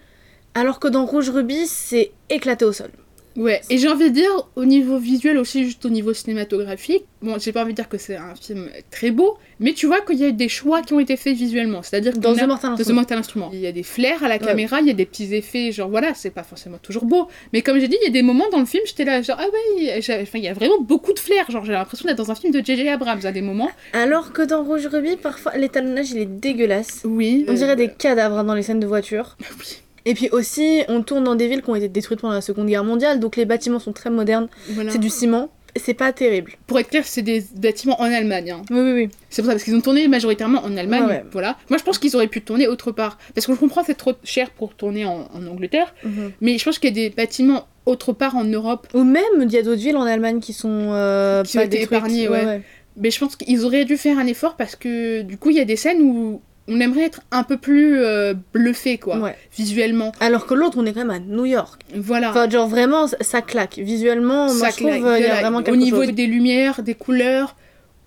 Alors 0.54 0.80
que 0.80 0.88
dans 0.88 1.04
Rouge 1.04 1.28
Ruby, 1.28 1.66
c'est 1.66 2.12
éclaté 2.30 2.64
au 2.64 2.72
sol. 2.72 2.88
Ouais, 3.36 3.60
et 3.70 3.78
j'ai 3.78 3.88
envie 3.88 4.10
de 4.10 4.14
dire, 4.14 4.30
au 4.56 4.64
niveau 4.64 4.98
visuel 4.98 5.36
aussi, 5.38 5.64
juste 5.64 5.84
au 5.84 5.90
niveau 5.90 6.12
cinématographique, 6.14 7.04
bon, 7.22 7.38
j'ai 7.38 7.52
pas 7.52 7.62
envie 7.62 7.72
de 7.72 7.76
dire 7.76 7.88
que 7.88 7.98
c'est 7.98 8.16
un 8.16 8.34
film 8.34 8.68
très 8.90 9.10
beau, 9.10 9.36
mais 9.60 9.72
tu 9.74 9.86
vois 9.86 10.00
qu'il 10.00 10.16
y 10.18 10.24
a 10.24 10.30
des 10.30 10.48
choix 10.48 10.82
qui 10.82 10.94
ont 10.94 11.00
été 11.00 11.16
faits 11.16 11.36
visuellement. 11.36 11.82
C'est-à-dire 11.82 12.12
Dans 12.16 12.34
The 12.34 12.46
Mortal 12.46 12.72
Instrument. 12.72 12.94
Mortal 12.94 13.18
Instrument. 13.18 13.50
Il 13.52 13.60
y 13.60 13.66
a 13.66 13.72
des 13.72 13.82
flares 13.82 14.24
à 14.24 14.28
la 14.28 14.36
Ouais. 14.36 14.40
caméra, 14.40 14.80
il 14.80 14.86
y 14.86 14.90
a 14.90 14.94
des 14.94 15.06
petits 15.06 15.34
effets, 15.34 15.72
genre 15.72 15.88
voilà, 15.90 16.14
c'est 16.14 16.30
pas 16.30 16.42
forcément 16.44 16.78
toujours 16.78 17.04
beau. 17.04 17.28
Mais 17.52 17.62
comme 17.62 17.78
j'ai 17.78 17.88
dit, 17.88 17.96
il 18.02 18.04
y 18.06 18.08
a 18.08 18.12
des 18.12 18.22
moments 18.22 18.48
dans 18.50 18.60
le 18.60 18.66
film, 18.66 18.82
j'étais 18.86 19.04
là, 19.04 19.20
genre, 19.22 19.36
ah 19.38 19.44
ouais, 19.44 20.00
il 20.34 20.40
y 20.42 20.48
a 20.48 20.52
vraiment 20.54 20.80
beaucoup 20.80 21.12
de 21.12 21.18
flair. 21.18 21.50
Genre, 21.50 21.64
j'ai 21.64 21.72
l'impression 21.72 22.06
d'être 22.08 22.18
dans 22.18 22.30
un 22.30 22.34
film 22.34 22.52
de 22.52 22.64
J.J. 22.64 22.88
Abrams 22.88 23.20
à 23.24 23.32
des 23.32 23.42
moments. 23.42 23.70
Alors 23.92 24.32
que 24.32 24.42
dans 24.42 24.64
Rouge 24.64 24.86
Ruby, 24.86 25.16
parfois 25.16 25.56
l'étalonnage 25.56 26.10
il 26.10 26.18
est 26.18 26.26
dégueulasse. 26.26 27.02
Oui. 27.04 27.44
On 27.48 27.52
dirait 27.54 27.76
des 27.76 27.88
cadavres 27.92 28.44
dans 28.44 28.54
les 28.54 28.62
scènes 28.62 28.80
de 28.80 28.86
voiture. 28.86 29.36
Oui, 29.58 29.78
Et 30.06 30.14
puis 30.14 30.30
aussi, 30.30 30.82
on 30.88 31.02
tourne 31.02 31.24
dans 31.24 31.34
des 31.34 31.48
villes 31.48 31.60
qui 31.62 31.68
ont 31.70 31.74
été 31.74 31.88
détruites 31.88 32.20
pendant 32.20 32.32
la 32.34 32.40
Seconde 32.40 32.68
Guerre 32.68 32.84
mondiale, 32.84 33.20
donc 33.20 33.36
les 33.36 33.44
bâtiments 33.44 33.80
sont 33.80 33.92
très 33.92 34.08
modernes. 34.08 34.48
voilà. 34.70 34.90
C'est 34.90 34.98
du 34.98 35.10
ciment. 35.10 35.50
C'est 35.78 35.92
pas 35.92 36.10
terrible. 36.14 36.52
Pour 36.66 36.78
être 36.78 36.88
clair, 36.88 37.02
c'est 37.04 37.20
des 37.20 37.44
bâtiments 37.56 38.00
en 38.00 38.04
Allemagne. 38.04 38.50
hein. 38.50 38.62
Oui, 38.70 38.78
oui, 38.80 38.92
oui. 38.92 39.08
C'est 39.28 39.42
pour 39.42 39.48
ça, 39.50 39.52
parce 39.52 39.62
qu'ils 39.64 39.74
ont 39.74 39.82
tourné 39.82 40.08
majoritairement 40.08 40.64
en 40.64 40.74
Allemagne, 40.74 41.02
Ouais, 41.02 41.08
ouais. 41.08 41.24
voilà. 41.32 41.58
Moi, 41.68 41.76
je 41.78 41.82
pense 41.84 41.98
qu'ils 41.98 42.16
auraient 42.16 42.28
pu 42.28 42.40
tourner 42.40 42.66
autre 42.66 42.92
part. 42.92 43.18
Parce 43.34 43.46
que 43.46 43.52
je 43.52 43.58
comprends, 43.58 43.84
c'est 43.84 43.94
trop 43.96 44.14
cher 44.24 44.48
pour 44.52 44.74
tourner 44.74 45.04
en, 45.04 45.28
en 45.34 45.46
Angleterre, 45.46 45.94
mais 46.40 46.56
je 46.56 46.64
pense 46.64 46.78
qu'il 46.78 46.96
y 46.96 46.98
a 47.04 47.08
des 47.08 47.14
bâtiments 47.14 47.66
autre 47.84 48.14
part 48.14 48.36
en 48.36 48.44
Europe. 48.44 48.86
Ou 48.94 49.04
même, 49.04 49.22
il 49.42 49.52
y 49.52 49.58
a 49.58 49.62
d'autres 49.62 49.82
villes 49.82 49.98
en 49.98 50.04
Allemagne 50.06 50.40
qui 50.40 50.54
sont 50.54 50.70
euh, 50.92 51.42
Qui 51.42 51.58
pas 51.58 51.64
ont 51.64 51.66
été 51.66 51.78
détruites. 51.80 51.98
épargnées, 51.98 52.28
ouais. 52.30 52.62
Mais 52.96 53.10
je 53.10 53.18
pense 53.20 53.36
qu'ils 53.36 53.62
auraient 53.66 53.84
dû 53.84 53.98
faire 53.98 54.18
un 54.18 54.26
effort 54.26 54.56
parce 54.56 54.76
que 54.76 55.20
du 55.20 55.36
coup, 55.36 55.50
il 55.50 55.56
y 55.56 55.60
a 55.60 55.66
des 55.66 55.76
scènes 55.76 56.00
où 56.00 56.40
on 56.68 56.80
aimerait 56.80 57.04
être 57.04 57.20
un 57.30 57.42
peu 57.44 57.56
plus 57.56 57.98
euh, 57.98 58.34
bluffé, 58.52 58.98
quoi, 58.98 59.18
Ouais. 59.18 59.36
visuellement. 59.56 60.12
Alors 60.20 60.46
que 60.46 60.54
l'autre, 60.54 60.78
on 60.80 60.86
est 60.86 60.92
quand 60.92 61.04
même 61.04 61.10
à 61.10 61.18
New 61.20 61.44
York. 61.46 61.80
Voilà. 61.94 62.30
Enfin, 62.30 62.48
genre 62.50 62.66
vraiment, 62.68 63.06
ça- 63.06 63.42
claque. 63.42 63.78
Visuellement, 63.78 64.46
moi 64.46 64.54
Ça 64.54 64.70
je 64.70 64.76
trouve, 64.76 64.88
claque. 64.88 65.02
euh, 65.02 65.18
il 65.18 65.24
y 65.24 65.28
a 65.28 65.40
vraiment 65.40 65.58
Au 65.58 65.62
quelque 65.62 65.76
niveau 65.76 66.02
chose. 66.04 66.12
des 66.14 66.26
lumières, 66.26 66.82
des 66.82 66.94
couleurs, 66.94 67.54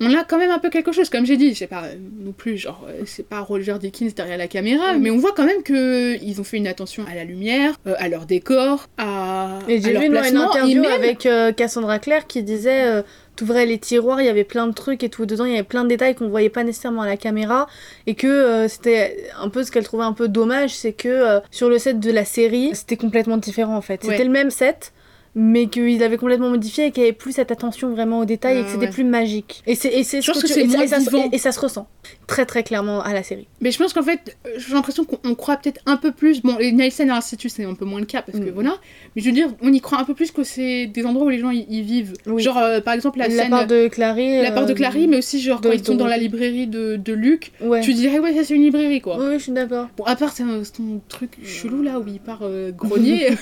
on 0.02 0.14
a 0.18 0.24
quand 0.24 0.38
même 0.38 0.52
un 0.52 0.60
peu 0.60 0.70
quelque 0.70 0.94
chose, 0.94 1.10
comme 1.10 1.26
j'ai 1.26 1.36
dit, 1.36 1.54
je 1.54 1.60
sais 1.60 1.68
pas, 1.68 1.84
euh, 1.84 1.96
non 2.24 2.32
plus, 2.32 2.58
genre, 2.58 2.86
c'est 3.06 3.28
pas 3.28 3.40
Roger 3.42 3.76
Dickens 3.80 4.16
derrière 4.16 4.38
la 4.38 4.48
caméra, 4.48 4.94
Mm. 4.94 5.02
mais 5.02 5.12
on 5.12 5.18
voit 5.18 5.34
quand 5.36 5.46
même 5.46 5.62
que 5.62 6.16
ils 6.24 6.40
ont 6.40 6.46
fait 6.46 6.56
une 6.58 6.68
attention 6.68 7.04
à 7.12 7.16
la 7.16 7.26
lumière, 7.26 7.76
euh, 7.86 7.96
à 7.98 8.08
leur 8.08 8.26
décor, 8.26 8.88
à, 8.98 9.60
Et 9.68 9.82
j'ai 9.82 9.92
leur 9.94 10.02
vu 10.02 10.10
dans 10.10 10.24
une 10.24 10.38
interview 10.38 10.82
même- 10.84 10.92
avec 10.94 11.26
euh, 11.26 11.52
Cassandra 11.52 12.00
Clare 12.00 12.28
qui 12.28 12.44
disait 12.44 13.04
t'ouvrais 13.40 13.66
les 13.66 13.78
tiroirs, 13.78 14.20
il 14.20 14.26
y 14.26 14.30
avait 14.30 14.44
plein 14.44 14.68
de 14.68 14.74
trucs 14.74 15.02
et 15.02 15.10
tout 15.10 15.26
dedans, 15.26 15.46
il 15.46 15.52
y 15.52 15.54
avait 15.54 15.64
plein 15.64 15.84
de 15.84 15.90
détails 15.90 16.14
qu'on 16.14 16.28
voyait 16.28 16.50
pas 16.50 16.66
nécessairement 16.66 17.04
à 17.04 17.08
la 17.08 17.16
caméra 17.16 17.68
et 18.06 18.14
que 18.14 18.28
euh, 18.28 18.68
c'était 18.68 19.30
un 19.40 19.48
peu 19.48 19.64
ce 19.64 19.72
qu'elle 19.72 19.86
trouvait 19.86 20.04
un 20.04 20.12
peu 20.12 20.28
dommage, 20.28 20.76
c'est 20.76 20.92
que 20.92 21.08
euh, 21.08 21.40
sur 21.50 21.70
le 21.70 21.80
set 21.80 22.02
de 22.02 22.12
la 22.12 22.26
série, 22.26 22.72
c'était 22.74 22.98
complètement 22.98 23.38
différent 23.38 23.78
en 23.78 23.82
fait. 23.82 24.04
Ouais. 24.04 24.12
C'était 24.12 24.26
le 24.26 24.30
même 24.30 24.52
set. 24.52 24.92
Mais 25.36 25.68
qu'il 25.68 26.02
avait 26.04 26.18
complètement 26.18 26.50
modifié 26.50 26.88
et 26.88 26.92
qu'il 26.92 27.04
y 27.04 27.06
avait 27.06 27.14
plus 27.14 27.34
cette 27.34 27.52
attention 27.52 27.92
vraiment 27.92 28.20
aux 28.20 28.26
détails 28.26 28.60
et 28.60 28.64
que 28.64 28.70
c'était 28.70 28.86
ouais. 28.88 28.92
plus 28.92 29.04
magique. 29.04 29.62
Et 29.68 29.76
c'est 29.76 30.04
ce 30.04 30.18
pense 30.26 30.42
que 30.42 30.48
tu- 30.48 30.54
c'est 30.54 30.62
et 30.64 30.68
ça- 30.68 30.76
moins 30.76 30.84
et 30.84 30.88
ça, 30.88 31.00
se- 31.00 31.10
vivant. 31.10 31.30
et- 31.32 31.36
et 31.36 31.38
ça 31.38 31.52
se 31.52 31.60
ressent 31.60 31.88
très 32.28 32.46
très 32.46 32.64
clairement 32.64 33.02
à 33.02 33.14
la 33.14 33.22
série. 33.24 33.48
Mais 33.62 33.70
je 33.72 33.78
pense 33.78 33.94
qu'en 33.94 34.02
fait, 34.04 34.36
euh, 34.48 34.50
j'ai 34.58 34.74
l'impression 34.74 35.06
qu'on 35.06 35.20
on 35.24 35.36
croit 35.36 35.58
peut-être 35.58 35.82
un 35.86 35.98
peu 35.98 36.12
plus. 36.12 36.42
Bon, 36.42 36.58
les 36.58 36.72
Nielsen 36.72 37.10
à 37.12 37.16
l'Institut, 37.16 37.50
c'est 37.50 37.64
un 37.64 37.76
peu 37.76 37.86
moins 37.86 38.00
le 38.00 38.06
cas 38.08 38.22
parce 38.24 38.40
que 38.40 38.46
Mm. 38.50 38.54
voilà. 38.54 38.78
Mais 39.16 39.22
je 39.22 39.28
veux 39.28 39.32
dire, 39.34 39.50
on 39.62 39.72
y 39.72 39.80
croit 39.82 40.00
un 40.00 40.04
peu 40.04 40.14
plus 40.16 40.32
que 40.32 40.44
c'est 40.44 40.88
des 40.88 41.06
endroits 41.06 41.28
où 41.28 41.30
les 41.30 41.40
gens 41.40 41.52
y, 41.52 41.66
y 41.70 41.82
vivent. 41.84 42.14
Oui. 42.26 42.42
Genre, 42.42 42.58
euh, 42.58 42.82
par 42.82 42.94
exemple, 42.96 43.20
la, 43.20 43.28
La, 43.28 43.36
scène. 43.44 43.50
part 43.52 43.68
de 43.68 43.88
Clary. 43.88 44.42
La 44.42 44.52
part 44.52 44.66
de 44.66 44.72
euh, 44.72 44.76
Clary, 44.76 45.08
mais 45.08 45.18
aussi 45.18 45.40
genre 45.42 45.62
de 45.62 45.70
quand 45.70 45.76
ils 45.76 45.86
sont 45.86 45.96
dans 45.96 46.08
la 46.08 46.18
librairie 46.18 46.68
de, 46.68 46.96
de 46.96 47.14
Luc, 47.14 47.52
Ouais. 47.62 47.82
tu 47.82 47.94
dirais 47.94 48.18
ouais 48.20 48.34
ça 48.34 48.44
c'est 48.44 48.56
une 48.56 48.64
librairie 48.64 49.02
quoi. 49.02 49.18
Oui, 49.20 49.34
je 49.38 49.44
suis 49.44 49.52
d'accord. 49.52 49.88
Bon 49.98 50.04
à 50.06 50.16
part 50.16 50.32
c'est 50.32 50.44
ton 50.76 51.02
truc 51.08 51.38
chelou 51.46 51.84
là 51.84 52.00
où 52.00 52.06
il 52.08 52.20
part 52.20 52.40
euh, 52.44 52.72
grogner, 52.72 53.28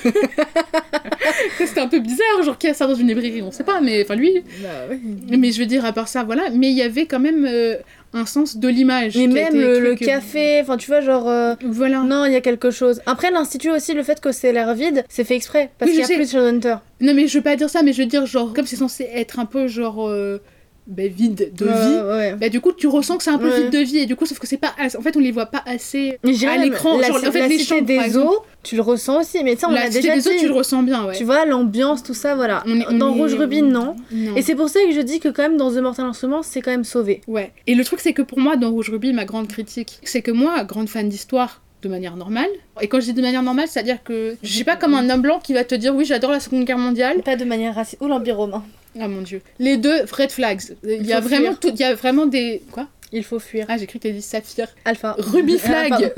c'était 1.77 1.85
un 1.85 1.89
peu 1.89 1.99
bizarre 1.99 2.43
genre 2.43 2.57
qui 2.57 2.67
a 2.67 2.73
ça 2.73 2.87
dans 2.87 2.95
une 2.95 3.07
librairie 3.07 3.41
on 3.41 3.51
sait 3.51 3.63
pas 3.63 3.81
mais 3.81 4.03
enfin 4.03 4.15
lui. 4.15 4.43
Mais 5.29 5.51
je 5.51 5.59
veux 5.59 5.65
dire 5.65 5.85
à 5.85 5.93
part 5.93 6.07
ça 6.07 6.23
voilà 6.23 6.49
mais 6.53 6.69
il 6.71 6.77
y 6.77 6.81
avait 6.81 7.05
quand 7.05 7.19
même 7.19 7.45
euh, 7.47 7.75
un 8.13 8.25
sens 8.25 8.57
de 8.57 8.67
l'image. 8.67 9.15
Mais 9.17 9.27
même 9.27 9.47
été 9.47 9.57
le, 9.57 9.79
le 9.79 9.95
truc- 9.95 10.07
café, 10.07 10.59
enfin 10.61 10.77
tu 10.77 10.87
vois, 10.87 11.01
genre. 11.01 11.27
euh, 11.29 11.55
Voilà. 11.65 11.99
Non, 12.03 12.23
il 12.25 12.31
y 12.31 12.35
a 12.37 12.41
quelque 12.41 12.71
chose. 12.71 13.01
Après, 13.05 13.31
l'Institut 13.31 13.69
aussi, 13.69 13.93
le 13.93 14.01
fait 14.01 14.21
que 14.21 14.31
c'est 14.31 14.53
l'air 14.53 14.73
vide, 14.73 15.03
c'est 15.09 15.25
fait 15.25 15.35
exprès. 15.35 15.69
Parce 15.77 15.91
Oui, 15.91 15.97
qu'il 15.97 16.01
y 16.01 16.03
a 16.05 16.07
sais. 16.07 16.15
plus 16.15 16.23
de 16.25 16.29
Shadowhunter. 16.31 16.75
Non 17.01 17.13
mais 17.13 17.27
je 17.27 17.37
veux 17.37 17.43
pas 17.43 17.57
dire 17.57 17.69
ça 17.69 17.83
mais 17.83 17.91
je 17.93 18.01
veux 18.01 18.07
dire 18.07 18.25
genre 18.25 18.53
comme 18.53 18.65
c'est 18.65 18.77
censé 18.77 19.07
être 19.13 19.39
un 19.39 19.45
peu 19.45 19.67
genre 19.67 20.07
euh, 20.07 20.41
ben, 20.87 21.11
vide 21.11 21.51
de 21.55 21.65
Ouais, 21.65 21.71
vie. 21.73 22.07
ouais. 22.09 22.33
Bah, 22.39 22.49
du 22.49 22.61
coup, 22.61 22.71
tu 22.71 22.87
ressens 22.87 23.17
que 23.17 23.23
c'est 23.23 23.29
un 23.29 23.37
peu 23.37 23.49
vide 23.53 23.69
de 23.71 23.79
vie, 23.79 23.99
et 23.99 24.05
du 24.05 24.15
coup, 24.15 24.25
sauf 24.25 24.39
que 24.39 24.47
c'est 24.47 24.57
pas. 24.57 24.73
assez- 24.79 24.97
En 24.97 25.01
fait, 25.01 25.15
on 25.17 25.19
les 25.19 25.31
voit 25.31 25.45
pas 25.47 25.61
assez 25.65 26.17
à 26.23 26.57
l'écran. 26.57 26.97
La, 26.97 27.07
Genre, 27.07 27.17
en 27.17 27.31
fait, 27.31 27.39
la 27.39 27.47
les 27.47 27.57
cité 27.59 27.75
chambres, 27.79 27.95
par 27.95 28.05
des 28.07 28.17
eaux, 28.17 28.37
tu 28.63 28.75
le 28.75 28.81
ressens 28.81 29.19
aussi. 29.19 29.43
Mais 29.43 29.55
ça, 29.55 29.67
on 29.69 29.73
La 29.73 29.89
déjà 29.89 30.15
des 30.15 30.21
dit. 30.21 30.27
eaux, 30.29 30.31
tu 30.39 30.47
le 30.47 30.53
ressens 30.53 30.83
bien, 30.83 31.05
ouais. 31.05 31.15
Tu 31.15 31.23
vois, 31.25 31.45
l'ambiance, 31.45 32.03
tout 32.03 32.13
ça, 32.13 32.35
voilà. 32.35 32.63
On 32.65 32.79
est- 32.79 32.85
on 32.89 32.93
Dans 32.97 33.13
est- 33.13 33.19
Rouge 33.19 33.33
Rubin, 33.35 33.63
non. 33.63 33.95
Non. 34.11 34.35
Et 34.35 34.41
c'est 34.41 34.55
pour 34.55 34.69
ça 34.69 34.79
que 34.87 34.91
je 34.93 35.01
dis 35.01 35.19
que 35.19 35.27
quand 35.29 35.43
même 35.43 35.57
dans 35.57 35.71
The 35.71 35.77
Mortal 35.77 36.05
Instruments, 36.05 36.43
c'est 36.43 36.61
quand 36.61 36.71
même 36.71 36.83
sauvé. 36.85 37.21
Ouais. 37.27 37.51
Et 37.67 37.75
le 37.75 37.83
truc, 37.83 37.99
c'est 37.99 38.13
que 38.13 38.21
pour 38.21 38.39
moi, 38.39 38.55
dans 38.55 38.69
Rouge 38.71 38.89
Ruby, 38.89 39.11
ma 39.13 39.25
grande 39.25 39.47
critique, 39.47 39.99
c'est 40.03 40.21
que 40.21 40.31
moi, 40.31 40.63
grande 40.63 40.87
fan 40.89 41.09
d'histoire, 41.09 41.61
de 41.83 41.89
manière 41.89 42.15
normale, 42.15 42.49
et 42.81 42.87
quand 42.87 42.99
je 42.99 43.05
dis 43.05 43.13
de 43.13 43.21
manière 43.21 43.43
normale, 43.43 43.67
c'est-à-dire 43.67 44.01
que 44.03 44.35
je 44.41 44.51
suis 44.51 44.63
pas 44.63 44.75
comme 44.75 44.95
un 44.95 45.07
homme 45.11 45.21
blanc 45.21 45.39
qui 45.43 45.53
va 45.53 45.63
te 45.63 45.75
dire 45.75 45.93
oui, 45.95 46.05
j'adore 46.05 46.31
la 46.31 46.39
Seconde 46.39 46.63
Guerre 46.65 46.79
mondiale. 46.79 47.21
Pas 47.23 47.35
de 47.35 47.45
manière 47.45 47.75
raciste. 47.75 48.01
Ou 48.01 48.07
l'Empire 48.07 48.35
romain. 48.37 48.63
Ah 48.99 49.07
mon 49.07 49.21
dieu. 49.21 49.41
Les 49.59 49.77
deux, 49.77 50.03
red 50.11 50.31
flags. 50.31 50.61
Il 50.83 51.05
y 51.05 51.13
a 51.13 51.19
vraiment 51.19 51.53
tout. 51.55 51.69
Il 51.73 51.79
y 51.79 51.83
a 51.83 51.93
vraiment 51.95 52.25
des. 52.25 52.61
Quoi? 52.71 52.87
Il 53.11 53.23
faut 53.23 53.39
fuir. 53.39 53.65
Ah, 53.69 53.77
j'ai 53.77 53.87
cru 53.87 53.99
que 53.99 54.07
t'as 54.07 54.13
dit 54.13 54.21
saphir. 54.21 54.67
Alpha. 54.83 55.15
Ruby 55.17 55.57
Ah, 55.63 55.67
flag. 55.67 56.13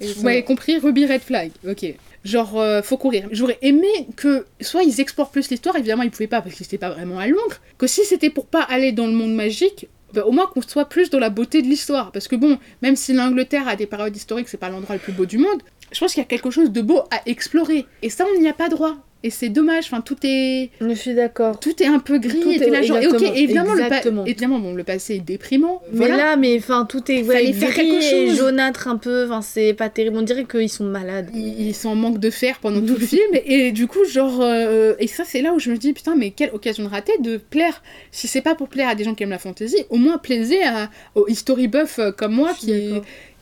Vous 0.16 0.22
m'avez 0.22 0.42
compris, 0.42 0.78
Ruby 0.78 1.06
Red 1.06 1.20
Flag. 1.22 1.50
Ok. 1.68 1.86
Genre, 2.24 2.58
euh, 2.58 2.82
faut 2.82 2.96
courir. 2.96 3.28
J'aurais 3.30 3.58
aimé 3.62 3.86
que 4.16 4.46
soit 4.60 4.82
ils 4.82 5.00
explorent 5.00 5.30
plus 5.30 5.50
l'histoire, 5.50 5.76
évidemment 5.76 6.02
ils 6.02 6.10
pouvaient 6.10 6.26
pas 6.26 6.40
parce 6.40 6.54
que 6.54 6.64
c'était 6.64 6.78
pas 6.78 6.90
vraiment 6.90 7.18
à 7.18 7.26
Londres, 7.26 7.60
que 7.76 7.86
si 7.86 8.04
c'était 8.04 8.30
pour 8.30 8.46
pas 8.46 8.62
aller 8.62 8.92
dans 8.92 9.06
le 9.06 9.12
monde 9.12 9.34
magique, 9.34 9.88
bah, 10.14 10.24
au 10.24 10.32
moins 10.32 10.46
qu'on 10.46 10.62
soit 10.62 10.88
plus 10.88 11.10
dans 11.10 11.18
la 11.18 11.28
beauté 11.28 11.60
de 11.60 11.66
l'histoire. 11.66 12.12
Parce 12.12 12.26
que 12.26 12.36
bon, 12.36 12.58
même 12.82 12.96
si 12.96 13.12
l'Angleterre 13.12 13.68
a 13.68 13.76
des 13.76 13.86
périodes 13.86 14.16
historiques, 14.16 14.48
c'est 14.48 14.56
pas 14.56 14.70
l'endroit 14.70 14.96
le 14.96 15.00
plus 15.02 15.12
beau 15.12 15.26
du 15.26 15.38
monde, 15.38 15.62
je 15.92 16.00
pense 16.00 16.14
qu'il 16.14 16.22
y 16.22 16.24
a 16.24 16.28
quelque 16.28 16.50
chose 16.50 16.70
de 16.70 16.80
beau 16.80 17.00
à 17.10 17.20
explorer. 17.26 17.84
Et 18.02 18.08
ça, 18.10 18.24
on 18.34 18.40
n'y 18.40 18.48
a 18.48 18.52
pas 18.54 18.68
droit. 18.68 18.96
Et 19.26 19.30
c'est 19.30 19.48
dommage, 19.48 19.84
enfin 19.86 20.02
tout 20.02 20.18
est 20.22 20.68
Je 20.80 20.92
suis 20.94 21.14
d'accord. 21.14 21.58
tout 21.58 21.82
est 21.82 21.86
un 21.86 21.98
peu 21.98 22.18
gris 22.18 22.40
Tout 22.42 22.50
et 22.52 22.70
là, 22.70 22.82
genre, 22.82 22.98
et 22.98 23.06
ok, 23.06 23.14
exactement, 23.14 23.34
et 23.34 23.40
évidemment, 23.42 23.72
le, 23.72 23.78
pa- 23.80 23.86
exactement. 23.86 24.24
évidemment 24.26 24.58
bon, 24.58 24.74
le 24.74 24.84
passé 24.84 25.14
est 25.14 25.20
déprimant. 25.20 25.80
Mais 25.92 25.96
voilà. 26.08 26.16
là, 26.16 26.36
mais 26.36 26.58
enfin, 26.58 26.84
tout 26.86 27.10
est 27.10 27.22
ouais, 27.22 27.34
Fallait 27.34 27.52
faire 27.54 27.70
gris 27.70 27.88
quelque 27.88 28.04
et 28.04 28.28
chose. 28.28 28.36
jaunâtre 28.38 28.86
un 28.86 28.96
peu. 28.98 29.24
Enfin, 29.24 29.40
c'est 29.40 29.72
pas 29.72 29.88
terrible. 29.88 30.18
On 30.18 30.22
dirait 30.22 30.44
qu'ils 30.44 30.68
sont 30.68 30.84
malades. 30.84 31.30
ils, 31.34 31.68
ils 31.68 31.74
sont 31.74 31.88
en 31.88 31.94
manque 31.94 32.18
de 32.20 32.28
fer 32.30 32.58
pendant 32.60 32.80
tout 32.82 32.96
le 33.00 33.06
film 33.06 33.30
et 33.46 33.72
du 33.72 33.86
coup 33.86 34.04
genre 34.04 34.40
euh, 34.42 34.94
et 34.98 35.06
ça 35.06 35.24
c'est 35.26 35.40
là 35.40 35.54
où 35.54 35.58
je 35.58 35.70
me 35.70 35.76
dis 35.78 35.94
putain 35.94 36.14
mais 36.16 36.30
quelle 36.30 36.50
occasion 36.52 36.86
ratée 36.86 37.16
de 37.20 37.38
plaire 37.38 37.82
si 38.12 38.28
c'est 38.28 38.42
pas 38.42 38.54
pour 38.54 38.68
plaire 38.68 38.88
à 38.90 38.94
des 38.94 39.04
gens 39.04 39.14
qui 39.14 39.22
aiment 39.22 39.30
la 39.30 39.38
fantasy 39.38 39.76
au 39.88 39.96
moins 39.96 40.18
plaisez 40.18 40.62
à, 40.62 40.90
aux 41.14 41.26
history 41.28 41.66
buffs 41.68 41.98
euh, 41.98 42.12
comme 42.12 42.32
moi 42.34 42.52
qui. 42.52 42.92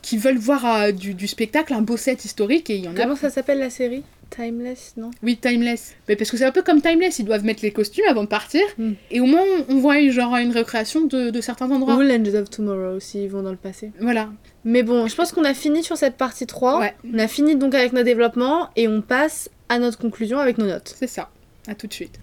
Qui 0.02 0.18
veulent 0.18 0.38
voir 0.38 0.66
euh, 0.66 0.92
du, 0.92 1.14
du 1.14 1.26
spectacle 1.28 1.72
un 1.72 1.80
beau 1.82 1.96
set 1.96 2.24
historique 2.24 2.68
et 2.70 2.76
il 2.76 2.84
y 2.84 2.88
en 2.88 2.96
a 2.96 3.00
Comment 3.00 3.16
ça 3.16 3.30
s'appelle 3.30 3.58
la 3.60 3.70
série? 3.70 4.02
Timeless, 4.30 4.94
non? 4.96 5.10
Oui 5.22 5.36
timeless 5.36 5.94
mais 6.08 6.16
parce 6.16 6.30
que 6.30 6.36
c'est 6.38 6.44
un 6.46 6.52
peu 6.52 6.62
comme 6.62 6.80
timeless 6.80 7.18
ils 7.18 7.24
doivent 7.26 7.44
mettre 7.44 7.62
les 7.62 7.70
costumes 7.70 8.04
avant 8.08 8.22
de 8.24 8.28
partir 8.28 8.62
Mm. 8.78 8.92
et 9.10 9.20
au 9.20 9.26
moins 9.26 9.42
on, 9.68 9.76
voit 9.78 9.98
une- 9.98 10.10
genre 10.10 10.34
une 10.36 10.52
récréation 10.52 11.02
de, 11.02 11.28
de 11.30 11.40
certains 11.42 11.70
endroits 11.70 11.96
Ou 11.96 12.00
Legends 12.00 12.38
of 12.40 12.48
Tomorrow 12.50 12.96
aussi, 12.96 13.24
ils 13.24 13.28
vont 13.30 13.42
dans 13.42 13.50
le 13.50 13.56
passé. 13.58 13.92
voilà 14.00 14.30
Mais 14.64 14.82
bon, 14.82 15.06
je 15.06 15.14
pense 15.14 15.32
qu'on 15.32 15.44
a 15.44 15.52
fini 15.54 15.82
sur 15.84 15.96
cette 15.98 16.16
partie 16.16 16.46
3. 16.46 16.80
ouais 16.80 16.94
On 17.12 17.18
a 17.18 17.28
fini 17.28 17.56
donc 17.56 17.74
avec 17.74 17.92
nos 17.92 18.02
développements 18.02 18.70
et 18.74 18.88
on 18.88 19.02
passe 19.02 19.50
à 19.68 19.78
notre 19.78 19.98
conclusion 19.98 20.38
avec 20.38 20.56
nos 20.58 20.66
notes. 20.66 20.94
c'est 20.98 21.06
ça 21.06 21.28
à 21.68 21.74
tout 21.74 21.86
de 21.86 21.92
suite 21.92 22.18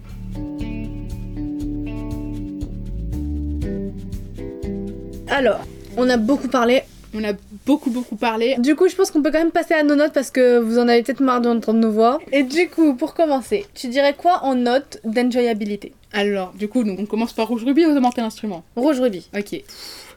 Alors, 5.28 5.60
on 5.96 6.08
a 6.08 6.16
beaucoup 6.16 6.48
parlé. 6.48 6.82
on 7.14 7.22
a 7.24 7.32
beaucoup 7.70 7.90
beaucoup 7.90 8.16
parlé 8.16 8.56
Du 8.58 8.74
coup, 8.74 8.88
je 8.88 8.96
pense 8.96 9.10
qu'on 9.10 9.22
peut 9.22 9.30
quand 9.30 9.38
même 9.38 9.52
passer 9.52 9.74
à 9.74 9.82
nos 9.82 9.94
notes 9.94 10.12
parce 10.12 10.30
que 10.30 10.58
vous 10.58 10.78
en 10.78 10.88
avez 10.88 11.02
peut-être 11.02 11.22
marre 11.22 11.40
d'entendre 11.40 11.78
nos 11.78 11.92
voix. 11.92 12.18
Et 12.32 12.42
du 12.42 12.68
coup, 12.68 12.94
pour 12.94 13.14
commencer, 13.14 13.64
tu 13.74 13.86
dirais 13.88 14.14
quoi 14.16 14.44
en 14.44 14.54
note 14.54 14.98
d'enjoyabilité? 15.04 15.92
Alors 16.12 16.52
du 16.58 16.66
coup 16.66 16.82
donc 16.82 16.98
on 16.98 17.06
commence 17.06 17.32
par 17.32 17.46
rouge 17.46 17.64
rubis 17.64 17.86
ou 17.86 17.90
augmenter 17.90 18.20
l'instrument 18.20 18.64
Rouge 18.74 18.98
Ruby. 19.00 19.28
Ok. 19.38 19.62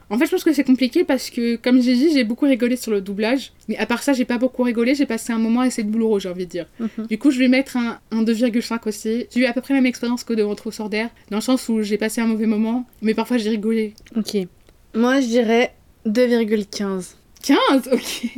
En 0.10 0.18
fait, 0.18 0.26
je 0.26 0.32
pense 0.32 0.44
que 0.44 0.54
c'est 0.54 0.64
compliqué 0.64 1.04
parce 1.04 1.30
que, 1.30 1.56
comme 1.56 1.82
j'ai 1.82 1.96
dit, 1.96 2.12
j'ai 2.14 2.24
beaucoup 2.24 2.46
rigolé 2.46 2.76
sur 2.76 2.92
le 2.92 3.02
doublage. 3.02 3.52
Mais 3.68 3.78
à 3.78 3.86
part 3.86 4.04
ça, 4.04 4.14
j'ai 4.14 4.26
pas 4.26 4.38
beaucoup 4.38 4.62
rigolé. 4.62 4.94
J'ai 4.96 5.06
passé 5.06 5.32
un 5.34 5.40
moment 5.40 5.62
à 5.62 5.68
essayer 5.68 5.84
de 5.84 5.90
boulot, 5.90 6.20
j'ai 6.20 6.30
envie 6.30 6.46
de 6.46 6.52
dire. 6.52 6.68
Mhm. 6.80 7.08
Du 7.10 7.18
coup, 7.18 7.32
je 7.32 7.40
vais 7.40 7.48
mettre 7.48 7.78
un, 7.78 8.00
un 8.12 8.24
2,5 8.24 8.88
aussi. 8.88 9.26
J'ai 9.34 9.40
eu 9.40 9.46
à 9.46 9.54
peu 9.54 9.62
près 9.62 9.74
la 9.74 9.80
même 9.80 9.88
expérience 9.88 10.24
que 10.24 10.34
de 10.34 10.44
Rentrer 10.44 10.68
au 10.68 10.72
Sordaire, 10.72 11.10
dans 11.32 11.38
le 11.38 11.42
sens 11.42 11.68
où 11.70 11.82
j'ai 11.82 11.98
passé 11.98 12.22
un 12.22 12.28
mauvais 12.28 12.46
moment, 12.46 12.86
mais 13.02 13.14
parfois 13.14 13.38
j'ai 13.38 13.50
rigolé. 13.50 13.94
Ok. 14.16 14.38
Moi, 14.94 15.22
je 15.22 15.28
dirais 15.28 15.74
2,15. 16.06 17.16
15 17.44 17.90
Ok. 17.92 18.30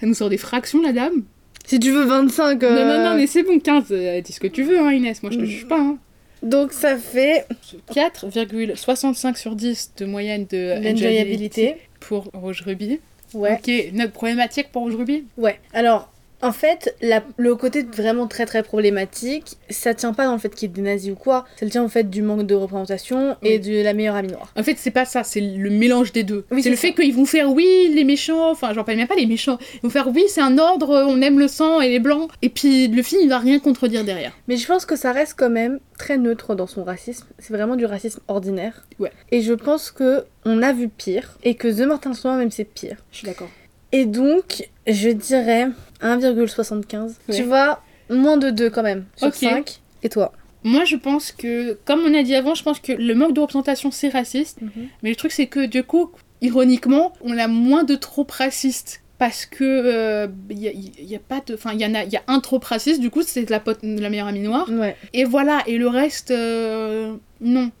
Ça 0.00 0.06
nous 0.06 0.14
sort 0.14 0.30
des 0.30 0.38
fractions, 0.38 0.80
la 0.80 0.92
dame 0.92 1.24
Si 1.66 1.78
tu 1.78 1.90
veux 1.90 2.04
25. 2.04 2.62
euh, 2.62 2.70
Non, 2.70 2.86
non, 3.04 3.10
non, 3.10 3.16
mais 3.16 3.26
c'est 3.26 3.42
bon, 3.42 3.58
15. 3.60 3.84
euh, 3.90 4.20
dis 4.22 4.32
ce 4.32 4.40
que 4.40 4.46
tu 4.46 4.62
veux, 4.62 4.78
hein, 4.80 4.90
Inès. 4.92 5.22
Moi, 5.22 5.30
je 5.32 5.36
te 5.38 5.42
Mm. 5.42 5.46
juge 5.46 5.68
pas. 5.68 5.78
Hein. 5.80 5.98
Donc 6.42 6.72
ça 6.72 6.96
fait 6.96 7.46
4,65 7.92 9.36
sur 9.36 9.56
10 9.56 9.92
de 9.98 10.06
moyenne 10.06 10.46
de 10.50 10.82
l'enjoyabilité. 10.82 11.76
pour 12.00 12.28
Rouge 12.32 12.62
Ruby. 12.64 13.00
Ouais. 13.34 13.54
Ok, 13.58 13.92
note 13.92 14.12
problématique 14.12 14.68
pour 14.72 14.82
Rouge 14.82 14.94
Ruby? 14.96 15.24
Ouais. 15.36 15.58
Alors, 15.74 16.10
en 16.40 16.52
fait, 16.52 16.94
la- 17.02 17.22
le 17.36 17.54
côté 17.56 17.82
vraiment 17.82 18.26
très 18.26 18.46
très 18.46 18.62
problématique, 18.62 19.56
ça 19.70 19.94
tient 19.94 20.12
pas 20.12 20.24
dans 20.26 20.32
le 20.34 20.38
fait 20.38 20.48
qu'il 20.54 20.68
y 20.68 20.70
ait 20.70 20.74
des 20.74 20.82
nazis 20.82 21.10
ou 21.12 21.14
quoi, 21.16 21.44
ça 21.58 21.66
tient 21.66 21.84
au 21.84 21.88
fait 21.88 22.08
du 22.08 22.22
manque 22.22 22.46
de 22.46 22.54
représentation 22.54 23.36
et 23.42 23.58
de 23.58 23.82
la 23.82 23.92
meilleure 23.92 24.14
amie 24.16 24.32
noire. 24.32 24.52
En 24.56 24.62
fait, 24.62 24.76
c'est 24.78 24.90
pas 24.90 25.04
ça, 25.04 25.24
c'est 25.24 25.40
le 25.40 25.70
mélange 25.70 26.12
des 26.12 26.22
deux. 26.22 26.44
Oui, 26.50 26.62
c'est 26.62 26.70
le 26.70 26.76
fait 26.76 26.92
qu'ils 26.92 27.14
vont 27.14 27.24
faire 27.24 27.50
oui, 27.50 27.90
les 27.94 28.04
méchants, 28.04 28.50
enfin, 28.50 28.72
j'en 28.72 28.84
parle 28.84 28.98
même 28.98 29.08
pas 29.08 29.16
les 29.16 29.26
méchants. 29.26 29.58
Ils 29.74 29.80
vont 29.82 29.90
faire 29.90 30.08
oui, 30.08 30.24
c'est 30.28 30.40
un 30.40 30.58
ordre, 30.58 31.06
on 31.08 31.20
aime 31.22 31.38
le 31.38 31.48
sang 31.48 31.80
et 31.80 31.88
les 31.88 31.98
blancs. 31.98 32.30
Et 32.42 32.48
puis 32.48 32.88
le 32.88 33.02
film, 33.02 33.20
il 33.22 33.28
va 33.28 33.38
rien 33.38 33.58
contredire 33.58 34.04
derrière. 34.04 34.32
Mais 34.46 34.56
je 34.56 34.66
pense 34.66 34.86
que 34.86 34.96
ça 34.96 35.12
reste 35.12 35.34
quand 35.36 35.50
même 35.50 35.80
très 35.98 36.18
neutre 36.18 36.54
dans 36.54 36.66
son 36.66 36.84
racisme. 36.84 37.26
C'est 37.38 37.52
vraiment 37.52 37.76
du 37.76 37.84
racisme 37.84 38.20
ordinaire. 38.28 38.86
Ouais. 38.98 39.12
Et 39.32 39.42
je 39.42 39.52
pense 39.54 39.90
que 39.90 40.24
on 40.44 40.62
a 40.62 40.72
vu 40.72 40.88
pire 40.88 41.36
et 41.42 41.54
que 41.56 41.68
The 41.68 41.86
Mortal 41.86 42.12
Instrument 42.12 42.36
même 42.36 42.50
c'est 42.50 42.64
pire. 42.64 42.96
Je 43.12 43.18
suis 43.18 43.26
d'accord. 43.26 43.48
Et 43.90 44.04
donc, 44.04 44.68
je 44.86 45.08
dirais 45.08 45.68
1,75. 46.02 47.14
Ouais. 47.28 47.34
Tu 47.36 47.42
vois, 47.42 47.82
moins 48.10 48.36
de 48.36 48.50
2 48.50 48.70
quand 48.70 48.82
même 48.82 49.04
sur 49.16 49.28
Ok. 49.28 49.34
5. 49.34 49.80
Et 50.02 50.08
toi? 50.08 50.32
Moi, 50.64 50.84
je 50.84 50.96
pense 50.96 51.30
que, 51.32 51.78
comme 51.84 52.00
on 52.06 52.14
a 52.14 52.22
dit 52.22 52.34
avant, 52.34 52.54
je 52.54 52.62
pense 52.62 52.80
que 52.80 52.92
le 52.92 53.14
manque 53.14 53.32
de 53.32 53.40
représentation, 53.40 53.90
c'est 53.90 54.08
raciste. 54.08 54.58
Mais 55.02 55.10
le 55.10 55.16
truc, 55.16 55.32
c'est 55.32 55.46
que 55.46 55.66
du 55.66 55.82
coup, 55.84 56.10
ironiquement, 56.42 57.12
on 57.22 57.36
a 57.38 57.48
moins 57.48 57.84
de 57.84 57.94
trop 57.94 58.26
racistes. 58.28 59.00
Parce 59.18 59.46
que 59.46 60.28
il 60.50 60.58
y, 60.60 60.68
a, 60.68 60.72
y 60.72 61.16
a 61.16 61.18
pas 61.18 61.40
de. 61.44 61.54
Enfin, 61.54 61.72
il 61.74 61.80
y 61.80 61.86
en 61.86 61.92
a, 61.94 62.04
il 62.04 62.12
y 62.12 62.16
a 62.16 62.22
un 62.28 62.38
trop 62.38 62.60
raciste, 62.62 63.00
du 63.00 63.10
coup, 63.10 63.22
c'est 63.22 63.50
la, 63.50 63.58
pote- 63.58 63.80
la 63.82 64.10
meilleure 64.10 64.28
amie 64.28 64.38
noire. 64.38 64.68
Ouais. 64.70 64.94
Et 65.12 65.24
voilà, 65.24 65.62
et 65.66 65.76
le 65.76 65.88
reste, 65.88 66.30
euh, 66.30 67.16
non. 67.40 67.72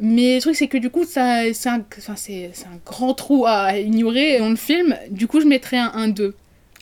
Mais 0.00 0.34
le 0.34 0.40
truc, 0.42 0.54
c'est 0.54 0.68
que 0.68 0.76
du 0.76 0.90
coup, 0.90 1.04
ça, 1.04 1.44
c'est 1.54 1.68
un, 1.70 1.76
un 1.76 2.78
grand 2.84 3.14
trou 3.14 3.46
à 3.46 3.78
ignorer 3.78 4.38
dans 4.38 4.50
le 4.50 4.56
film. 4.56 4.94
Du 5.10 5.26
coup, 5.26 5.40
je 5.40 5.46
mettrais 5.46 5.78
un 5.78 6.08
1-2. 6.08 6.32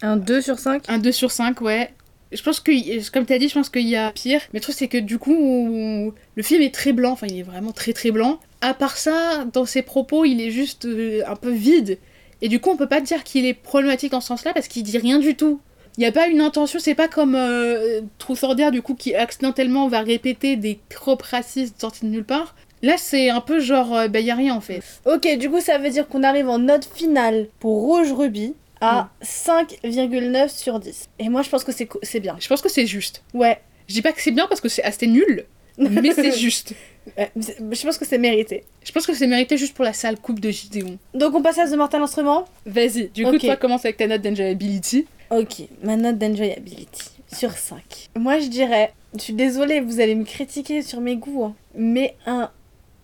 Un 0.02 0.16
2 0.16 0.40
sur 0.40 0.58
5 0.58 0.84
Un 0.88 0.98
2 0.98 1.12
sur 1.12 1.30
5, 1.30 1.60
ouais. 1.60 1.90
Je 2.32 2.42
pense 2.42 2.60
que, 2.60 3.10
comme 3.10 3.26
tu 3.26 3.32
as 3.32 3.38
dit, 3.38 3.48
je 3.48 3.54
pense 3.54 3.70
qu'il 3.70 3.88
y 3.88 3.96
a 3.96 4.12
pire. 4.12 4.40
Mais 4.52 4.60
le 4.60 4.62
truc, 4.62 4.76
c'est 4.76 4.88
que 4.88 4.98
du 4.98 5.18
coup, 5.18 6.12
le 6.36 6.42
film 6.42 6.62
est 6.62 6.72
très 6.72 6.92
blanc. 6.92 7.12
Enfin, 7.12 7.26
il 7.28 7.38
est 7.38 7.42
vraiment 7.42 7.72
très 7.72 7.92
très 7.92 8.10
blanc. 8.10 8.38
À 8.60 8.72
part 8.72 8.96
ça, 8.96 9.44
dans 9.52 9.64
ses 9.64 9.82
propos, 9.82 10.24
il 10.24 10.40
est 10.40 10.50
juste 10.50 10.84
euh, 10.84 11.22
un 11.26 11.34
peu 11.34 11.50
vide. 11.50 11.98
Et 12.42 12.48
du 12.48 12.60
coup, 12.60 12.70
on 12.70 12.76
peut 12.76 12.88
pas 12.88 13.00
dire 13.00 13.24
qu'il 13.24 13.46
est 13.46 13.54
problématique 13.54 14.12
dans 14.12 14.20
ce 14.20 14.28
sens-là 14.28 14.52
parce 14.54 14.68
qu'il 14.68 14.82
dit 14.82 14.96
rien 14.98 15.18
du 15.18 15.34
tout. 15.34 15.60
Il 15.96 16.00
n'y 16.00 16.06
a 16.06 16.12
pas 16.12 16.28
une 16.28 16.40
intention, 16.40 16.78
c'est 16.78 16.94
pas 16.94 17.08
comme 17.08 17.34
euh, 17.34 18.00
Truth 18.18 18.44
du 18.72 18.80
coup, 18.80 18.94
qui 18.94 19.14
accidentellement 19.14 19.88
va 19.88 20.00
répéter 20.00 20.56
des 20.56 20.78
tropes 20.88 21.22
racistes 21.22 21.80
sortis 21.80 22.06
de 22.06 22.10
nulle 22.10 22.24
part. 22.24 22.54
Là, 22.82 22.94
c'est 22.96 23.28
un 23.28 23.40
peu 23.40 23.60
genre, 23.60 23.94
euh, 23.94 24.08
bah, 24.08 24.20
y 24.20 24.30
a 24.30 24.34
rien 24.34 24.54
en 24.54 24.60
fait. 24.60 24.82
Ok, 25.04 25.28
du 25.36 25.50
coup, 25.50 25.60
ça 25.60 25.78
veut 25.78 25.90
dire 25.90 26.08
qu'on 26.08 26.22
arrive 26.22 26.48
en 26.48 26.58
note 26.58 26.88
finale 26.94 27.48
pour 27.58 27.80
Rouge 27.80 28.12
Ruby 28.12 28.54
à 28.80 29.10
5,9 29.22 30.48
sur 30.48 30.80
10. 30.80 31.08
Et 31.18 31.28
moi, 31.28 31.42
je 31.42 31.48
pense 31.50 31.64
que 31.64 31.72
c'est 31.72 32.20
bien. 32.20 32.36
Je 32.40 32.48
pense 32.48 32.60
que 32.60 32.68
c'est 32.68 32.86
juste. 32.86 33.22
Ouais. 33.34 33.60
Je 33.88 33.94
dis 33.94 34.02
pas 34.02 34.12
que 34.12 34.22
c'est 34.22 34.30
bien 34.30 34.46
parce 34.46 34.60
que 34.60 34.68
c'est 34.68 34.84
assez 34.84 35.06
nul, 35.06 35.46
mais 35.76 36.12
c'est 36.12 36.32
juste. 36.38 36.74
je 37.16 37.82
pense 37.82 37.98
que 37.98 38.04
c'est 38.04 38.18
mérité. 38.18 38.64
Je 38.84 38.92
pense 38.92 39.06
que 39.06 39.14
c'est 39.14 39.26
mérité 39.26 39.56
juste 39.56 39.74
pour 39.74 39.84
la 39.84 39.92
sale 39.92 40.18
coupe 40.18 40.38
de 40.38 40.50
Gideon. 40.50 40.96
Donc 41.14 41.34
on 41.34 41.42
passe 41.42 41.58
à 41.58 41.66
The 41.68 41.74
Mortal 41.74 42.02
Instrument 42.02 42.44
Vas-y, 42.66 43.08
du 43.08 43.24
coup, 43.24 43.38
toi 43.38 43.56
commence 43.56 43.84
avec 43.84 43.96
ta 43.96 44.06
note 44.06 44.22
d'enjoyability. 44.22 45.06
Ok, 45.30 45.62
ma 45.82 45.96
note 45.96 46.18
d'enjoyability 46.18 47.10
sur 47.32 47.52
5. 47.52 48.10
Moi 48.16 48.38
je 48.38 48.46
dirais, 48.46 48.92
je 49.14 49.22
suis 49.22 49.32
désolée, 49.32 49.80
vous 49.80 50.00
allez 50.00 50.14
me 50.14 50.24
critiquer 50.24 50.82
sur 50.82 51.00
mes 51.00 51.16
goûts, 51.16 51.44
hein, 51.44 51.54
mais 51.74 52.16
un 52.26 52.50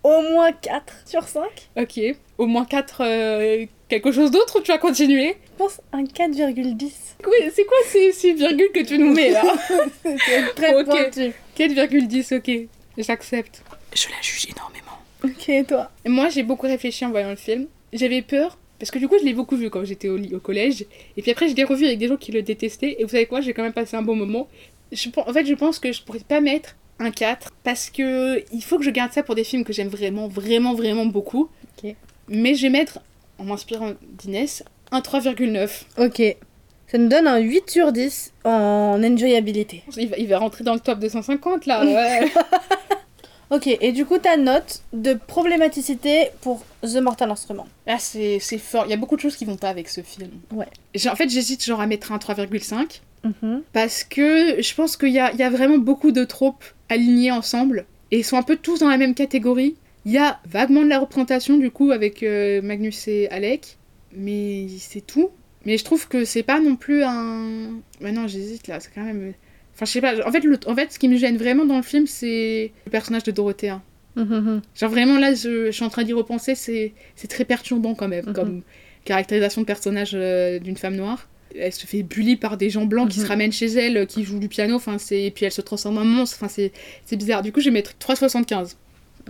au 0.04 0.22
moins 0.22 0.52
4 0.52 0.94
sur 1.04 1.26
5. 1.26 1.42
Ok, 1.76 2.00
au 2.38 2.46
moins 2.46 2.64
4 2.64 3.00
euh, 3.00 3.66
quelque 3.88 4.12
chose 4.12 4.30
d'autre 4.30 4.58
ou 4.58 4.62
tu 4.62 4.72
vas 4.72 4.78
continuer 4.78 5.36
Je 5.52 5.58
pense 5.58 5.80
un 5.92 6.04
4,10. 6.04 6.90
c'est 7.54 7.64
quoi 7.64 7.76
ces, 7.86 8.12
ces, 8.12 8.32
virgules 8.32 8.72
que 8.72 8.80
tu 8.80 8.98
nous 8.98 9.12
mets 9.12 9.30
là 9.30 9.42
C'est 10.02 10.54
très 10.54 10.84
pointu. 10.84 11.32
4,10, 11.58 12.36
ok, 12.36 12.68
j'accepte. 12.98 13.62
Je 13.94 14.08
la 14.08 14.20
juge 14.22 14.48
énormément. 14.50 14.98
Ok, 15.24 15.48
et 15.48 15.64
toi? 15.64 15.90
Moi 16.06 16.28
j'ai 16.28 16.42
beaucoup 16.42 16.66
réfléchi 16.66 17.04
en 17.04 17.10
voyant 17.10 17.30
le 17.30 17.36
film. 17.36 17.66
J'avais 17.92 18.22
peur 18.22 18.58
parce 18.78 18.90
que 18.90 18.98
du 18.98 19.08
coup, 19.08 19.16
je 19.18 19.24
l'ai 19.24 19.32
beaucoup 19.32 19.56
vu 19.56 19.70
quand 19.70 19.84
j'étais 19.84 20.08
au, 20.08 20.18
au, 20.18 20.40
collège. 20.40 20.84
Et 21.16 21.22
puis 21.22 21.30
après, 21.30 21.48
je 21.48 21.54
l'ai 21.54 21.64
revu 21.64 21.86
avec 21.86 21.98
des 21.98 22.08
gens 22.08 22.16
qui 22.16 22.32
le 22.32 22.42
détestaient. 22.42 22.96
Et 22.98 23.04
vous 23.04 23.10
savez 23.10 23.26
quoi, 23.26 23.40
j'ai 23.40 23.54
quand 23.54 23.62
même 23.62 23.72
passé 23.72 23.96
un 23.96 24.02
bon 24.02 24.14
moment. 24.14 24.48
Je, 24.92 25.08
en 25.16 25.32
fait, 25.32 25.46
je 25.46 25.54
pense 25.54 25.78
que 25.78 25.92
je 25.92 26.02
pourrais 26.02 26.20
pas 26.20 26.40
mettre 26.40 26.76
un 26.98 27.10
4 27.10 27.52
parce 27.62 27.90
que 27.90 28.42
il 28.52 28.62
faut 28.62 28.78
que 28.78 28.84
je 28.84 28.90
garde 28.90 29.12
ça 29.12 29.22
pour 29.22 29.34
des 29.34 29.44
films 29.44 29.64
que 29.64 29.72
j'aime 29.72 29.88
vraiment, 29.88 30.28
vraiment, 30.28 30.74
vraiment 30.74 31.06
beaucoup. 31.06 31.48
Mais 32.28 32.56
je 32.56 32.62
vais 32.62 32.70
mettre, 32.70 32.98
en 33.38 33.44
m'inspirant 33.44 33.92
d'Inès, 34.18 34.64
un 34.90 35.00
3,9. 35.00 35.82
Ok. 35.98 36.36
Ça 36.88 36.98
nous 36.98 37.08
donne 37.08 37.26
un 37.26 37.38
8 37.38 37.68
sur 37.68 37.92
10 37.92 38.32
en 38.44 39.02
enjoyabilité. 39.02 39.82
Il 39.96 40.08
va, 40.08 40.16
il 40.18 40.28
va 40.28 40.38
rentrer 40.38 40.62
dans 40.62 40.74
le 40.74 40.80
top 40.80 41.00
250 41.00 41.66
là, 41.66 41.84
ouais. 41.84 42.32
Ok, 43.50 43.68
et 43.68 43.92
du 43.92 44.04
coup, 44.04 44.18
ta 44.18 44.36
note 44.36 44.82
de 44.92 45.14
problématicité 45.14 46.30
pour 46.40 46.64
The 46.82 46.96
Mortal 46.96 47.30
Instrument 47.30 47.68
Ah, 47.86 47.98
c'est 47.98 48.40
fort. 48.58 48.84
Il 48.86 48.90
y 48.90 48.92
a 48.92 48.96
beaucoup 48.96 49.14
de 49.14 49.20
choses 49.20 49.36
qui 49.36 49.44
vont 49.44 49.56
pas 49.56 49.68
avec 49.68 49.88
ce 49.88 50.00
film. 50.00 50.30
Ouais. 50.50 50.66
En 51.08 51.14
fait, 51.14 51.28
j'hésite 51.28 51.64
genre 51.64 51.80
à 51.80 51.86
mettre 51.86 52.10
un 52.10 52.18
3,5. 52.18 53.00
Mhm. 53.22 53.62
Parce 53.72 54.02
que 54.02 54.60
je 54.60 54.74
pense 54.74 54.96
qu'il 54.96 55.10
y 55.10 55.20
a, 55.20 55.32
y 55.34 55.42
a, 55.42 55.50
vraiment 55.50 55.78
beaucoup 55.78 56.10
de 56.10 56.24
tropes 56.24 56.64
alignées 56.88 57.30
ensemble. 57.30 57.86
Et 58.10 58.18
ils 58.18 58.24
sont 58.24 58.36
un 58.36 58.42
peu 58.42 58.56
tous 58.56 58.80
dans 58.80 58.88
la 58.88 58.98
même 58.98 59.14
catégorie. 59.14 59.76
Il 60.06 60.12
y 60.12 60.18
a 60.18 60.38
vaguement 60.48 60.82
de 60.82 60.88
la 60.88 61.00
représentation, 61.00 61.58
du 61.58 61.72
coup, 61.72 61.90
avec 61.90 62.22
euh, 62.22 62.62
Magnus 62.62 63.08
et 63.08 63.28
Alec. 63.28 63.76
Mais 64.12 64.68
c'est 64.78 65.04
tout. 65.04 65.30
Mais 65.64 65.76
je 65.78 65.84
trouve 65.84 66.06
que 66.06 66.24
c'est 66.24 66.44
pas 66.44 66.60
non 66.60 66.76
plus 66.76 67.02
un. 67.02 67.80
Ouais, 68.00 68.12
non, 68.12 68.28
j'hésite 68.28 68.68
là. 68.68 68.78
C'est 68.78 68.90
quand 68.94 69.02
même. 69.02 69.34
Enfin, 69.74 69.84
je 69.84 69.90
sais 69.90 70.00
pas. 70.00 70.24
En 70.24 70.30
fait, 70.30 70.44
le... 70.44 70.60
en 70.66 70.76
fait, 70.76 70.92
ce 70.92 71.00
qui 71.00 71.08
me 71.08 71.16
gêne 71.16 71.36
vraiment 71.36 71.64
dans 71.64 71.76
le 71.76 71.82
film, 71.82 72.06
c'est 72.06 72.70
le 72.84 72.90
personnage 72.90 73.24
de 73.24 73.32
Dorothée. 73.32 73.74
Mm-hmm. 74.16 74.60
Genre, 74.76 74.90
vraiment, 74.90 75.18
là, 75.18 75.34
je, 75.34 75.72
suis 75.72 75.84
en 75.84 75.88
train 75.88 76.04
d'y 76.04 76.12
repenser, 76.12 76.54
c'est 76.54 76.94
très 77.28 77.44
perturbant 77.44 77.96
quand 77.96 78.08
même, 78.08 78.26
mm-hmm. 78.26 78.32
comme 78.32 78.62
caractérisation 79.04 79.62
de 79.62 79.66
personnage 79.66 80.12
euh, 80.14 80.60
d'une 80.60 80.76
femme 80.76 80.94
noire. 80.94 81.28
Elle 81.58 81.72
se 81.72 81.84
fait 81.84 82.04
bully 82.04 82.36
par 82.36 82.56
des 82.56 82.70
gens 82.70 82.86
blancs 82.86 83.10
qui 83.10 83.18
se 83.18 83.24
mm-hmm. 83.24 83.28
ramènent 83.28 83.52
chez 83.52 83.66
elle, 83.66 84.06
qui 84.06 84.22
jouent 84.22 84.38
du 84.38 84.48
piano, 84.48 84.76
enfin, 84.76 84.98
et 85.10 85.32
puis 85.32 85.46
elle 85.46 85.52
se 85.52 85.62
transforme 85.62 85.98
en 85.98 86.04
monstre, 86.04 86.38
enfin, 86.40 86.62
c'est 87.04 87.16
bizarre. 87.16 87.42
Du 87.42 87.50
coup, 87.50 87.60
je 87.60 87.66
vais 87.66 87.72
mettre 87.72 87.94
3,75 87.98 88.76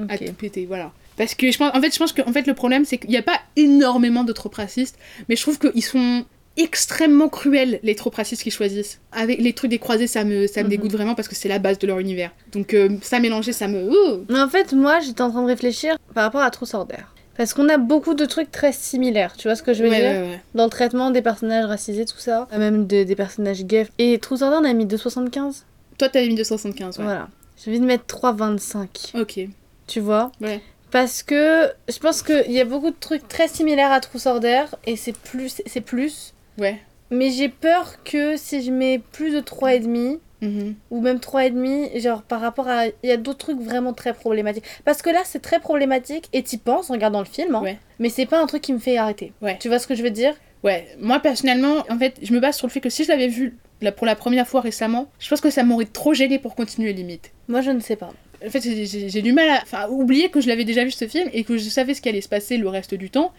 à 0.09 0.19
tout 0.19 0.33
péter, 0.33 0.67
voilà. 0.67 0.93
Parce 1.17 1.35
que 1.35 1.51
je 1.51 1.59
pense, 1.59 1.75
en 1.75 1.81
fait, 1.81 1.93
je 1.93 1.99
pense 1.99 2.13
que 2.13 2.23
en 2.23 2.33
fait, 2.33 2.47
le 2.47 2.55
problème, 2.55 2.85
c'est 2.85 2.99
qu'il 2.99 3.11
n'y 3.11 3.17
a 3.17 3.23
pas 3.23 3.41
énormément 3.57 4.25
de 4.25 4.33
trop 4.33 4.51
racistes, 4.55 4.99
mais 5.29 5.37
je 5.37 5.43
trouve 5.43 5.59
qu'ils 5.59 5.85
sont 5.85 6.25
extrêmement 6.57 7.29
cruels 7.29 7.81
les 7.83 7.95
trop 7.95 8.11
racistes 8.11 8.43
qu'ils 8.43 8.53
choisissent. 8.53 9.01
Avec 9.13 9.41
les 9.41 9.53
trucs 9.53 9.71
des 9.71 9.79
croisés, 9.79 10.07
ça 10.07 10.25
me, 10.25 10.47
ça 10.47 10.61
me 10.61 10.65
mhm. 10.65 10.71
dégoûte 10.71 10.93
vraiment 10.93 11.15
parce 11.15 11.29
que 11.29 11.35
c'est 11.35 11.49
la 11.49 11.59
base 11.59 11.79
de 11.79 11.87
leur 11.87 11.99
univers. 11.99 12.33
Donc 12.53 12.75
euh, 12.75 12.97
ça 13.03 13.21
mélangé, 13.21 13.53
ça 13.53 13.69
me. 13.69 13.91
Mais 14.29 14.41
en 14.41 14.49
fait, 14.49 14.73
moi, 14.73 15.01
j'étais 15.01 15.23
en 15.23 15.31
train 15.31 15.43
de 15.43 15.49
réfléchir 15.49 15.97
par 16.15 16.25
rapport 16.25 16.43
à 16.43 16.51
True 16.51 16.67
Order. 16.73 16.97
Parce 17.37 17.53
qu'on 17.53 17.69
a 17.69 17.77
beaucoup 17.77 18.15
de 18.15 18.25
trucs 18.25 18.51
très 18.51 18.73
similaires, 18.73 19.37
tu 19.37 19.49
vois 19.49 19.57
ce 19.57 19.63
que 19.63 19.75
je 19.75 19.83
veux 19.83 19.91
dire? 19.91 20.41
Dans 20.55 20.65
le 20.65 20.71
traitement 20.71 21.11
des 21.11 21.21
personnages 21.21 21.67
racisés, 21.67 22.07
tout 22.07 22.19
ça. 22.19 22.49
Même 22.57 22.87
des 22.87 23.15
personnages 23.15 23.65
gays. 23.65 23.89
Et 23.99 24.19
True 24.19 24.43
Order, 24.43 24.59
on 24.63 24.65
a 24.65 24.73
mis 24.73 24.87
2,75 24.87 25.65
Toi, 25.99 26.09
t'avais 26.09 26.29
mis 26.29 26.35
2,75, 26.35 26.83
ouais. 26.83 27.05
Voilà. 27.05 27.29
J'ai 27.63 27.71
envie 27.71 27.81
de 27.81 27.85
mettre 27.85 28.05
3,25. 28.07 29.21
Ok. 29.21 29.49
Tu 29.87 30.01
vois 30.01 30.33
Ouais. 30.41 30.61
Parce 30.91 31.23
que 31.23 31.71
je 31.89 31.99
pense 31.99 32.23
qu'il 32.23 32.53
y 32.53 32.61
a 32.61 32.65
beaucoup 32.65 32.91
de 32.91 32.97
trucs 32.99 33.27
très 33.29 33.49
similaires 33.49 33.93
à 33.93 34.01
True 34.01 34.21
Order 34.27 34.65
et 34.87 34.97
c'est 34.97 35.17
plus, 35.17 35.61
c'est 35.67 35.81
plus. 35.81 36.33
Ouais. 36.59 36.81
Mais 37.11 37.31
j'ai 37.31 37.49
peur 37.49 38.03
que 38.05 38.37
si 38.37 38.63
je 38.63 38.71
mets 38.71 39.01
plus 39.13 39.33
de 39.33 39.41
3,5, 39.41 40.19
mm 40.43 40.75
ou 40.91 41.01
même 41.01 41.19
3,5, 41.19 42.01
genre 42.01 42.23
par 42.23 42.41
rapport 42.41 42.69
à. 42.69 42.87
Il 42.87 42.95
y 43.05 43.11
a 43.11 43.17
d'autres 43.17 43.39
trucs 43.39 43.61
vraiment 43.61 43.93
très 43.93 44.13
problématiques. 44.13 44.65
Parce 44.85 45.03
que 45.03 45.11
là, 45.11 45.21
c'est 45.25 45.41
très 45.41 45.61
problématique 45.61 46.29
et 46.33 46.43
t'y 46.43 46.59
penses 46.59 46.91
en 46.91 46.95
regardant 46.95 47.21
le 47.21 47.27
film, 47.27 47.55
hein, 47.55 47.63
ouais. 47.63 47.79
mais 47.99 48.09
c'est 48.09 48.27
pas 48.27 48.41
un 48.41 48.47
truc 48.47 48.63
qui 48.63 48.73
me 48.73 48.79
fait 48.79 48.97
arrêter. 48.97 49.33
Ouais. 49.43 49.57
Tu 49.59 49.69
vois 49.69 49.79
ce 49.79 49.87
que 49.87 49.95
je 49.95 50.03
veux 50.03 50.11
dire? 50.11 50.35
Ouais, 50.63 50.87
moi 50.99 51.21
personnellement, 51.21 51.85
en 51.91 51.99
fait, 51.99 52.17
je 52.23 52.33
me 52.33 52.41
base 52.41 52.57
sur 52.57 52.67
le 52.67 52.73
fait 52.73 52.81
que 52.81 52.91
si 52.91 53.05
je 53.05 53.09
l'avais 53.09 53.29
vu 53.29 53.57
pour 53.97 54.07
la 54.07 54.17
première 54.17 54.49
fois 54.49 54.61
récemment, 54.61 55.09
je 55.19 55.29
pense 55.29 55.41
que 55.41 55.51
ça 55.51 55.63
m'aurait 55.63 55.85
trop 55.85 56.15
gêné 56.15 56.39
pour 56.39 56.55
continuer 56.55 56.93
limite. 56.93 57.33
Moi, 57.49 57.61
je 57.61 57.71
ne 57.71 57.81
sais 57.81 57.97
pas. 57.97 58.11
En 58.45 58.51
fait, 58.51 58.61
j'ai 58.61 59.23
du 59.23 59.33
mal 59.33 59.63
à 59.73 59.91
oublier 59.91 60.29
que 60.29 60.41
je 60.41 60.49
l'avais 60.49 60.65
déjà 60.65 60.85
vu 60.85 60.91
ce 60.91 61.07
film 61.07 61.29
et 61.33 61.45
que 61.45 61.57
je 61.57 61.69
savais 61.69 61.95
ce 61.95 62.01
qui 62.01 62.09
allait 62.09 62.21
se 62.21 62.29
passer 62.29 62.59
le 62.59 62.69
reste 62.69 62.95
du 62.95 63.11
temps 63.11 63.33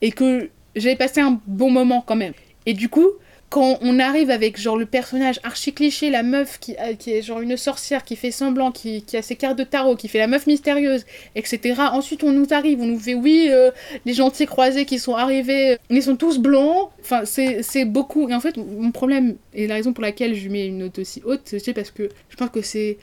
et 0.00 0.12
que 0.12 0.50
j'avais 0.76 0.96
passé 0.96 1.20
un 1.20 1.40
bon 1.46 1.70
moment 1.70 2.02
quand 2.06 2.16
même. 2.16 2.34
Et 2.66 2.74
du 2.74 2.88
coup, 2.88 3.08
quand 3.50 3.78
on 3.82 3.98
arrive 4.00 4.30
avec 4.30 4.58
genre 4.60 4.76
le 4.76 4.86
personnage 4.86 5.38
archi 5.44 5.72
cliché, 5.72 6.10
la 6.10 6.22
meuf 6.22 6.58
qui, 6.58 6.74
euh, 6.80 6.94
qui 6.94 7.12
est 7.12 7.22
genre 7.22 7.40
une 7.40 7.56
sorcière 7.56 8.04
qui 8.04 8.16
fait 8.16 8.30
semblant, 8.30 8.72
qui, 8.72 9.02
qui, 9.02 9.16
a 9.16 9.22
ses 9.22 9.36
cartes 9.36 9.56
de 9.56 9.64
tarot, 9.64 9.94
qui 9.96 10.08
fait 10.08 10.18
la 10.18 10.26
meuf 10.26 10.46
mystérieuse, 10.46 11.04
etc. 11.36 11.74
Ensuite, 11.92 12.24
on 12.24 12.32
nous 12.32 12.48
arrive, 12.50 12.80
on 12.80 12.86
nous 12.86 12.98
fait 12.98 13.14
oui, 13.14 13.48
euh, 13.50 13.70
les 14.06 14.14
gentils 14.14 14.46
croisés 14.46 14.84
qui 14.86 14.98
sont 14.98 15.14
arrivés, 15.14 15.78
ils 15.90 16.02
sont 16.02 16.16
tous 16.16 16.38
blancs. 16.38 16.90
Enfin, 17.00 17.24
c'est 17.24 17.84
beaucoup. 17.84 18.28
Et 18.28 18.34
en 18.34 18.40
fait, 18.40 18.56
mon 18.56 18.90
problème, 18.90 19.36
et 19.52 19.66
la 19.66 19.74
raison 19.74 19.92
pour 19.92 20.02
laquelle 20.02 20.34
je 20.34 20.48
mets 20.48 20.66
une 20.66 20.78
note 20.78 20.98
aussi 20.98 21.22
haute, 21.24 21.54
c'est 21.58 21.72
parce 21.74 21.90
que 21.90 22.08
je 22.28 22.36
pense 22.36 22.50
que 22.50 22.62
c'est 22.62 22.98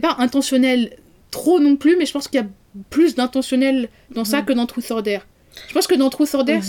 pas 0.00 0.16
intentionnel 0.18 0.96
trop 1.30 1.60
non 1.60 1.76
plus, 1.76 1.96
mais 1.98 2.06
je 2.06 2.12
pense 2.12 2.28
qu'il 2.28 2.40
y 2.40 2.44
a 2.44 2.46
plus 2.90 3.14
d'intentionnel 3.14 3.88
dans 4.10 4.24
ça 4.24 4.42
que 4.42 4.52
dans 4.52 4.66
Truth 4.66 4.90
Order. 4.90 5.18
Je 5.68 5.74
pense 5.74 5.86
que 5.86 5.94
dans 5.94 6.10
Truth 6.10 6.34
Order, 6.34 6.60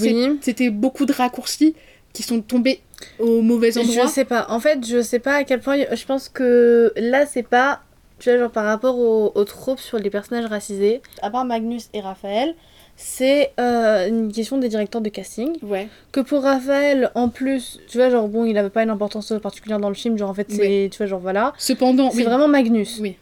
c'était 0.42 0.70
beaucoup 0.70 1.06
de 1.06 1.14
raccourcis 1.14 1.76
qui 2.14 2.24
sont 2.24 2.42
tombés 2.42 2.80
au 3.20 3.42
mauvais 3.42 3.78
endroit 3.78 4.06
Je 4.06 4.10
sais 4.10 4.26
pas. 4.26 4.46
En 4.50 4.60
fait, 4.60 4.86
je 4.86 5.02
sais 5.02 5.20
pas 5.20 5.36
à 5.36 5.44
quel 5.44 5.60
point. 5.60 5.78
Je 5.92 6.06
pense 6.06 6.30
que 6.30 6.94
là, 6.96 7.26
c'est 7.26 7.44
pas. 7.44 7.82
Tu 8.20 8.30
vois, 8.30 8.40
genre 8.40 8.52
par 8.52 8.66
rapport 8.66 8.98
aux, 8.98 9.44
tropes 9.44 9.80
sur 9.80 10.00
les 10.00 10.10
personnages 10.10 10.46
racisés, 10.46 11.02
à 11.22 11.30
part 11.30 11.44
Magnus 11.44 11.90
et 11.94 12.00
Raphaël, 12.00 12.56
c'est 12.96 13.52
euh, 13.60 14.08
une 14.08 14.32
question 14.32 14.58
des 14.58 14.70
directeurs 14.70 15.02
de 15.02 15.10
casting. 15.10 15.58
Ouais. 15.62 15.90
Que 16.14 16.22
pour 16.22 16.44
Raphaël, 16.44 17.12
en 17.14 17.28
plus, 17.28 17.80
tu 17.90 17.98
vois, 17.98 18.10
genre, 18.10 18.30
bon, 18.30 18.46
il 18.46 18.58
avait 18.58 18.70
pas 18.70 18.84
une 18.84 18.90
importance 18.90 19.34
particulière 19.42 19.80
dans 19.80 19.90
le 19.90 19.96
film, 19.96 20.18
genre, 20.18 20.30
en 20.30 20.34
fait, 20.34 20.50
c'est. 20.50 20.90
Tu 20.92 20.98
vois, 20.98 21.08
genre, 21.08 21.20
voilà. 21.20 21.54
Cependant. 21.58 22.12
C'est 22.12 22.24
vraiment 22.24 22.48
Magnus. 22.48 23.00
Oui. 23.02 23.18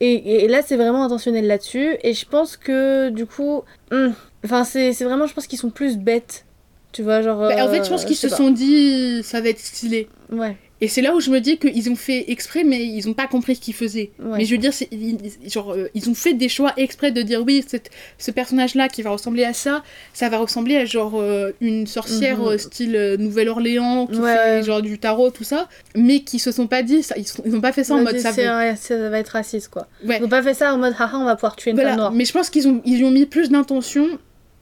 Et, 0.00 0.44
et 0.44 0.48
là, 0.48 0.62
c'est 0.64 0.76
vraiment 0.76 1.04
intentionnel 1.04 1.46
là-dessus. 1.46 1.96
Et 2.02 2.14
je 2.14 2.26
pense 2.26 2.56
que, 2.56 3.10
du 3.10 3.26
coup. 3.26 3.62
Hmm, 3.90 4.10
enfin, 4.44 4.64
c'est 4.64 4.92
vraiment, 5.02 5.26
je 5.26 5.34
pense 5.34 5.46
qu'ils 5.46 5.58
sont 5.58 5.70
plus 5.70 5.98
bêtes 5.98 6.46
tu 6.92 7.02
vois, 7.02 7.22
genre. 7.22 7.38
Bah, 7.38 7.66
en 7.66 7.70
fait, 7.70 7.84
je 7.84 7.88
pense 7.90 8.04
euh, 8.04 8.06
qu'ils 8.06 8.16
se 8.16 8.28
sont 8.28 8.50
dit, 8.50 9.22
ça 9.22 9.40
va 9.40 9.48
être 9.48 9.60
stylé. 9.60 10.08
Ouais. 10.30 10.56
Et 10.80 10.86
c'est 10.86 11.02
là 11.02 11.12
où 11.12 11.20
je 11.20 11.30
me 11.30 11.40
dis 11.40 11.58
qu'ils 11.58 11.90
ont 11.90 11.96
fait 11.96 12.30
exprès, 12.30 12.62
mais 12.62 12.86
ils 12.86 13.08
ont 13.08 13.12
pas 13.12 13.26
compris 13.26 13.56
ce 13.56 13.60
qu'ils 13.60 13.74
faisaient. 13.74 14.12
Mais 14.20 14.44
je 14.44 14.52
veux 14.52 14.58
dire, 14.58 14.72
ils, 14.92 15.18
genre, 15.50 15.72
euh, 15.72 15.90
ils 15.94 16.08
ont 16.08 16.14
fait 16.14 16.34
des 16.34 16.48
choix 16.48 16.72
exprès 16.76 17.10
de 17.10 17.20
dire 17.22 17.42
oui, 17.44 17.64
cette, 17.66 17.90
ce 18.16 18.30
personnage-là 18.30 18.88
qui 18.88 19.02
va 19.02 19.10
ressembler 19.10 19.42
à 19.42 19.52
ça, 19.52 19.82
ça 20.12 20.28
va 20.28 20.38
ressembler 20.38 20.76
à 20.76 20.84
genre 20.84 21.14
euh, 21.16 21.50
une 21.60 21.88
sorcière 21.88 22.38
mhm. 22.38 22.58
style 22.58 23.16
Nouvelle-Orléans, 23.18 24.06
qui 24.06 24.20
fait 24.20 24.62
genre 24.62 24.80
du 24.80 25.00
tarot, 25.00 25.30
tout 25.30 25.42
ça, 25.42 25.68
mais 25.96 26.20
qui 26.20 26.38
se 26.38 26.52
sont 26.52 26.68
pas 26.68 26.82
dit, 26.82 27.02
ça, 27.02 27.16
ils, 27.18 27.26
ils 27.44 27.56
ont 27.56 27.60
pas 27.60 27.72
fait 27.72 27.82
ça 27.82 27.94
en 27.94 28.02
mode 28.02 28.18
ça, 28.18 28.30
va... 28.30 28.76
ça 28.76 29.08
va 29.08 29.18
être 29.18 29.30
raciste 29.30 29.70
quoi. 29.70 29.88
Ils 30.04 30.22
ont 30.22 30.28
pas 30.28 30.44
fait 30.44 30.54
ça 30.54 30.72
en 30.72 30.78
mode 30.78 30.94
haha, 30.96 31.18
on 31.18 31.24
va 31.24 31.34
pouvoir 31.34 31.56
tuer 31.56 31.72
une 31.72 31.76
femme 31.76 31.96
noire. 31.96 32.12
Mais 32.12 32.24
je 32.24 32.32
pense 32.32 32.50
qu'ils 32.50 32.68
ont, 32.68 32.82
ils 32.84 33.04
ont 33.04 33.10
mis 33.10 33.26
plus 33.26 33.50
d'intention 33.50 34.06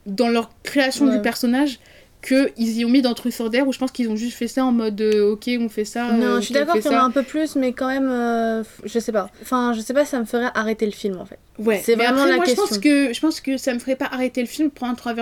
dans 0.07 0.29
leur 0.29 0.49
création 0.63 1.05
du 1.05 1.21
personnage 1.21 1.79
qu'ils 2.27 2.77
y 2.77 2.83
ont 2.83 2.89
mis 2.89 3.01
dans 3.01 3.13
Truth 3.13 3.41
Dare, 3.51 3.67
ou 3.67 3.71
je 3.71 3.79
pense 3.79 3.91
qu'ils 3.91 4.09
ont 4.09 4.15
juste 4.15 4.37
fait 4.37 4.47
ça 4.47 4.65
en 4.65 4.71
mode 4.71 4.99
euh, 4.99 5.31
ok, 5.31 5.49
on 5.59 5.69
fait 5.69 5.85
ça. 5.85 6.11
non, 6.11 6.25
euh, 6.25 6.39
je 6.39 6.45
suis 6.45 6.53
d'accord 6.53 6.75
qu'il 6.75 6.91
y 6.91 6.95
en 6.95 6.99
a 6.99 7.03
un 7.03 7.11
peu 7.11 7.23
plus, 7.23 7.55
mais 7.55 7.71
quand 7.71 7.87
même, 7.87 8.09
euh, 8.09 8.63
je 8.83 8.99
sais 8.99 9.11
pas. 9.11 9.29
Enfin, 9.41 9.73
je 9.73 9.81
sais 9.81 9.93
pas 9.93 10.03
si 10.03 10.11
ça 10.11 10.19
me 10.19 10.25
ferait 10.25 10.49
arrêter 10.53 10.85
le 10.85 10.91
film 10.91 11.17
en 11.19 11.25
fait. 11.25 11.39
Ouais, 11.57 11.81
C'est 11.83 11.95
vraiment 11.95 12.17
après, 12.19 12.29
la 12.29 12.35
moi, 12.35 12.45
question. 12.45 12.65
Je 12.65 12.69
pense, 12.69 12.77
que, 12.79 13.13
je 13.13 13.19
pense 13.21 13.41
que 13.41 13.57
ça 13.57 13.73
me 13.73 13.79
ferait 13.79 13.95
pas 13.95 14.05
arrêter 14.11 14.41
le 14.41 14.47
film 14.47 14.69
pour 14.69 14.87
un 14.87 14.93
3, 14.93 15.15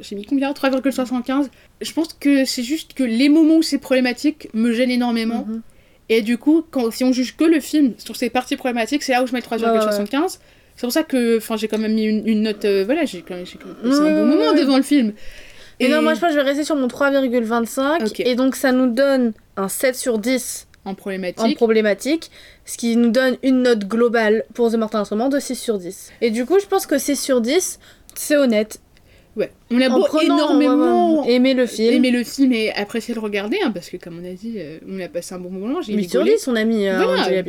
j'ai 0.00 0.16
mis 0.16 0.24
combien? 0.26 0.52
3,75. 0.52 1.48
Je 1.80 1.92
pense 1.92 2.12
que 2.12 2.44
c'est 2.44 2.62
juste 2.62 2.92
que 2.92 3.02
les 3.04 3.28
moments 3.28 3.56
où 3.56 3.62
c'est 3.62 3.78
problématique 3.78 4.48
me 4.54 4.72
gênent 4.72 4.90
énormément. 4.90 5.46
Mhm. 5.48 5.62
Et 6.10 6.20
du 6.20 6.36
coup, 6.36 6.62
quand, 6.70 6.90
si 6.90 7.04
on 7.04 7.12
juge 7.12 7.36
que 7.36 7.44
le 7.44 7.60
film 7.60 7.94
sur 7.96 8.16
ses 8.16 8.28
parties 8.28 8.56
problématiques, 8.56 9.02
c'est 9.02 9.12
là 9.12 9.22
où 9.22 9.26
je 9.26 9.32
mets 9.32 9.40
le 9.40 9.46
3,75. 9.56 10.38
C'est 10.76 10.80
pour 10.80 10.92
ça 10.92 11.04
que 11.04 11.40
j'ai 11.56 11.68
quand 11.68 11.78
même 11.78 11.94
mis 11.94 12.04
une, 12.04 12.26
une 12.26 12.42
note. 12.42 12.66
voilà, 12.84 13.04
j'ai 13.06 13.22
quand 13.22 13.34
même, 13.36 13.44
quand 13.46 13.66
même 13.68 13.76
passé 13.76 14.00
un 14.00 14.04
Ouais, 14.04 14.20
bon 14.20 14.26
moment 14.26 14.50
ouais. 14.52 14.60
devant 14.60 14.76
le 14.76 14.82
film. 14.82 15.12
Et 15.80 15.88
non, 15.88 16.02
moi 16.02 16.14
je 16.14 16.20
pense 16.20 16.30
que 16.30 16.34
je 16.34 16.40
vais 16.40 16.48
rester 16.48 16.64
sur 16.64 16.76
mon 16.76 16.86
3,25. 16.86 18.06
Ok. 18.06 18.20
Et 18.20 18.34
donc 18.34 18.56
ça 18.56 18.72
nous 18.72 18.86
donne 18.86 19.32
un 19.56 19.68
7 19.68 19.96
sur 19.96 20.18
10 20.18 20.66
en 20.84 20.90
en 20.90 20.94
problématique. 20.94 21.56
problématique. 21.56 22.30
Ce 22.66 22.76
qui 22.76 22.96
nous 22.96 23.10
donne 23.10 23.36
une 23.42 23.62
note 23.62 23.86
globale 23.86 24.44
pour 24.54 24.70
The 24.70 24.76
Mortal 24.76 25.00
Instrument 25.02 25.28
de 25.28 25.38
6 25.38 25.54
sur 25.54 25.78
10. 25.78 26.12
Et 26.20 26.30
du 26.30 26.44
coup, 26.46 26.58
je 26.60 26.66
pense 26.66 26.86
que 26.86 26.98
6 26.98 27.16
sur 27.16 27.40
10, 27.40 27.78
c'est 28.14 28.36
honnête. 28.36 28.80
Ouais. 29.36 29.50
On 29.70 29.80
a 29.80 29.88
En 29.88 29.98
beau 29.98 30.04
prenant, 30.04 30.36
énormément 30.36 31.20
ouais, 31.22 31.26
ouais, 31.26 31.32
aimer 31.34 31.54
le 31.54 31.66
film. 31.66 31.92
aimer 31.92 32.10
le 32.12 32.22
film 32.22 32.52
et 32.52 32.72
apprécier 32.72 33.14
le 33.14 33.20
regarder, 33.20 33.58
hein, 33.64 33.72
parce 33.72 33.90
que 33.90 33.96
comme 33.96 34.20
on 34.22 34.24
a 34.24 34.32
dit, 34.32 34.54
euh, 34.58 34.78
on 34.88 35.00
a 35.00 35.08
passé 35.08 35.34
un 35.34 35.38
bon 35.38 35.50
moment. 35.50 35.82
J'ai 35.82 35.94
8 35.94 36.08
sur 36.08 36.20
rigolé. 36.20 36.36
10, 36.36 36.48
on 36.48 36.56
a 36.56 36.64
mis 36.64 36.86
euh, 36.86 37.02
Voilà. 37.04 37.42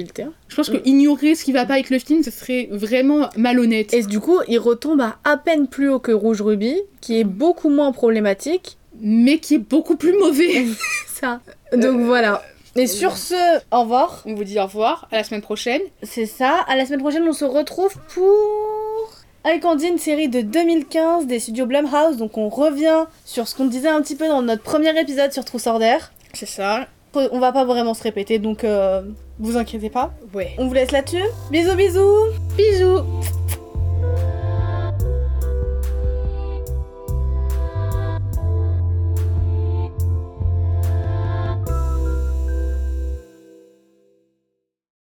Je 0.48 0.56
pense 0.56 0.70
que 0.70 0.78
ignorer 0.86 1.36
ce 1.36 1.44
qui 1.44 1.52
va 1.52 1.66
pas 1.66 1.76
avec 1.76 1.90
le 1.92 2.00
film, 2.00 2.24
ce 2.24 2.32
serait 2.32 2.70
vraiment 2.72 3.30
malhonnête. 3.38 3.94
Et 3.94 4.02
du 4.02 4.20
coup, 4.20 4.40
il 4.48 4.58
retombe 4.58 5.02
à 5.02 5.18
à 5.24 5.38
peine 5.38 5.68
plus 5.68 5.90
haut 5.90 6.00
que 6.00 6.12
Rouge 6.12 6.42
Ruby, 6.42 6.76
qui 7.02 7.20
est 7.20 7.24
beaucoup 7.24 7.70
moins 7.70 7.92
problématique. 7.92 8.78
Mais 9.02 9.40
qui 9.40 9.56
est 9.56 9.60
beaucoup 9.60 9.98
plus 9.98 10.18
mauvais. 10.18 10.66
Ça. 11.08 11.42
Donc 11.76 12.00
voilà. 12.02 12.42
Et 12.78 12.88
sur 12.88 13.16
ce, 13.18 13.36
au 13.72 13.82
revoir. 13.82 14.22
on 14.26 14.34
vous 14.36 14.44
dit 14.44 14.60
au 14.60 14.64
revoir, 14.64 15.08
à 15.12 15.18
la 15.18 15.24
semaine 15.24 15.42
prochaine. 15.42 15.82
C'est 16.04 16.26
ça. 16.26 16.60
À 16.68 16.76
la 16.76 16.86
semaine 16.86 17.00
prochaine, 17.00 17.24
on 17.28 17.34
se 17.34 17.46
retrouve 17.46 17.94
pour. 18.14 19.15
Avec 19.46 19.64
Andy, 19.64 19.86
une 19.86 20.00
série 20.00 20.28
de 20.28 20.42
2015 20.42 21.28
des 21.28 21.40
studios 21.40 21.68
Blumhouse. 21.68 22.18
Donc 22.18 22.36
on 22.36 22.50
revient 22.50 23.06
sur 23.26 23.48
ce 23.48 23.54
qu'on 23.54 23.66
disait 23.66 23.90
un 23.90 24.02
petit 24.02 24.16
peu 24.16 24.28
dans 24.28 24.42
notre 24.42 24.64
premier 24.64 25.00
épisode 25.00 25.32
sur 25.32 25.46
True 25.46 25.60
Order. 25.68 25.98
C'est 26.34 26.48
ça. 26.48 26.88
On 27.14 27.40
va 27.40 27.52
pas 27.52 27.64
vraiment 27.64 27.94
se 27.94 28.02
répéter, 28.02 28.40
donc 28.40 28.64
euh, 28.64 29.04
vous 29.38 29.56
inquiétez 29.56 29.92
pas. 29.92 30.12
Ouais. 30.34 30.56
On 30.58 30.68
vous 30.68 30.74
laisse 30.74 30.92
là-dessus. 30.92 31.24
Bisous 31.52 31.76
bisous 31.76 32.26
Bisous 32.58 33.04